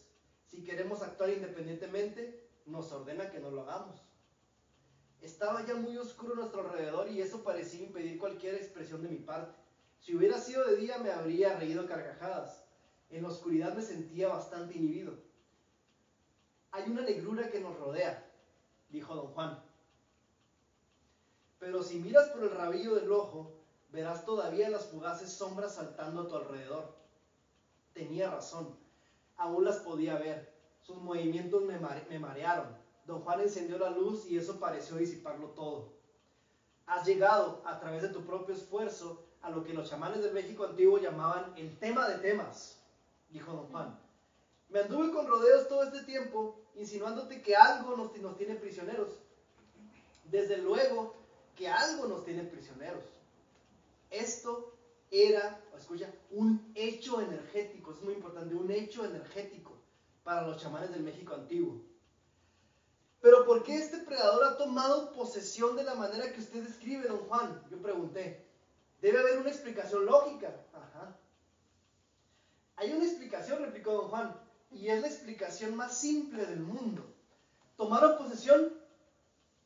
Si 0.48 0.64
queremos 0.64 1.02
actuar 1.02 1.32
independientemente, 1.32 2.50
nos 2.66 2.92
ordena 2.94 3.30
que 3.30 3.40
no 3.40 3.52
lo 3.52 3.64
hagamos. 3.64 4.02
Estaba 5.20 5.66
ya 5.66 5.76
muy 5.76 5.98
oscuro 5.98 6.34
a 6.34 6.38
nuestro 6.38 6.62
alrededor 6.62 7.12
y 7.12 7.22
eso 7.22 7.44
parecía 7.44 7.86
impedir 7.86 8.18
cualquier 8.18 8.56
expresión 8.56 9.04
de 9.04 9.10
mi 9.10 9.18
parte. 9.18 9.61
Si 10.02 10.16
hubiera 10.16 10.40
sido 10.40 10.66
de 10.66 10.78
día 10.78 10.98
me 10.98 11.12
habría 11.12 11.58
reído 11.58 11.86
carcajadas. 11.88 12.66
En 13.12 13.22
la 13.22 13.30
oscuridad 13.30 13.76
me 13.76 13.84
sentía 13.84 14.30
bastante 14.30 14.76
inhibido. 14.76 15.14
Hay 16.72 16.90
una 16.90 17.02
negrura 17.02 17.52
que 17.52 17.60
nos 17.60 17.78
rodea, 17.78 18.28
dijo 18.90 19.14
don 19.14 19.28
Juan. 19.28 19.62
Pero 21.60 21.84
si 21.84 22.00
miras 22.00 22.30
por 22.30 22.44
el 22.44 22.52
rabillo 22.52 22.96
del 22.96 23.12
ojo, 23.12 23.54
verás 23.92 24.26
todavía 24.26 24.70
las 24.70 24.88
fugaces 24.88 25.32
sombras 25.32 25.76
saltando 25.76 26.22
a 26.22 26.28
tu 26.28 26.36
alrededor. 26.36 26.96
Tenía 27.94 28.32
razón, 28.32 28.76
aún 29.38 29.66
las 29.66 29.78
podía 29.78 30.18
ver. 30.18 30.52
Sus 30.82 30.98
movimientos 30.98 31.62
me, 31.64 31.78
me 32.10 32.18
marearon. 32.18 32.76
Don 33.06 33.22
Juan 33.22 33.42
encendió 33.42 33.78
la 33.78 33.92
luz 33.92 34.26
y 34.26 34.38
eso 34.38 34.60
pareció 34.60 34.96
disiparlo 34.96 35.50
todo. 35.50 35.94
Has 36.88 37.06
llegado, 37.06 37.62
a 37.66 37.80
través 37.80 38.02
de 38.02 38.10
tu 38.10 38.26
propio 38.26 38.56
esfuerzo, 38.56 39.28
a 39.42 39.50
lo 39.50 39.64
que 39.64 39.74
los 39.74 39.90
chamanes 39.90 40.22
del 40.22 40.34
México 40.34 40.66
antiguo 40.66 41.00
llamaban 41.00 41.54
el 41.58 41.78
tema 41.80 42.08
de 42.08 42.20
temas, 42.20 42.80
dijo 43.30 43.52
don 43.52 43.68
Juan. 43.68 44.00
Me 44.70 44.80
anduve 44.80 45.12
con 45.12 45.28
rodeos 45.28 45.68
todo 45.68 45.84
este 45.84 46.04
tiempo, 46.04 46.60
insinuándote 46.76 47.42
que 47.42 47.56
algo 47.56 47.98
nos, 47.98 48.16
nos 48.18 48.38
tiene 48.38 48.56
prisioneros. 48.56 49.10
Desde 50.26 50.58
luego 50.58 51.16
que 51.56 51.68
algo 51.68 52.08
nos 52.08 52.24
tiene 52.24 52.44
prisioneros. 52.44 53.04
Esto 54.10 54.74
era, 55.10 55.60
escucha, 55.78 56.10
un 56.30 56.72
hecho 56.76 57.20
energético, 57.20 57.92
es 57.92 58.02
muy 58.02 58.14
importante, 58.14 58.56
un 58.56 58.72
hecho 58.72 59.04
energético 59.04 59.74
para 60.24 60.48
los 60.48 60.62
chamanes 60.62 60.92
del 60.92 61.04
México 61.04 61.34
antiguo. 61.34 61.82
Pero 63.20 63.46
¿por 63.46 63.64
qué 63.64 63.76
este 63.76 64.00
predador 64.00 64.44
ha 64.46 64.58
tomado 64.58 65.12
posesión 65.12 65.76
de 65.76 65.84
la 65.84 65.96
manera 65.96 66.32
que 66.32 66.40
usted 66.40 66.64
describe, 66.64 67.08
don 67.08 67.20
Juan? 67.28 67.62
Yo 67.70 67.82
pregunté. 67.82 68.51
Debe 69.02 69.20
haber 69.20 69.40
una 69.40 69.50
explicación 69.50 70.06
lógica. 70.06 70.56
Hay 72.76 72.92
una 72.94 73.06
explicación, 73.06 73.64
replicó 73.64 73.92
don 73.94 74.10
Juan, 74.10 74.36
y 74.72 74.88
es 74.88 75.02
la 75.02 75.08
explicación 75.08 75.76
más 75.76 75.98
simple 75.98 76.46
del 76.46 76.62
mundo. 76.62 77.04
Tomaron 77.76 78.18
posesión 78.18 78.74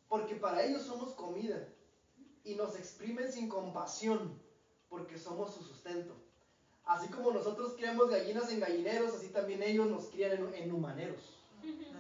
porque 0.10 0.36
para 0.36 0.64
ellos 0.64 0.84
somos 0.84 1.14
comida 1.14 1.68
y 2.44 2.56
nos 2.56 2.76
exprimen 2.76 3.32
sin 3.32 3.50
compasión 3.50 4.40
porque 4.90 5.18
somos 5.18 5.54
su 5.54 5.64
sustento. 5.64 6.14
Así 6.86 7.08
como 7.10 7.32
nosotros 7.32 7.74
criamos 7.74 8.10
gallinas 8.10 8.52
en 8.52 8.60
gallineros, 8.60 9.14
así 9.16 9.30
también 9.30 9.64
ellos 9.64 9.88
nos 9.88 10.06
crían 10.06 10.34
en, 10.34 10.54
en 10.54 10.72
humaneros. 10.72 11.40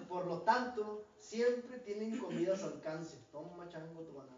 Por 0.07 0.27
lo 0.27 0.41
tanto, 0.41 1.05
siempre 1.17 1.79
tienen 1.79 2.17
comida 2.19 2.53
a 2.53 2.57
su 2.57 2.67
alcance. 2.67 3.17
Toma, 3.31 3.67
chango, 3.67 4.01
tu 4.01 4.13
banana. 4.13 4.35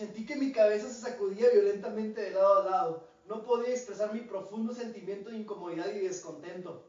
Sentí 0.00 0.24
que 0.24 0.34
mi 0.34 0.50
cabeza 0.50 0.88
se 0.88 0.98
sacudía 0.98 1.50
violentamente 1.50 2.22
de 2.22 2.30
lado 2.30 2.62
a 2.62 2.64
lado. 2.64 3.08
No 3.26 3.44
podía 3.44 3.68
expresar 3.68 4.14
mi 4.14 4.20
profundo 4.20 4.72
sentimiento 4.72 5.28
de 5.28 5.36
incomodidad 5.36 5.92
y 5.94 5.98
descontento. 5.98 6.86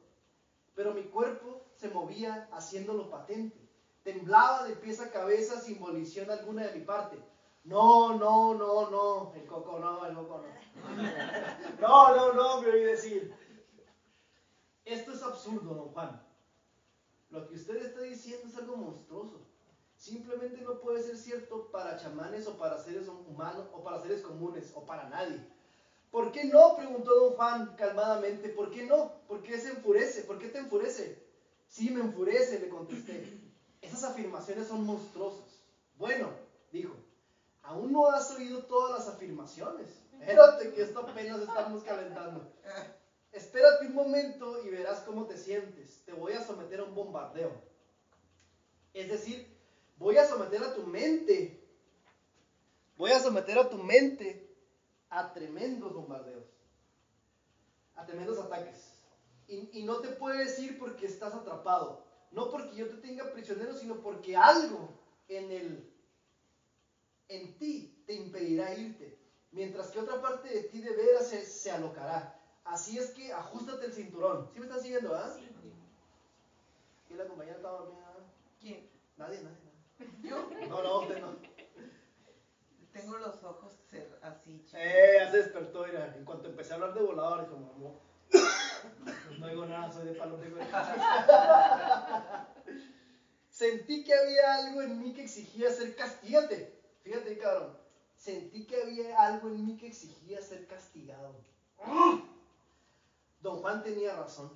Pero 0.76 0.94
mi 0.94 1.04
cuerpo 1.04 1.62
se 1.76 1.90
movía 1.90 2.48
haciéndolo 2.54 3.10
patente. 3.10 3.68
Temblaba 4.04 4.66
de 4.66 4.78
pies 4.78 5.02
a 5.02 5.12
cabeza 5.12 5.60
sin 5.60 5.78
volición 5.82 6.32
alguna 6.32 6.68
de 6.68 6.80
mi 6.80 6.86
parte. 6.86 7.22
No, 7.66 8.18
no, 8.18 8.54
no, 8.54 8.90
no. 8.90 9.34
El 9.36 9.46
coco 9.46 9.78
no, 9.78 10.06
el 10.06 10.16
coco 10.16 10.46
no. 10.46 11.82
No, 11.82 12.16
no, 12.16 12.32
no, 12.32 12.62
me 12.62 12.70
oí 12.70 12.84
decir. 12.86 13.36
Esto 14.86 15.12
es 15.12 15.22
absurdo, 15.22 15.76
don 15.76 15.90
Juan. 15.90 16.26
Lo 17.30 17.46
que 17.46 17.56
usted 17.56 17.76
está 17.76 18.04
diciendo 18.04 18.48
es 18.48 18.56
algo 18.56 18.78
monstruoso. 18.78 19.51
Simplemente 20.02 20.60
no 20.64 20.80
puede 20.80 21.04
ser 21.04 21.16
cierto 21.16 21.70
para 21.70 21.96
chamanes 21.96 22.48
o 22.48 22.58
para 22.58 22.80
seres 22.80 23.08
humanos 23.08 23.68
o 23.72 23.84
para 23.84 24.02
seres 24.02 24.24
comunes 24.24 24.72
o 24.74 24.84
para 24.84 25.08
nadie. 25.10 25.40
¿Por 26.10 26.32
qué 26.32 26.46
no? 26.46 26.76
preguntó 26.76 27.14
don 27.14 27.34
Juan 27.36 27.76
calmadamente. 27.76 28.50
¿Por 28.50 28.72
qué 28.72 28.88
no? 28.88 29.12
¿Por 29.28 29.44
qué 29.44 29.60
se 29.60 29.70
enfurece? 29.70 30.24
¿Por 30.24 30.40
qué 30.40 30.48
te 30.48 30.58
enfurece? 30.58 31.24
Sí, 31.68 31.92
me 31.92 32.02
enfurece, 32.02 32.60
le 32.60 32.70
contesté. 32.70 33.24
Esas 33.80 34.04
afirmaciones 34.06 34.70
son 34.70 34.88
monstruosas. 34.88 35.62
Bueno, 36.00 36.32
dijo, 36.72 36.96
aún 37.62 37.92
no 37.92 38.08
has 38.10 38.32
oído 38.32 38.64
todas 38.64 39.06
las 39.06 39.16
afirmaciones. 39.16 39.88
Espérate 40.20 40.74
que 40.74 40.82
esto 40.82 41.02
apenas 41.02 41.42
estamos 41.42 41.84
calentando. 41.84 42.52
Espérate 43.32 43.86
un 43.86 43.94
momento 43.94 44.66
y 44.66 44.70
verás 44.70 45.02
cómo 45.02 45.28
te 45.28 45.38
sientes. 45.38 46.02
Te 46.06 46.14
voy 46.14 46.34
a 46.34 46.44
someter 46.44 46.80
a 46.80 46.86
un 46.86 46.96
bombardeo. 46.96 47.52
Es 48.96 49.08
decir, 49.08 49.61
voy 50.02 50.18
a 50.18 50.28
someter 50.28 50.62
a 50.64 50.74
tu 50.74 50.86
mente. 50.86 51.58
Voy 52.98 53.12
a 53.12 53.20
someter 53.20 53.58
a 53.58 53.70
tu 53.70 53.78
mente 53.78 54.54
a 55.10 55.32
tremendos 55.34 55.94
bombardeos. 55.94 56.46
A 57.96 58.06
tremendos 58.06 58.40
ataques. 58.40 58.94
Y, 59.48 59.70
y 59.80 59.84
no 59.84 59.98
te 59.98 60.10
puedes 60.10 60.60
ir 60.60 60.78
porque 60.78 61.06
estás 61.06 61.34
atrapado. 61.34 62.04
No 62.32 62.50
porque 62.50 62.76
yo 62.76 62.90
te 62.90 62.98
tenga 62.98 63.32
prisionero, 63.32 63.76
sino 63.76 63.96
porque 63.96 64.36
algo 64.36 64.90
en 65.28 65.52
el 65.52 65.92
en 67.28 67.58
ti 67.58 68.04
te 68.06 68.14
impedirá 68.14 68.74
irte, 68.74 69.18
mientras 69.52 69.90
que 69.92 70.00
otra 70.00 70.22
parte 70.22 70.50
de 70.50 70.64
ti 70.64 70.82
de 70.82 70.94
veras 70.94 71.30
se, 71.30 71.46
se 71.46 71.72
alocará. 71.72 72.38
Así 72.66 72.98
es 72.98 73.12
que 73.12 73.32
ajustate 73.32 73.86
el 73.86 73.94
cinturón. 73.94 74.50
¿Sí 74.54 74.60
me 74.60 74.66
están 74.66 74.82
siguiendo, 74.82 75.16
ah? 75.16 75.34
¿Y 77.10 77.14
la 77.14 77.26
compañera 77.26 77.56
estaba 77.56 77.80
dormida? 77.80 78.18
¿Quién? 78.60 78.90
Nadie, 79.18 79.42
nadie, 79.42 79.58
nadie. 79.64 79.71
Yo 80.24 80.50
No, 80.70 80.84
no, 80.84 81.00
usted 81.02 81.20
no. 81.20 81.36
tengo 82.92 83.18
los 83.18 83.44
ojos 83.44 83.74
así, 84.22 84.60
chicos. 84.66 84.74
Eh, 84.76 85.16
ya 85.20 85.32
se 85.32 85.38
despertó, 85.38 85.86
mira. 85.86 86.14
En 86.18 86.26
cuanto 86.26 86.48
empecé 86.50 86.72
a 86.74 86.76
hablar 86.76 86.94
de 86.94 87.02
voladores, 87.02 87.48
como, 87.50 87.72
"Amor, 87.72 87.94
no 89.40 89.48
digo 89.48 89.66
nada, 89.66 89.92
soy 89.92 90.06
de 90.08 90.14
palo 90.14 90.38
tengo 90.38 90.58
Sentí 93.50 94.04
que 94.04 94.14
había 94.14 94.56
algo 94.56 94.82
en 94.82 95.00
mí 95.00 95.14
que 95.14 95.24
exigía 95.24 95.72
ser 95.72 95.96
castigate. 95.96 96.74
Fíjate, 97.04 97.38
cabrón. 97.38 97.78
Sentí 98.16 98.66
que 98.66 98.82
había 98.82 99.20
algo 99.26 99.50
en 99.50 99.66
mí 99.66 99.78
que 99.78 99.88
exigía 99.88 100.42
ser 100.42 100.66
castigado. 100.68 101.36
Don 103.42 103.62
Juan 103.62 103.84
tenía 103.84 104.16
razón. 104.16 104.52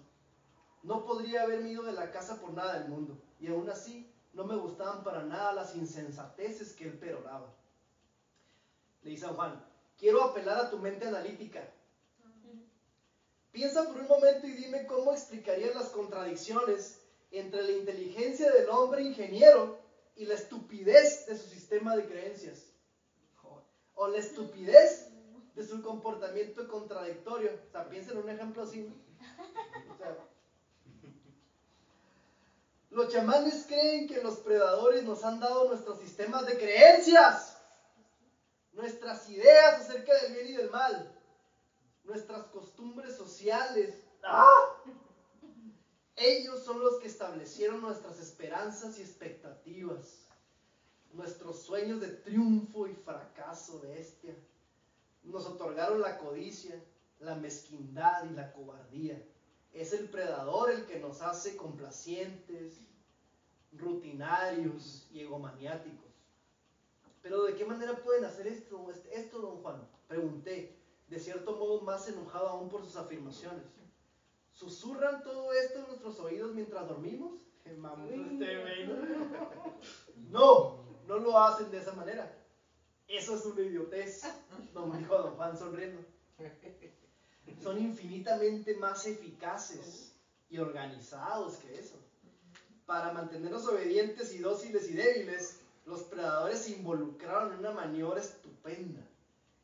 No 0.83 1.03
podría 1.03 1.41
haberme 1.43 1.69
ido 1.71 1.83
de 1.83 1.93
la 1.93 2.11
casa 2.11 2.39
por 2.39 2.53
nada 2.53 2.79
del 2.79 2.89
mundo. 2.89 3.19
Y 3.39 3.47
aún 3.47 3.69
así, 3.69 4.11
no 4.35 4.43
me 4.43 4.57
gustaban 4.57 5.03
para 5.03 5.23
nada 5.23 5.53
las 5.53 5.75
insensateces 5.75 6.73
que 6.73 6.85
él 6.85 6.99
peroraba. 6.99 7.53
Le 9.01 9.11
dice 9.11 9.25
a 9.25 9.29
Juan, 9.29 9.65
quiero 9.97 10.23
apelar 10.23 10.57
a 10.57 10.69
tu 10.69 10.77
mente 10.77 11.07
analítica. 11.07 11.67
Piensa 13.51 13.85
por 13.85 14.01
un 14.01 14.07
momento 14.07 14.45
y 14.45 14.51
dime 14.51 14.85
cómo 14.85 15.13
explicarías 15.13 15.73
las 15.73 15.89
contradicciones 15.89 17.01
entre 17.31 17.63
la 17.63 17.71
inteligencia 17.71 18.51
del 18.51 18.69
hombre 18.69 19.03
ingeniero 19.03 19.77
y 20.17 20.25
la 20.25 20.33
estupidez 20.33 21.25
de 21.27 21.37
su 21.37 21.47
sistema 21.47 21.95
de 21.95 22.05
creencias. 22.05 22.73
O 23.93 24.09
la 24.09 24.17
estupidez 24.17 25.09
de 25.55 25.65
su 25.65 25.81
comportamiento 25.81 26.67
contradictorio. 26.67 27.51
O 27.69 27.71
sea, 27.71 27.87
piensa 27.87 28.11
en 28.11 28.17
un 28.17 28.29
ejemplo 28.29 28.63
así. 28.63 28.93
O 29.89 29.97
sea, 29.97 30.17
los 32.95 33.11
chamanes 33.11 33.65
creen 33.67 34.07
que 34.07 34.23
los 34.23 34.35
predadores 34.37 35.03
nos 35.03 35.21
han 35.25 35.41
dado 35.41 35.67
nuestros 35.67 35.99
sistemas 35.99 36.45
de 36.47 36.57
creencias, 36.57 37.57
nuestras 38.71 39.29
ideas 39.29 39.81
acerca 39.81 40.13
del 40.21 40.31
bien 40.31 40.47
y 40.47 40.51
del 40.53 40.69
mal, 40.69 41.13
nuestras 42.05 42.43
costumbres 42.45 43.17
sociales. 43.17 43.93
¡Ah! 44.23 44.81
Ellos 46.15 46.63
son 46.63 46.79
los 46.79 46.97
que 47.01 47.07
establecieron 47.07 47.81
nuestras 47.81 48.17
esperanzas 48.17 48.97
y 48.97 49.01
expectativas, 49.01 50.29
nuestros 51.11 51.63
sueños 51.63 51.99
de 51.99 52.07
triunfo 52.07 52.87
y 52.87 52.93
fracaso 52.93 53.81
bestia. 53.81 54.33
Nos 55.23 55.45
otorgaron 55.45 55.99
la 55.99 56.17
codicia, 56.17 56.81
la 57.19 57.35
mezquindad 57.35 58.23
y 58.23 58.29
la 58.29 58.53
cobardía. 58.53 59.21
Es 59.75 59.91
el 59.91 60.07
predador 60.07 60.71
el 60.71 60.85
que 60.85 60.99
nos 60.99 61.21
hace 61.21 61.57
complacientes, 61.57 62.79
rutinarios 63.73 65.05
y 65.11 65.19
egomaniáticos. 65.19 66.05
Pero 67.21 67.43
¿de 67.43 67.55
qué 67.55 67.65
manera 67.65 67.93
pueden 67.97 68.23
hacer 68.23 68.47
esto, 68.47 68.87
esto, 69.11 69.39
don 69.39 69.57
Juan? 69.57 69.85
Pregunté, 70.07 70.73
de 71.09 71.19
cierto 71.19 71.57
modo 71.57 71.81
más 71.81 72.07
enojado 72.07 72.47
aún 72.47 72.69
por 72.69 72.85
sus 72.85 72.95
afirmaciones. 72.95 73.65
¿Susurran 74.53 75.21
todo 75.23 75.51
esto 75.51 75.79
en 75.79 75.87
nuestros 75.87 76.19
oídos 76.21 76.53
mientras 76.53 76.87
dormimos? 76.87 77.33
Qué 77.65 77.73
mamón 77.73 78.41
este 78.41 78.85
¿no? 78.87 78.95
No, 80.29 80.85
no 81.05 81.17
lo 81.17 81.37
hacen 81.37 81.69
de 81.69 81.79
esa 81.79 81.91
manera. 81.91 82.33
Eso 83.09 83.35
es 83.35 83.45
una 83.45 83.61
idiotez, 83.61 84.23
nos 84.73 84.97
dijo 84.97 85.17
don 85.17 85.35
Juan 85.35 85.57
sonriendo. 85.57 86.01
Son 87.61 87.79
infinitamente 87.79 88.75
más 88.75 89.05
eficaces 89.07 90.11
y 90.49 90.57
organizados 90.57 91.55
que 91.57 91.79
eso. 91.79 91.95
Para 92.85 93.11
mantenernos 93.13 93.67
obedientes 93.67 94.33
y 94.33 94.39
dóciles 94.39 94.89
y 94.89 94.93
débiles, 94.93 95.59
los 95.85 96.03
predadores 96.03 96.59
se 96.59 96.71
involucraron 96.71 97.53
en 97.53 97.59
una 97.59 97.71
maniobra 97.71 98.21
estupenda. 98.21 99.01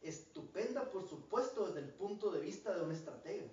Estupenda, 0.02 0.90
por 0.90 1.08
supuesto, 1.08 1.68
desde 1.68 1.82
el 1.82 1.90
punto 1.90 2.32
de 2.32 2.40
vista 2.40 2.76
de 2.76 2.82
un 2.82 2.92
estratega. 2.92 3.46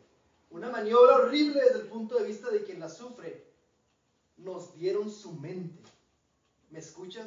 Una 0.51 0.71
maniobra 0.71 1.17
horrible 1.17 1.63
desde 1.63 1.81
el 1.81 1.89
punto 1.89 2.19
de 2.19 2.27
vista 2.27 2.51
de 2.51 2.65
quien 2.65 2.81
la 2.81 2.89
sufre. 2.89 3.45
Nos 4.39 4.75
dieron 4.75 5.11
su 5.11 5.33
mente. 5.33 5.83
¿Me 6.71 6.79
escuchas? 6.79 7.27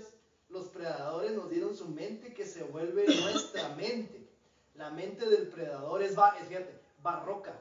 Los 0.50 0.68
predadores 0.68 1.34
nos 1.34 1.50
dieron 1.50 1.76
su 1.76 1.88
mente 1.88 2.34
que 2.34 2.46
se 2.46 2.64
vuelve 2.64 3.06
nuestra 3.06 3.76
mente. 3.76 4.28
La 4.76 4.90
mente 4.90 5.30
del 5.30 5.48
predador 5.48 6.02
es, 6.02 6.12
es, 6.12 6.48
fíjate, 6.48 6.81
barroca. 7.02 7.54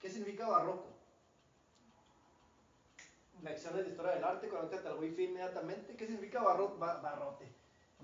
¿Qué 0.00 0.08
significa 0.10 0.46
barroco? 0.48 0.86
Lecciones 3.42 3.84
de 3.84 3.90
historia 3.90 4.12
del 4.12 4.24
arte, 4.24 4.48
conéctate 4.48 4.88
al 4.88 4.98
wifi 4.98 5.24
inmediatamente. 5.24 5.96
¿Qué 5.96 6.06
significa 6.06 6.40
barro- 6.42 6.78
ba- 6.78 7.00
barrote? 7.00 7.52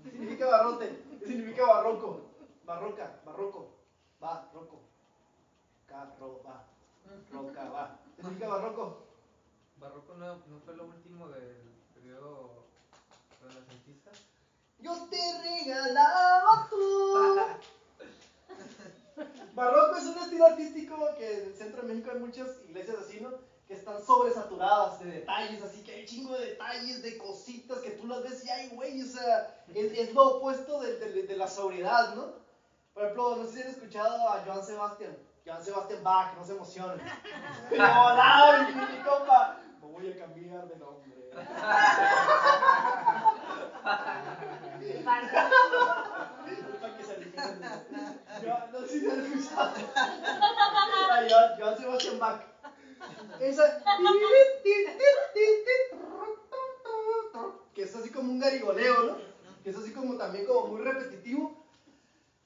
¿Qué 0.03 0.11
significa 0.11 0.47
barrote? 0.47 0.89
¿Qué 1.19 1.25
significa 1.25 1.65
barroco? 1.65 2.21
Barroca, 2.65 3.21
barroco, 3.25 3.73
barroco. 4.19 4.79
Carro, 5.87 6.41
va. 6.45 6.63
Roca, 7.31 7.69
va. 7.69 7.99
¿Qué 8.15 8.21
significa 8.21 8.47
barroco? 8.49 9.05
Barroco 9.79 10.13
no, 10.15 10.35
no 10.35 10.59
fue 10.65 10.75
lo 10.75 10.85
último 10.85 11.27
del 11.29 11.71
periodo 11.95 12.65
renacentista. 13.41 14.11
Yo 14.79 15.07
te 15.09 15.41
regalaba 15.41 16.67
tú. 16.69 17.13
Barroco 19.53 19.95
es 19.97 20.05
un 20.05 20.17
estilo 20.17 20.45
artístico 20.45 20.95
que 21.17 21.39
en 21.39 21.45
el 21.47 21.55
centro 21.55 21.81
de 21.81 21.87
México 21.87 22.11
hay 22.13 22.19
muchas 22.19 22.47
iglesias 22.67 22.97
así, 23.05 23.19
¿no? 23.21 23.31
Que 23.67 23.73
están 23.75 24.01
sobresaturadas 24.03 24.99
de 24.99 25.11
detalles, 25.11 25.61
así 25.63 25.83
que 25.83 25.91
hay 25.93 26.05
chingo 26.05 26.35
de 26.37 26.45
detalles, 26.47 27.01
de 27.03 27.17
cositas 27.17 27.79
que 27.79 27.91
tú 27.91 28.07
las 28.07 28.23
ves 28.23 28.43
y 28.45 28.49
ay, 28.49 28.69
güey, 28.69 29.01
o 29.01 29.05
sea, 29.05 29.63
es, 29.73 29.91
es 29.97 30.13
lo 30.13 30.37
opuesto 30.37 30.79
de, 30.81 30.97
de- 30.97 31.23
de 31.23 31.35
la 31.35 31.47
sobriedad, 31.47 32.15
¿no? 32.15 32.33
Por 32.93 33.03
ejemplo, 33.03 33.35
no 33.35 33.45
sé 33.45 33.53
si 33.53 33.61
han 33.61 33.67
escuchado 33.69 34.27
a 34.29 34.41
Joan 34.45 34.63
Sebastián, 34.63 35.15
Joan 35.45 35.63
Sebastián 35.63 36.03
Bach, 36.03 36.33
no 36.35 36.43
se 36.43 36.53
emocionen. 36.53 36.99
Pero 37.69 37.83
volado, 37.83 38.63
mi, 38.63 38.73
compa, 39.03 39.57
me 39.81 39.87
voy 39.87 40.11
a 40.11 40.17
cambiar 40.17 40.67
de 40.67 40.75
nombre. 40.77 41.09
Para 46.81 46.97
que 46.97 47.03
se 47.03 47.13
alivianen. 47.13 47.61
Yo, 48.41 48.57
no 48.79 48.87
sé 48.87 48.93
si 48.93 48.99
se 49.01 49.11
han 49.11 49.19
escuchado. 49.19 49.73
Ah, 49.95 51.25
Joan-. 51.29 51.57
Esa. 53.39 53.83
Que 57.73 57.83
es 57.83 57.95
así 57.95 58.09
como 58.09 58.31
un 58.31 58.39
garigoleo, 58.39 59.03
¿no? 59.03 59.17
Que 59.63 59.69
es 59.69 59.77
así 59.77 59.91
como 59.91 60.17
también 60.17 60.45
como 60.45 60.67
muy 60.67 60.81
repetitivo. 60.81 61.65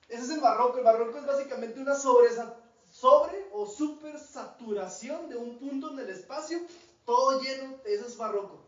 Ese 0.09 0.23
es 0.23 0.29
el 0.29 0.41
barroco. 0.41 0.77
El 0.77 0.83
barroco 0.83 1.17
es 1.17 1.25
básicamente 1.25 1.79
una 1.79 1.95
sobre, 1.95 2.29
sobre 2.91 3.47
o 3.51 3.65
super 3.65 4.19
saturación 4.19 5.29
de 5.29 5.35
un 5.35 5.57
punto 5.57 5.91
en 5.91 5.99
el 5.99 6.09
espacio, 6.09 6.59
todo 7.05 7.41
lleno. 7.41 7.77
Eso 7.85 8.05
es 8.05 8.17
barroco. 8.17 8.67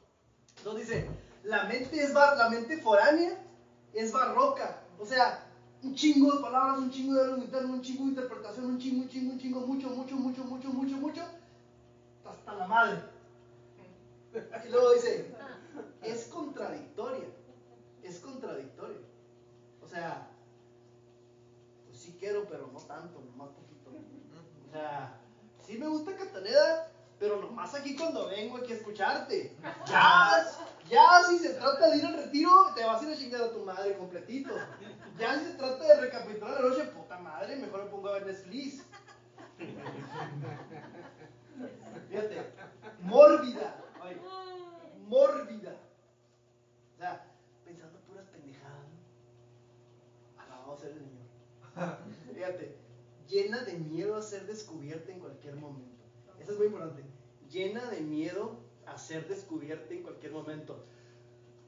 Entonces 0.57 0.87
dice, 0.87 1.09
la 1.43 1.65
mente 1.65 2.01
es 2.01 2.13
bar, 2.13 2.37
la 2.37 2.49
mente 2.49 2.77
foránea 2.77 3.39
es 3.93 4.11
barroca. 4.11 4.81
O 4.99 5.05
sea, 5.05 5.44
un 5.85 5.93
chingo 5.93 6.35
de 6.35 6.41
palabras, 6.41 6.79
un 6.79 6.89
chingo 6.89 7.13
de 7.13 7.19
diálogo 7.21 7.43
interno, 7.43 7.73
un 7.73 7.81
chingo 7.81 8.03
de 8.05 8.09
interpretación, 8.09 8.65
un 8.65 8.79
chingo, 8.79 9.03
un 9.03 9.09
chingo, 9.09 9.31
un 9.33 9.39
chingo, 9.39 9.59
mucho, 9.61 9.89
mucho, 9.89 10.15
mucho, 10.15 10.43
mucho, 10.43 10.69
mucho, 10.69 10.97
mucho, 10.97 11.21
hasta 12.25 12.53
la 12.55 12.67
madre. 12.67 13.03
Y 14.65 14.69
luego 14.69 14.93
dice, 14.93 15.33
es 16.01 16.25
contradictoria, 16.25 17.27
es 18.03 18.19
contradictoria. 18.19 18.97
O 19.83 19.87
sea, 19.87 20.27
pues 21.85 21.99
sí 21.99 22.17
quiero, 22.19 22.45
pero 22.49 22.67
no 22.73 22.79
tanto, 22.79 23.21
nomás 23.21 23.49
poquito. 23.49 23.91
O 24.67 24.71
sea, 24.71 25.19
sí 25.65 25.77
me 25.77 25.87
gusta 25.87 26.17
Cataneda, 26.17 26.91
pero 27.19 27.39
nomás 27.41 27.75
aquí 27.75 27.95
cuando 27.95 28.27
vengo 28.27 28.57
aquí 28.57 28.73
a 28.73 28.75
escucharte. 28.75 29.55
Ya, 29.87 30.45
ya 30.89 31.23
si 31.29 31.37
se 31.37 31.53
trata 31.53 31.91
de 31.91 31.97
ir 31.97 32.05
al 32.05 32.17
retiro, 32.17 32.51
te 32.75 32.83
vas 32.83 33.01
a 33.01 33.05
ir 33.05 33.13
a 33.13 33.17
chingar 33.17 33.41
a 33.43 33.53
tu 33.53 33.59
madre 33.59 33.95
completito. 33.97 34.53
Ya 35.17 35.39
se 35.39 35.53
trata 35.53 35.83
de 35.87 36.01
recapitular 36.01 36.61
la 36.61 36.69
noche, 36.69 36.83
puta 36.85 37.17
madre, 37.19 37.55
mejor 37.55 37.85
me 37.85 37.89
pongo 37.89 38.09
a 38.09 38.13
ver 38.13 38.25
Netflix. 38.25 38.83
Fíjate, 42.09 42.53
mórbida, 43.01 43.81
mórbida. 45.07 45.75
O 46.93 46.97
sea, 46.97 47.31
pensando 47.63 47.99
puras 48.01 48.25
pendejadas, 48.27 48.87
¿no? 48.89 50.41
Alabado 50.43 50.77
sea 50.77 50.89
el 50.89 50.95
Señor. 50.95 51.25
Fíjate, 52.33 52.77
llena 53.29 53.63
de 53.63 53.73
miedo 53.73 54.17
a 54.17 54.21
ser 54.21 54.45
descubierta 54.45 55.11
en 55.11 55.19
cualquier 55.19 55.55
momento. 55.55 56.03
Eso 56.39 56.51
es 56.51 56.57
muy 56.57 56.67
importante. 56.67 57.03
Llena 57.49 57.89
de 57.89 58.01
miedo 58.01 58.59
a 58.85 58.97
ser 58.97 59.27
descubierta 59.29 59.93
en 59.93 60.03
cualquier 60.03 60.33
momento. 60.33 60.85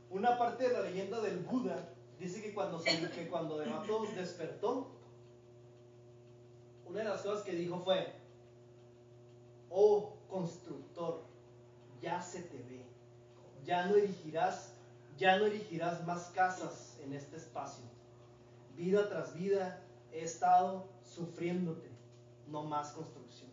Una 0.10 0.38
parte 0.38 0.68
de 0.68 0.74
la 0.74 0.82
leyenda 0.82 1.22
del 1.22 1.40
Buda 1.40 1.94
dice 2.20 2.42
que 2.42 2.54
cuando, 2.54 2.80
se, 2.80 3.10
que 3.12 3.28
cuando 3.28 3.58
de 3.58 3.68
despertó, 4.16 4.88
una 6.86 7.00
de 7.00 7.06
las 7.06 7.22
cosas 7.22 7.44
que 7.44 7.54
dijo 7.54 7.80
fue, 7.80 8.14
oh 9.70 10.14
constructor, 10.30 11.22
ya 12.02 12.22
se 12.22 12.42
te 12.44 12.58
ve. 12.58 12.86
Ya 13.64 13.86
no 13.88 13.96
erigirás, 13.96 14.74
ya 15.18 15.38
no 15.38 15.46
erigirás 15.46 16.06
más 16.06 16.32
casas 16.36 16.98
en 17.04 17.14
este 17.14 17.38
espacio. 17.38 17.84
Vida 18.76 19.10
tras 19.10 19.34
vida 19.34 19.82
he 20.12 20.24
estado 20.24 20.88
sufriéndote, 21.04 21.90
no 22.48 22.64
más 22.64 22.92
construcción. 22.92 23.52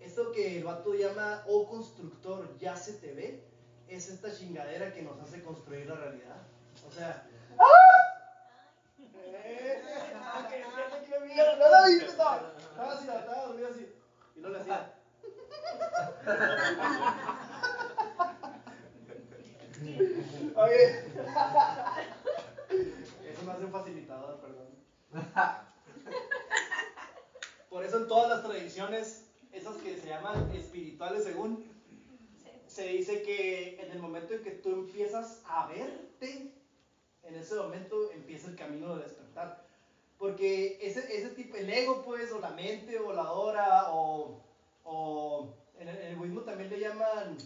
Esto 0.00 0.32
que 0.32 0.58
el 0.58 0.64
vato 0.64 0.94
llama, 0.94 1.44
oh 1.48 1.66
constructor, 1.66 2.56
ya 2.58 2.76
se 2.76 2.94
te 2.94 3.12
ve, 3.12 3.42
es 3.88 4.08
esta 4.08 4.34
chingadera 4.34 4.92
que 4.92 5.02
nos 5.02 5.18
hace 5.20 5.42
construir 5.42 5.86
la 5.86 5.96
realidad. 5.96 6.42
O 6.86 6.90
sea, 6.90 7.28
no 14.36 14.48
la 14.48 14.60
no 14.64 14.88
eso 23.24 23.42
me 23.44 23.52
hace 23.52 23.64
un 23.64 23.72
facilitador, 23.72 24.40
perdón. 24.40 24.68
Por 27.68 27.84
eso 27.84 27.98
en 27.98 28.08
todas 28.08 28.28
las 28.30 28.42
tradiciones, 28.42 29.26
esas 29.52 29.76
que 29.76 29.96
se 29.96 30.08
llaman 30.08 30.50
espirituales 30.54 31.24
según, 31.24 31.64
se 32.66 32.88
dice 32.88 33.22
que 33.22 33.80
en 33.80 33.90
el 33.90 33.98
momento 33.98 34.34
en 34.34 34.42
que 34.42 34.50
tú 34.52 34.70
empiezas 34.70 35.42
a 35.46 35.66
verte, 35.66 36.52
en 37.26 37.34
ese 37.36 37.54
momento 37.56 38.10
empieza 38.12 38.48
el 38.48 38.56
camino 38.56 38.96
de 38.96 39.04
despertar. 39.04 39.64
Porque 40.18 40.78
ese, 40.80 41.02
tipo, 41.30 41.56
el 41.56 41.70
ego, 41.70 42.02
pues, 42.02 42.32
o 42.32 42.40
la 42.40 42.50
mente, 42.50 42.98
o 42.98 43.12
la 43.12 43.32
hora, 43.32 43.92
o, 43.92 44.40
en 45.78 45.88
el, 45.88 45.96
en 45.96 46.06
el 46.06 46.16
budismo 46.16 46.42
también 46.42 46.70
le 46.70 46.80
llaman 46.80 47.36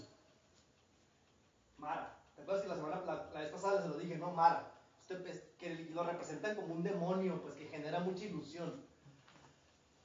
Mara. 1.78 2.14
¿Te 2.36 2.42
acuerdas 2.42 2.62
que 2.62 2.68
la 2.68 2.76
semana, 2.76 3.02
la, 3.04 3.40
vez 3.40 3.50
pasada 3.50 3.82
se 3.82 3.88
lo 3.88 3.98
dije, 3.98 4.16
no? 4.16 4.30
Mara. 4.32 4.72
Pues, 5.08 5.42
que 5.58 5.74
lo 5.94 6.04
representan 6.04 6.54
como 6.54 6.74
un 6.74 6.82
demonio, 6.82 7.40
pues, 7.40 7.54
que 7.54 7.66
genera 7.66 8.00
mucha 8.00 8.24
ilusión. 8.24 8.84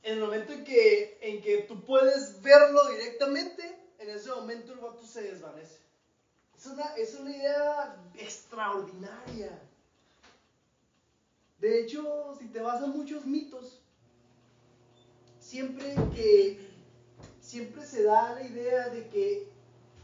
En 0.02 0.16
el 0.16 0.20
momento 0.20 0.54
en 0.54 0.64
que, 0.64 1.18
en 1.22 1.42
que 1.42 1.60
tú 1.60 1.84
puedes 1.84 2.42
verlo 2.42 2.90
directamente, 2.90 3.64
en 4.00 4.10
ese 4.10 4.30
momento 4.30 4.74
el 4.74 4.80
vato 4.80 5.06
se 5.06 5.24
desvanece. 5.24 5.83
Es 6.64 6.70
una, 6.70 6.96
es 6.96 7.14
una 7.16 7.30
idea 7.30 7.96
extraordinaria. 8.16 9.62
De 11.60 11.82
hecho, 11.82 12.34
si 12.40 12.48
te 12.48 12.62
vas 12.62 12.82
a 12.82 12.88
muchos 12.88 13.26
mitos, 13.26 13.82
siempre 15.40 15.94
que 16.16 16.72
siempre 17.42 17.86
se 17.86 18.04
da 18.04 18.36
la 18.36 18.44
idea 18.44 18.88
de 18.88 19.10
que 19.10 19.52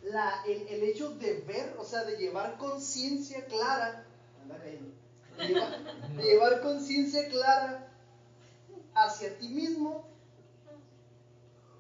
la, 0.04 0.44
el, 0.46 0.68
el 0.68 0.84
hecho 0.84 1.12
de 1.12 1.36
ver, 1.48 1.78
o 1.80 1.86
sea, 1.86 2.04
de 2.04 2.18
llevar 2.18 2.58
conciencia 2.58 3.46
clara, 3.46 4.06
anda 4.42 4.58
cayendo, 4.58 4.92
de 5.38 5.48
llevar, 5.48 6.14
de 6.14 6.24
llevar 6.24 6.60
conciencia 6.60 7.30
clara 7.30 7.88
hacia 8.96 9.38
ti 9.38 9.48
mismo, 9.48 10.10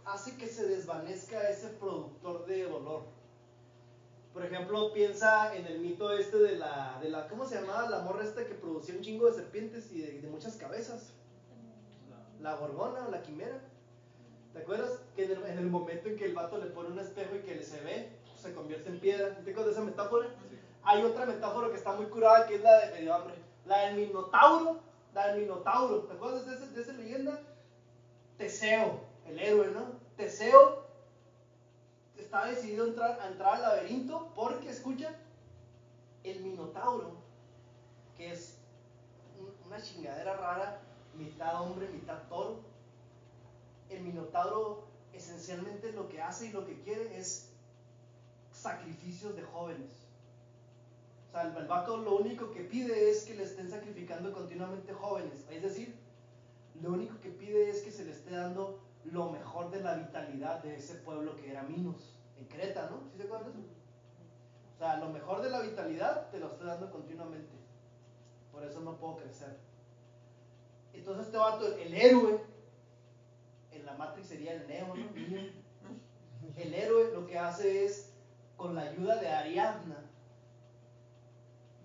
hace 0.05 0.37
que 0.37 0.47
se 0.47 0.65
desvanezca 0.67 1.49
ese 1.49 1.67
productor 1.67 2.45
de 2.45 2.63
dolor. 2.63 3.18
Por 4.39 4.45
ejemplo, 4.47 4.93
piensa 4.93 5.53
en 5.53 5.65
el 5.67 5.79
mito 5.79 6.13
este 6.13 6.37
de 6.37 6.55
la, 6.55 6.97
de 7.01 7.09
la 7.09 7.27
¿cómo 7.27 7.45
se 7.45 7.55
llamaba? 7.59 7.89
La 7.89 7.99
morra 7.99 8.23
esta 8.23 8.45
que 8.45 8.53
producía 8.53 8.95
un 8.95 9.01
chingo 9.01 9.25
de 9.27 9.33
serpientes 9.33 9.91
y 9.91 9.99
de, 9.99 10.21
de 10.21 10.27
muchas 10.29 10.55
cabezas. 10.55 11.11
La 12.39 12.55
gorgona 12.55 13.05
o 13.05 13.11
la 13.11 13.21
quimera. 13.21 13.59
¿Te 14.53 14.59
acuerdas? 14.59 14.91
Que 15.17 15.25
en 15.25 15.31
el, 15.31 15.43
en 15.45 15.57
el 15.57 15.65
momento 15.65 16.07
en 16.07 16.15
que 16.15 16.23
el 16.23 16.35
vato 16.35 16.57
le 16.57 16.67
pone 16.67 16.87
un 16.87 16.99
espejo 16.99 17.35
y 17.35 17.39
que 17.39 17.61
se 17.61 17.81
ve, 17.81 18.13
se 18.41 18.53
convierte 18.53 18.87
en 18.87 19.01
piedra. 19.01 19.35
¿Te 19.43 19.51
acuerdas 19.51 19.65
de 19.65 19.71
esa 19.73 19.81
metáfora? 19.81 20.29
Hay 20.83 21.03
otra 21.03 21.25
metáfora 21.25 21.67
que 21.67 21.75
está 21.75 21.91
muy 21.91 22.05
curada 22.05 22.47
que 22.47 22.55
es 22.55 22.61
la 22.63 22.85
de 22.85 22.93
medio 22.93 23.13
hambre. 23.15 23.33
La 23.65 23.87
del 23.87 23.95
Minotauro. 23.97 24.79
La 25.13 25.33
del 25.33 25.41
Minotauro. 25.41 26.03
¿Te 26.03 26.13
acuerdas 26.13 26.45
de, 26.45 26.53
ese- 26.55 26.71
de 26.73 26.81
esa 26.81 26.93
leyenda? 26.93 27.41
Teseo, 28.37 29.01
el 29.27 29.37
héroe, 29.37 29.67
¿no? 29.71 29.99
Teseo 30.15 30.85
está 32.21 32.45
decidido 32.45 32.87
entrar, 32.87 33.19
a 33.21 33.27
entrar 33.27 33.55
al 33.55 33.61
laberinto 33.61 34.31
porque, 34.35 34.69
escucha, 34.69 35.15
el 36.23 36.41
Minotauro, 36.41 37.11
que 38.17 38.31
es 38.31 38.55
un- 39.39 39.53
una 39.67 39.81
chingadera 39.81 40.35
rara, 40.35 40.81
mitad 41.15 41.61
hombre, 41.61 41.87
mitad 41.89 42.17
toro, 42.29 42.59
el 43.89 44.01
Minotauro 44.01 44.83
esencialmente 45.13 45.91
lo 45.93 46.07
que 46.09 46.21
hace 46.21 46.47
y 46.47 46.51
lo 46.51 46.65
que 46.65 46.79
quiere 46.81 47.17
es 47.17 47.49
sacrificios 48.51 49.35
de 49.35 49.43
jóvenes. 49.43 49.91
O 51.29 51.31
sea, 51.31 51.43
el, 51.43 51.67
lo 52.03 52.17
único 52.17 52.51
que 52.51 52.61
pide 52.61 53.09
es 53.09 53.23
que 53.23 53.35
le 53.35 53.43
estén 53.43 53.69
sacrificando 53.69 54.33
continuamente 54.33 54.93
jóvenes. 54.93 55.45
Es 55.49 55.61
decir, 55.61 55.95
lo 56.81 56.91
único 56.91 57.19
que 57.21 57.29
pide 57.29 57.69
es 57.69 57.81
que 57.81 57.91
se 57.91 58.05
le 58.05 58.11
esté 58.11 58.31
dando 58.31 58.79
lo 59.05 59.29
mejor 59.31 59.71
de 59.71 59.81
la 59.81 59.95
vitalidad 59.95 60.61
de 60.63 60.75
ese 60.75 60.95
pueblo 60.95 61.35
que 61.35 61.51
era 61.51 61.63
Minos, 61.63 62.15
en 62.37 62.45
Creta, 62.45 62.89
¿no? 62.89 63.09
¿Sí 63.11 63.17
se 63.17 63.23
acuerdan 63.23 63.53
de 63.53 63.59
eso? 63.59 63.73
O 64.75 64.77
sea, 64.77 64.97
lo 64.97 65.09
mejor 65.09 65.41
de 65.41 65.49
la 65.49 65.61
vitalidad 65.61 66.29
te 66.29 66.39
lo 66.39 66.47
estoy 66.47 66.67
dando 66.67 66.91
continuamente. 66.91 67.53
Por 68.51 68.63
eso 68.63 68.79
no 68.81 68.97
puedo 68.97 69.17
crecer. 69.17 69.57
Entonces 70.93 71.27
este 71.27 71.37
vato, 71.37 71.65
el 71.75 71.93
héroe, 71.93 72.41
en 73.71 73.85
la 73.85 73.93
Matrix 73.93 74.27
sería 74.27 74.53
el 74.53 74.67
Neo, 74.67 74.87
¿no? 74.95 75.05
El 76.55 76.73
héroe 76.73 77.11
lo 77.13 77.25
que 77.25 77.37
hace 77.37 77.85
es, 77.85 78.13
con 78.57 78.75
la 78.75 78.81
ayuda 78.81 79.15
de 79.17 79.29
Ariadna, 79.29 80.03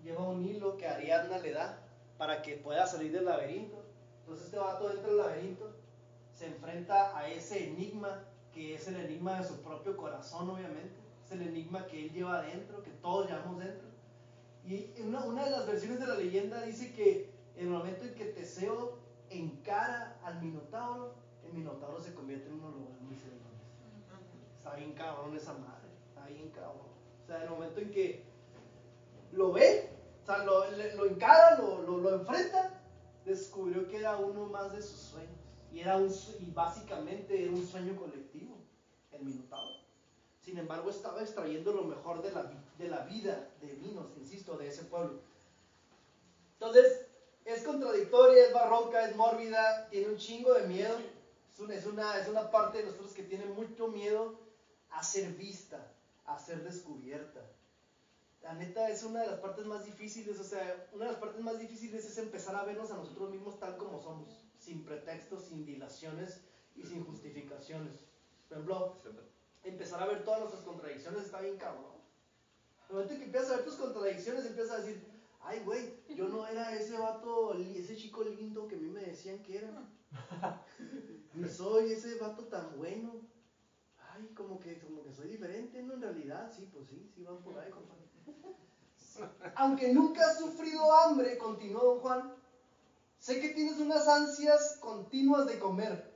lleva 0.03 0.27
un 0.27 0.45
hilo 0.45 0.77
que 0.77 0.87
Ariadna 0.87 1.39
le 1.39 1.51
da 1.51 1.79
para 2.17 2.41
que 2.41 2.57
pueda 2.57 2.85
salir 2.85 3.11
del 3.11 3.25
laberinto. 3.25 3.83
Entonces 4.19 4.45
este 4.45 4.57
vato 4.57 4.91
entra 4.91 5.09
al 5.09 5.17
laberinto, 5.17 5.74
se 6.45 6.51
enfrenta 6.51 7.17
a 7.17 7.27
ese 7.27 7.69
enigma 7.69 8.23
que 8.53 8.75
es 8.75 8.87
el 8.87 8.97
enigma 8.97 9.39
de 9.39 9.47
su 9.47 9.61
propio 9.61 9.97
corazón, 9.97 10.49
obviamente. 10.49 10.95
Es 11.25 11.31
el 11.31 11.41
enigma 11.41 11.87
que 11.87 12.05
él 12.05 12.11
lleva 12.11 12.39
adentro, 12.39 12.83
que 12.83 12.91
todos 12.91 13.27
llevamos 13.27 13.59
dentro. 13.59 13.87
Y 14.63 14.93
una, 15.01 15.43
de 15.43 15.51
las 15.51 15.67
versiones 15.67 15.99
de 15.99 16.07
la 16.07 16.15
leyenda 16.15 16.61
dice 16.61 16.93
que 16.93 17.31
en 17.55 17.67
el 17.67 17.73
momento 17.73 18.05
en 18.05 18.13
que 18.13 18.25
Teseo 18.25 18.99
encara 19.29 20.17
al 20.23 20.41
Minotauro, 20.41 21.15
el 21.43 21.53
Minotauro 21.53 21.99
se 21.99 22.13
convierte 22.13 22.47
en 22.47 22.57
de 22.57 22.63
los 22.63 22.75
más 22.75 23.01
miserables. 23.01 23.43
Está 24.57 24.75
bien 24.75 24.93
cabrón 24.93 25.35
esa 25.35 25.53
madre, 25.53 25.89
está 26.07 26.27
bien 26.27 26.49
cabrón. 26.51 26.87
O 27.23 27.25
sea, 27.25 27.37
en 27.37 27.43
el 27.43 27.49
momento 27.49 27.79
en 27.79 27.91
que 27.91 28.23
lo 29.31 29.51
ve, 29.51 29.89
o 30.21 30.25
sea, 30.25 30.43
lo, 30.43 30.69
lo 30.95 31.05
encara, 31.05 31.57
lo, 31.57 31.81
lo, 31.81 31.97
lo 31.97 32.15
enfrenta, 32.15 32.81
descubrió 33.25 33.87
que 33.87 33.97
era 33.97 34.17
uno 34.17 34.45
más 34.45 34.73
de 34.73 34.81
sus 34.81 34.99
sueños. 34.99 35.44
Y, 35.75 35.81
era 35.81 35.97
un, 35.97 36.09
y 36.39 36.51
básicamente 36.51 37.43
era 37.43 37.51
un 37.51 37.67
sueño 37.67 37.97
colectivo, 37.97 38.55
el 39.11 39.25
Minotauro. 39.25 39.75
Sin 40.41 40.57
embargo, 40.57 40.89
estaba 40.89 41.21
extrayendo 41.21 41.73
lo 41.73 41.83
mejor 41.83 42.21
de 42.21 42.31
la, 42.31 42.49
de 42.77 42.87
la 42.87 42.99
vida 42.99 43.49
de 43.59 43.73
Minos, 43.73 44.07
insisto, 44.17 44.57
de 44.57 44.69
ese 44.69 44.83
pueblo. 44.83 45.19
Entonces, 46.53 47.07
es 47.43 47.61
contradictoria, 47.63 48.45
es 48.45 48.53
barroca, 48.53 49.03
es 49.03 49.17
mórbida, 49.17 49.89
tiene 49.89 50.07
un 50.07 50.17
chingo 50.17 50.53
de 50.53 50.65
miedo. 50.65 50.97
Es 51.53 51.59
una, 51.59 51.75
es 51.75 51.85
una, 51.85 52.17
es 52.19 52.29
una 52.29 52.49
parte 52.51 52.77
de 52.77 52.85
nosotros 52.85 53.11
que 53.11 53.23
tiene 53.23 53.45
mucho 53.47 53.89
miedo 53.89 54.39
a 54.91 55.03
ser 55.03 55.33
vista, 55.33 55.91
a 56.25 56.39
ser 56.39 56.63
descubierta. 56.63 57.41
La 58.41 58.53
neta 58.53 58.87
es 58.87 59.03
una 59.03 59.23
de 59.23 59.27
las 59.27 59.39
partes 59.39 59.65
más 59.65 59.83
difíciles, 59.83 60.39
o 60.39 60.43
sea, 60.43 60.87
una 60.93 61.03
de 61.03 61.11
las 61.11 61.19
partes 61.19 61.41
más 61.41 61.59
difíciles 61.59 62.05
es 62.05 62.17
empezar 62.17 62.55
a 62.55 62.63
vernos 62.63 62.91
a 62.91 62.95
nosotros 62.95 63.29
mismos 63.31 63.59
tal 63.59 63.75
como 63.75 63.99
somos, 63.99 64.44
sin 64.65 64.83
pretextos, 64.83 65.45
sin 65.45 65.65
dilaciones 65.65 66.41
y 66.75 66.83
sin 66.83 67.05
justificaciones. 67.05 68.05
Por 68.49 68.57
ejemplo, 68.57 68.97
empezar 69.63 70.01
a 70.01 70.07
ver 70.07 70.23
todas 70.23 70.39
nuestras 70.41 70.63
contradicciones 70.63 71.23
está 71.23 71.41
bien 71.41 71.57
cabrón. 71.57 71.95
El 72.89 72.95
momento 72.95 73.17
que 73.17 73.25
empiezas 73.25 73.51
a 73.51 73.55
ver 73.57 73.65
tus 73.65 73.75
contradicciones, 73.75 74.45
empiezas 74.45 74.71
a 74.71 74.81
decir, 74.81 75.05
ay, 75.41 75.61
güey, 75.63 76.03
yo 76.15 76.27
no 76.27 76.47
era 76.47 76.75
ese 76.75 76.97
vato, 76.97 77.53
ese 77.53 77.95
chico 77.95 78.23
lindo 78.23 78.67
que 78.67 78.75
a 78.75 78.79
mí 78.79 78.89
me 78.89 79.01
decían 79.01 79.41
que 79.43 79.57
era. 79.57 79.87
Ni 81.33 81.47
soy 81.47 81.91
ese 81.91 82.17
vato 82.17 82.45
tan 82.45 82.75
bueno. 82.77 83.13
Ay, 84.13 84.31
como 84.35 84.59
que, 84.59 84.79
como 84.79 85.03
que 85.03 85.11
soy 85.11 85.27
diferente, 85.29 85.81
¿no? 85.83 85.93
En 85.93 86.01
realidad, 86.01 86.51
sí, 86.55 86.69
pues 86.73 86.87
sí, 86.87 87.11
sí 87.13 87.23
van 87.23 87.41
por 87.43 87.57
ahí, 87.59 87.69
compadre. 87.69 88.05
Aunque 89.55 89.93
nunca 89.93 90.21
has 90.27 90.39
sufrido 90.39 90.91
hambre, 90.93 91.37
continuó 91.37 91.83
don 91.83 91.99
Juan, 91.99 92.35
sé 93.25 93.39
que 93.39 93.49
tienes 93.49 93.79
unas 93.79 94.07
ansias 94.07 94.77
continuas 94.79 95.47
de 95.47 95.57
comer, 95.57 96.13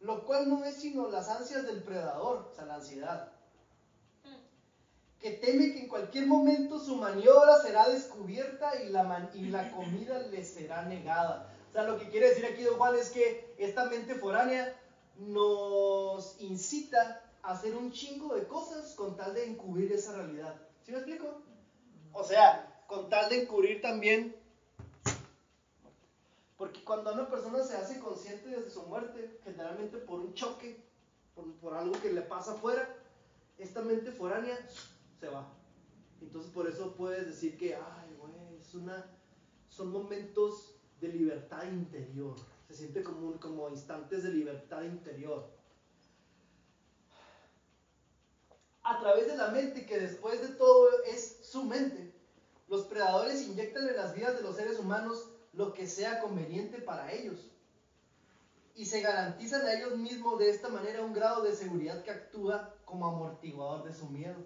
lo 0.00 0.24
cual 0.24 0.48
no 0.48 0.64
es 0.64 0.76
sino 0.76 1.06
las 1.06 1.28
ansias 1.28 1.66
del 1.66 1.82
predador, 1.82 2.48
o 2.50 2.54
sea, 2.54 2.64
la 2.64 2.76
ansiedad, 2.76 3.30
que 5.20 5.32
teme 5.32 5.72
que 5.74 5.80
en 5.80 5.88
cualquier 5.88 6.26
momento 6.26 6.78
su 6.78 6.96
maniobra 6.96 7.60
será 7.60 7.86
descubierta 7.90 8.80
y 8.80 8.88
la, 8.88 9.02
man- 9.02 9.28
y 9.34 9.48
la 9.48 9.70
comida 9.70 10.18
le 10.30 10.42
será 10.42 10.86
negada. 10.86 11.52
O 11.68 11.72
sea, 11.72 11.82
lo 11.82 11.98
que 11.98 12.08
quiere 12.08 12.30
decir 12.30 12.46
aquí 12.46 12.62
don 12.62 12.78
Juan 12.78 12.94
es 12.94 13.10
que 13.10 13.54
esta 13.58 13.84
mente 13.84 14.14
foránea 14.14 14.74
nos 15.16 16.36
incita 16.38 17.20
a 17.42 17.50
hacer 17.50 17.74
un 17.74 17.90
chingo 17.92 18.32
de 18.32 18.46
cosas 18.46 18.94
con 18.94 19.14
tal 19.14 19.34
de 19.34 19.44
encubrir 19.44 19.92
esa 19.92 20.12
realidad. 20.12 20.54
¿Sí 20.86 20.90
me 20.90 20.98
explico? 20.98 21.34
O 22.12 22.24
sea, 22.24 22.82
con 22.86 23.10
tal 23.10 23.28
de 23.28 23.42
encubrir 23.42 23.82
también 23.82 24.34
porque 26.56 26.82
cuando 26.84 27.12
una 27.12 27.28
persona 27.28 27.62
se 27.62 27.76
hace 27.76 28.00
consciente 28.00 28.48
de 28.48 28.70
su 28.70 28.82
muerte, 28.82 29.38
generalmente 29.44 29.98
por 29.98 30.20
un 30.20 30.34
choque, 30.34 30.82
por, 31.60 31.74
algo 31.74 32.00
que 32.00 32.12
le 32.12 32.22
pasa 32.22 32.52
afuera, 32.52 32.96
esta 33.58 33.82
mente 33.82 34.10
foránea 34.10 34.58
se 35.20 35.28
va. 35.28 35.46
Entonces 36.20 36.50
por 36.52 36.66
eso 36.66 36.94
puedes 36.94 37.26
decir 37.26 37.58
que, 37.58 37.74
ay, 37.74 38.16
es 38.58 38.72
son 39.68 39.90
momentos 39.90 40.74
de 41.00 41.08
libertad 41.08 41.64
interior. 41.64 42.34
Se 42.66 42.74
siente 42.74 43.02
como, 43.02 43.28
un- 43.28 43.38
como 43.38 43.68
instantes 43.68 44.22
de 44.22 44.30
libertad 44.30 44.82
interior. 44.82 45.46
A 48.82 48.98
través 49.00 49.26
de 49.26 49.36
la 49.36 49.48
mente, 49.48 49.84
que 49.84 49.98
después 49.98 50.40
de 50.40 50.48
todo 50.54 50.88
es 51.04 51.38
su 51.42 51.64
mente, 51.64 52.14
los 52.68 52.84
predadores 52.86 53.42
inyectan 53.46 53.88
en 53.88 53.96
las 53.96 54.14
vidas 54.14 54.36
de 54.36 54.42
los 54.42 54.56
seres 54.56 54.78
humanos 54.78 55.28
lo 55.56 55.72
que 55.72 55.86
sea 55.86 56.20
conveniente 56.20 56.80
para 56.80 57.10
ellos. 57.12 57.50
Y 58.74 58.84
se 58.84 59.00
garantizan 59.00 59.66
a 59.66 59.72
ellos 59.72 59.96
mismos 59.96 60.38
de 60.38 60.50
esta 60.50 60.68
manera 60.68 61.02
un 61.02 61.14
grado 61.14 61.42
de 61.42 61.56
seguridad 61.56 62.02
que 62.02 62.10
actúa 62.10 62.74
como 62.84 63.06
amortiguador 63.06 63.82
de 63.84 63.94
su 63.94 64.06
miedo. 64.10 64.36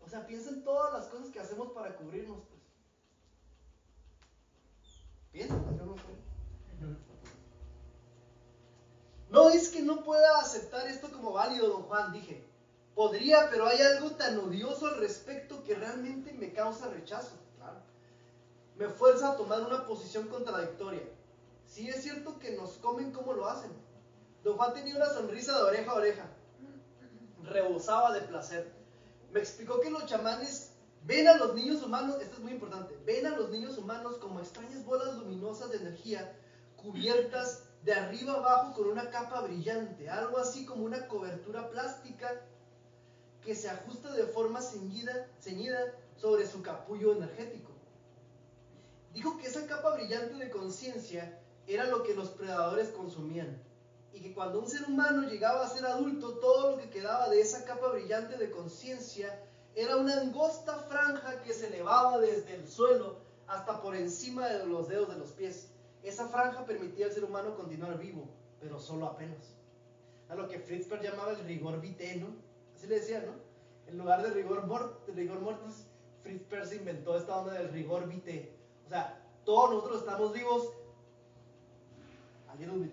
O 0.00 0.08
sea, 0.08 0.24
piensa 0.26 0.50
en 0.50 0.62
todas 0.62 0.92
las 0.94 1.08
cosas 1.08 1.30
que 1.30 1.40
hacemos 1.40 1.72
para 1.72 1.96
cubrirnos, 1.96 2.38
pues. 2.44 2.62
No 5.84 5.96
sé. 5.96 7.08
No 9.30 9.50
es 9.50 9.68
que 9.68 9.82
no 9.82 10.04
pueda 10.04 10.38
aceptar 10.38 10.86
esto 10.86 11.12
como 11.12 11.32
válido, 11.32 11.68
don 11.68 11.82
Juan, 11.82 12.12
dije. 12.12 12.47
Podría, 12.98 13.48
pero 13.48 13.68
hay 13.68 13.80
algo 13.80 14.10
tan 14.16 14.36
odioso 14.40 14.88
al 14.88 14.96
respecto 14.96 15.62
que 15.62 15.76
realmente 15.76 16.32
me 16.32 16.52
causa 16.52 16.88
rechazo. 16.88 17.36
Claro. 17.56 17.78
Me 18.74 18.88
fuerza 18.88 19.30
a 19.30 19.36
tomar 19.36 19.60
una 19.60 19.86
posición 19.86 20.26
contradictoria. 20.26 21.02
Sí 21.64 21.88
es 21.88 22.02
cierto 22.02 22.40
que 22.40 22.56
nos 22.56 22.72
comen 22.78 23.12
como 23.12 23.34
lo 23.34 23.48
hacen. 23.48 23.70
Don 24.42 24.56
Juan 24.56 24.74
tenía 24.74 24.96
una 24.96 25.10
sonrisa 25.10 25.56
de 25.56 25.62
oreja 25.62 25.92
a 25.92 25.94
oreja. 25.94 26.28
Rebosaba 27.44 28.12
de 28.14 28.22
placer. 28.22 28.68
Me 29.30 29.38
explicó 29.38 29.78
que 29.78 29.90
los 29.90 30.06
chamanes 30.06 30.72
ven 31.04 31.28
a 31.28 31.36
los 31.36 31.54
niños 31.54 31.84
humanos, 31.84 32.16
esto 32.20 32.34
es 32.34 32.40
muy 32.40 32.50
importante, 32.50 32.98
ven 33.06 33.26
a 33.26 33.36
los 33.36 33.50
niños 33.50 33.78
humanos 33.78 34.16
como 34.16 34.40
extrañas 34.40 34.84
bolas 34.84 35.14
luminosas 35.14 35.70
de 35.70 35.76
energía 35.76 36.36
cubiertas 36.74 37.62
de 37.84 37.92
arriba 37.92 38.32
abajo 38.32 38.74
con 38.74 38.88
una 38.88 39.08
capa 39.10 39.42
brillante, 39.42 40.10
algo 40.10 40.38
así 40.38 40.66
como 40.66 40.84
una 40.84 41.06
cobertura 41.06 41.70
plástica 41.70 42.42
que 43.48 43.54
se 43.54 43.70
ajusta 43.70 44.12
de 44.12 44.24
forma 44.24 44.60
ceñida, 44.60 45.26
ceñida 45.40 45.94
sobre 46.18 46.46
su 46.46 46.60
capullo 46.60 47.12
energético. 47.12 47.72
Dijo 49.14 49.38
que 49.38 49.46
esa 49.46 49.66
capa 49.66 49.94
brillante 49.94 50.34
de 50.34 50.50
conciencia 50.50 51.40
era 51.66 51.84
lo 51.84 52.02
que 52.02 52.14
los 52.14 52.28
predadores 52.28 52.90
consumían 52.90 53.58
y 54.12 54.20
que 54.20 54.34
cuando 54.34 54.60
un 54.60 54.68
ser 54.68 54.84
humano 54.84 55.22
llegaba 55.22 55.64
a 55.64 55.70
ser 55.70 55.86
adulto, 55.86 56.34
todo 56.40 56.72
lo 56.72 56.76
que 56.76 56.90
quedaba 56.90 57.30
de 57.30 57.40
esa 57.40 57.64
capa 57.64 57.88
brillante 57.88 58.36
de 58.36 58.50
conciencia 58.50 59.42
era 59.74 59.96
una 59.96 60.20
angosta 60.20 60.80
franja 60.80 61.40
que 61.40 61.54
se 61.54 61.68
elevaba 61.68 62.18
desde 62.18 62.54
el 62.54 62.68
suelo 62.68 63.16
hasta 63.46 63.80
por 63.80 63.96
encima 63.96 64.46
de 64.46 64.66
los 64.66 64.88
dedos 64.88 65.08
de 65.08 65.18
los 65.18 65.32
pies. 65.32 65.70
Esa 66.02 66.28
franja 66.28 66.66
permitía 66.66 67.06
al 67.06 67.12
ser 67.12 67.24
humano 67.24 67.56
continuar 67.56 67.98
vivo, 67.98 68.28
pero 68.60 68.78
solo 68.78 69.06
apenas. 69.06 69.56
A 70.28 70.34
lo 70.34 70.48
que 70.48 70.58
Fritz 70.58 70.86
Perls 70.86 71.02
llamaba 71.02 71.30
el 71.30 71.46
rigor 71.46 71.80
vitae, 71.80 72.16
¿no? 72.16 72.46
Así 72.78 72.86
le 72.86 73.00
decía, 73.00 73.24
¿no? 73.26 73.32
En 73.88 73.98
lugar 73.98 74.22
de 74.22 74.30
rigor, 74.30 74.64
mort 74.68 75.04
de 75.04 75.12
rigor 75.12 75.40
mortis, 75.40 75.88
Fritz 76.22 76.44
Perls 76.44 76.72
inventó 76.72 77.16
esta 77.16 77.40
onda 77.40 77.54
del 77.54 77.70
rigor 77.70 78.06
vitae. 78.06 78.54
O 78.86 78.88
sea, 78.88 79.20
todos 79.44 79.70
nosotros 79.70 80.02
estamos 80.02 80.32
vivos. 80.32 80.72
A 82.48 82.54
little 82.54 82.78
bit. 82.78 82.92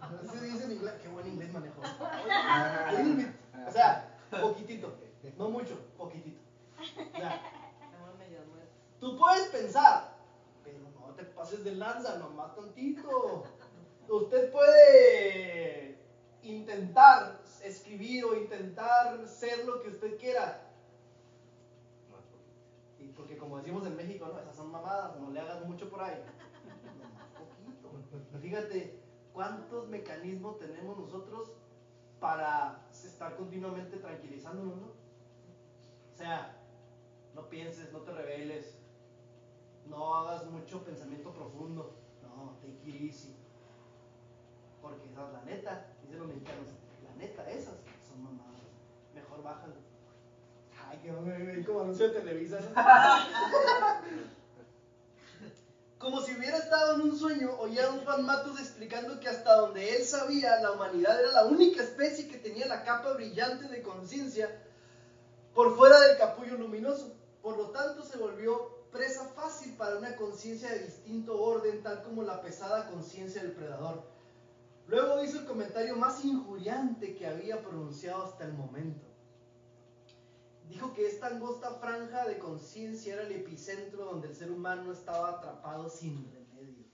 Así 0.00 0.38
se 0.38 0.44
dice 0.46 0.64
en 0.64 0.72
inglés. 0.72 0.94
Qué 1.02 1.08
buen 1.08 1.26
inglés 1.26 1.52
manejo. 1.52 1.82
A 1.82 2.92
little 2.92 3.24
bit. 3.24 3.34
O 3.68 3.70
sea, 3.70 4.16
poquitito. 4.40 4.94
No 5.36 5.50
mucho, 5.50 5.78
poquitito. 5.98 6.40
O 6.78 7.18
sea. 7.18 7.42
Tú 9.00 9.18
puedes 9.18 9.48
pensar, 9.48 10.16
pero 10.64 10.78
no 10.78 11.14
te 11.14 11.24
pases 11.24 11.62
de 11.62 11.74
lanza, 11.74 12.16
nomás 12.16 12.56
tantito. 12.56 13.44
Usted 14.08 14.50
puede 14.50 15.98
intentar 16.42 17.42
escribir 17.66 18.24
o 18.24 18.34
intentar 18.34 19.26
ser 19.26 19.64
lo 19.64 19.82
que 19.82 19.90
usted 19.90 20.18
quiera. 20.18 20.62
Y 22.98 23.08
porque 23.08 23.36
como 23.36 23.58
decimos 23.58 23.86
en 23.86 23.96
México, 23.96 24.26
no, 24.26 24.38
esas 24.38 24.56
son 24.56 24.70
mamadas, 24.70 25.18
no 25.20 25.30
le 25.30 25.40
hagas 25.40 25.64
mucho 25.66 25.88
por 25.88 26.02
ahí. 26.02 26.22
Poquito. 27.82 28.38
Fíjate 28.40 28.98
cuántos 29.32 29.88
mecanismos 29.88 30.58
tenemos 30.58 30.98
nosotros 30.98 31.52
para 32.20 32.86
estar 32.90 33.36
continuamente 33.36 33.98
tranquilizándonos, 33.98 34.76
¿no? 34.76 34.86
O 34.86 36.16
sea, 36.16 36.56
no 37.34 37.48
pienses, 37.50 37.92
no 37.92 38.00
te 38.00 38.12
rebeles, 38.12 38.78
no 39.86 40.14
hagas 40.14 40.46
mucho 40.50 40.82
pensamiento 40.82 41.32
profundo, 41.32 41.94
no, 42.22 42.56
take 42.60 42.88
it. 42.88 43.14
Porque 44.80 45.06
esas, 45.08 45.32
la 45.32 45.42
neta, 45.42 45.92
dicen 46.02 46.18
los 46.18 46.28
mexicanos, 46.28 46.68
neta, 47.16 47.48
esas 47.50 47.74
son 48.08 48.22
mamadas. 48.22 48.62
Mejor 49.14 49.42
bájalo. 49.42 49.74
Ay, 50.88 50.98
que 50.98 51.12
me 51.12 51.44
ven 51.44 51.64
como 51.64 51.80
anuncio 51.80 52.08
de 52.08 52.20
Televisa. 52.20 52.60
¿no? 52.60 52.70
Como 55.98 56.20
si 56.20 56.36
hubiera 56.36 56.58
estado 56.58 56.94
en 56.94 57.00
un 57.00 57.18
sueño, 57.18 57.58
oía 57.58 57.86
a 57.86 57.90
un 57.90 58.04
Juan 58.04 58.24
Matos 58.26 58.60
explicando 58.60 59.18
que 59.18 59.28
hasta 59.28 59.56
donde 59.56 59.96
él 59.96 60.04
sabía, 60.04 60.60
la 60.60 60.72
humanidad 60.72 61.18
era 61.18 61.32
la 61.32 61.46
única 61.46 61.82
especie 61.82 62.28
que 62.28 62.36
tenía 62.36 62.66
la 62.66 62.84
capa 62.84 63.14
brillante 63.14 63.66
de 63.66 63.82
conciencia 63.82 64.48
por 65.54 65.74
fuera 65.74 65.98
del 66.00 66.18
capullo 66.18 66.58
luminoso. 66.58 67.12
Por 67.42 67.56
lo 67.56 67.70
tanto, 67.70 68.04
se 68.04 68.18
volvió 68.18 68.86
presa 68.92 69.24
fácil 69.34 69.74
para 69.76 69.96
una 69.96 70.14
conciencia 70.16 70.70
de 70.70 70.84
distinto 70.84 71.40
orden, 71.40 71.82
tal 71.82 72.02
como 72.02 72.22
la 72.22 72.42
pesada 72.42 72.88
conciencia 72.88 73.42
del 73.42 73.52
predador. 73.52 74.04
Luego 74.88 75.22
hizo 75.22 75.40
el 75.40 75.46
comentario 75.46 75.96
más 75.96 76.24
injuriante 76.24 77.14
que 77.16 77.26
había 77.26 77.60
pronunciado 77.60 78.24
hasta 78.24 78.44
el 78.44 78.52
momento. 78.52 79.04
Dijo 80.68 80.92
que 80.94 81.06
esta 81.06 81.26
angosta 81.28 81.72
franja 81.72 82.26
de 82.26 82.38
conciencia 82.38 83.14
era 83.14 83.22
el 83.22 83.32
epicentro 83.32 84.04
donde 84.04 84.28
el 84.28 84.36
ser 84.36 84.50
humano 84.50 84.92
estaba 84.92 85.30
atrapado 85.30 85.88
sin 85.88 86.30
remedio. 86.32 86.84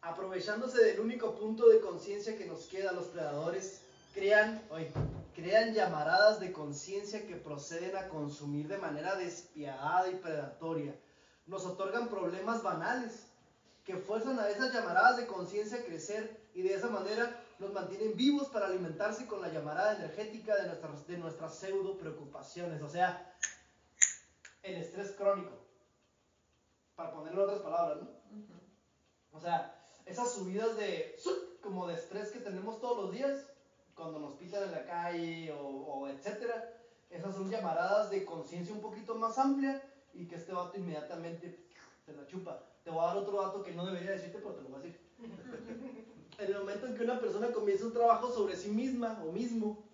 Aprovechándose 0.00 0.82
del 0.82 1.00
único 1.00 1.34
punto 1.36 1.68
de 1.68 1.80
conciencia 1.80 2.36
que 2.36 2.46
nos 2.46 2.66
queda, 2.66 2.92
los 2.92 3.06
predadores 3.06 3.82
crean, 4.14 4.62
oye, 4.70 4.90
crean 5.34 5.74
llamaradas 5.74 6.40
de 6.40 6.52
conciencia 6.52 7.26
que 7.26 7.36
proceden 7.36 7.96
a 7.96 8.08
consumir 8.08 8.68
de 8.68 8.78
manera 8.78 9.16
despiadada 9.16 10.10
y 10.10 10.16
predatoria. 10.16 10.98
Nos 11.46 11.66
otorgan 11.66 12.08
problemas 12.08 12.62
banales 12.62 13.29
que 13.90 13.96
fuerzan 13.96 14.38
a 14.38 14.48
esas 14.48 14.72
llamaradas 14.72 15.16
de 15.16 15.26
conciencia 15.26 15.78
a 15.78 15.84
crecer 15.84 16.48
y 16.54 16.62
de 16.62 16.74
esa 16.74 16.88
manera 16.88 17.42
nos 17.58 17.72
mantienen 17.72 18.16
vivos 18.16 18.48
para 18.48 18.66
alimentarse 18.66 19.26
con 19.26 19.40
la 19.40 19.48
llamarada 19.48 19.96
energética 19.96 20.54
de 20.56 20.68
nuestras, 20.68 21.06
de 21.08 21.18
nuestras 21.18 21.58
pseudo 21.58 21.98
preocupaciones, 21.98 22.80
o 22.82 22.88
sea, 22.88 23.34
el 24.62 24.76
estrés 24.76 25.10
crónico, 25.12 25.50
para 26.94 27.10
ponerlo 27.10 27.42
en 27.42 27.48
otras 27.48 27.62
palabras, 27.62 28.02
¿no? 28.02 28.10
O 29.32 29.40
sea, 29.40 29.76
esas 30.06 30.32
subidas 30.32 30.76
de, 30.76 31.16
como 31.60 31.86
de 31.88 31.94
estrés 31.94 32.30
que 32.30 32.40
tenemos 32.40 32.80
todos 32.80 33.04
los 33.04 33.12
días, 33.12 33.44
cuando 33.94 34.20
nos 34.20 34.34
pitan 34.34 34.64
en 34.64 34.72
la 34.72 34.84
calle 34.84 35.52
o, 35.52 35.66
o 35.66 36.08
etcétera, 36.08 36.80
esas 37.10 37.34
son 37.34 37.50
llamaradas 37.50 38.10
de 38.10 38.24
conciencia 38.24 38.72
un 38.72 38.80
poquito 38.80 39.16
más 39.16 39.36
amplia 39.36 39.82
y 40.14 40.28
que 40.28 40.36
este 40.36 40.52
vato 40.52 40.78
inmediatamente 40.78 41.66
se 42.06 42.12
la 42.12 42.24
chupa. 42.26 42.69
Te 42.84 42.90
voy 42.90 43.02
a 43.02 43.08
dar 43.08 43.16
otro 43.18 43.42
dato 43.42 43.62
que 43.62 43.72
no 43.72 43.86
debería 43.86 44.12
decirte, 44.12 44.38
pero 44.38 44.54
te 44.54 44.62
lo 44.62 44.68
voy 44.70 44.80
a 44.80 44.84
decir. 44.84 45.00
En 46.38 46.46
el 46.46 46.58
momento 46.60 46.86
en 46.86 46.94
que 46.94 47.04
una 47.04 47.20
persona 47.20 47.52
comienza 47.52 47.84
un 47.84 47.92
trabajo 47.92 48.32
sobre 48.32 48.56
sí 48.56 48.70
misma 48.70 49.20
o 49.22 49.30
mismo, 49.30 49.84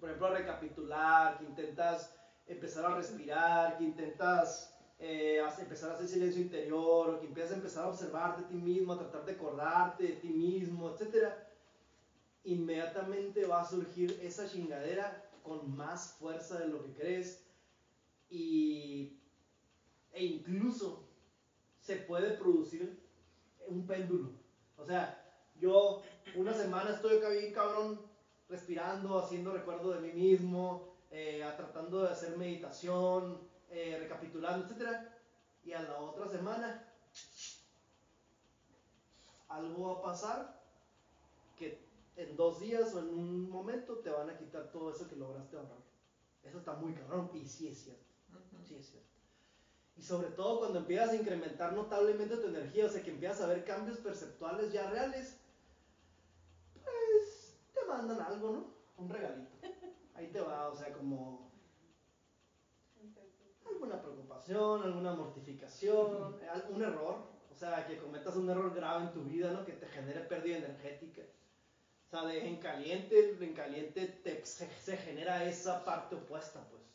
por 0.00 0.08
ejemplo, 0.08 0.26
a 0.26 0.30
recapitular, 0.30 1.38
que 1.38 1.44
intentas 1.44 2.12
empezar 2.48 2.84
a 2.84 2.96
respirar, 2.96 3.76
que 3.76 3.84
intentas 3.84 4.76
eh, 4.98 5.40
empezar 5.58 5.90
a 5.90 5.94
hacer 5.94 6.08
silencio 6.08 6.42
interior, 6.42 7.10
o 7.10 7.20
que 7.20 7.26
empiezas 7.26 7.52
a 7.52 7.56
empezar 7.56 7.84
a 7.84 7.88
observarte 7.88 8.42
a 8.42 8.48
ti 8.48 8.54
mismo, 8.54 8.92
a 8.92 8.98
tratar 8.98 9.24
de 9.24 9.32
acordarte 9.32 10.02
de 10.02 10.12
ti 10.14 10.30
mismo, 10.30 10.90
etcétera, 10.90 11.46
inmediatamente 12.42 13.46
va 13.46 13.60
a 13.60 13.68
surgir 13.68 14.18
esa 14.22 14.48
chingadera 14.48 15.30
con 15.42 15.76
más 15.76 16.14
fuerza 16.18 16.58
de 16.58 16.66
lo 16.66 16.82
que 16.82 16.92
crees 16.92 17.40
y, 18.30 19.16
e 20.12 20.24
incluso 20.24 21.05
se 21.86 21.96
puede 21.98 22.36
producir 22.36 23.00
un 23.68 23.86
péndulo. 23.86 24.30
O 24.76 24.84
sea, 24.84 25.22
yo 25.60 26.02
una 26.34 26.52
semana 26.52 26.90
estoy 26.90 27.18
acá 27.18 27.28
bien 27.28 27.52
cabrón, 27.52 28.00
respirando, 28.48 29.16
haciendo 29.20 29.52
recuerdo 29.52 29.92
de 29.92 30.00
mí 30.00 30.12
mismo, 30.12 30.96
eh, 31.12 31.48
tratando 31.56 32.02
de 32.02 32.10
hacer 32.10 32.36
meditación, 32.36 33.38
eh, 33.70 33.98
recapitulando, 34.00 34.66
etc. 34.66 34.98
Y 35.64 35.72
a 35.74 35.82
la 35.82 36.00
otra 36.00 36.28
semana, 36.28 36.92
algo 39.48 39.94
va 39.94 40.00
a 40.00 40.02
pasar 40.02 40.60
que 41.56 41.86
en 42.16 42.36
dos 42.36 42.58
días 42.58 42.92
o 42.94 42.98
en 42.98 43.10
un 43.10 43.48
momento 43.48 43.98
te 43.98 44.10
van 44.10 44.28
a 44.28 44.36
quitar 44.36 44.72
todo 44.72 44.90
eso 44.90 45.08
que 45.08 45.14
lograste 45.14 45.56
ahorrar. 45.56 45.78
Eso 46.42 46.58
está 46.58 46.74
muy 46.74 46.94
cabrón 46.94 47.30
y 47.32 47.46
sí 47.46 47.68
es 47.68 47.78
cierto. 47.78 48.02
Sí, 48.64 48.74
es 48.74 48.90
cierto. 48.90 49.15
Y 49.96 50.02
sobre 50.02 50.28
todo 50.28 50.58
cuando 50.58 50.78
empiezas 50.78 51.10
a 51.10 51.16
incrementar 51.16 51.72
notablemente 51.72 52.36
tu 52.36 52.46
energía, 52.46 52.86
o 52.86 52.88
sea, 52.88 53.02
que 53.02 53.10
empiezas 53.10 53.40
a 53.40 53.46
ver 53.46 53.64
cambios 53.64 53.98
perceptuales 53.98 54.70
ya 54.70 54.86
reales, 54.86 55.36
pues 56.82 57.56
te 57.72 57.84
mandan 57.84 58.20
algo, 58.20 58.50
¿no? 58.50 58.64
Un 58.96 59.08
regalito. 59.08 59.56
Ahí 60.14 60.28
te 60.28 60.40
va, 60.40 60.68
o 60.68 60.74
sea, 60.74 60.92
como 60.92 61.46
alguna 63.64 64.00
preocupación, 64.00 64.82
alguna 64.82 65.12
mortificación, 65.12 66.36
algún 66.48 66.82
error, 66.82 67.16
o 67.50 67.54
sea, 67.54 67.84
que 67.84 67.96
cometas 67.96 68.36
un 68.36 68.48
error 68.48 68.72
grave 68.72 69.02
en 69.02 69.12
tu 69.12 69.22
vida, 69.24 69.50
¿no? 69.50 69.64
Que 69.64 69.72
te 69.74 69.86
genere 69.86 70.20
pérdida 70.20 70.56
energética. 70.56 71.22
O 72.06 72.08
sea, 72.10 72.24
de 72.24 72.46
en 72.46 72.56
caliente, 72.56 73.36
en 73.40 73.52
caliente 73.54 74.06
te- 74.06 74.44
se, 74.44 74.68
se 74.70 74.96
genera 74.96 75.44
esa 75.44 75.84
parte 75.84 76.14
opuesta, 76.16 76.64
pues. 76.70 76.85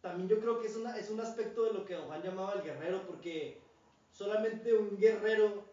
También 0.00 0.28
yo 0.28 0.40
creo 0.40 0.60
que 0.60 0.66
es, 0.66 0.76
una, 0.76 0.96
es 0.98 1.10
un 1.10 1.20
aspecto 1.20 1.64
de 1.64 1.74
lo 1.74 1.84
que 1.84 1.94
Don 1.94 2.06
Juan 2.06 2.22
llamaba 2.22 2.54
el 2.54 2.62
guerrero, 2.62 3.06
porque 3.06 3.60
solamente 4.12 4.72
un 4.72 4.96
guerrero 4.96 5.64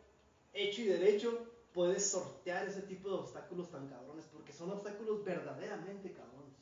hecho 0.53 0.81
y 0.81 0.85
derecho 0.85 1.47
puede 1.73 1.99
sortear 1.99 2.67
ese 2.67 2.81
tipo 2.81 3.09
de 3.09 3.15
obstáculos 3.15 3.69
tan 3.69 3.87
cabrones, 3.87 4.25
porque 4.33 4.51
son 4.51 4.71
obstáculos 4.71 5.23
verdaderamente 5.23 6.11
cabrones. 6.11 6.55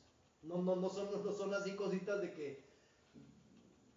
No, 0.43 0.61
no, 0.61 0.75
no, 0.75 0.89
son, 0.89 1.23
no 1.23 1.31
son 1.31 1.53
así 1.53 1.75
cositas 1.75 2.21
de 2.21 2.33
que, 2.33 2.63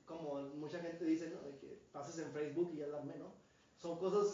como 0.06 0.40
mucha 0.56 0.78
gente 0.78 1.04
dice, 1.04 1.28
¿no? 1.28 1.42
De 1.42 1.58
que 1.58 1.82
pases 1.92 2.18
en 2.18 2.32
Facebook 2.32 2.70
y 2.72 2.78
ya 2.78 2.86
la 2.86 2.98
armé, 2.98 3.16
¿no? 3.18 3.32
Son 3.76 3.98
cosas 3.98 4.32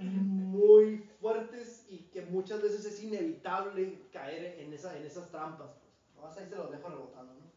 muy 0.00 0.98
fuertes 1.20 1.86
y 1.88 1.98
que 2.10 2.22
muchas 2.22 2.62
veces 2.62 2.84
es 2.84 3.02
inevitable 3.02 4.08
caer 4.12 4.60
en, 4.60 4.72
esa, 4.72 4.96
en 4.96 5.04
esas 5.04 5.30
trampas. 5.30 5.70
Pues. 5.72 6.14
Nomás 6.16 6.36
ahí 6.36 6.46
se 6.48 6.56
los 6.56 6.70
dejo 6.70 6.88
rebotando, 6.88 7.34
¿no? 7.34 7.53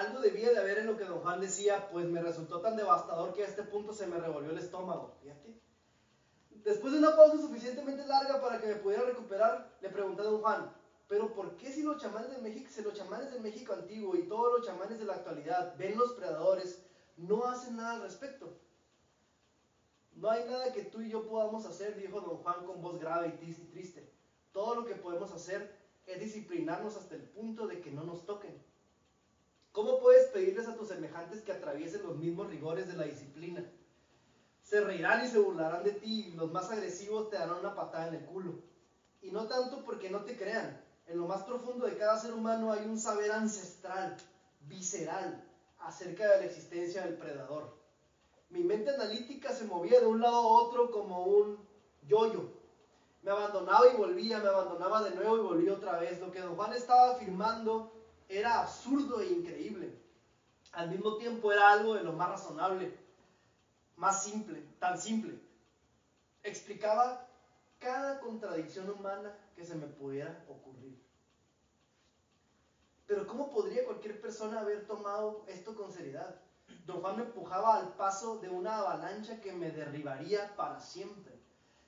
Algo 0.00 0.20
debía 0.22 0.50
de 0.50 0.58
haber 0.58 0.78
en 0.78 0.86
lo 0.86 0.96
que 0.96 1.04
don 1.04 1.20
Juan 1.20 1.42
decía, 1.42 1.90
pues 1.92 2.06
me 2.06 2.22
resultó 2.22 2.62
tan 2.62 2.74
devastador 2.74 3.34
que 3.34 3.44
a 3.44 3.46
este 3.46 3.64
punto 3.64 3.92
se 3.92 4.06
me 4.06 4.16
revolvió 4.16 4.50
el 4.50 4.56
estómago. 4.56 5.14
Fíjate. 5.20 5.60
Después 6.64 6.94
de 6.94 7.00
una 7.00 7.14
pausa 7.14 7.36
suficientemente 7.36 8.06
larga 8.06 8.40
para 8.40 8.58
que 8.58 8.68
me 8.68 8.76
pudiera 8.76 9.04
recuperar, 9.04 9.76
le 9.82 9.90
pregunté 9.90 10.22
a 10.22 10.24
don 10.24 10.40
Juan, 10.40 10.72
pero 11.06 11.34
¿por 11.34 11.54
qué 11.58 11.70
si 11.70 11.82
los 11.82 12.00
chamanes 12.00 12.30
de 12.30 12.38
México, 12.38 12.70
si 12.72 12.80
los 12.80 12.94
chamanes 12.94 13.30
del 13.30 13.42
México 13.42 13.74
antiguo 13.74 14.16
y 14.16 14.22
todos 14.22 14.58
los 14.58 14.66
chamanes 14.66 14.98
de 14.98 15.04
la 15.04 15.16
actualidad 15.16 15.76
ven 15.76 15.98
los 15.98 16.14
predadores, 16.14 16.82
no 17.18 17.44
hacen 17.44 17.76
nada 17.76 17.96
al 17.96 18.02
respecto? 18.02 18.56
No 20.14 20.30
hay 20.30 20.44
nada 20.48 20.72
que 20.72 20.84
tú 20.84 21.02
y 21.02 21.10
yo 21.10 21.28
podamos 21.28 21.66
hacer, 21.66 21.96
dijo 21.96 22.22
don 22.22 22.38
Juan 22.38 22.64
con 22.64 22.80
voz 22.80 22.98
grave 22.98 23.38
y 23.38 23.52
triste. 23.52 24.10
Todo 24.52 24.76
lo 24.76 24.86
que 24.86 24.94
podemos 24.94 25.30
hacer 25.32 25.78
es 26.06 26.18
disciplinarnos 26.20 26.96
hasta 26.96 27.16
el 27.16 27.22
punto 27.22 27.66
de 27.66 27.82
que 27.82 27.90
no 27.90 28.04
nos 28.04 28.24
toquen. 28.24 28.69
¿Cómo 29.72 30.00
puedes 30.00 30.26
pedirles 30.28 30.66
a 30.66 30.74
tus 30.74 30.88
semejantes 30.88 31.42
que 31.42 31.52
atraviesen 31.52 32.02
los 32.02 32.16
mismos 32.16 32.48
rigores 32.48 32.88
de 32.88 32.94
la 32.94 33.04
disciplina? 33.04 33.64
Se 34.62 34.80
reirán 34.80 35.24
y 35.24 35.28
se 35.28 35.38
burlarán 35.38 35.84
de 35.84 35.92
ti 35.92 36.26
y 36.28 36.32
los 36.32 36.50
más 36.50 36.70
agresivos 36.70 37.30
te 37.30 37.36
darán 37.36 37.60
una 37.60 37.74
patada 37.74 38.08
en 38.08 38.14
el 38.14 38.24
culo. 38.24 38.54
Y 39.22 39.30
no 39.30 39.46
tanto 39.46 39.84
porque 39.84 40.10
no 40.10 40.24
te 40.24 40.36
crean. 40.36 40.80
En 41.06 41.18
lo 41.18 41.26
más 41.26 41.42
profundo 41.42 41.86
de 41.86 41.96
cada 41.96 42.18
ser 42.18 42.32
humano 42.32 42.72
hay 42.72 42.84
un 42.86 42.98
saber 42.98 43.30
ancestral, 43.30 44.16
visceral, 44.62 45.44
acerca 45.80 46.28
de 46.28 46.38
la 46.38 46.44
existencia 46.46 47.04
del 47.04 47.16
predador. 47.16 47.76
Mi 48.48 48.64
mente 48.64 48.90
analítica 48.90 49.52
se 49.52 49.64
movía 49.64 50.00
de 50.00 50.06
un 50.06 50.20
lado 50.20 50.36
a 50.36 50.62
otro 50.62 50.90
como 50.90 51.24
un 51.24 51.58
yoyo. 52.06 52.50
Me 53.22 53.30
abandonaba 53.30 53.92
y 53.92 53.96
volvía, 53.96 54.38
me 54.38 54.48
abandonaba 54.48 55.02
de 55.04 55.14
nuevo 55.14 55.36
y 55.36 55.40
volvía 55.40 55.72
otra 55.74 55.98
vez. 55.98 56.20
Lo 56.20 56.32
que 56.32 56.40
don 56.40 56.56
Juan 56.56 56.72
estaba 56.72 57.12
afirmando 57.12 57.92
era 58.30 58.60
absurdo 58.60 59.20
e 59.20 59.26
increíble. 59.26 59.92
Al 60.72 60.90
mismo 60.90 61.16
tiempo 61.16 61.52
era 61.52 61.72
algo 61.72 61.94
de 61.94 62.04
lo 62.04 62.12
más 62.12 62.30
razonable, 62.30 62.96
más 63.96 64.22
simple, 64.22 64.62
tan 64.78 64.98
simple. 64.98 65.36
Explicaba 66.42 67.26
cada 67.78 68.20
contradicción 68.20 68.88
humana 68.88 69.36
que 69.56 69.64
se 69.64 69.74
me 69.74 69.86
pudiera 69.86 70.44
ocurrir. 70.48 70.96
Pero 73.06 73.26
¿cómo 73.26 73.50
podría 73.50 73.84
cualquier 73.84 74.20
persona 74.20 74.60
haber 74.60 74.86
tomado 74.86 75.44
esto 75.48 75.74
con 75.74 75.90
seriedad? 75.90 76.36
Don 76.86 77.00
Juan 77.00 77.16
me 77.16 77.22
empujaba 77.24 77.76
al 77.76 77.88
paso 77.96 78.38
de 78.38 78.48
una 78.48 78.78
avalancha 78.78 79.40
que 79.40 79.52
me 79.52 79.72
derribaría 79.72 80.54
para 80.54 80.78
siempre. 80.78 81.36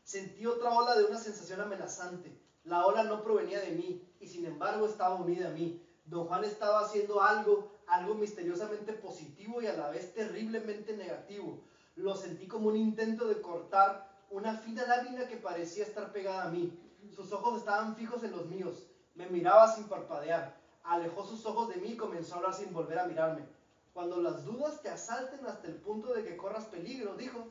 Sentí 0.03 0.45
otra 0.47 0.75
ola 0.75 0.97
de 0.97 1.05
una 1.05 1.19
sensación 1.19 1.61
amenazante. 1.61 2.37
La 2.65 2.85
ola 2.85 3.05
no 3.05 3.23
provenía 3.23 3.61
de 3.61 3.71
mí 3.71 4.03
y 4.19 4.27
sin 4.27 4.45
embargo 4.45 4.87
estaba 4.87 5.15
unida 5.15 5.49
a 5.49 5.53
mí. 5.53 5.81
Don 6.05 6.27
Juan 6.27 6.45
estaba 6.45 6.81
haciendo 6.81 7.23
algo, 7.23 7.71
algo 7.87 8.15
misteriosamente 8.15 8.93
positivo 8.93 9.63
y 9.63 9.67
a 9.67 9.75
la 9.75 9.91
vez 9.91 10.13
terriblemente 10.15 10.97
negativo. 10.97 11.61
Lo 11.97 12.17
sentí 12.17 12.47
como 12.49 12.69
un 12.69 12.77
intento 12.77 13.29
de 13.29 13.41
cortar 13.41 14.11
una 14.31 14.57
fina 14.57 14.87
lámina 14.87 15.29
que 15.29 15.37
parecía 15.37 15.85
estar 15.85 16.11
pegada 16.11 16.45
a 16.45 16.51
mí. 16.51 16.73
Sus 17.15 17.33
ojos 17.33 17.59
estaban 17.59 17.95
fijos 17.95 18.25
en 18.25 18.33
los 18.33 18.47
míos. 18.47 18.87
Me 19.15 19.29
miraba 19.29 19.69
sin 19.69 19.85
parpadear. 19.85 20.57
Alejó 20.85 21.25
sus 21.25 21.45
ojos 21.45 21.69
de 21.69 21.77
mí 21.77 21.91
y 21.91 21.97
comenzó 21.97 22.35
a 22.35 22.37
hablar 22.39 22.55
sin 22.55 22.73
volver 22.73 22.99
a 22.99 23.07
mirarme. 23.07 23.47
Cuando 23.93 24.21
las 24.23 24.45
dudas 24.45 24.81
te 24.81 24.89
asalten 24.89 25.47
hasta 25.47 25.69
el 25.69 25.75
punto 25.75 26.15
de 26.15 26.25
que 26.25 26.37
corras 26.37 26.65
peligro, 26.65 27.15
dijo, 27.15 27.47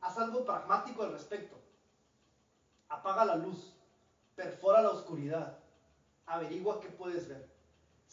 haz 0.00 0.16
algo 0.16 0.44
pragmático 0.44 1.02
al 1.02 1.12
respecto. 1.12 1.56
Apaga 2.88 3.26
la 3.26 3.36
luz, 3.36 3.74
perfora 4.34 4.82
la 4.82 4.90
oscuridad, 4.90 5.58
averigua 6.26 6.80
qué 6.80 6.88
puedes 6.88 7.28
ver. 7.28 7.53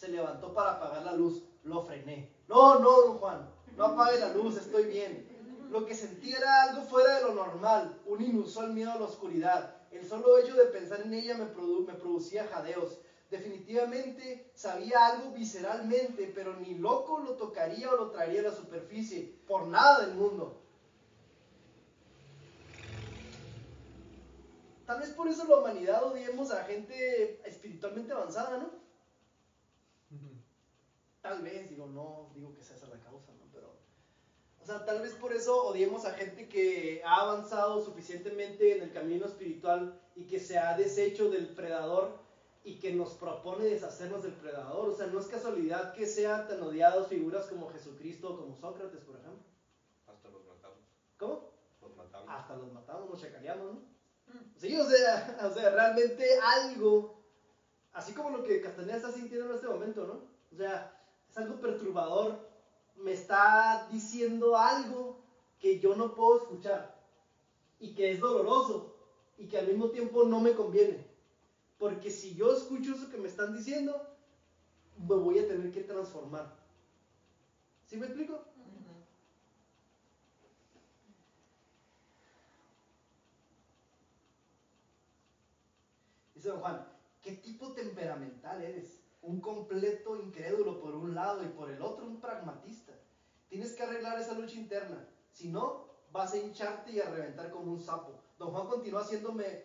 Se 0.02 0.08
levantó 0.08 0.52
para 0.52 0.72
apagar 0.72 1.04
la 1.04 1.12
luz, 1.12 1.44
lo 1.64 1.84
frené. 1.84 2.28
No, 2.48 2.80
no, 2.80 3.02
don 3.02 3.20
Juan, 3.20 3.48
no 3.78 3.86
apague 3.86 4.20
la 4.20 4.34
luz, 4.34 4.58
estoy 4.58 4.86
bien. 4.86 5.28
Lo 5.70 5.86
que 5.86 5.94
sentí 5.94 6.32
era 6.32 6.64
algo 6.64 6.82
fuera 6.86 7.18
de 7.18 7.26
lo 7.26 7.36
normal, 7.36 8.02
un 8.08 8.20
inusual 8.20 8.74
miedo 8.74 8.94
a 8.94 8.98
la 8.98 9.06
oscuridad. 9.06 9.76
El 9.92 10.04
solo 10.04 10.40
hecho 10.40 10.56
de 10.56 10.66
pensar 10.66 11.02
en 11.02 11.14
ella 11.14 11.38
me, 11.38 11.46
me 11.46 11.94
producía 11.94 12.48
jadeos. 12.48 12.98
Definitivamente 13.30 14.50
sabía 14.56 15.06
algo 15.06 15.34
visceralmente, 15.34 16.32
pero 16.34 16.56
ni 16.56 16.74
loco 16.80 17.20
lo 17.20 17.34
tocaría 17.34 17.92
o 17.92 17.96
lo 17.96 18.10
traería 18.10 18.40
a 18.40 18.46
la 18.46 18.56
superficie, 18.56 19.40
por 19.48 19.68
nada 19.68 20.04
del 20.04 20.16
mundo. 20.16 20.64
Tal 24.88 25.00
vez 25.00 25.12
por 25.12 25.28
eso 25.28 25.46
la 25.46 25.58
humanidad 25.58 26.04
odiemos 26.04 26.50
a 26.50 26.64
gente 26.64 27.40
espiritualmente 27.48 28.14
avanzada, 28.14 28.58
¿no? 28.58 28.81
Tal 31.22 31.42
vez, 31.42 31.70
digo, 31.70 31.86
no 31.88 32.32
digo 32.34 32.54
que 32.54 32.64
sea 32.64 32.76
esa 32.76 32.88
la 32.88 33.00
causa, 33.00 33.32
¿no? 33.34 33.46
Pero, 33.54 33.76
o 34.60 34.66
sea, 34.66 34.86
tal 34.86 35.02
vez 35.02 35.14
por 35.14 35.34
eso 35.34 35.64
odiemos 35.66 36.06
a 36.06 36.14
gente 36.14 36.50
que 36.50 37.02
ha 37.06 37.22
avanzado 37.22 37.84
suficientemente 37.84 38.78
en 38.78 38.84
el 38.84 38.92
camino 38.92 39.26
espiritual 39.26 40.00
y 40.16 40.26
que 40.26 40.40
se 40.40 40.58
ha 40.58 40.76
deshecho 40.76 41.30
del 41.30 41.50
predador 41.50 42.20
y 42.64 42.80
que 42.80 42.94
nos 42.94 43.14
propone 43.14 43.66
deshacernos 43.66 44.24
del 44.24 44.34
predador. 44.34 44.90
O 44.90 44.96
sea, 44.96 45.08
no 45.08 45.20
es 45.20 45.28
casualidad 45.28 45.94
que 45.94 46.06
sean 46.06 46.48
tan 46.48 46.62
odiadas 46.62 47.08
figuras 47.08 47.46
como 47.46 47.70
Jesucristo 47.70 48.34
o 48.34 48.38
como 48.38 48.56
Sócrates, 48.56 49.02
por 49.02 49.16
ejemplo. 49.16 49.44
Hasta 50.08 50.30
los 50.30 50.46
matamos. 50.46 50.80
¿Cómo? 51.18 51.52
Los 51.82 51.96
matamos. 51.96 52.30
Hasta 52.30 52.56
los 52.56 52.72
matamos, 52.72 53.10
nos 53.10 53.22
chacaleamos, 53.22 53.74
¿no? 53.74 53.92
Sí, 54.58 54.78
o 54.78 54.86
sea, 54.86 55.38
o 55.50 55.54
sea, 55.54 55.70
realmente 55.72 56.26
algo, 56.40 57.22
así 57.94 58.14
como 58.14 58.30
lo 58.30 58.44
que 58.44 58.62
Castaneda 58.62 58.98
está 58.98 59.12
sintiendo 59.12 59.50
en 59.50 59.56
este 59.56 59.68
momento, 59.68 60.06
¿no? 60.06 60.32
O 60.52 60.56
sea, 60.56 61.01
es 61.32 61.38
algo 61.38 61.56
perturbador, 61.62 62.38
me 62.98 63.14
está 63.14 63.88
diciendo 63.90 64.58
algo 64.58 65.16
que 65.60 65.80
yo 65.80 65.96
no 65.96 66.14
puedo 66.14 66.42
escuchar 66.42 66.94
y 67.80 67.94
que 67.94 68.12
es 68.12 68.20
doloroso 68.20 68.94
y 69.38 69.48
que 69.48 69.58
al 69.58 69.68
mismo 69.68 69.88
tiempo 69.88 70.26
no 70.26 70.42
me 70.42 70.54
conviene. 70.54 71.10
Porque 71.80 72.12
si 72.12 72.36
yo 72.36 72.52
escucho 72.52 72.94
eso 72.94 73.10
que 73.10 73.18
me 73.18 73.30
están 73.30 73.56
diciendo, 73.56 74.06
me 75.08 75.16
voy 75.16 75.40
a 75.40 75.48
tener 75.48 75.72
que 75.72 75.82
transformar. 75.82 76.54
¿Sí 77.88 77.96
me 77.96 78.08
explico? 78.08 78.44
Dice 86.36 86.50
don 86.50 86.60
Juan, 86.60 86.86
¿qué 87.22 87.32
tipo 87.32 87.72
temperamental 87.72 88.62
eres? 88.62 89.01
Un 89.22 89.40
completo 89.40 90.16
incrédulo 90.16 90.80
por 90.80 90.96
un 90.96 91.14
lado 91.14 91.44
y 91.44 91.48
por 91.50 91.70
el 91.70 91.82
otro 91.82 92.06
un 92.06 92.20
pragmatista. 92.20 92.94
Tienes 93.50 93.74
que 93.74 93.84
arreglar 93.84 94.20
esa 94.20 94.34
lucha 94.34 94.56
interna. 94.56 95.08
Si 95.32 95.50
no, 95.50 95.86
vas 96.12 96.34
a 96.34 96.38
hincharte 96.38 96.92
y 96.92 97.00
a 97.00 97.10
reventar 97.10 97.52
como 97.52 97.72
un 97.72 97.80
sapo. 97.80 98.20
Don 98.38 98.52
Juan 98.52 98.68
continúa 98.68 99.02
haciéndome 99.02 99.64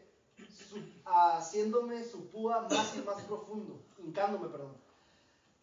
su, 0.49 0.79
haciéndome 1.05 2.05
su 2.05 2.29
púa 2.29 2.67
más 2.69 2.97
y 2.97 3.01
más 3.01 3.23
profundo, 3.23 3.81
hincándome, 3.99 4.49
perdón. 4.49 4.77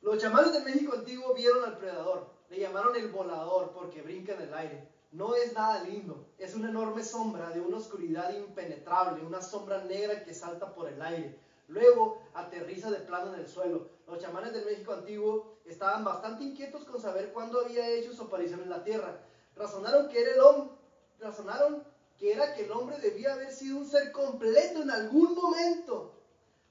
Los 0.01 0.17
chamanes 0.17 0.53
de 0.53 0.61
México 0.61 0.95
antiguo 0.95 1.33
vieron 1.33 1.63
al 1.63 1.77
predador, 1.77 2.29
le 2.49 2.59
llamaron 2.59 2.95
el 2.95 3.11
volador 3.11 3.71
porque 3.71 4.01
brinca 4.01 4.33
en 4.33 4.41
el 4.41 4.53
aire. 4.53 4.89
No 5.11 5.35
es 5.35 5.53
nada 5.53 5.83
lindo, 5.83 6.25
es 6.39 6.55
una 6.55 6.69
enorme 6.69 7.03
sombra 7.03 7.51
de 7.51 7.61
una 7.61 7.77
oscuridad 7.77 8.35
impenetrable, 8.35 9.23
una 9.23 9.41
sombra 9.41 9.83
negra 9.83 10.23
que 10.23 10.33
salta 10.33 10.73
por 10.73 10.89
el 10.89 11.01
aire. 11.01 11.39
Luego 11.67 12.21
aterriza 12.33 12.91
de 12.91 12.99
plano 12.99 13.33
en 13.33 13.39
el 13.39 13.47
suelo. 13.47 13.87
Los 14.07 14.19
chamanes 14.19 14.53
del 14.53 14.65
México 14.65 14.93
antiguo 14.93 15.57
estaban 15.65 16.03
bastante 16.03 16.43
inquietos 16.43 16.83
con 16.85 17.01
saber 17.01 17.31
cuándo 17.31 17.61
había 17.61 17.89
hecho 17.89 18.13
su 18.13 18.23
aparición 18.23 18.61
en 18.61 18.69
la 18.69 18.83
tierra. 18.83 19.19
Razonaron 19.55 20.09
que 20.09 20.21
era 20.21 20.33
el 20.33 20.41
hombre, 20.41 20.75
razonaron 21.19 21.83
que 22.17 22.33
era 22.33 22.53
que 22.53 22.65
el 22.65 22.71
hombre 22.71 22.97
debía 22.99 23.33
haber 23.33 23.51
sido 23.51 23.77
un 23.77 23.85
ser 23.85 24.11
completo 24.11 24.81
en 24.81 24.91
algún 24.91 25.35
momento. 25.35 26.13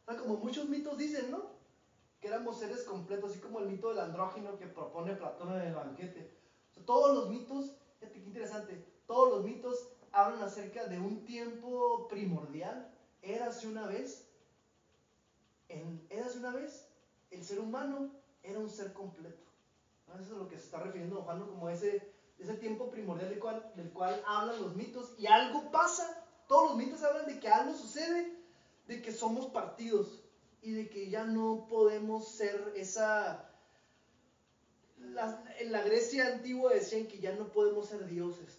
O 0.07 0.17
como 0.17 0.37
muchos 0.37 0.69
mitos 0.69 0.99
dicen, 0.99 1.31
¿no? 1.31 1.53
Que 2.21 2.29
éramos 2.29 2.59
seres 2.59 2.85
completos, 2.85 3.31
así 3.31 3.41
como 3.41 3.59
el 3.59 3.69
mito 3.69 3.89
del 3.89 4.01
andrógino 4.01 4.59
que 4.59 4.67
propone 4.67 5.17
Platón 5.17 5.55
en 5.55 5.69
el 5.69 5.75
banquete. 5.75 6.31
Todos 6.87 7.15
los 7.15 7.29
mitos, 7.29 7.77
fíjate 7.99 8.21
qué 8.21 8.27
interesante, 8.27 8.85
todos 9.07 9.31
los 9.31 9.45
mitos 9.45 9.89
hablan 10.11 10.43
acerca 10.43 10.85
de 10.87 10.99
un 10.99 11.25
tiempo 11.25 12.09
primordial. 12.09 12.93
Érase 13.23 13.69
una 13.69 13.87
vez, 13.87 14.29
en 15.73 16.39
una 16.39 16.51
vez, 16.53 16.89
el 17.31 17.45
ser 17.45 17.61
humano 17.61 18.11
era 18.43 18.59
un 18.59 18.71
ser 18.71 18.93
completo. 18.93 19.43
Eso 20.15 20.23
es 20.23 20.31
a 20.31 20.35
lo 20.35 20.49
que 20.49 20.59
se 20.59 20.65
está 20.65 20.79
refiriendo 20.81 21.23
Juan 21.23 21.41
como 21.47 21.71
ese 21.71 22.13
ese 22.43 22.55
tiempo 22.55 22.91
primordial 22.91 23.31
del 23.31 23.39
cual, 23.39 23.73
del 23.77 23.91
cual 23.91 24.23
hablan 24.27 24.61
los 24.61 24.75
mitos 24.75 25.15
y 25.19 25.27
algo 25.27 25.71
pasa. 25.71 26.25
Todos 26.49 26.71
los 26.71 26.79
mitos 26.79 27.03
hablan 27.03 27.27
de 27.27 27.39
que 27.39 27.49
algo 27.49 27.75
sucede, 27.75 28.37
de 28.89 29.01
que 29.01 29.13
somos 29.13 29.47
partidos 29.47 30.23
y 30.61 30.73
de 30.73 30.91
que 30.91 31.09
ya 31.09 31.25
no 31.25 31.67
podemos 31.69 32.29
ser 32.29 32.73
esa... 32.77 33.49
en 34.99 35.73
la 35.73 35.83
Grecia 35.83 36.27
antigua 36.27 36.73
decían 36.73 37.07
que 37.07 37.19
ya 37.19 37.35
no 37.35 37.49
podemos 37.49 37.89
ser 37.89 38.07
dioses. 38.07 38.59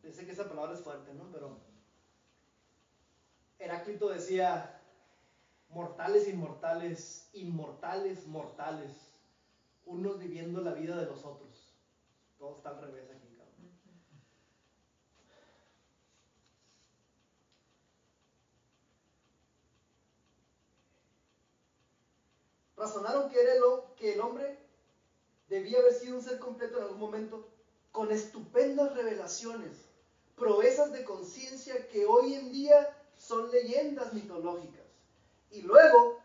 Pues. 0.00 0.16
Que 0.16 0.30
esa 0.30 0.48
palabra 0.48 0.72
es 0.72 0.80
fuerte, 0.80 1.12
¿no? 1.14 1.30
Pero 1.32 1.58
Heráclito 3.58 4.08
decía, 4.08 4.75
mortales, 5.68 6.28
inmortales, 6.28 7.28
inmortales, 7.32 8.26
mortales, 8.26 8.92
unos 9.84 10.18
viviendo 10.18 10.60
la 10.60 10.72
vida 10.72 10.96
de 10.96 11.06
los 11.06 11.24
otros. 11.24 11.74
Todo 12.38 12.56
está 12.56 12.70
al 12.70 12.80
revés 12.80 13.10
aquí, 13.10 13.28
cabrón. 13.36 13.78
Razonaron 22.76 23.30
que, 23.30 23.38
que 23.96 24.14
el 24.14 24.20
hombre 24.20 24.58
debía 25.48 25.78
haber 25.78 25.92
sido 25.92 26.16
un 26.16 26.22
ser 26.22 26.38
completo 26.38 26.78
en 26.78 26.84
algún 26.84 27.00
momento, 27.00 27.48
con 27.92 28.12
estupendas 28.12 28.94
revelaciones, 28.94 29.86
proezas 30.34 30.92
de 30.92 31.04
conciencia 31.04 31.88
que 31.88 32.04
hoy 32.04 32.34
en 32.34 32.52
día 32.52 32.94
son 33.16 33.50
leyendas 33.50 34.12
mitológicas. 34.12 34.85
Y 35.50 35.62
luego, 35.62 36.18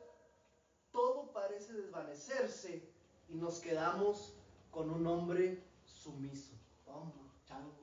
todo 0.91 1.31
parece 1.31 1.73
desvanecerse 1.73 2.83
y 3.29 3.35
nos 3.35 3.59
quedamos 3.59 4.35
con 4.71 4.89
un 4.89 5.05
hombre 5.07 5.63
sumiso. 5.85 6.53
Toma, 6.85 7.13
chango, 7.45 7.73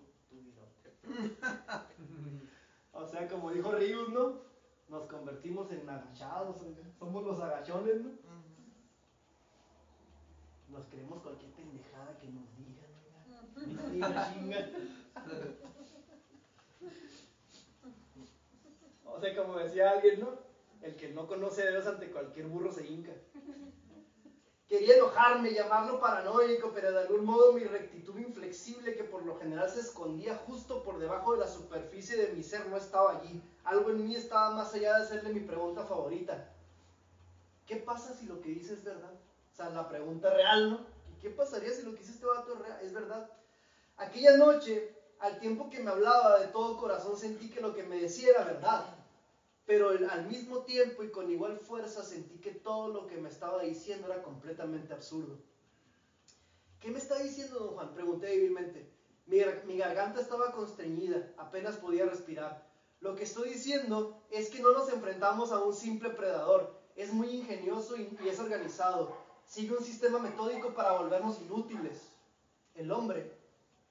o 2.92 3.06
sea, 3.06 3.28
como 3.28 3.50
dijo 3.50 3.72
Rius, 3.72 4.10
¿no? 4.10 4.42
Nos 4.88 5.06
convertimos 5.06 5.70
en 5.72 5.88
agachados, 5.88 6.56
somos 6.98 7.24
los 7.24 7.40
agachones, 7.40 8.02
¿no? 8.02 8.10
Nos 10.68 10.86
creemos 10.86 11.22
cualquier 11.22 11.50
pendejada 11.52 12.18
que 12.18 12.28
nos 12.28 12.44
digan, 12.56 12.90
¿no? 13.60 15.58
O 19.10 19.20
sea, 19.20 19.34
como 19.34 19.58
decía 19.58 19.90
alguien, 19.90 20.20
¿no? 20.20 20.47
El 20.82 20.96
que 20.96 21.08
no 21.08 21.26
conoce 21.26 21.66
a 21.66 21.70
Dios 21.70 21.86
ante 21.86 22.10
cualquier 22.10 22.46
burro 22.46 22.72
se 22.72 22.86
hinca. 22.86 23.12
Quería 24.68 24.96
enojarme, 24.96 25.54
llamarlo 25.54 25.98
paranoico, 25.98 26.72
pero 26.74 26.92
de 26.92 27.00
algún 27.00 27.24
modo 27.24 27.54
mi 27.54 27.64
rectitud 27.64 28.18
inflexible 28.18 28.94
que 28.94 29.02
por 29.02 29.24
lo 29.24 29.38
general 29.38 29.68
se 29.70 29.80
escondía 29.80 30.36
justo 30.46 30.82
por 30.82 30.98
debajo 30.98 31.32
de 31.32 31.40
la 31.40 31.48
superficie 31.48 32.18
de 32.18 32.34
mi 32.34 32.42
ser 32.42 32.66
no 32.66 32.76
estaba 32.76 33.18
allí. 33.18 33.42
Algo 33.64 33.90
en 33.90 34.06
mí 34.06 34.14
estaba 34.14 34.50
más 34.50 34.74
allá 34.74 34.98
de 34.98 35.04
hacerle 35.04 35.32
mi 35.32 35.40
pregunta 35.40 35.84
favorita. 35.84 36.52
¿Qué 37.66 37.76
pasa 37.76 38.14
si 38.14 38.26
lo 38.26 38.42
que 38.42 38.50
dice 38.50 38.74
es 38.74 38.84
verdad? 38.84 39.14
O 39.52 39.56
sea, 39.56 39.70
la 39.70 39.88
pregunta 39.88 40.34
real, 40.34 40.70
¿no? 40.70 40.80
¿Y 41.10 41.18
qué 41.20 41.30
pasaría 41.30 41.72
si 41.72 41.82
lo 41.82 41.92
que 41.92 42.00
dice 42.00 42.12
este 42.12 42.26
vato 42.26 42.62
es 42.82 42.92
verdad? 42.92 43.30
Aquella 43.96 44.36
noche, 44.36 44.94
al 45.18 45.38
tiempo 45.38 45.70
que 45.70 45.80
me 45.80 45.90
hablaba 45.90 46.40
de 46.40 46.48
todo 46.48 46.76
corazón, 46.76 47.16
sentí 47.16 47.48
que 47.48 47.62
lo 47.62 47.74
que 47.74 47.84
me 47.84 47.96
decía 47.96 48.30
era 48.30 48.44
verdad 48.44 48.97
pero 49.68 49.90
al 49.90 50.26
mismo 50.26 50.62
tiempo 50.62 51.02
y 51.04 51.10
con 51.10 51.30
igual 51.30 51.58
fuerza 51.58 52.02
sentí 52.02 52.38
que 52.38 52.52
todo 52.52 52.88
lo 52.88 53.06
que 53.06 53.18
me 53.18 53.28
estaba 53.28 53.62
diciendo 53.62 54.06
era 54.06 54.22
completamente 54.22 54.94
absurdo. 54.94 55.38
¿Qué 56.80 56.90
me 56.90 56.96
está 56.96 57.18
diciendo, 57.18 57.58
don 57.58 57.74
Juan? 57.74 57.92
Pregunté 57.92 58.28
débilmente. 58.28 58.90
Mi, 59.26 59.76
garganta 59.76 60.22
estaba 60.22 60.52
constreñida, 60.52 61.34
apenas 61.36 61.76
podía 61.76 62.06
respirar. 62.06 62.66
Lo 63.00 63.14
que 63.14 63.24
estoy 63.24 63.50
diciendo 63.50 64.22
es 64.30 64.48
que 64.48 64.62
no 64.62 64.72
nos 64.72 64.90
enfrentamos 64.90 65.52
a 65.52 65.60
un 65.60 65.74
simple 65.74 66.08
predador. 66.08 66.74
Es 66.96 67.12
muy 67.12 67.28
ingenioso 67.28 67.98
y, 67.98 68.16
y 68.24 68.28
es 68.28 68.40
organizado. 68.40 69.14
Sigue 69.44 69.76
un 69.76 69.84
sistema 69.84 70.18
metódico 70.18 70.72
para 70.72 70.92
volvernos 70.92 71.42
inútiles. 71.42 72.08
El 72.74 72.90
hombre, 72.90 73.36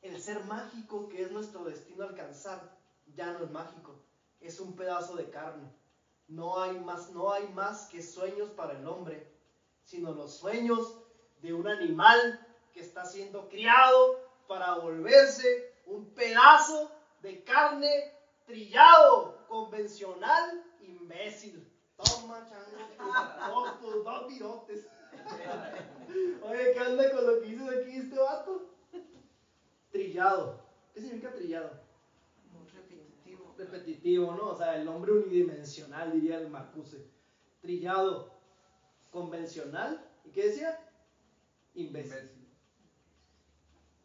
el 0.01 0.19
ser 0.19 0.43
mágico 0.45 1.07
que 1.07 1.21
es 1.21 1.31
nuestro 1.31 1.65
destino 1.65 2.03
alcanzar, 2.03 2.75
ya 3.15 3.31
no 3.33 3.45
es 3.45 3.51
mágico 3.51 4.06
es 4.41 4.59
un 4.59 4.75
pedazo 4.75 5.15
de 5.15 5.29
carne. 5.29 5.71
No 6.27 6.61
hay 6.61 6.79
más, 6.79 7.09
no 7.11 7.31
hay 7.31 7.47
más 7.49 7.87
que 7.87 8.01
sueños 8.01 8.49
para 8.51 8.77
el 8.77 8.87
hombre, 8.87 9.31
sino 9.83 10.11
los 10.13 10.37
sueños 10.37 10.97
de 11.41 11.53
un 11.53 11.67
animal 11.67 12.45
que 12.73 12.81
está 12.81 13.05
siendo 13.05 13.47
criado 13.47 14.19
para 14.47 14.75
volverse 14.75 15.73
un 15.85 16.13
pedazo 16.13 16.91
de 17.21 17.43
carne 17.43 18.13
trillado, 18.45 19.45
convencional, 19.47 20.63
imbécil. 20.81 21.71
Toma, 21.95 22.47
chango, 22.47 23.71
tus 23.79 24.03
dos 24.03 24.27
virotes. 24.27 24.87
Oye, 26.43 26.73
¿qué 26.73 26.79
anda 26.79 27.11
con 27.11 27.25
lo 27.25 27.41
que 27.41 27.47
dices 27.47 27.69
aquí 27.69 27.97
este 27.97 28.19
vato? 28.19 28.69
Trillado. 29.91 30.61
¿Qué 30.93 31.01
significa 31.01 31.33
trillado? 31.33 31.86
Repetitivo, 33.57 34.33
¿no? 34.35 34.49
O 34.49 34.57
sea, 34.57 34.75
el 34.77 34.85
nombre 34.85 35.11
unidimensional, 35.11 36.11
diría 36.11 36.39
el 36.39 36.49
Marcuse. 36.49 37.09
Trillado, 37.61 38.39
convencional. 39.11 40.05
¿Y 40.25 40.31
qué 40.31 40.47
decía? 40.47 40.79
Imbécil. 41.73 42.47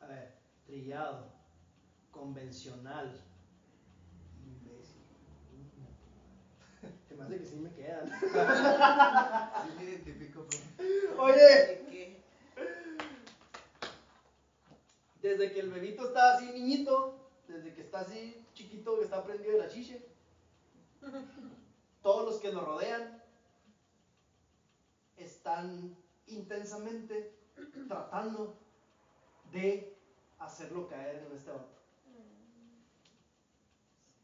A 0.00 0.06
ver, 0.06 0.34
trillado, 0.66 1.32
convencional, 2.10 3.20
imbécil. 4.44 5.02
Se 7.08 7.14
me 7.14 7.22
hace 7.24 7.38
que 7.38 7.46
sí 7.46 7.56
me 7.56 7.72
quedan. 7.72 8.10
Sí 8.20 9.72
me 9.76 9.84
identifico 9.84 10.46
Oye, 11.18 11.82
desde 15.22 15.52
que 15.52 15.60
el 15.60 15.70
bebito 15.70 16.08
está 16.08 16.34
así 16.34 16.46
niñito, 16.46 17.22
desde 17.52 17.74
que 17.74 17.82
está 17.82 18.00
así 18.00 18.44
chiquito, 18.54 18.98
que 18.98 19.04
está 19.04 19.22
prendido 19.22 19.52
de 19.52 19.58
la 19.58 19.68
chiche. 19.68 20.06
Todos 22.02 22.24
los 22.24 22.40
que 22.40 22.52
lo 22.52 22.62
rodean 22.62 23.22
están 25.16 25.96
intensamente 26.26 27.36
tratando 27.86 28.56
de 29.52 29.96
hacerlo 30.38 30.88
caer 30.88 31.24
en 31.24 31.36
este 31.36 31.50
vato. 31.50 31.68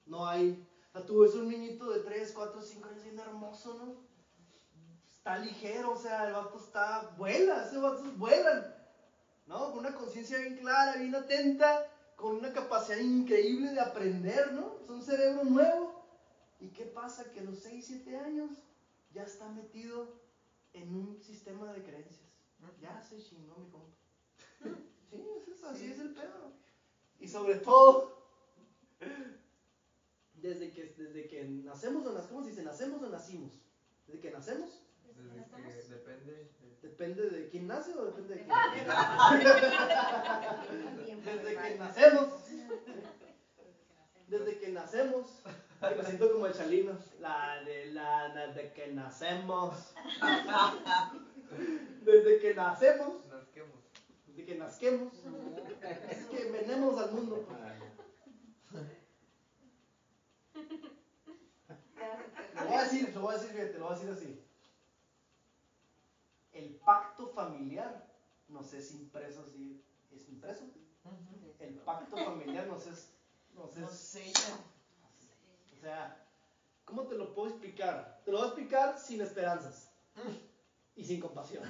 No 0.06 0.26
hay. 0.26 0.66
O 0.88 0.92
sea, 0.92 1.06
tú 1.06 1.20
ves 1.20 1.34
un 1.34 1.48
niñito 1.48 1.90
de 1.90 2.00
3, 2.00 2.32
4, 2.32 2.62
5 2.62 2.88
años 2.88 3.05
bien 3.05 3.18
hermoso, 3.18 3.74
¿no? 3.74 4.09
Está 5.12 5.38
ligero, 5.38 5.92
o 5.92 5.96
sea, 5.96 6.26
el 6.26 6.32
vato 6.32 6.59
está. 6.59 7.14
vuela, 7.18 7.66
ese 7.66 7.78
vato 7.78 8.02
vuelan, 8.16 8.74
¿no? 9.46 9.70
Con 9.70 9.80
una 9.80 9.94
conciencia 9.94 10.38
bien 10.38 10.56
clara, 10.56 10.96
bien 10.96 11.14
atenta 11.14 11.86
con 12.19 12.35
una 12.35 12.53
capacidad 12.53 12.99
increíble 12.99 13.70
de 13.70 13.81
aprender, 13.81 14.53
¿no? 14.53 14.77
Es 14.82 14.90
un 14.90 15.01
cerebro 15.01 15.45
nuevo. 15.45 16.05
¿Y 16.59 16.70
qué 16.70 16.85
pasa? 16.85 17.31
Que 17.31 17.40
a 17.40 17.45
los 17.45 17.61
6, 17.61 17.85
7 17.86 18.19
años 18.19 18.51
ya 19.15 19.23
está 19.23 19.49
metido 19.49 20.20
en 20.73 20.93
un 20.97 21.23
sistema 21.23 21.73
de 21.73 21.82
creencias. 21.85 22.27
Ya 22.81 23.01
se 23.01 23.23
chingó 23.23 23.57
mi 23.57 23.70
compa. 23.70 23.97
Sí, 25.09 25.24
es 25.40 25.49
eso, 25.49 25.69
así 25.70 25.86
es 25.86 25.99
el 26.01 26.12
pedo. 26.12 26.53
Y 27.19 27.28
sobre 27.28 27.55
todo, 27.55 28.28
desde 30.35 30.70
que, 30.70 30.93
desde 30.99 31.27
que 31.27 31.45
nacemos 31.45 32.05
o 32.05 32.12
nacemos, 32.12 32.31
¿cómo 32.31 32.43
se 32.43 32.51
dice? 32.51 32.62
¿Nacemos 32.62 33.01
o 33.01 33.09
nacimos? 33.09 33.53
Desde 34.07 34.20
que 34.20 34.31
nacemos, 34.31 34.82
Desde 35.07 35.47
que 35.47 35.95
depende. 35.95 36.51
De- 36.82 36.88
depende 36.88 37.30
de 37.30 37.48
quién 37.50 37.66
nace 37.66 37.92
o 37.94 38.05
depende 38.06 38.34
de 38.34 38.44
quién. 38.44 38.56
Bien, 41.05 41.22
Desde 41.24 41.55
que 41.55 41.76
nacemos, 41.78 42.28
desde 44.28 44.59
que 44.59 44.68
nacemos, 44.72 45.42
me 45.80 46.05
siento 46.05 46.32
como 46.32 46.46
el 46.46 46.55
chalino, 46.55 46.98
la 47.20 47.62
de 47.64 47.86
la, 47.92 48.28
la 48.28 48.48
de 48.48 48.72
que 48.72 48.88
nacemos, 48.88 49.94
desde 52.02 52.38
que 52.38 52.55
nacemos, 52.55 53.22
desde 54.26 54.44
que 54.44 54.55
nazquemos, 54.56 55.12
es 56.10 56.26
que 56.26 56.44
venemos 56.50 56.98
al 57.00 57.12
mundo. 57.12 57.46
Lo 62.55 62.64
voy 62.66 62.74
a 62.74 62.82
decir, 62.84 63.14
lo 63.14 63.20
voy 63.20 63.34
a 63.34 63.38
decir, 63.38 63.50
fíjate, 63.52 63.78
lo 63.78 63.84
voy 63.84 63.92
a 63.92 63.96
decir 63.98 64.10
así. 64.12 64.48
El 66.59 66.74
pacto 66.85 67.28
familiar 67.28 68.05
nos 68.48 68.72
es 68.72 68.90
impreso 68.90 69.43
así, 69.43 69.80
es 70.10 70.28
impreso. 70.28 70.64
El 71.60 71.74
pacto 71.76 72.16
familiar 72.16 72.66
nos 72.66 72.85
es, 72.89 73.14
nos 73.55 73.76
No 73.76 73.89
sé. 73.89 74.32
O 75.72 75.80
sea, 75.80 76.26
¿cómo 76.85 77.05
te 77.05 77.16
lo 77.16 77.32
puedo 77.32 77.51
explicar? 77.51 78.20
Te 78.24 78.32
lo 78.32 78.39
voy 78.39 78.47
a 78.47 78.48
explicar 78.48 78.98
sin 78.98 79.20
esperanzas 79.20 79.93
y 80.97 81.05
sin 81.05 81.20
compasión. 81.20 81.62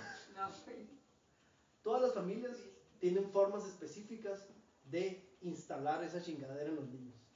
Todas 1.82 2.00
las 2.00 2.14
familias 2.14 2.56
tienen 2.98 3.30
formas 3.30 3.66
específicas 3.66 4.46
de 4.84 5.36
instalar 5.42 6.02
esa 6.02 6.22
chingadera 6.22 6.70
en 6.70 6.76
los 6.76 6.88
niños. 6.88 7.27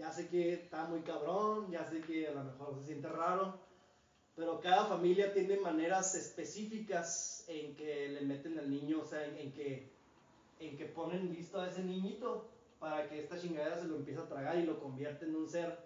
Ya 0.00 0.10
sé 0.10 0.28
que 0.28 0.54
está 0.54 0.86
muy 0.86 1.02
cabrón, 1.02 1.70
ya 1.70 1.84
sé 1.84 2.00
que 2.00 2.26
a 2.26 2.32
lo 2.32 2.44
mejor 2.44 2.74
se 2.74 2.86
siente 2.86 3.06
raro, 3.06 3.58
pero 4.34 4.58
cada 4.58 4.86
familia 4.86 5.34
tiene 5.34 5.60
maneras 5.60 6.14
específicas 6.14 7.44
en 7.48 7.76
que 7.76 8.08
le 8.08 8.22
meten 8.22 8.58
al 8.58 8.70
niño, 8.70 9.02
o 9.02 9.04
sea, 9.04 9.26
en, 9.26 9.36
en 9.36 9.52
que 9.52 10.00
en 10.60 10.76
que 10.76 10.86
ponen 10.86 11.32
listo 11.32 11.60
a 11.60 11.68
ese 11.68 11.82
niñito 11.82 12.48
para 12.78 13.08
que 13.08 13.20
esta 13.20 13.38
chingadera 13.38 13.78
se 13.78 13.88
lo 13.88 13.96
empiece 13.96 14.20
a 14.20 14.28
tragar 14.28 14.58
y 14.58 14.64
lo 14.64 14.80
convierte 14.80 15.26
en 15.26 15.36
un 15.36 15.48
ser 15.48 15.78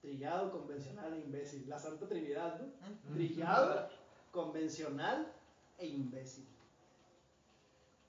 trillado, 0.00 0.50
convencional 0.50 1.14
e 1.14 1.20
imbécil. 1.20 1.68
La 1.68 1.78
Santa 1.78 2.08
Trinidad, 2.08 2.60
¿no? 2.60 3.14
Trillado, 3.14 3.90
convencional 4.30 5.30
e 5.78 5.86
imbécil. 5.86 6.46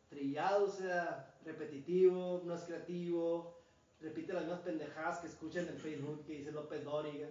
Trillado, 0.09 0.65
o 0.65 0.69
sea, 0.69 1.35
repetitivo, 1.45 2.41
no 2.45 2.55
es 2.55 2.61
creativo, 2.63 3.58
repite 4.01 4.33
las 4.33 4.43
mismas 4.43 4.61
pendejadas 4.61 5.19
que 5.19 5.27
escuchan 5.27 5.67
en 5.67 5.77
Facebook 5.77 6.25
que 6.25 6.33
dice 6.33 6.51
López 6.51 6.83
Dóriga. 6.83 7.29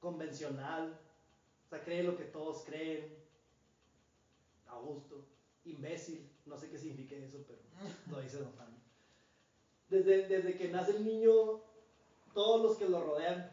Convencional, 0.00 0.98
o 1.64 1.68
sea, 1.68 1.82
cree 1.82 2.02
lo 2.02 2.16
que 2.16 2.24
todos 2.24 2.62
creen. 2.64 3.16
A 4.68 4.78
gusto. 4.78 5.24
Imbécil, 5.64 6.28
no 6.44 6.58
sé 6.58 6.68
qué 6.68 6.78
significa 6.78 7.16
eso, 7.16 7.38
pero 7.46 7.60
lo 8.10 8.20
dice 8.20 8.38
Don 8.38 8.52
Juan. 8.52 8.68
Desde, 9.88 10.28
desde 10.28 10.56
que 10.56 10.68
nace 10.68 10.96
el 10.96 11.04
niño, 11.04 11.60
todos 12.34 12.62
los 12.62 12.76
que 12.76 12.88
lo 12.88 13.02
rodean 13.02 13.50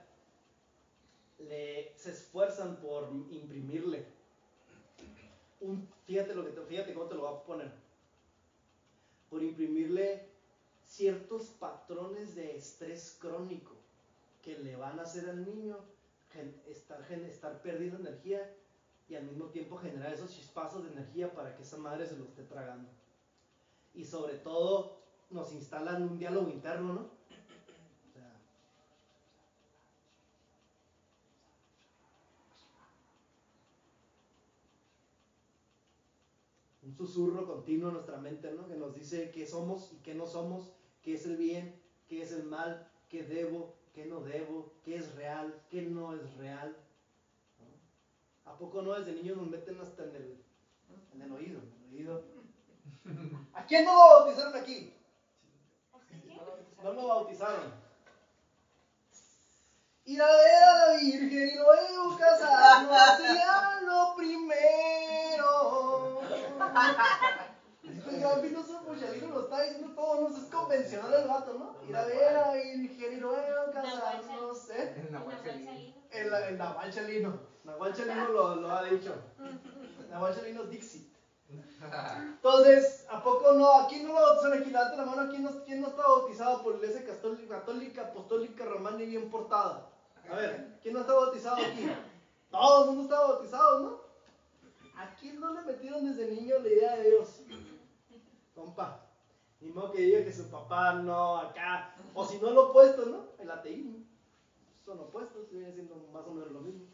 le, 1.40 1.94
se 1.96 2.12
esfuerzan 2.12 2.78
por 2.82 3.10
imprimirle 3.30 4.06
un, 5.62 5.88
fíjate 6.06 6.36
lo 6.36 6.44
que 6.44 6.52
te, 6.52 6.62
fíjate 6.62 6.94
cómo 6.94 7.06
te 7.06 7.16
lo 7.16 7.22
voy 7.22 7.38
a 7.38 7.44
poner, 7.44 7.72
por 9.30 9.42
imprimirle 9.44 10.31
ciertos 10.92 11.46
patrones 11.52 12.36
de 12.36 12.58
estrés 12.58 13.18
crónico 13.18 13.72
que 14.44 14.60
le 14.60 14.76
van 14.76 15.00
a 15.00 15.04
hacer 15.04 15.30
al 15.30 15.46
niño 15.46 15.78
estar, 16.68 17.02
estar 17.14 17.62
perdiendo 17.62 17.98
energía 17.98 18.54
y 19.08 19.16
al 19.16 19.24
mismo 19.24 19.46
tiempo 19.46 19.78
generar 19.78 20.14
esos 20.14 20.32
chispazos 20.32 20.84
de 20.84 20.92
energía 20.92 21.34
para 21.34 21.56
que 21.56 21.64
esa 21.64 21.78
madre 21.78 22.06
se 22.06 22.18
lo 22.18 22.26
esté 22.26 22.44
tragando. 22.44 22.90
Y 23.94 24.04
sobre 24.04 24.34
todo 24.34 24.98
nos 25.30 25.54
instalan 25.54 26.04
un 26.04 26.20
diálogo 26.20 26.50
interno, 26.50 26.94
¿no? 26.94 27.22
Un 36.84 36.94
susurro 36.98 37.48
continuo 37.48 37.88
en 37.88 37.94
nuestra 37.94 38.18
mente, 38.18 38.52
¿no? 38.52 38.68
Que 38.68 38.76
nos 38.76 38.94
dice 38.94 39.32
qué 39.32 39.46
somos 39.46 39.94
y 39.94 39.98
qué 40.04 40.14
no 40.14 40.26
somos, 40.26 40.74
qué 41.02 41.14
es 41.16 41.26
el 41.26 41.38
bien, 41.38 41.82
qué 42.08 42.22
es 42.22 42.32
el 42.32 42.44
mal, 42.44 42.88
qué 43.10 43.24
debo, 43.24 43.76
qué 43.94 44.06
no 44.06 44.22
debo, 44.22 44.74
qué 44.84 44.96
es 44.96 45.16
real, 45.16 45.62
qué 45.70 45.82
no 45.82 46.14
es 46.16 46.36
real. 46.38 46.76
¿no? 47.60 48.52
¿A 48.52 48.58
poco 48.58 48.82
no 48.82 48.94
desde 48.94 49.14
niños 49.14 49.38
nos 49.38 49.50
meten 49.50 49.80
hasta 49.80 50.04
en 50.04 50.16
el, 50.16 50.44
en 51.14 51.22
el 51.22 51.32
oído? 51.32 51.60
En 51.60 51.84
el 51.84 51.94
oído. 51.96 52.24
¿A 53.54 53.66
quién 53.66 53.86
no 53.86 53.94
lo 53.94 54.00
bautizaron 54.00 54.56
aquí? 54.56 54.94
No 56.84 56.94
lo 56.94 57.08
bautizaron. 57.08 57.82
Ir 60.04 60.22
a 60.22 60.28
ver 60.28 60.64
a 60.64 60.88
la 60.88 60.98
Virgen 60.98 61.50
y 61.50 61.56
luego 61.56 62.18
casarnos 62.18 63.18
sería 63.18 63.80
lo 63.86 64.16
primero. 64.16 64.62
El 68.12 68.20
gran 68.20 68.42
filósofo 68.42 68.96
Chalino 69.00 69.28
lo 69.28 69.42
está 69.42 69.62
diciendo 69.64 69.94
todo, 69.96 70.30
no 70.30 70.36
es 70.36 70.44
convencional 70.44 71.14
el 71.14 71.28
vato, 71.28 71.54
¿no? 71.54 71.88
Ir 71.88 71.96
a 71.96 72.06
ver 72.06 72.24
a 72.24 72.48
la 72.48 72.54
Virgen 72.54 73.14
y 73.14 73.16
luego 73.18 73.72
casarnos, 73.74 74.70
¿eh? 74.70 74.94
En 74.98 75.12
Nahual 75.14 75.44
Chalino. 75.44 75.72
El, 76.12 76.34
el 76.34 76.58
Nahual 76.58 76.94
Chalino. 76.94 77.40
Nahual 77.64 77.94
Chalino 77.96 78.28
lo, 78.30 78.56
lo 78.56 78.72
ha 78.72 78.84
dicho. 78.84 79.16
Nahual 80.10 80.36
Chalino 80.36 80.64
Dixit. 80.64 81.12
Entonces, 82.18 83.06
¿a 83.10 83.24
poco 83.24 83.54
no? 83.54 83.82
¿A 83.82 83.88
quién 83.88 84.08
no 84.08 84.14
lo 84.14 84.22
bautizaron 84.22 84.60
aquí? 84.60 84.72
Levanta 84.72 84.98
la 84.98 85.06
mano, 85.06 85.30
¿quién 85.30 85.44
no, 85.44 85.64
quién 85.64 85.82
no 85.82 85.88
está 85.88 86.04
bautizado 86.04 86.64
por 86.64 86.74
la 86.74 86.80
iglesia 86.80 87.06
católica, 87.06 87.60
católica, 87.60 88.02
apostólica, 88.02 88.66
romana 88.66 89.02
y 89.02 89.08
bien 89.08 89.30
portada? 89.30 89.90
A 90.30 90.36
ver, 90.36 90.80
¿quién 90.82 90.94
no 90.94 91.02
está 91.02 91.14
bautizado 91.14 91.58
aquí? 91.58 91.92
Todo 92.50 92.84
el 92.84 92.88
mundo 92.90 93.04
está 93.04 93.28
bautizado, 93.28 93.80
¿no? 93.80 94.02
¿A 95.02 95.16
quién 95.16 95.40
no 95.40 95.54
le 95.54 95.62
metieron 95.62 96.06
desde 96.06 96.32
niño 96.32 96.60
la 96.60 96.70
idea 96.70 96.96
de 96.98 97.10
Dios? 97.10 97.41
Compa, 98.56 99.08
ni 99.62 99.70
modo 99.70 99.92
que 99.92 100.02
diga 100.02 100.24
que 100.24 100.34
su 100.34 100.50
papá 100.50 100.94
no, 100.94 101.38
acá, 101.38 101.96
o 102.14 102.26
si 102.26 102.38
no 102.38 102.50
lo 102.52 102.70
opuesto, 102.70 103.06
¿no? 103.06 103.28
El 103.40 103.50
ateísmo. 103.50 104.00
Son 104.86 105.00
opuestos, 105.00 105.50
viene 105.52 105.72
siendo 105.72 105.96
más 106.12 106.26
o 106.26 106.32
menos 106.34 106.52
lo 106.52 106.62
mismo. 106.62 106.86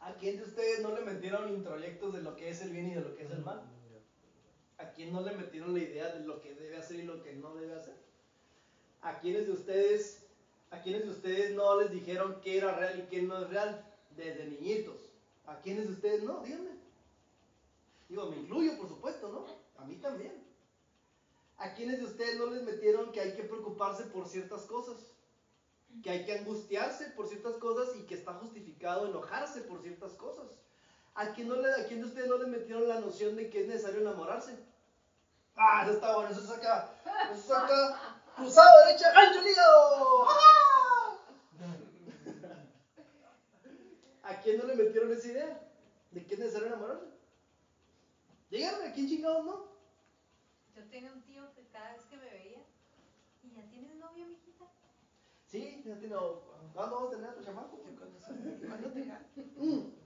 ¿A 0.00 0.14
quién 0.14 0.38
de 0.38 0.44
ustedes 0.44 0.80
no 0.80 0.94
le 0.94 1.02
metieron 1.02 1.52
introyectos 1.52 2.14
de 2.14 2.22
lo 2.22 2.34
que 2.36 2.48
es 2.48 2.62
el 2.62 2.70
bien 2.70 2.88
y 2.88 2.94
de 2.94 3.02
lo 3.02 3.14
que 3.16 3.24
es 3.24 3.30
el 3.30 3.44
mal? 3.44 3.60
¿A 4.78 4.92
quién 4.92 5.12
no 5.12 5.20
le 5.20 5.32
metieron 5.32 5.74
la 5.74 5.80
idea 5.80 6.08
de 6.14 6.24
lo 6.24 6.40
que 6.40 6.54
debe 6.54 6.78
hacer 6.78 7.00
y 7.00 7.02
lo 7.02 7.22
que 7.22 7.34
no 7.34 7.54
debe 7.54 7.74
hacer? 7.74 7.94
¿A 9.02 9.18
quiénes 9.18 9.46
de 9.46 9.52
ustedes, 9.52 10.26
a 10.70 10.80
quiénes 10.80 11.04
de 11.04 11.10
ustedes 11.10 11.54
no 11.54 11.78
les 11.80 11.90
dijeron 11.90 12.40
qué 12.42 12.58
era 12.58 12.72
real 12.72 12.98
y 12.98 13.10
qué 13.10 13.22
no 13.22 13.42
es 13.42 13.50
real 13.50 13.84
desde 14.16 14.46
niñitos? 14.46 14.96
¿A 15.46 15.60
quiénes 15.60 15.86
de 15.86 15.92
ustedes 15.92 16.22
no? 16.22 16.42
Díganme. 16.42 16.79
Digo, 18.10 18.26
me 18.26 18.38
incluyo, 18.38 18.76
por 18.76 18.88
supuesto, 18.88 19.28
¿no? 19.28 19.46
A 19.80 19.86
mí 19.86 19.94
también. 19.96 20.44
¿A 21.58 21.72
quiénes 21.74 22.00
de 22.00 22.06
ustedes 22.06 22.38
no 22.38 22.46
les 22.46 22.64
metieron 22.64 23.12
que 23.12 23.20
hay 23.20 23.34
que 23.36 23.44
preocuparse 23.44 24.02
por 24.04 24.26
ciertas 24.26 24.62
cosas? 24.62 24.96
Que 26.02 26.10
hay 26.10 26.24
que 26.24 26.38
angustiarse 26.38 27.10
por 27.10 27.28
ciertas 27.28 27.54
cosas 27.58 27.94
y 27.96 28.02
que 28.06 28.16
está 28.16 28.32
justificado 28.34 29.06
enojarse 29.06 29.60
por 29.60 29.80
ciertas 29.80 30.12
cosas. 30.14 30.46
¿A 31.14 31.32
quién, 31.32 31.48
no 31.48 31.56
le, 31.56 31.70
¿A 31.70 31.86
quién 31.86 32.00
de 32.00 32.08
ustedes 32.08 32.28
no 32.28 32.38
les 32.38 32.48
metieron 32.48 32.88
la 32.88 32.98
noción 32.98 33.36
de 33.36 33.48
que 33.48 33.60
es 33.60 33.68
necesario 33.68 34.00
enamorarse? 34.00 34.58
Ah, 35.54 35.82
eso 35.84 35.92
está 35.92 36.16
bueno, 36.16 36.30
eso 36.30 36.40
es 36.40 36.50
acá. 36.50 36.92
Eso 37.30 37.40
es 37.40 37.50
acá. 37.52 38.18
Cruzado 38.34 38.86
derecha, 38.86 39.12
gancho. 39.12 39.40
¡Ah! 40.26 41.16
¿A 44.24 44.40
quién 44.40 44.58
no 44.58 44.64
le 44.64 44.74
metieron 44.74 45.12
esa 45.12 45.28
idea? 45.28 45.70
¿De 46.10 46.26
que 46.26 46.34
es 46.34 46.40
necesario 46.40 46.66
enamorarse? 46.66 47.09
Díganme, 48.50 48.86
¿a 48.86 48.92
quién 48.92 49.08
chingados 49.08 49.46
no? 49.46 49.64
Yo 50.74 50.82
tenía 50.90 51.12
un 51.12 51.22
tío 51.22 51.42
que 51.54 51.68
cada 51.68 51.92
vez 51.92 52.04
que 52.06 52.16
me 52.16 52.28
veía, 52.30 52.58
¿y 53.44 53.52
ya 53.54 53.62
tienes 53.70 53.94
novio, 53.96 54.26
mijita? 54.26 54.66
Sí, 55.46 55.82
ya 55.84 55.96
tiene. 55.98 56.16
¿Cuándo 56.74 56.96
vas 56.96 57.08
a 57.08 57.10
tener 57.10 57.30
a 57.30 57.34
tu 57.34 57.42
chamaco? 57.42 57.78
¿Cuándo 57.78 58.90
te? 58.92 59.04
Mm. 59.56 60.00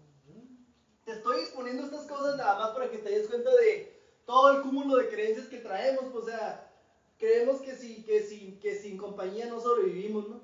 Te 1.05 1.12
estoy 1.12 1.41
exponiendo 1.41 1.85
estas 1.85 2.07
cosas 2.07 2.37
nada 2.37 2.59
más 2.59 2.71
para 2.71 2.91
que 2.91 2.99
te 2.99 3.11
des 3.11 3.29
cuenta 3.29 3.55
de 3.55 4.03
todo 4.25 4.53
el 4.53 4.62
cúmulo 4.62 4.97
de 4.97 5.09
creencias 5.09 5.47
que 5.49 5.59
traemos. 5.59 6.05
pues, 6.11 6.25
O 6.25 6.27
sea, 6.27 6.71
creemos 7.19 7.61
que, 7.61 7.75
sí, 7.75 8.05
que, 8.05 8.23
sin, 8.23 8.59
que 8.59 8.75
sin 8.75 8.97
compañía 8.97 9.47
no 9.47 9.61
sobrevivimos, 9.61 10.29
¿no? 10.29 10.41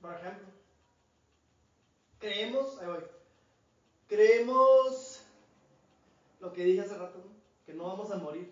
Por 0.00 0.14
ejemplo. 0.14 0.48
Creemos, 2.18 2.78
ahí 2.78 2.86
voy. 2.86 3.04
Creemos 4.08 5.20
lo 6.40 6.52
que 6.52 6.64
dije 6.64 6.80
hace 6.80 6.96
rato, 6.96 7.18
¿no? 7.18 7.29
Que 7.70 7.76
no 7.76 7.84
vamos 7.84 8.10
a 8.10 8.16
morir. 8.16 8.50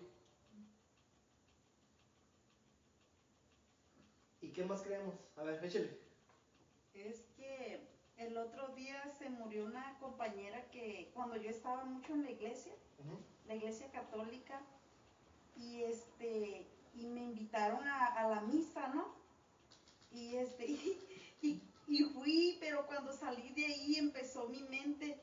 ¿Y 4.41 4.51
qué 4.51 4.63
más 4.63 4.81
creemos? 4.81 5.15
A 5.37 5.43
ver, 5.43 5.63
échale. 5.63 5.97
Es 6.93 7.21
que 7.35 7.79
el 8.17 8.37
otro 8.37 8.69
día 8.75 9.07
se 9.17 9.29
murió 9.29 9.65
una 9.65 9.97
compañera 9.99 10.69
que 10.71 11.09
cuando 11.13 11.35
yo 11.35 11.49
estaba 11.49 11.83
mucho 11.83 12.13
en 12.13 12.21
la 12.23 12.29
iglesia, 12.29 12.73
la 13.45 13.55
iglesia 13.55 13.91
católica, 13.91 14.61
y 15.55 15.81
este 15.83 16.65
y 16.93 17.05
me 17.07 17.21
invitaron 17.21 17.87
a, 17.87 18.07
a 18.07 18.25
la 18.25 18.41
misa, 18.41 18.87
¿no? 18.87 19.07
Y 20.11 20.35
este 20.35 20.65
y, 20.67 20.97
y- 21.41 21.63
y 21.87 22.03
fui, 22.03 22.57
pero 22.59 22.85
cuando 22.85 23.11
salí 23.13 23.51
de 23.51 23.65
ahí 23.65 23.95
empezó 23.95 24.45
mi 24.47 24.61
mente. 24.63 25.17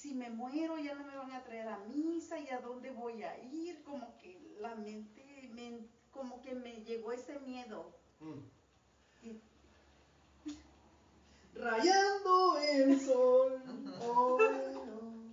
Si 0.00 0.14
me 0.14 0.30
muero 0.30 0.78
ya 0.78 0.94
no 0.94 1.04
me 1.04 1.16
van 1.16 1.32
a 1.32 1.42
traer 1.42 1.68
a 1.68 1.78
misa 1.78 2.38
y 2.38 2.48
a 2.50 2.60
dónde 2.60 2.90
voy 2.90 3.22
a 3.24 3.36
ir, 3.38 3.82
como 3.82 4.16
que 4.18 4.38
la 4.60 4.74
mente 4.76 5.48
me, 5.52 5.80
como 6.10 6.40
que 6.40 6.54
me 6.54 6.82
llegó 6.84 7.12
ese 7.12 7.38
miedo. 7.40 7.90
Mm. 8.20 8.38
Y- 9.22 9.36
Rayando 11.54 12.56
el 12.58 13.00
sol, 13.00 13.60
hoy 14.00 14.68
no. 14.72 15.32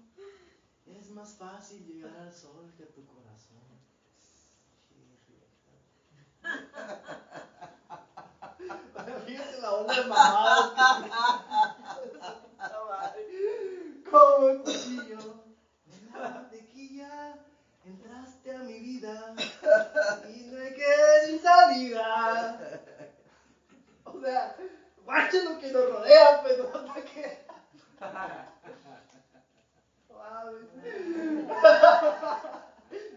Es 0.85 1.09
más 1.09 1.35
fácil 1.35 1.85
llegar 1.85 2.15
al 2.17 2.33
sol 2.33 2.71
que 2.75 2.83
a 2.83 2.87
tu 2.87 3.03
corazón. 3.05 3.55
Fíjate 9.25 9.57
la 9.57 9.73
onda 9.73 10.01
de 10.01 10.07
mamadas 10.07 10.71
que. 11.03 11.11
Como 14.15 14.47
un 14.47 14.59
cuchillo 14.59 15.43
en 15.91 16.13
la 16.13 16.29
mantequilla 16.29 17.35
entraste 17.83 18.55
a 18.55 18.59
mi 18.59 18.79
vida 18.79 19.35
y 20.29 20.43
no 20.45 20.61
hay 20.61 20.73
que 20.73 20.85
sin 21.25 21.41
salida. 21.41 22.57
O 24.05 24.21
sea, 24.21 24.55
guacha 25.03 25.43
lo 25.43 25.59
que 25.59 25.69
nos 25.69 25.89
rodea, 25.91 26.41
pues, 26.43 26.57
¿no? 26.59 26.71
¿Para 26.71 27.03
qué? 27.03 27.45
Mames. 30.15 30.69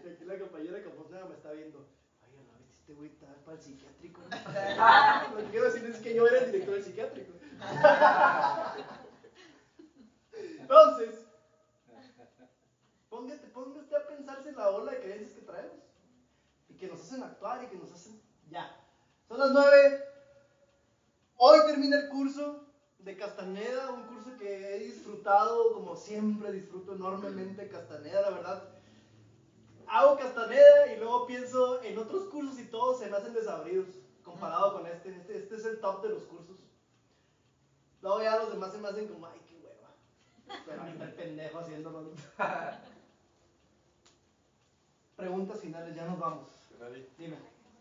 Y 0.03 0.09
Aquí 0.09 0.25
la 0.25 0.37
compañera 0.37 0.83
Campos 0.83 1.09
me 1.09 1.35
está 1.35 1.51
viendo. 1.53 1.87
Ay, 2.21 2.35
a 2.35 2.43
la 2.43 2.57
vez 2.57 2.69
este 2.77 2.93
güey 2.93 3.09
está 3.09 3.27
para 3.45 3.55
el 3.55 3.63
psiquiátrico. 3.63 4.21
Lo 5.31 5.37
que 5.37 5.49
quiero 5.49 5.65
decir 5.71 5.89
es 5.89 5.97
que 5.99 6.13
yo 6.13 6.27
era 6.27 6.39
el 6.39 6.51
director 6.51 6.73
del 6.73 6.83
psiquiátrico. 6.83 7.33
Entonces, 10.69 11.25
póngate, 13.09 13.95
a 13.95 14.07
pensarse 14.07 14.49
en 14.49 14.55
la 14.55 14.69
ola 14.69 14.91
de 14.91 14.99
creencias 14.99 15.33
que 15.33 15.41
traemos. 15.41 15.79
Y 16.69 16.75
que 16.75 16.87
nos 16.87 17.01
hacen 17.01 17.23
actuar 17.23 17.63
y 17.63 17.67
que 17.67 17.75
nos 17.75 17.91
hacen. 17.91 18.21
Ya. 18.51 18.77
Son 19.27 19.39
las 19.39 19.49
nueve. 19.49 20.03
Hoy 21.37 21.59
termina 21.65 21.97
el 21.97 22.09
curso 22.09 22.67
de 22.99 23.17
Castaneda, 23.17 23.91
un 23.93 24.03
curso 24.03 24.37
que 24.37 24.75
he 24.75 24.79
disfrutado 24.79 25.73
como 25.73 25.95
siempre, 25.95 26.51
disfruto 26.51 26.93
enormemente 26.93 27.67
Castaneda, 27.67 28.21
la 28.21 28.29
verdad. 28.29 28.63
Hago 29.87 30.19
Castaneda 30.19 30.93
y 30.93 30.99
luego 30.99 31.25
pienso 31.25 31.81
en 31.81 31.97
otros 31.97 32.25
cursos 32.25 32.59
y 32.59 32.65
todos 32.65 32.99
se 32.99 33.09
me 33.09 33.17
hacen 33.17 33.33
desabridos 33.33 33.87
comparado 34.23 34.73
con 34.73 34.85
este. 34.85 35.15
Este, 35.15 35.35
este 35.39 35.55
es 35.55 35.65
el 35.65 35.79
top 35.79 36.03
de 36.03 36.09
los 36.09 36.23
cursos. 36.25 36.57
Luego 38.03 38.21
ya 38.21 38.37
los 38.37 38.51
demás 38.51 38.71
se 38.71 38.77
me 38.77 38.87
hacen 38.87 39.07
como. 39.07 39.27
Pero 40.65 40.81
ahí 40.83 40.91
está 40.91 41.03
el 41.05 41.13
pendejo 41.13 41.59
haciéndolo. 41.59 42.11
Preguntas 45.15 45.59
finales, 45.59 45.95
ya 45.95 46.05
nos 46.05 46.19
vamos. 46.19 46.47
Nadie. 46.79 47.05
Dime. 47.17 47.37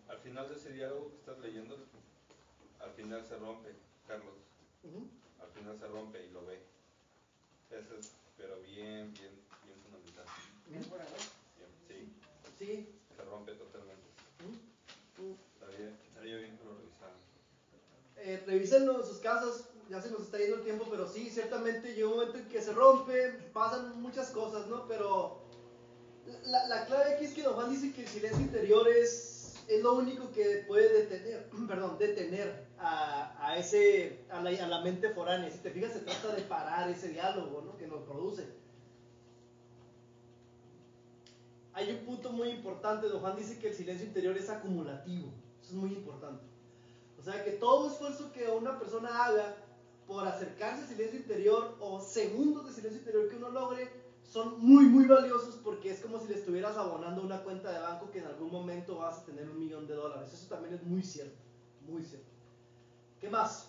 Al 0.08 0.18
final 0.18 0.48
de 0.48 0.54
ese 0.56 0.72
diálogo 0.72 1.08
que 1.10 1.16
estás 1.16 1.38
leyendo, 1.38 1.76
al 2.80 2.90
final 2.92 3.24
se 3.26 3.36
rompe, 3.36 3.74
Carlos. 4.06 4.34
Al 5.40 5.48
final 5.50 5.78
se 5.78 5.86
rompe 5.86 6.24
y 6.24 6.30
lo 6.30 6.44
ve. 6.46 6.58
Eso 7.70 7.94
es, 7.96 8.10
pero 8.36 8.58
bien, 8.60 9.12
bien, 9.14 9.32
bien 9.64 9.78
fundamental. 9.82 10.24
Bien. 10.66 10.82
Sí, 11.86 12.12
Sí. 12.58 12.88
se 13.14 13.22
rompe 13.22 13.52
totalmente. 13.52 14.08
Ujú. 14.44 15.36
Estaría, 15.54 15.88
estaría 16.08 16.36
bien 16.38 16.56
que 16.56 16.64
lo 16.64 16.74
revisaran. 16.76 17.16
Eh, 18.16 18.42
revísenlo 18.46 18.98
en 19.00 19.06
sus 19.06 19.18
casas, 19.18 19.68
ya 19.88 20.02
se 20.02 20.10
nos 20.10 20.22
está 20.22 20.38
yendo 20.38 20.56
el 20.56 20.64
tiempo, 20.64 20.86
pero 20.90 21.08
sí, 21.08 21.30
ciertamente 21.30 21.94
llega 21.94 22.08
un 22.08 22.16
momento 22.16 22.38
en 22.38 22.48
que 22.48 22.60
se 22.60 22.72
rompe, 22.72 23.32
pasan 23.52 24.00
muchas 24.02 24.30
cosas, 24.30 24.66
¿no? 24.66 24.86
Pero 24.86 25.42
la, 26.44 26.66
la 26.68 26.86
clave 26.86 27.14
aquí 27.14 27.24
es 27.24 27.32
que 27.32 27.42
Don 27.42 27.54
Juan 27.54 27.70
dice 27.70 27.92
que 27.92 28.02
el 28.02 28.08
silencio 28.08 28.40
interior 28.40 28.86
es, 28.86 29.56
es 29.66 29.82
lo 29.82 29.94
único 29.94 30.30
que 30.32 30.64
puede 30.66 31.04
detener, 31.04 31.48
perdón, 31.68 31.98
detener 31.98 32.66
a, 32.78 33.34
a 33.46 33.56
ese, 33.56 34.24
a 34.30 34.42
la, 34.42 34.50
a 34.50 34.68
la 34.68 34.80
mente 34.82 35.10
foránea. 35.10 35.50
Si 35.50 35.58
te 35.58 35.70
fijas, 35.70 35.92
se 35.92 36.00
trata 36.00 36.34
de 36.34 36.42
parar 36.42 36.90
ese 36.90 37.08
diálogo, 37.08 37.62
¿no? 37.62 37.78
Que 37.78 37.86
nos 37.86 38.02
produce. 38.02 38.46
Hay 41.72 41.90
un 41.92 41.98
punto 42.04 42.32
muy 42.32 42.48
importante, 42.48 43.08
Don 43.08 43.20
Juan 43.20 43.36
dice 43.36 43.58
que 43.58 43.68
el 43.68 43.74
silencio 43.74 44.06
interior 44.06 44.36
es 44.36 44.50
acumulativo, 44.50 45.32
eso 45.62 45.70
es 45.70 45.74
muy 45.74 45.90
importante. 45.90 46.42
O 47.18 47.22
sea 47.22 47.44
que 47.44 47.52
todo 47.52 47.88
esfuerzo 47.88 48.32
que 48.32 48.48
una 48.48 48.78
persona 48.78 49.24
haga 49.24 49.54
por 50.08 50.26
acercarse 50.26 50.82
al 50.82 50.88
silencio 50.88 51.20
interior 51.20 51.76
o 51.80 52.00
segundos 52.00 52.66
de 52.66 52.72
silencio 52.72 52.98
interior 52.98 53.28
que 53.28 53.36
uno 53.36 53.50
logre 53.50 53.92
son 54.24 54.58
muy 54.58 54.86
muy 54.86 55.06
valiosos 55.06 55.56
porque 55.62 55.90
es 55.90 56.00
como 56.00 56.18
si 56.18 56.28
le 56.28 56.34
estuvieras 56.36 56.76
abonando 56.76 57.22
una 57.22 57.42
cuenta 57.42 57.70
de 57.70 57.78
banco 57.78 58.10
que 58.10 58.20
en 58.20 58.26
algún 58.26 58.50
momento 58.50 58.96
vas 58.96 59.18
a 59.18 59.24
tener 59.26 59.48
un 59.48 59.58
millón 59.58 59.86
de 59.86 59.94
dólares. 59.94 60.32
Eso 60.32 60.48
también 60.48 60.74
es 60.74 60.82
muy 60.82 61.02
cierto, 61.02 61.38
muy 61.86 62.02
cierto. 62.02 62.26
¿Qué 63.20 63.28
más? 63.28 63.68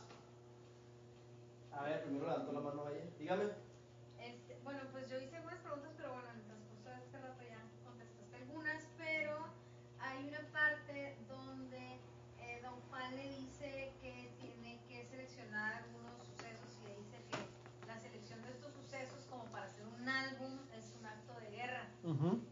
A 1.73 1.83
ver, 1.83 2.03
primero 2.03 2.25
levantó 2.25 2.51
la 2.53 2.61
mano 2.61 2.85
ahí. 2.87 3.13
Dígame. 3.19 3.43
Este, 4.19 4.57
bueno, 4.63 4.79
pues 4.91 5.09
yo 5.09 5.19
hice 5.19 5.35
algunas 5.37 5.59
preguntas, 5.59 5.91
pero 5.97 6.13
bueno, 6.13 6.27
en 6.29 6.39
el 6.39 6.45
transcurso 6.45 6.89
de 6.89 6.97
este 7.03 7.17
rato 7.19 7.41
ya 7.43 7.61
contestaste 7.85 8.35
algunas, 8.35 8.83
pero 8.97 9.37
hay 9.99 10.27
una 10.27 10.41
parte 10.51 11.17
donde 11.27 11.99
eh, 12.41 12.59
don 12.61 12.79
Juan 12.89 13.15
le 13.15 13.29
dice 13.29 13.91
que 14.01 14.31
tiene 14.41 14.81
que 14.87 15.05
seleccionar 15.05 15.83
algunos 15.83 16.19
sucesos 16.25 16.67
y 16.81 16.87
le 16.87 16.95
dice 16.97 17.17
que 17.31 17.87
la 17.87 17.97
selección 17.97 18.41
de 18.43 18.49
estos 18.49 18.73
sucesos 18.73 19.25
como 19.29 19.45
para 19.45 19.65
hacer 19.65 19.85
un 19.85 20.07
álbum 20.07 20.59
es 20.75 20.93
un 20.99 21.05
acto 21.05 21.33
de 21.39 21.49
guerra. 21.51 21.87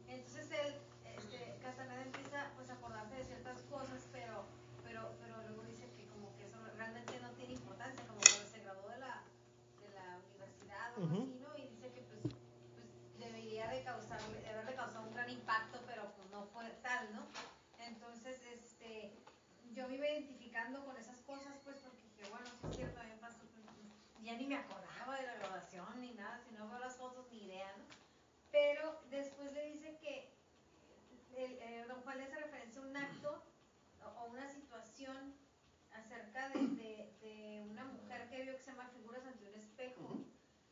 Entonces 0.08 0.52
él, 0.52 0.76
este, 1.04 1.58
Castaneda 1.62 2.02
empieza 2.04 2.52
pues 2.56 2.70
a 2.70 2.74
acordarse 2.74 3.16
de 3.16 3.26
ciertas 3.26 3.62
cosas, 3.64 4.08
pero, 4.12 4.46
pero, 4.84 5.12
pero 5.20 5.42
luego 5.48 5.64
dice 5.64 5.90
que 5.96 6.06
como 6.08 6.36
que 6.36 6.46
eso 6.46 6.58
realmente 6.76 7.20
no 7.20 7.32
tiene 7.32 7.54
importancia, 7.54 8.06
como 8.08 8.20
cuando 8.22 8.46
se 8.46 8.60
graduó 8.60 8.90
de 8.90 9.00
la, 9.00 9.24
de 9.82 9.90
la 9.96 10.20
universidad 10.30 10.94
o 10.94 11.04
algo 11.04 11.16
Ujú. 11.16 11.24
así, 11.24 11.40
¿no? 11.42 11.58
Y 11.58 11.68
dice 11.70 11.92
que 11.92 12.02
pues, 12.02 12.22
pues 12.76 12.88
debería 13.20 13.68
de 13.70 13.84
causarle, 13.84 14.42
de 14.42 14.50
haberle 14.50 14.76
causado 14.76 15.08
un 15.08 15.14
gran 15.14 15.30
impacto, 15.30 15.80
pero 15.88 16.12
pues 16.16 16.30
no 16.30 16.46
fue 16.54 16.70
tal, 16.84 17.14
¿no? 17.14 17.26
Entonces, 17.80 18.42
este, 18.54 19.14
yo 19.74 19.88
me 19.88 19.96
iba 19.96 20.08
con 20.76 20.98
esas 20.98 21.20
cosas, 21.22 21.56
pues 21.64 21.78
porque 21.78 22.02
dije, 22.04 22.30
bueno, 22.30 22.46
sí 22.62 22.68
es 22.70 22.76
cierto, 22.76 23.00
a 23.00 23.04
mí 23.04 23.10
me 23.12 23.18
pasó, 23.22 23.38
pues, 23.38 23.66
ya 24.24 24.36
ni 24.36 24.46
me 24.48 24.56
acordaba 24.56 25.16
de 25.18 25.26
la 25.26 25.36
graduación 25.36 26.02
ni 26.02 26.12
nada, 26.12 26.40
si 26.44 26.52
no 26.52 26.68
veo 26.68 26.80
las 26.80 26.96
fotos 26.98 27.26
ni 27.32 27.44
idea, 27.46 27.72
¿no? 27.78 27.84
Pero 28.52 29.00
después 29.10 29.54
le 29.54 29.64
dice 29.64 29.96
que 30.02 30.28
el- 31.38 31.58
eh, 31.62 31.86
don 31.88 32.02
Juan 32.04 32.18
le 32.18 32.24
hace 32.26 32.36
referencia 32.36 32.82
a 32.82 32.86
un 32.86 32.98
acto 32.98 33.42
o, 34.18 34.26
una 34.26 34.48
situación 34.50 35.34
acerca 35.94 36.50
de, 36.50 36.60
de- 36.76 37.10
de 37.22 37.62
una 37.70 37.86
mujer 37.86 38.28
que 38.30 38.42
vio 38.42 38.54
que 38.56 38.60
se 38.64 38.72
llama 38.72 38.88
figuras 38.88 39.24
ante 39.26 39.48
un 39.48 39.56
espejo. 39.56 40.20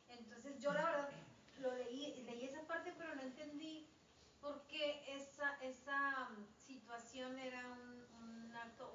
Entonces 0.08 0.60
yo 0.60 0.72
la 0.72 0.84
verdad 0.84 1.08
lo 1.58 1.72
leí, 1.72 2.20
leí 2.24 2.44
esa 2.44 2.60
parte 2.66 2.92
pero 2.98 3.14
no 3.14 3.22
entendí 3.22 3.86
por 4.40 4.60
qué 4.66 5.02
esa, 5.16 5.56
esa 5.60 6.26
mm, 6.26 6.44
situación 6.66 7.38
era 7.38 7.66
un, 7.68 8.05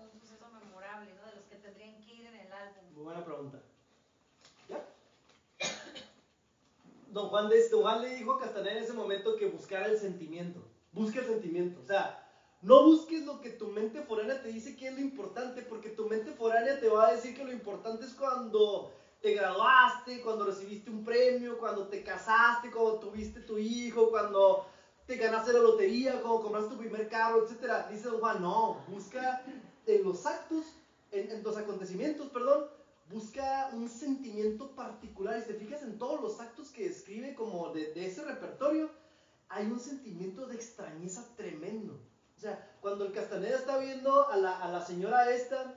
un 0.01 0.19
suceso 0.19 0.45
memorable, 0.49 1.13
¿no? 1.15 1.27
De 1.27 1.35
los 1.35 1.45
que 1.45 1.55
tendrían 1.55 2.01
que 2.01 2.13
ir 2.13 2.25
en 2.25 2.35
el 2.35 2.51
álbum. 2.51 2.83
Muy 2.93 3.03
buena 3.03 3.25
pregunta. 3.25 3.59
¿Ya? 4.69 4.85
Don 7.09 7.29
Juan, 7.29 7.49
de, 7.49 7.69
don 7.69 7.81
Juan 7.81 8.01
le 8.01 8.15
dijo 8.15 8.33
a 8.33 8.39
Castaneda 8.39 8.77
en 8.77 8.83
ese 8.83 8.93
momento 8.93 9.35
que 9.35 9.47
buscara 9.47 9.87
el 9.87 9.97
sentimiento. 9.97 10.61
Busca 10.93 11.19
el 11.19 11.25
sentimiento. 11.25 11.79
O 11.81 11.85
sea, 11.85 12.27
no 12.61 12.83
busques 12.83 13.25
lo 13.25 13.41
que 13.41 13.49
tu 13.49 13.67
mente 13.67 14.01
foránea 14.03 14.41
te 14.41 14.49
dice 14.49 14.75
que 14.75 14.87
es 14.87 14.93
lo 14.93 15.01
importante, 15.01 15.61
porque 15.63 15.89
tu 15.89 16.07
mente 16.07 16.31
foránea 16.31 16.79
te 16.79 16.89
va 16.89 17.07
a 17.07 17.13
decir 17.13 17.35
que 17.35 17.43
lo 17.43 17.51
importante 17.51 18.05
es 18.05 18.13
cuando 18.13 18.93
te 19.21 19.33
graduaste, 19.33 20.21
cuando 20.21 20.45
recibiste 20.45 20.89
un 20.89 21.03
premio, 21.03 21.57
cuando 21.57 21.87
te 21.87 22.03
casaste, 22.03 22.71
cuando 22.71 22.99
tuviste 22.99 23.39
tu 23.41 23.57
hijo, 23.57 24.09
cuando 24.09 24.67
te 25.05 25.15
ganaste 25.15 25.53
la 25.53 25.59
lotería, 25.59 26.21
cuando 26.21 26.41
compraste 26.41 26.69
tu 26.69 26.77
primer 26.77 27.09
carro, 27.09 27.45
etc. 27.45 27.87
Dice 27.89 28.09
Don 28.09 28.19
Juan, 28.19 28.41
no, 28.41 28.83
busca 28.87 29.43
en 29.85 30.03
los 30.03 30.25
actos, 30.25 30.65
en, 31.11 31.31
en 31.31 31.43
los 31.43 31.57
acontecimientos, 31.57 32.29
perdón, 32.29 32.65
busca 33.09 33.69
un 33.73 33.89
sentimiento 33.89 34.71
particular. 34.75 35.37
Y 35.37 35.41
si 35.41 35.47
te 35.47 35.53
fijas 35.55 35.83
en 35.83 35.97
todos 35.97 36.21
los 36.21 36.39
actos 36.39 36.69
que 36.69 36.87
describe 36.89 37.35
como 37.35 37.73
de, 37.73 37.93
de 37.93 38.05
ese 38.05 38.23
repertorio, 38.23 38.89
hay 39.49 39.65
un 39.65 39.79
sentimiento 39.79 40.47
de 40.47 40.55
extrañeza 40.55 41.27
tremendo. 41.35 41.99
O 42.37 42.39
sea, 42.39 42.75
cuando 42.81 43.05
el 43.05 43.11
Castaneda 43.11 43.57
está 43.57 43.77
viendo 43.77 44.27
a 44.29 44.37
la, 44.37 44.57
a 44.59 44.71
la 44.71 44.83
señora 44.85 45.29
esta 45.29 45.75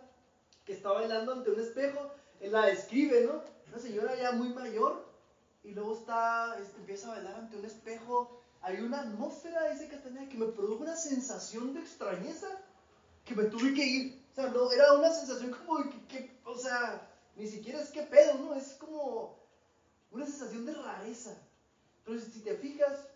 que 0.64 0.72
está 0.72 0.92
bailando 0.92 1.32
ante 1.32 1.50
un 1.50 1.60
espejo, 1.60 2.10
él 2.40 2.52
la 2.52 2.66
describe, 2.66 3.26
¿no? 3.26 3.42
Una 3.68 3.78
señora 3.78 4.14
ya 4.16 4.32
muy 4.32 4.48
mayor 4.50 5.04
y 5.62 5.72
luego 5.72 5.94
está, 5.94 6.56
empieza 6.76 7.08
a 7.08 7.16
bailar 7.16 7.34
ante 7.34 7.56
un 7.56 7.64
espejo. 7.64 8.40
Hay 8.62 8.80
una 8.80 9.02
atmósfera, 9.02 9.70
dice 9.70 9.88
Castaneda, 9.88 10.28
que 10.28 10.38
me 10.38 10.46
produjo 10.46 10.82
una 10.84 10.96
sensación 10.96 11.74
de 11.74 11.80
extrañeza 11.80 12.48
que 13.24 13.34
me 13.34 13.44
tuve 13.44 13.74
que 13.74 13.84
ir. 13.84 14.24
O 14.32 14.34
sea, 14.34 14.48
no, 14.48 14.70
era 14.70 14.92
una 14.92 15.10
sensación 15.10 15.50
como 15.50 15.78
de 15.78 15.90
que, 15.90 16.06
que- 16.08 16.40
o 16.44 16.56
sea, 16.58 17.10
ni 17.36 17.46
siquiera 17.46 17.80
es 17.80 17.90
que 17.90 18.02
pedo, 18.02 18.34
¿no? 18.38 18.54
Es 18.54 18.74
como 18.74 19.38
una 20.10 20.26
sensación 20.26 20.64
de 20.66 20.74
rareza. 20.74 21.36
Pero 22.04 22.18
si 22.20 22.40
te 22.40 22.54
fijas, 22.54 23.08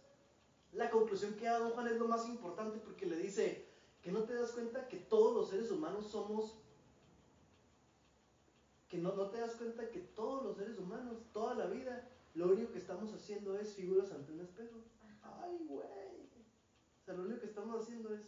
la 0.73 0.91
conclusión 0.91 1.35
que 1.35 1.45
da 1.45 1.59
Don 1.59 1.73
Juan 1.73 1.89
es 1.89 1.97
lo 1.99 2.07
más 2.09 2.27
importante 2.27 2.79
porque 2.79 3.07
le 3.07 3.17
dice 3.17 3.67
que 4.03 4.11
no 4.13 4.23
te 4.25 4.35
das 4.35 4.53
cuenta 4.53 4.87
que 4.89 4.97
todos 4.97 5.35
los 5.35 5.49
seres 5.51 5.71
humanos 5.71 6.07
somos, 6.11 6.55
que 8.89 8.99
no, 8.99 9.13
no 9.13 9.29
te 9.29 9.39
das 9.39 9.55
cuenta 9.57 9.91
que 9.91 9.99
todos 9.99 10.45
los 10.45 10.57
seres 10.57 10.79
humanos, 10.79 11.19
toda 11.33 11.55
la 11.55 11.67
vida, 11.67 12.09
lo 12.35 12.47
único 12.47 12.73
que 12.73 12.79
estamos 12.79 13.13
haciendo 13.13 13.59
es 13.59 13.75
figuras 13.75 14.11
ante 14.13 14.33
un 14.33 14.41
espejo. 14.41 14.79
Ay, 15.23 15.59
güey. 15.67 15.87
O 15.87 17.05
sea, 17.05 17.15
lo 17.15 17.25
único 17.25 17.41
que 17.41 17.47
estamos 17.47 17.83
haciendo 17.83 18.15
es 18.15 18.21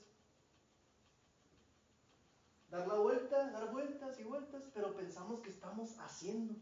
dar 2.70 2.86
la 2.86 2.94
vuelta, 2.94 3.50
dar 3.50 3.72
vueltas 3.72 4.18
y 4.20 4.24
vueltas, 4.24 4.62
pero 4.72 4.94
pensamos 4.94 5.40
que 5.40 5.50
estamos 5.50 5.98
haciendo, 5.98 6.54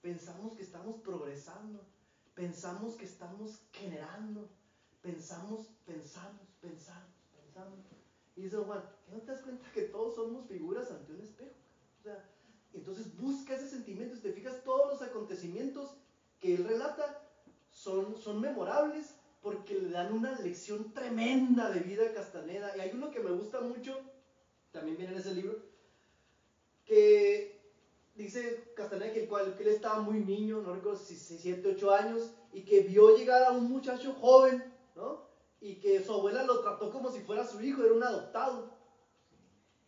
pensamos 0.00 0.54
que 0.54 0.62
estamos 0.62 1.00
progresando, 1.00 1.80
pensamos 2.34 2.94
que 2.96 3.04
estamos 3.04 3.62
generando, 3.72 4.48
pensamos, 5.00 5.68
pensamos, 5.86 6.48
pensamos, 6.60 7.12
pensamos. 7.34 7.78
Y 8.34 8.42
dice 8.42 8.56
Juan, 8.56 8.82
¿que 9.06 9.12
no 9.12 9.20
te 9.20 9.32
das 9.32 9.42
cuenta 9.42 9.70
que 9.72 9.82
todos 9.82 10.16
somos 10.16 10.46
figuras 10.46 10.90
ante 10.90 11.12
un 11.12 11.20
espejo? 11.20 11.54
Entonces 12.72 13.16
busca 13.16 13.54
ese 13.54 13.68
sentimiento, 13.68 14.16
si 14.16 14.22
te 14.22 14.32
fijas, 14.32 14.64
todos 14.64 14.92
los 14.92 15.02
acontecimientos 15.02 15.94
que 16.40 16.54
él 16.54 16.64
relata 16.64 17.22
son, 17.70 18.16
son 18.16 18.40
memorables 18.40 19.14
porque 19.42 19.74
le 19.74 19.90
dan 19.90 20.12
una 20.12 20.38
lección 20.40 20.92
tremenda 20.92 21.70
de 21.70 21.80
vida 21.80 22.04
a 22.06 22.12
Castaneda. 22.12 22.76
Y 22.76 22.80
hay 22.80 22.90
uno 22.94 23.10
que 23.10 23.20
me 23.20 23.32
gusta 23.32 23.60
mucho, 23.60 24.00
también 24.72 24.96
viene 24.96 25.12
en 25.12 25.20
ese 25.20 25.34
libro, 25.34 25.58
que 26.84 27.60
dice 28.14 28.72
Castaneda 28.74 29.12
que, 29.12 29.22
el 29.22 29.28
cual, 29.28 29.54
que 29.56 29.62
él 29.62 29.70
estaba 29.70 30.00
muy 30.00 30.20
niño, 30.20 30.60
no 30.60 30.74
recuerdo 30.74 30.98
si 30.98 31.14
7, 31.16 31.74
8 31.76 31.90
años, 31.92 32.30
y 32.52 32.64
que 32.64 32.80
vio 32.80 33.16
llegar 33.16 33.44
a 33.44 33.52
un 33.52 33.70
muchacho 33.70 34.14
joven, 34.14 34.62
¿no? 34.94 35.30
Y 35.60 35.76
que 35.76 36.04
su 36.04 36.12
abuela 36.12 36.42
lo 36.44 36.60
trató 36.60 36.90
como 36.90 37.10
si 37.10 37.20
fuera 37.20 37.46
su 37.46 37.62
hijo, 37.62 37.84
era 37.84 37.94
un 37.94 38.02
adoptado. 38.02 38.82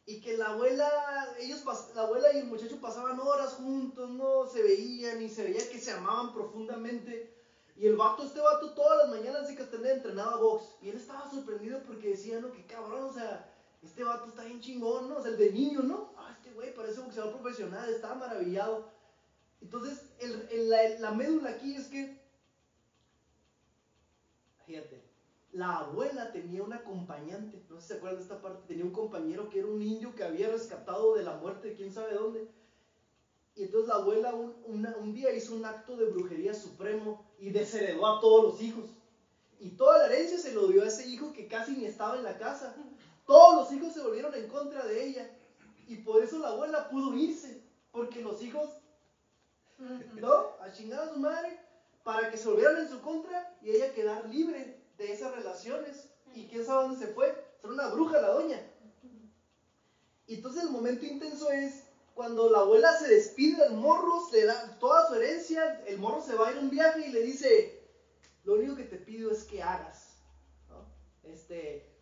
Y 0.07 0.21
que 0.21 0.37
la 0.37 0.51
abuela, 0.51 1.35
ellos, 1.41 1.65
la 1.95 2.03
abuela 2.03 2.33
y 2.33 2.39
el 2.39 2.47
muchacho 2.47 2.79
pasaban 2.81 3.19
horas 3.19 3.55
juntos, 3.55 4.11
no 4.11 4.47
se 4.47 4.63
veían 4.63 5.21
y 5.23 5.29
se 5.29 5.45
veía 5.45 5.69
que 5.69 5.81
se 5.81 5.93
amaban 5.93 6.33
profundamente. 6.33 7.35
Y 7.77 7.87
el 7.87 7.97
vato, 7.97 8.23
este 8.23 8.41
vato, 8.41 8.73
todas 8.75 8.99
las 8.99 9.19
mañanas 9.19 9.49
de 9.49 9.57
Castaneda 9.57 9.95
entrenaba 9.95 10.37
box. 10.37 10.77
Y 10.83 10.91
él 10.91 10.97
estaba 10.97 11.29
sorprendido 11.29 11.83
porque 11.85 12.11
decía, 12.11 12.39
no, 12.39 12.53
que 12.53 12.67
cabrón, 12.67 13.05
o 13.05 13.13
sea, 13.13 13.51
este 13.85 14.05
vato 14.05 14.29
está 14.29 14.45
bien 14.45 14.61
chingón, 14.61 15.09
¿no? 15.09 15.19
O 15.19 15.23
sea, 15.23 15.31
el 15.31 15.39
de 15.39 15.53
niño, 15.53 15.83
¿no? 15.83 16.13
Ah, 16.17 16.35
este 16.37 16.53
güey 16.53 16.75
parece 16.75 17.01
boxeador 17.01 17.33
profesional, 17.33 17.89
estaba 17.89 18.15
maravillado. 18.15 18.91
Entonces, 19.61 20.11
la, 20.53 20.89
la 20.99 21.11
médula 21.13 21.51
aquí 21.51 21.75
es 21.75 21.87
que, 21.89 22.21
fíjate, 24.67 25.03
la 25.53 25.79
abuela 25.79 26.33
tenía 26.33 26.63
un 26.63 26.73
acompañante, 26.73 27.63
no 27.71 27.77
sé 27.77 27.83
si 27.83 27.89
se 27.89 27.95
acuerdan 27.95 28.19
de 28.19 28.25
esta 28.25 28.43
parte, 28.43 28.67
tenía 28.67 28.85
un 28.85 28.93
compañero 28.93 29.49
que 29.49 29.61
era 29.61 29.69
un 29.69 29.81
indio 29.81 30.15
que 30.15 30.25
había 30.25 30.49
rescatado 30.49 31.15
de 31.15 31.23
la 31.23 31.37
muerte 31.37 31.69
de 31.69 31.75
quién 31.75 31.93
sabe 31.93 32.15
dónde. 32.15 32.49
Y 33.57 33.65
entonces 33.65 33.89
la 33.89 33.97
abuela 33.97 34.35
un, 34.35 34.87
un 34.87 35.15
día 35.15 35.33
hizo 35.33 35.55
un 35.55 35.65
acto 35.65 35.97
de 35.97 36.07
brujería 36.07 36.55
supremo 36.55 37.25
y 37.39 37.51
desheredó 37.51 38.07
a 38.07 38.21
todos 38.21 38.45
los 38.45 38.63
hijos. 38.63 38.91
Y 39.61 39.71
toda 39.71 39.99
la 39.99 40.07
herencia 40.07 40.39
se 40.39 40.53
lo 40.53 40.67
dio 40.67 40.83
a 40.83 40.89
ese 40.89 41.07
hijo 41.07 41.33
que 41.33 41.47
casi 41.47 41.77
ni 41.77 41.85
estaba 41.85 42.17
en 42.17 42.25
la 42.25 42.37
casa. 42.37 42.75
Todos 43.27 43.57
los 43.57 43.73
hijos 43.73 43.93
se 43.93 44.03
volvieron 44.03 44.35
en 44.35 44.49
contra 44.49 44.85
de 44.87 45.05
ella. 45.05 45.31
Y 45.87 45.97
por 45.97 46.23
eso 46.23 46.39
la 46.39 46.49
abuela 46.49 46.89
pudo 46.89 47.15
irse. 47.15 47.63
Porque 47.93 48.23
los 48.23 48.43
hijos, 48.43 48.71
¿no? 50.15 50.57
A 50.61 50.73
chingar 50.73 51.01
a 51.01 51.13
su 51.13 51.19
madre 51.19 51.59
para 52.03 52.31
que 52.31 52.37
se 52.37 52.49
volvieran 52.49 52.79
en 52.79 52.89
su 52.89 53.01
contra 53.01 53.57
y 53.63 53.71
ella 53.71 53.95
quedar 53.95 54.29
libre 54.29 54.79
de 54.99 55.13
esas 55.13 55.35
relaciones. 55.35 56.09
Y 56.35 56.47
quién 56.49 56.65
sabe 56.65 56.89
dónde 56.89 57.07
se 57.07 57.13
fue. 57.13 57.29
Era 57.63 57.73
una 57.73 57.89
bruja 57.89 58.21
la 58.21 58.31
doña. 58.31 58.61
Y 60.27 60.35
entonces 60.37 60.65
el 60.65 60.71
momento 60.71 61.05
intenso 61.05 61.51
es 61.51 61.85
cuando 62.15 62.49
la 62.51 62.61
abuela 62.61 62.97
se 62.97 63.09
despide 63.09 63.63
del 63.65 63.75
morro, 63.75 64.23
le 64.33 64.45
da 64.47 64.79
toda 64.79 65.09
su 65.09 65.15
herencia, 65.17 65.83
el 65.87 65.99
morro 65.99 66.23
se 66.23 66.35
va 66.35 66.49
a 66.49 66.53
ir 66.53 66.59
a 66.59 66.61
un 66.61 66.71
viaje 66.71 67.09
y 67.09 67.13
le 67.13 67.23
dice, 67.23 67.83
lo 68.45 68.55
único 68.55 68.77
que 68.77 68.85
te 68.85 68.97
pido 68.97 69.33
es 69.33 69.45
que 69.45 69.63
hagas, 69.63 70.17
¿no? 70.69 70.87
Este, 71.29 71.94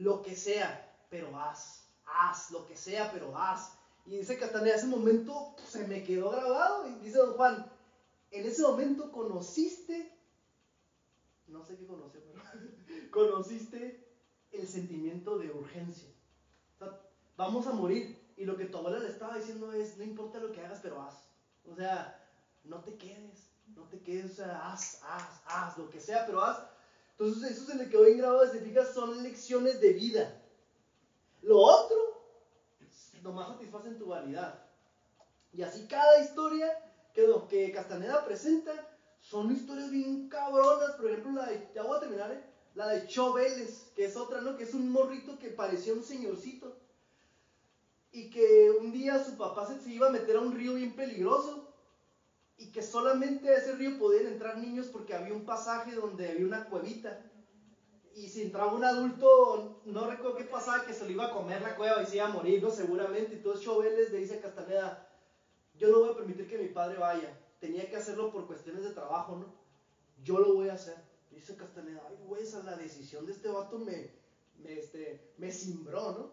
lo 0.00 0.22
que 0.22 0.34
sea, 0.34 0.96
pero 1.10 1.38
haz, 1.38 1.84
haz, 2.06 2.50
lo 2.50 2.66
que 2.66 2.76
sea, 2.76 3.10
pero 3.12 3.36
haz. 3.36 3.72
Y 4.06 4.16
dice 4.16 4.38
Castaneda, 4.38 4.76
ese 4.76 4.86
momento 4.86 5.54
pues, 5.56 5.68
se 5.68 5.86
me 5.86 6.02
quedó 6.02 6.30
grabado 6.30 6.88
y 6.88 6.94
dice 7.00 7.18
don 7.18 7.34
Juan, 7.34 7.70
en 8.30 8.46
ese 8.46 8.62
momento 8.62 9.12
conociste, 9.12 10.10
no 11.48 11.64
sé 11.64 11.76
qué 11.76 11.86
conoció, 11.86 12.20
pero 12.22 13.10
conociste 13.10 14.08
el 14.52 14.66
sentimiento 14.66 15.38
de 15.38 15.50
urgencia. 15.50 16.08
Vamos 17.36 17.66
a 17.66 17.72
morir. 17.72 18.18
Y 18.36 18.44
lo 18.44 18.56
que 18.56 18.66
tu 18.66 18.78
abuela 18.78 18.98
le 18.98 19.08
estaba 19.08 19.36
diciendo 19.36 19.72
es, 19.72 19.96
no 19.96 20.04
importa 20.04 20.40
lo 20.40 20.52
que 20.52 20.60
hagas, 20.60 20.80
pero 20.82 21.00
haz. 21.02 21.26
O 21.66 21.74
sea, 21.74 22.22
no 22.64 22.82
te 22.82 22.96
quedes, 22.96 23.50
no 23.74 23.82
te 23.84 24.00
quedes, 24.00 24.32
o 24.32 24.34
sea, 24.34 24.72
haz, 24.72 25.02
haz, 25.04 25.42
haz, 25.46 25.78
lo 25.78 25.90
que 25.90 26.00
sea, 26.00 26.26
pero 26.26 26.42
haz. 26.42 26.58
Entonces 27.20 27.50
eso 27.50 27.66
se 27.66 27.74
le 27.74 27.90
quedó 27.90 28.04
bien 28.04 28.16
grabado, 28.16 28.46
si 28.46 28.58
te 28.58 28.64
fijas, 28.64 28.94
son 28.94 29.22
lecciones 29.22 29.78
de 29.78 29.92
vida. 29.92 30.42
Lo 31.42 31.58
otro, 31.58 31.98
nomás 33.22 33.48
satisfacen 33.48 33.98
tu 33.98 34.06
vanidad. 34.06 34.58
Y 35.52 35.60
así 35.60 35.86
cada 35.86 36.18
historia 36.20 36.66
que, 37.12 37.30
que 37.50 37.72
Castaneda 37.72 38.24
presenta 38.24 38.72
son 39.20 39.52
historias 39.52 39.90
bien 39.90 40.30
cabronas. 40.30 40.92
Por 40.92 41.10
ejemplo, 41.10 41.32
la 41.32 41.50
de, 41.50 41.70
ya 41.74 41.82
voy 41.82 41.98
a 41.98 42.00
terminar, 42.00 42.32
¿eh? 42.32 42.42
La 42.74 42.88
de 42.88 43.06
Cho 43.06 43.34
que 43.34 44.04
es 44.04 44.16
otra, 44.16 44.40
¿no? 44.40 44.56
Que 44.56 44.62
es 44.62 44.72
un 44.72 44.90
morrito 44.90 45.38
que 45.38 45.50
parecía 45.50 45.92
un 45.92 46.02
señorcito. 46.02 46.74
Y 48.12 48.30
que 48.30 48.70
un 48.80 48.92
día 48.92 49.22
su 49.22 49.36
papá 49.36 49.66
se, 49.66 49.78
se 49.78 49.90
iba 49.90 50.06
a 50.06 50.12
meter 50.12 50.36
a 50.36 50.40
un 50.40 50.54
río 50.54 50.72
bien 50.72 50.96
peligroso. 50.96 51.59
Y 52.60 52.70
que 52.70 52.82
solamente 52.82 53.48
a 53.48 53.56
ese 53.56 53.72
río 53.72 53.98
podían 53.98 54.26
entrar 54.26 54.58
niños 54.58 54.86
porque 54.86 55.14
había 55.14 55.34
un 55.34 55.44
pasaje 55.44 55.94
donde 55.94 56.28
había 56.28 56.46
una 56.46 56.66
cuevita. 56.66 57.20
Y 58.14 58.28
si 58.28 58.42
entraba 58.42 58.74
un 58.74 58.84
adulto, 58.84 59.80
no 59.86 60.06
recuerdo 60.06 60.36
qué 60.36 60.44
pasaba, 60.44 60.84
que 60.84 60.92
se 60.92 61.06
lo 61.06 61.10
iba 61.10 61.26
a 61.26 61.32
comer 61.32 61.62
la 61.62 61.74
cueva 61.74 62.02
y 62.02 62.06
se 62.06 62.16
iba 62.16 62.26
a 62.26 62.32
morir, 62.32 62.62
¿no? 62.62 62.70
Seguramente. 62.70 63.34
Entonces 63.34 63.64
Cho 63.64 63.78
Vélez 63.78 64.12
le 64.12 64.18
dice 64.18 64.36
a 64.36 64.42
Castaneda, 64.42 65.08
yo 65.78 65.88
no 65.88 66.00
voy 66.00 66.10
a 66.10 66.16
permitir 66.16 66.46
que 66.46 66.58
mi 66.58 66.68
padre 66.68 66.98
vaya. 66.98 67.34
Tenía 67.58 67.88
que 67.88 67.96
hacerlo 67.96 68.30
por 68.30 68.46
cuestiones 68.46 68.84
de 68.84 68.90
trabajo, 68.90 69.36
¿no? 69.36 69.54
Yo 70.22 70.38
lo 70.38 70.54
voy 70.54 70.68
a 70.68 70.74
hacer. 70.74 70.96
Dice 71.30 71.56
Castaneda, 71.56 72.02
ay, 72.08 72.16
güey, 72.26 72.42
esa 72.42 72.62
la 72.62 72.76
decisión 72.76 73.24
de 73.24 73.32
este 73.32 73.48
vato 73.48 73.78
me, 73.78 74.10
me, 74.58 74.78
este, 74.78 75.32
me 75.38 75.50
cimbró, 75.50 76.12
¿no? 76.12 76.32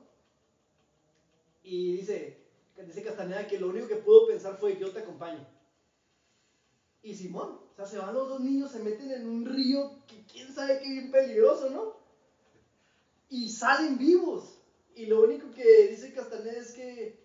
Y 1.63 1.97
dice, 1.97 2.45
dice 2.85 3.03
Castaneda 3.03 3.47
que 3.47 3.59
lo 3.59 3.69
único 3.69 3.87
que 3.87 3.95
pudo 3.95 4.27
pensar 4.27 4.57
fue, 4.57 4.77
yo 4.77 4.91
te 4.91 4.99
acompaño. 4.99 5.45
Y 7.07 7.15
Simón, 7.15 7.57
o 7.71 7.73
sea, 7.73 7.85
se 7.85 7.97
van 7.99 8.13
los 8.13 8.27
dos 8.27 8.41
niños, 8.41 8.69
se 8.69 8.83
meten 8.83 9.09
en 9.11 9.29
un 9.29 9.45
río 9.45 10.03
que 10.07 10.25
quién 10.25 10.53
sabe 10.53 10.81
qué 10.81 10.89
bien 10.89 11.09
peligroso, 11.09 11.69
¿no? 11.69 11.95
Y 13.29 13.47
salen 13.49 13.97
vivos. 13.97 14.59
Y 14.93 15.05
lo 15.05 15.23
único 15.23 15.49
que 15.51 15.87
dice 15.87 16.11
Castaneda 16.11 16.59
es 16.59 16.73
que 16.73 17.17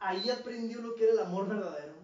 ahí 0.00 0.28
aprendió 0.28 0.80
lo 0.80 0.96
que 0.96 1.04
era 1.04 1.12
el 1.12 1.20
amor 1.20 1.48
verdadero. 1.48 1.94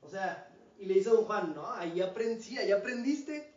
O 0.00 0.08
sea, 0.08 0.50
y 0.78 0.86
le 0.86 0.94
dice 0.94 1.10
a 1.10 1.12
don 1.12 1.26
Juan, 1.26 1.54
no, 1.54 1.70
ahí 1.72 2.00
aprendí, 2.00 2.42
sí, 2.42 2.56
ahí 2.56 2.72
aprendiste 2.72 3.52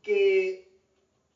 que 0.00 0.80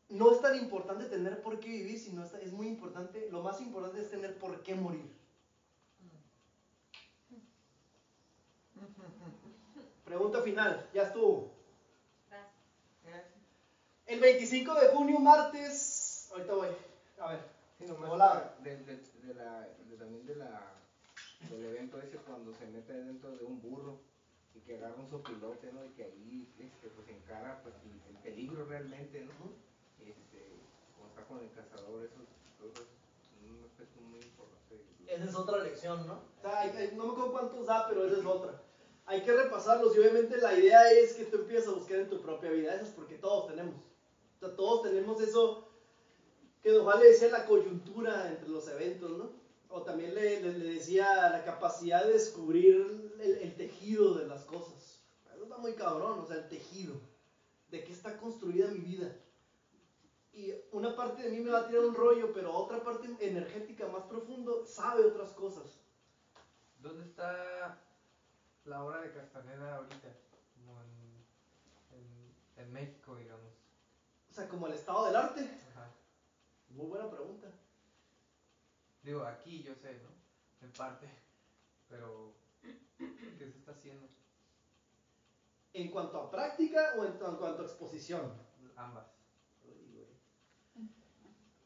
no 0.09 0.31
es 0.31 0.41
tan 0.41 0.57
importante 0.57 1.07
tener 1.07 1.43
por 1.43 1.59
qué 1.59 1.69
vivir, 1.69 1.99
sino 1.99 2.25
es 2.25 2.53
muy 2.53 2.69
importante, 2.69 3.29
lo 3.33 3.43
más 3.43 3.61
importante 3.61 4.03
es 4.03 4.11
tener 4.11 4.39
por 4.39 4.63
qué 4.63 4.77
morir. 4.77 5.22
Pregunta 10.05 10.43
final, 10.43 10.89
ya 10.93 11.03
estuvo. 11.05 11.51
Gracias. 13.05 13.33
El 14.07 14.21
25 14.21 14.75
de 14.75 14.89
junio, 14.89 15.19
martes, 15.21 16.29
ahorita 16.33 16.55
voy, 16.55 16.69
a 17.19 17.29
ver, 17.29 17.41
Sí, 17.79 17.85
nomás 17.87 18.11
Hola. 18.11 18.55
de, 18.63 18.77
de, 18.77 18.97
de 18.97 19.35
la, 19.35 19.61
de- 19.61 19.97
también 19.97 20.27
de 20.27 20.35
la 20.37 20.73
del 21.51 21.65
evento 21.65 22.01
ese 22.01 22.17
cuando 22.19 22.53
se 22.55 22.67
mete 22.67 22.93
dentro 22.93 23.31
de 23.37 23.45
un 23.45 23.61
burro 23.63 23.99
y 24.55 24.61
que 24.61 24.77
agarra 24.77 24.97
un 24.97 25.09
sopilote, 25.11 25.73
¿no? 25.73 25.85
Y 25.85 25.89
que 25.91 26.05
ahí 26.05 26.53
este, 26.59 26.89
pues 26.89 27.09
encara 27.09 27.61
pues, 27.63 27.75
el, 27.85 28.15
el 28.15 28.23
peligro 28.23 28.65
realmente, 28.67 29.21
¿no? 29.25 29.33
Este, 29.99 30.47
como 30.97 31.09
está 31.09 31.23
con 31.23 31.41
el 31.41 31.51
cazador, 31.53 32.05
eso, 32.05 32.21
todo 32.59 32.69
eso 32.71 32.83
es 32.83 33.51
un 33.51 33.65
aspecto 33.65 34.01
muy 34.01 34.21
importante. 34.21 34.83
Esa 35.07 35.25
es 35.25 35.35
otra 35.35 35.59
lección, 35.59 36.07
¿no? 36.07 36.15
O 36.15 36.41
sea, 36.43 36.65
no 36.95 37.05
me 37.07 37.13
acuerdo 37.13 37.33
cuántos 37.33 37.67
da, 37.67 37.89
pero 37.89 38.07
esa 38.07 38.19
es 38.19 38.25
otra. 38.27 38.61
Hay 39.07 39.23
que 39.23 39.33
repasarlos 39.33 39.95
y 39.97 39.99
obviamente 39.99 40.37
la 40.39 40.57
idea 40.59 40.91
es 40.93 41.15
que 41.15 41.25
tú 41.25 41.39
empieces 41.39 41.69
a 41.69 41.73
buscar 41.73 41.99
en 41.99 42.09
tu 42.09 42.21
propia 42.21 42.51
vida. 42.51 42.75
Eso 42.75 42.85
es 42.85 42.91
porque 42.91 43.19
todos 43.19 43.49
tenemos. 43.49 43.75
O 44.37 44.39
sea, 44.39 44.55
todos 44.55 44.83
tenemos 44.83 45.21
eso 45.21 45.69
que 46.63 46.79
Juan 46.79 47.01
le 47.01 47.09
decía 47.09 47.29
la 47.29 47.47
coyuntura 47.47 48.29
entre 48.29 48.49
los 48.49 48.69
eventos, 48.69 49.11
¿no? 49.11 49.31
O 49.69 49.83
también 49.83 50.15
le, 50.15 50.41
decía 50.41 51.31
la 51.31 51.45
capacidad 51.45 52.05
de 52.05 52.13
descubrir 52.13 53.15
el, 53.21 53.37
el 53.39 53.57
tejido 53.57 54.15
de 54.15 54.27
las 54.27 54.45
cosas. 54.45 55.01
Eso 55.35 55.45
está 55.45 55.57
muy 55.59 55.75
cabrón, 55.75 56.21
o 56.21 56.27
sea, 56.27 56.37
el 56.37 56.49
tejido. 56.49 56.95
De 57.71 57.83
qué 57.83 57.93
está 57.93 58.19
construida 58.19 58.69
mi 58.69 58.81
vida. 58.81 59.17
Y 60.35 60.53
una 60.71 60.95
parte 60.95 61.23
de 61.23 61.31
mí 61.31 61.41
me 61.41 61.51
va 61.51 61.61
a 61.61 61.69
tirar 61.69 61.85
un 61.85 61.95
rollo, 61.95 62.33
pero 62.33 62.55
otra 62.55 62.83
parte 62.83 63.09
energética 63.21 63.87
más 63.89 64.05
profundo 64.05 64.65
sabe 64.67 65.05
otras 65.05 65.33
cosas. 65.33 65.79
¿Dónde 66.81 67.05
está 67.05 67.79
la 68.65 68.85
obra 68.85 69.01
de 69.01 69.13
Castaneda 69.13 69.77
ahorita? 69.77 70.09
Como 70.55 70.81
en, 70.81 71.25
en, 71.99 72.65
en 72.65 72.73
México, 72.73 73.17
digamos. 73.17 73.53
O 74.31 74.33
sea, 74.33 74.49
como 74.49 74.67
el 74.67 74.75
estado 74.75 75.07
del 75.07 75.17
arte. 75.17 75.41
Ajá. 75.73 75.91
Muy 76.71 76.87
buena 76.87 77.11
pregunta. 77.11 77.49
Digo, 79.03 79.23
aquí 79.25 79.63
yo 79.63 79.75
sé, 79.75 79.95
¿no? 79.95 80.67
En 80.67 80.73
parte. 80.73 81.09
Pero, 81.89 82.33
¿qué 82.99 83.51
se 83.51 83.59
está 83.59 83.73
haciendo? 83.73 84.09
¿En 85.75 85.91
cuanto 85.91 86.19
a 86.19 86.31
práctica 86.31 86.95
o 86.97 87.05
en, 87.05 87.13
en 87.13 87.37
cuanto 87.37 87.63
a 87.63 87.65
exposición? 87.65 88.33
Ambas. 88.77 89.07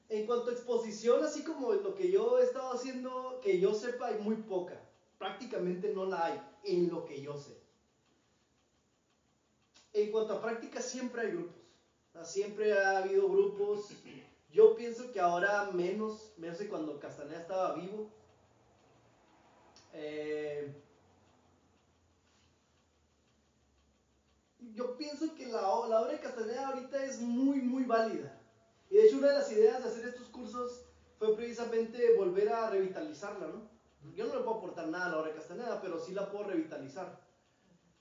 En 0.08 0.24
cuanto 0.26 0.50
a 0.50 0.52
exposición, 0.52 1.24
así 1.24 1.42
como 1.42 1.72
lo 1.72 1.94
que 1.94 2.10
yo 2.10 2.38
he 2.38 2.44
estado 2.44 2.72
haciendo, 2.72 3.40
que 3.42 3.58
yo 3.58 3.74
sepa, 3.74 4.06
hay 4.06 4.18
muy 4.20 4.36
poca. 4.36 4.80
Prácticamente 5.18 5.92
no 5.92 6.04
la 6.04 6.26
hay, 6.26 6.40
en 6.66 6.90
lo 6.90 7.04
que 7.04 7.20
yo 7.22 7.36
sé. 7.36 7.56
En 9.92 10.10
cuanto 10.10 10.34
a 10.34 10.42
práctica, 10.42 10.80
siempre 10.80 11.22
hay 11.22 11.32
grupos. 11.32 11.62
Siempre 12.24 12.72
ha 12.78 12.98
habido 12.98 13.28
grupos. 13.28 13.90
Yo 14.50 14.74
pienso 14.74 15.12
que 15.12 15.20
ahora 15.20 15.70
menos, 15.72 16.32
menos 16.36 16.58
que 16.58 16.68
cuando 16.68 16.98
Castaneda 16.98 17.40
estaba 17.40 17.74
vivo. 17.74 18.10
Eh, 19.92 20.74
yo 24.74 24.96
pienso 24.96 25.34
que 25.34 25.46
la 25.46 25.68
obra 25.68 26.04
de 26.04 26.20
Castaneda 26.20 26.68
ahorita 26.68 27.04
es 27.04 27.20
muy, 27.20 27.60
muy 27.62 27.84
válida. 27.84 28.38
Y 28.90 28.96
de 28.96 29.06
hecho 29.06 29.18
una 29.18 29.28
de 29.28 29.38
las 29.38 29.52
ideas 29.52 29.82
de 29.82 29.88
hacer 29.88 30.06
estos 30.06 30.28
cursos 30.28 30.84
fue 31.18 31.34
precisamente 31.34 32.14
volver 32.16 32.50
a 32.50 32.70
revitalizarla, 32.70 33.46
¿no? 33.48 33.75
Yo 34.14 34.26
no 34.26 34.34
le 34.34 34.40
puedo 34.40 34.58
aportar 34.58 34.88
nada 34.88 35.06
a 35.06 35.08
la 35.10 35.18
obra 35.18 35.28
de 35.30 35.34
Castaneda, 35.36 35.80
pero 35.80 35.98
sí 35.98 36.12
la 36.12 36.30
puedo 36.30 36.44
revitalizar. 36.44 37.18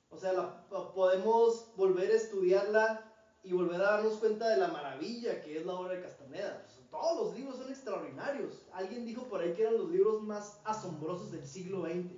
O 0.09 0.17
sea, 0.17 0.33
la- 0.33 0.67
po- 0.67 0.93
podemos 0.93 1.65
volver 1.75 2.11
a 2.11 2.15
estudiarla 2.15 3.11
y 3.43 3.53
volver 3.53 3.81
a 3.81 3.91
darnos 3.91 4.17
cuenta 4.17 4.47
de 4.49 4.57
la 4.57 4.67
maravilla 4.69 5.41
que 5.41 5.57
es 5.57 5.65
la 5.65 5.73
obra 5.73 5.93
de 5.93 6.01
Castaneda. 6.01 6.65
Todos 6.89 7.17
los 7.27 7.35
libros 7.35 7.57
son 7.57 7.69
extraordinarios. 7.69 8.65
Alguien 8.71 9.05
dijo 9.05 9.23
por 9.23 9.41
ahí 9.41 9.53
que 9.53 9.63
eran 9.63 9.77
los 9.77 9.89
libros 9.89 10.21
más 10.23 10.59
asombrosos 10.63 11.31
del 11.31 11.45
siglo 11.45 11.81
XX. 11.81 12.15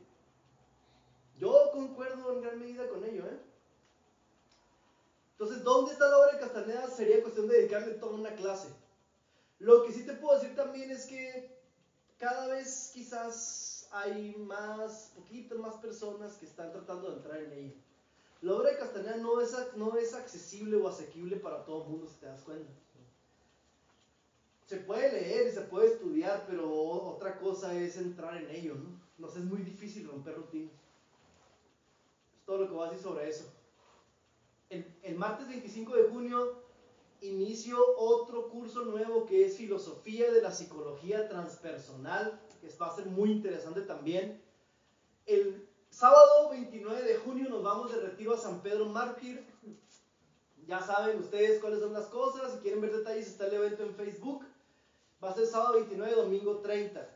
Yo 1.38 1.72
concuerdo 1.72 2.34
en 2.34 2.42
gran 2.42 2.60
medida 2.60 2.88
con 2.88 3.04
ello, 3.04 3.26
¿eh? 3.26 3.40
Entonces, 5.32 5.64
¿dónde 5.64 5.92
está 5.92 6.08
la 6.08 6.18
obra 6.18 6.32
de 6.34 6.40
Castaneda? 6.40 6.88
Sería 6.88 7.22
cuestión 7.22 7.48
de 7.48 7.58
dedicarle 7.58 7.94
toda 7.94 8.16
una 8.16 8.36
clase. 8.36 8.70
Lo 9.60 9.84
que 9.84 9.94
sí 9.94 10.04
te 10.06 10.14
puedo 10.14 10.40
decir 10.40 10.56
también 10.56 10.90
es 10.92 11.06
que 11.06 11.56
cada 12.18 12.48
vez 12.48 12.90
quizás 12.94 13.77
hay 13.92 14.36
más, 14.38 15.12
poquito 15.16 15.58
más 15.60 15.76
personas 15.76 16.36
que 16.38 16.46
están 16.46 16.72
tratando 16.72 17.10
de 17.10 17.18
entrar 17.18 17.38
en 17.42 17.54
ella. 17.54 17.74
La 18.42 18.54
obra 18.54 18.72
de 18.72 18.78
Castaneda 18.78 19.18
no 19.18 19.42
es, 19.42 19.56
no 19.76 19.98
es 19.98 20.14
accesible 20.14 20.78
o 20.78 20.88
asequible 20.88 21.38
para 21.38 21.66
todo 21.66 21.84
el 21.84 21.90
mundo, 21.90 22.08
si 22.08 22.20
te 22.20 22.28
das 22.28 22.42
cuenta. 22.42 22.72
Se 24.66 24.78
puede 24.78 25.12
leer 25.12 25.48
y 25.48 25.52
se 25.52 25.62
puede 25.62 25.94
estudiar, 25.94 26.46
pero 26.48 26.70
otra 26.72 27.40
cosa 27.40 27.74
es 27.74 27.98
entrar 27.98 28.36
en 28.38 28.50
ello, 28.50 28.76
¿no? 28.76 29.00
Nos 29.18 29.36
es 29.36 29.44
muy 29.46 29.62
difícil 29.62 30.08
romper 30.08 30.36
rutinas. 30.36 30.74
Es 32.36 32.46
todo 32.46 32.60
lo 32.60 32.68
que 32.68 32.74
voy 32.74 32.88
a 32.88 32.92
decir 32.92 33.04
sobre 33.04 33.30
eso. 33.30 33.46
El, 34.70 34.86
el 35.04 35.16
martes 35.16 35.48
25 35.48 35.96
de 35.96 36.10
junio 36.10 36.68
inicio 37.22 37.78
otro 37.98 38.50
curso 38.50 38.86
nuevo 38.86 39.26
que 39.26 39.46
es 39.46 39.58
Filosofía 39.58 40.32
de 40.32 40.42
la 40.42 40.52
Psicología 40.52 41.28
Transpersonal, 41.28 42.40
que 42.60 42.70
va 42.80 42.88
a 42.88 42.96
ser 42.96 43.06
muy 43.06 43.32
interesante 43.32 43.82
también. 43.82 44.42
El 45.26 45.68
sábado 45.90 46.50
29 46.50 47.04
de 47.04 47.18
junio 47.18 47.50
nos 47.50 47.64
vamos 47.64 47.92
de 47.92 48.00
retiro 48.00 48.34
a 48.34 48.38
San 48.38 48.62
Pedro 48.62 48.86
Mártir. 48.86 49.46
Ya 50.68 50.82
saben 50.82 51.20
ustedes 51.20 51.62
cuáles 51.62 51.80
son 51.80 51.94
las 51.94 52.06
cosas. 52.06 52.54
Si 52.54 52.60
quieren 52.60 52.82
ver 52.82 52.96
detalles, 52.96 53.28
está 53.28 53.48
el 53.48 53.54
evento 53.54 53.84
en 53.84 53.96
Facebook. 53.96 54.46
Va 55.24 55.32
a 55.32 55.36
ser 55.36 55.48
sábado 55.48 55.74
29, 55.74 56.16
domingo 56.16 56.58
30. 56.58 57.10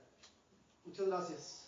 Muchas 0.86 1.08
gracias. 1.08 1.61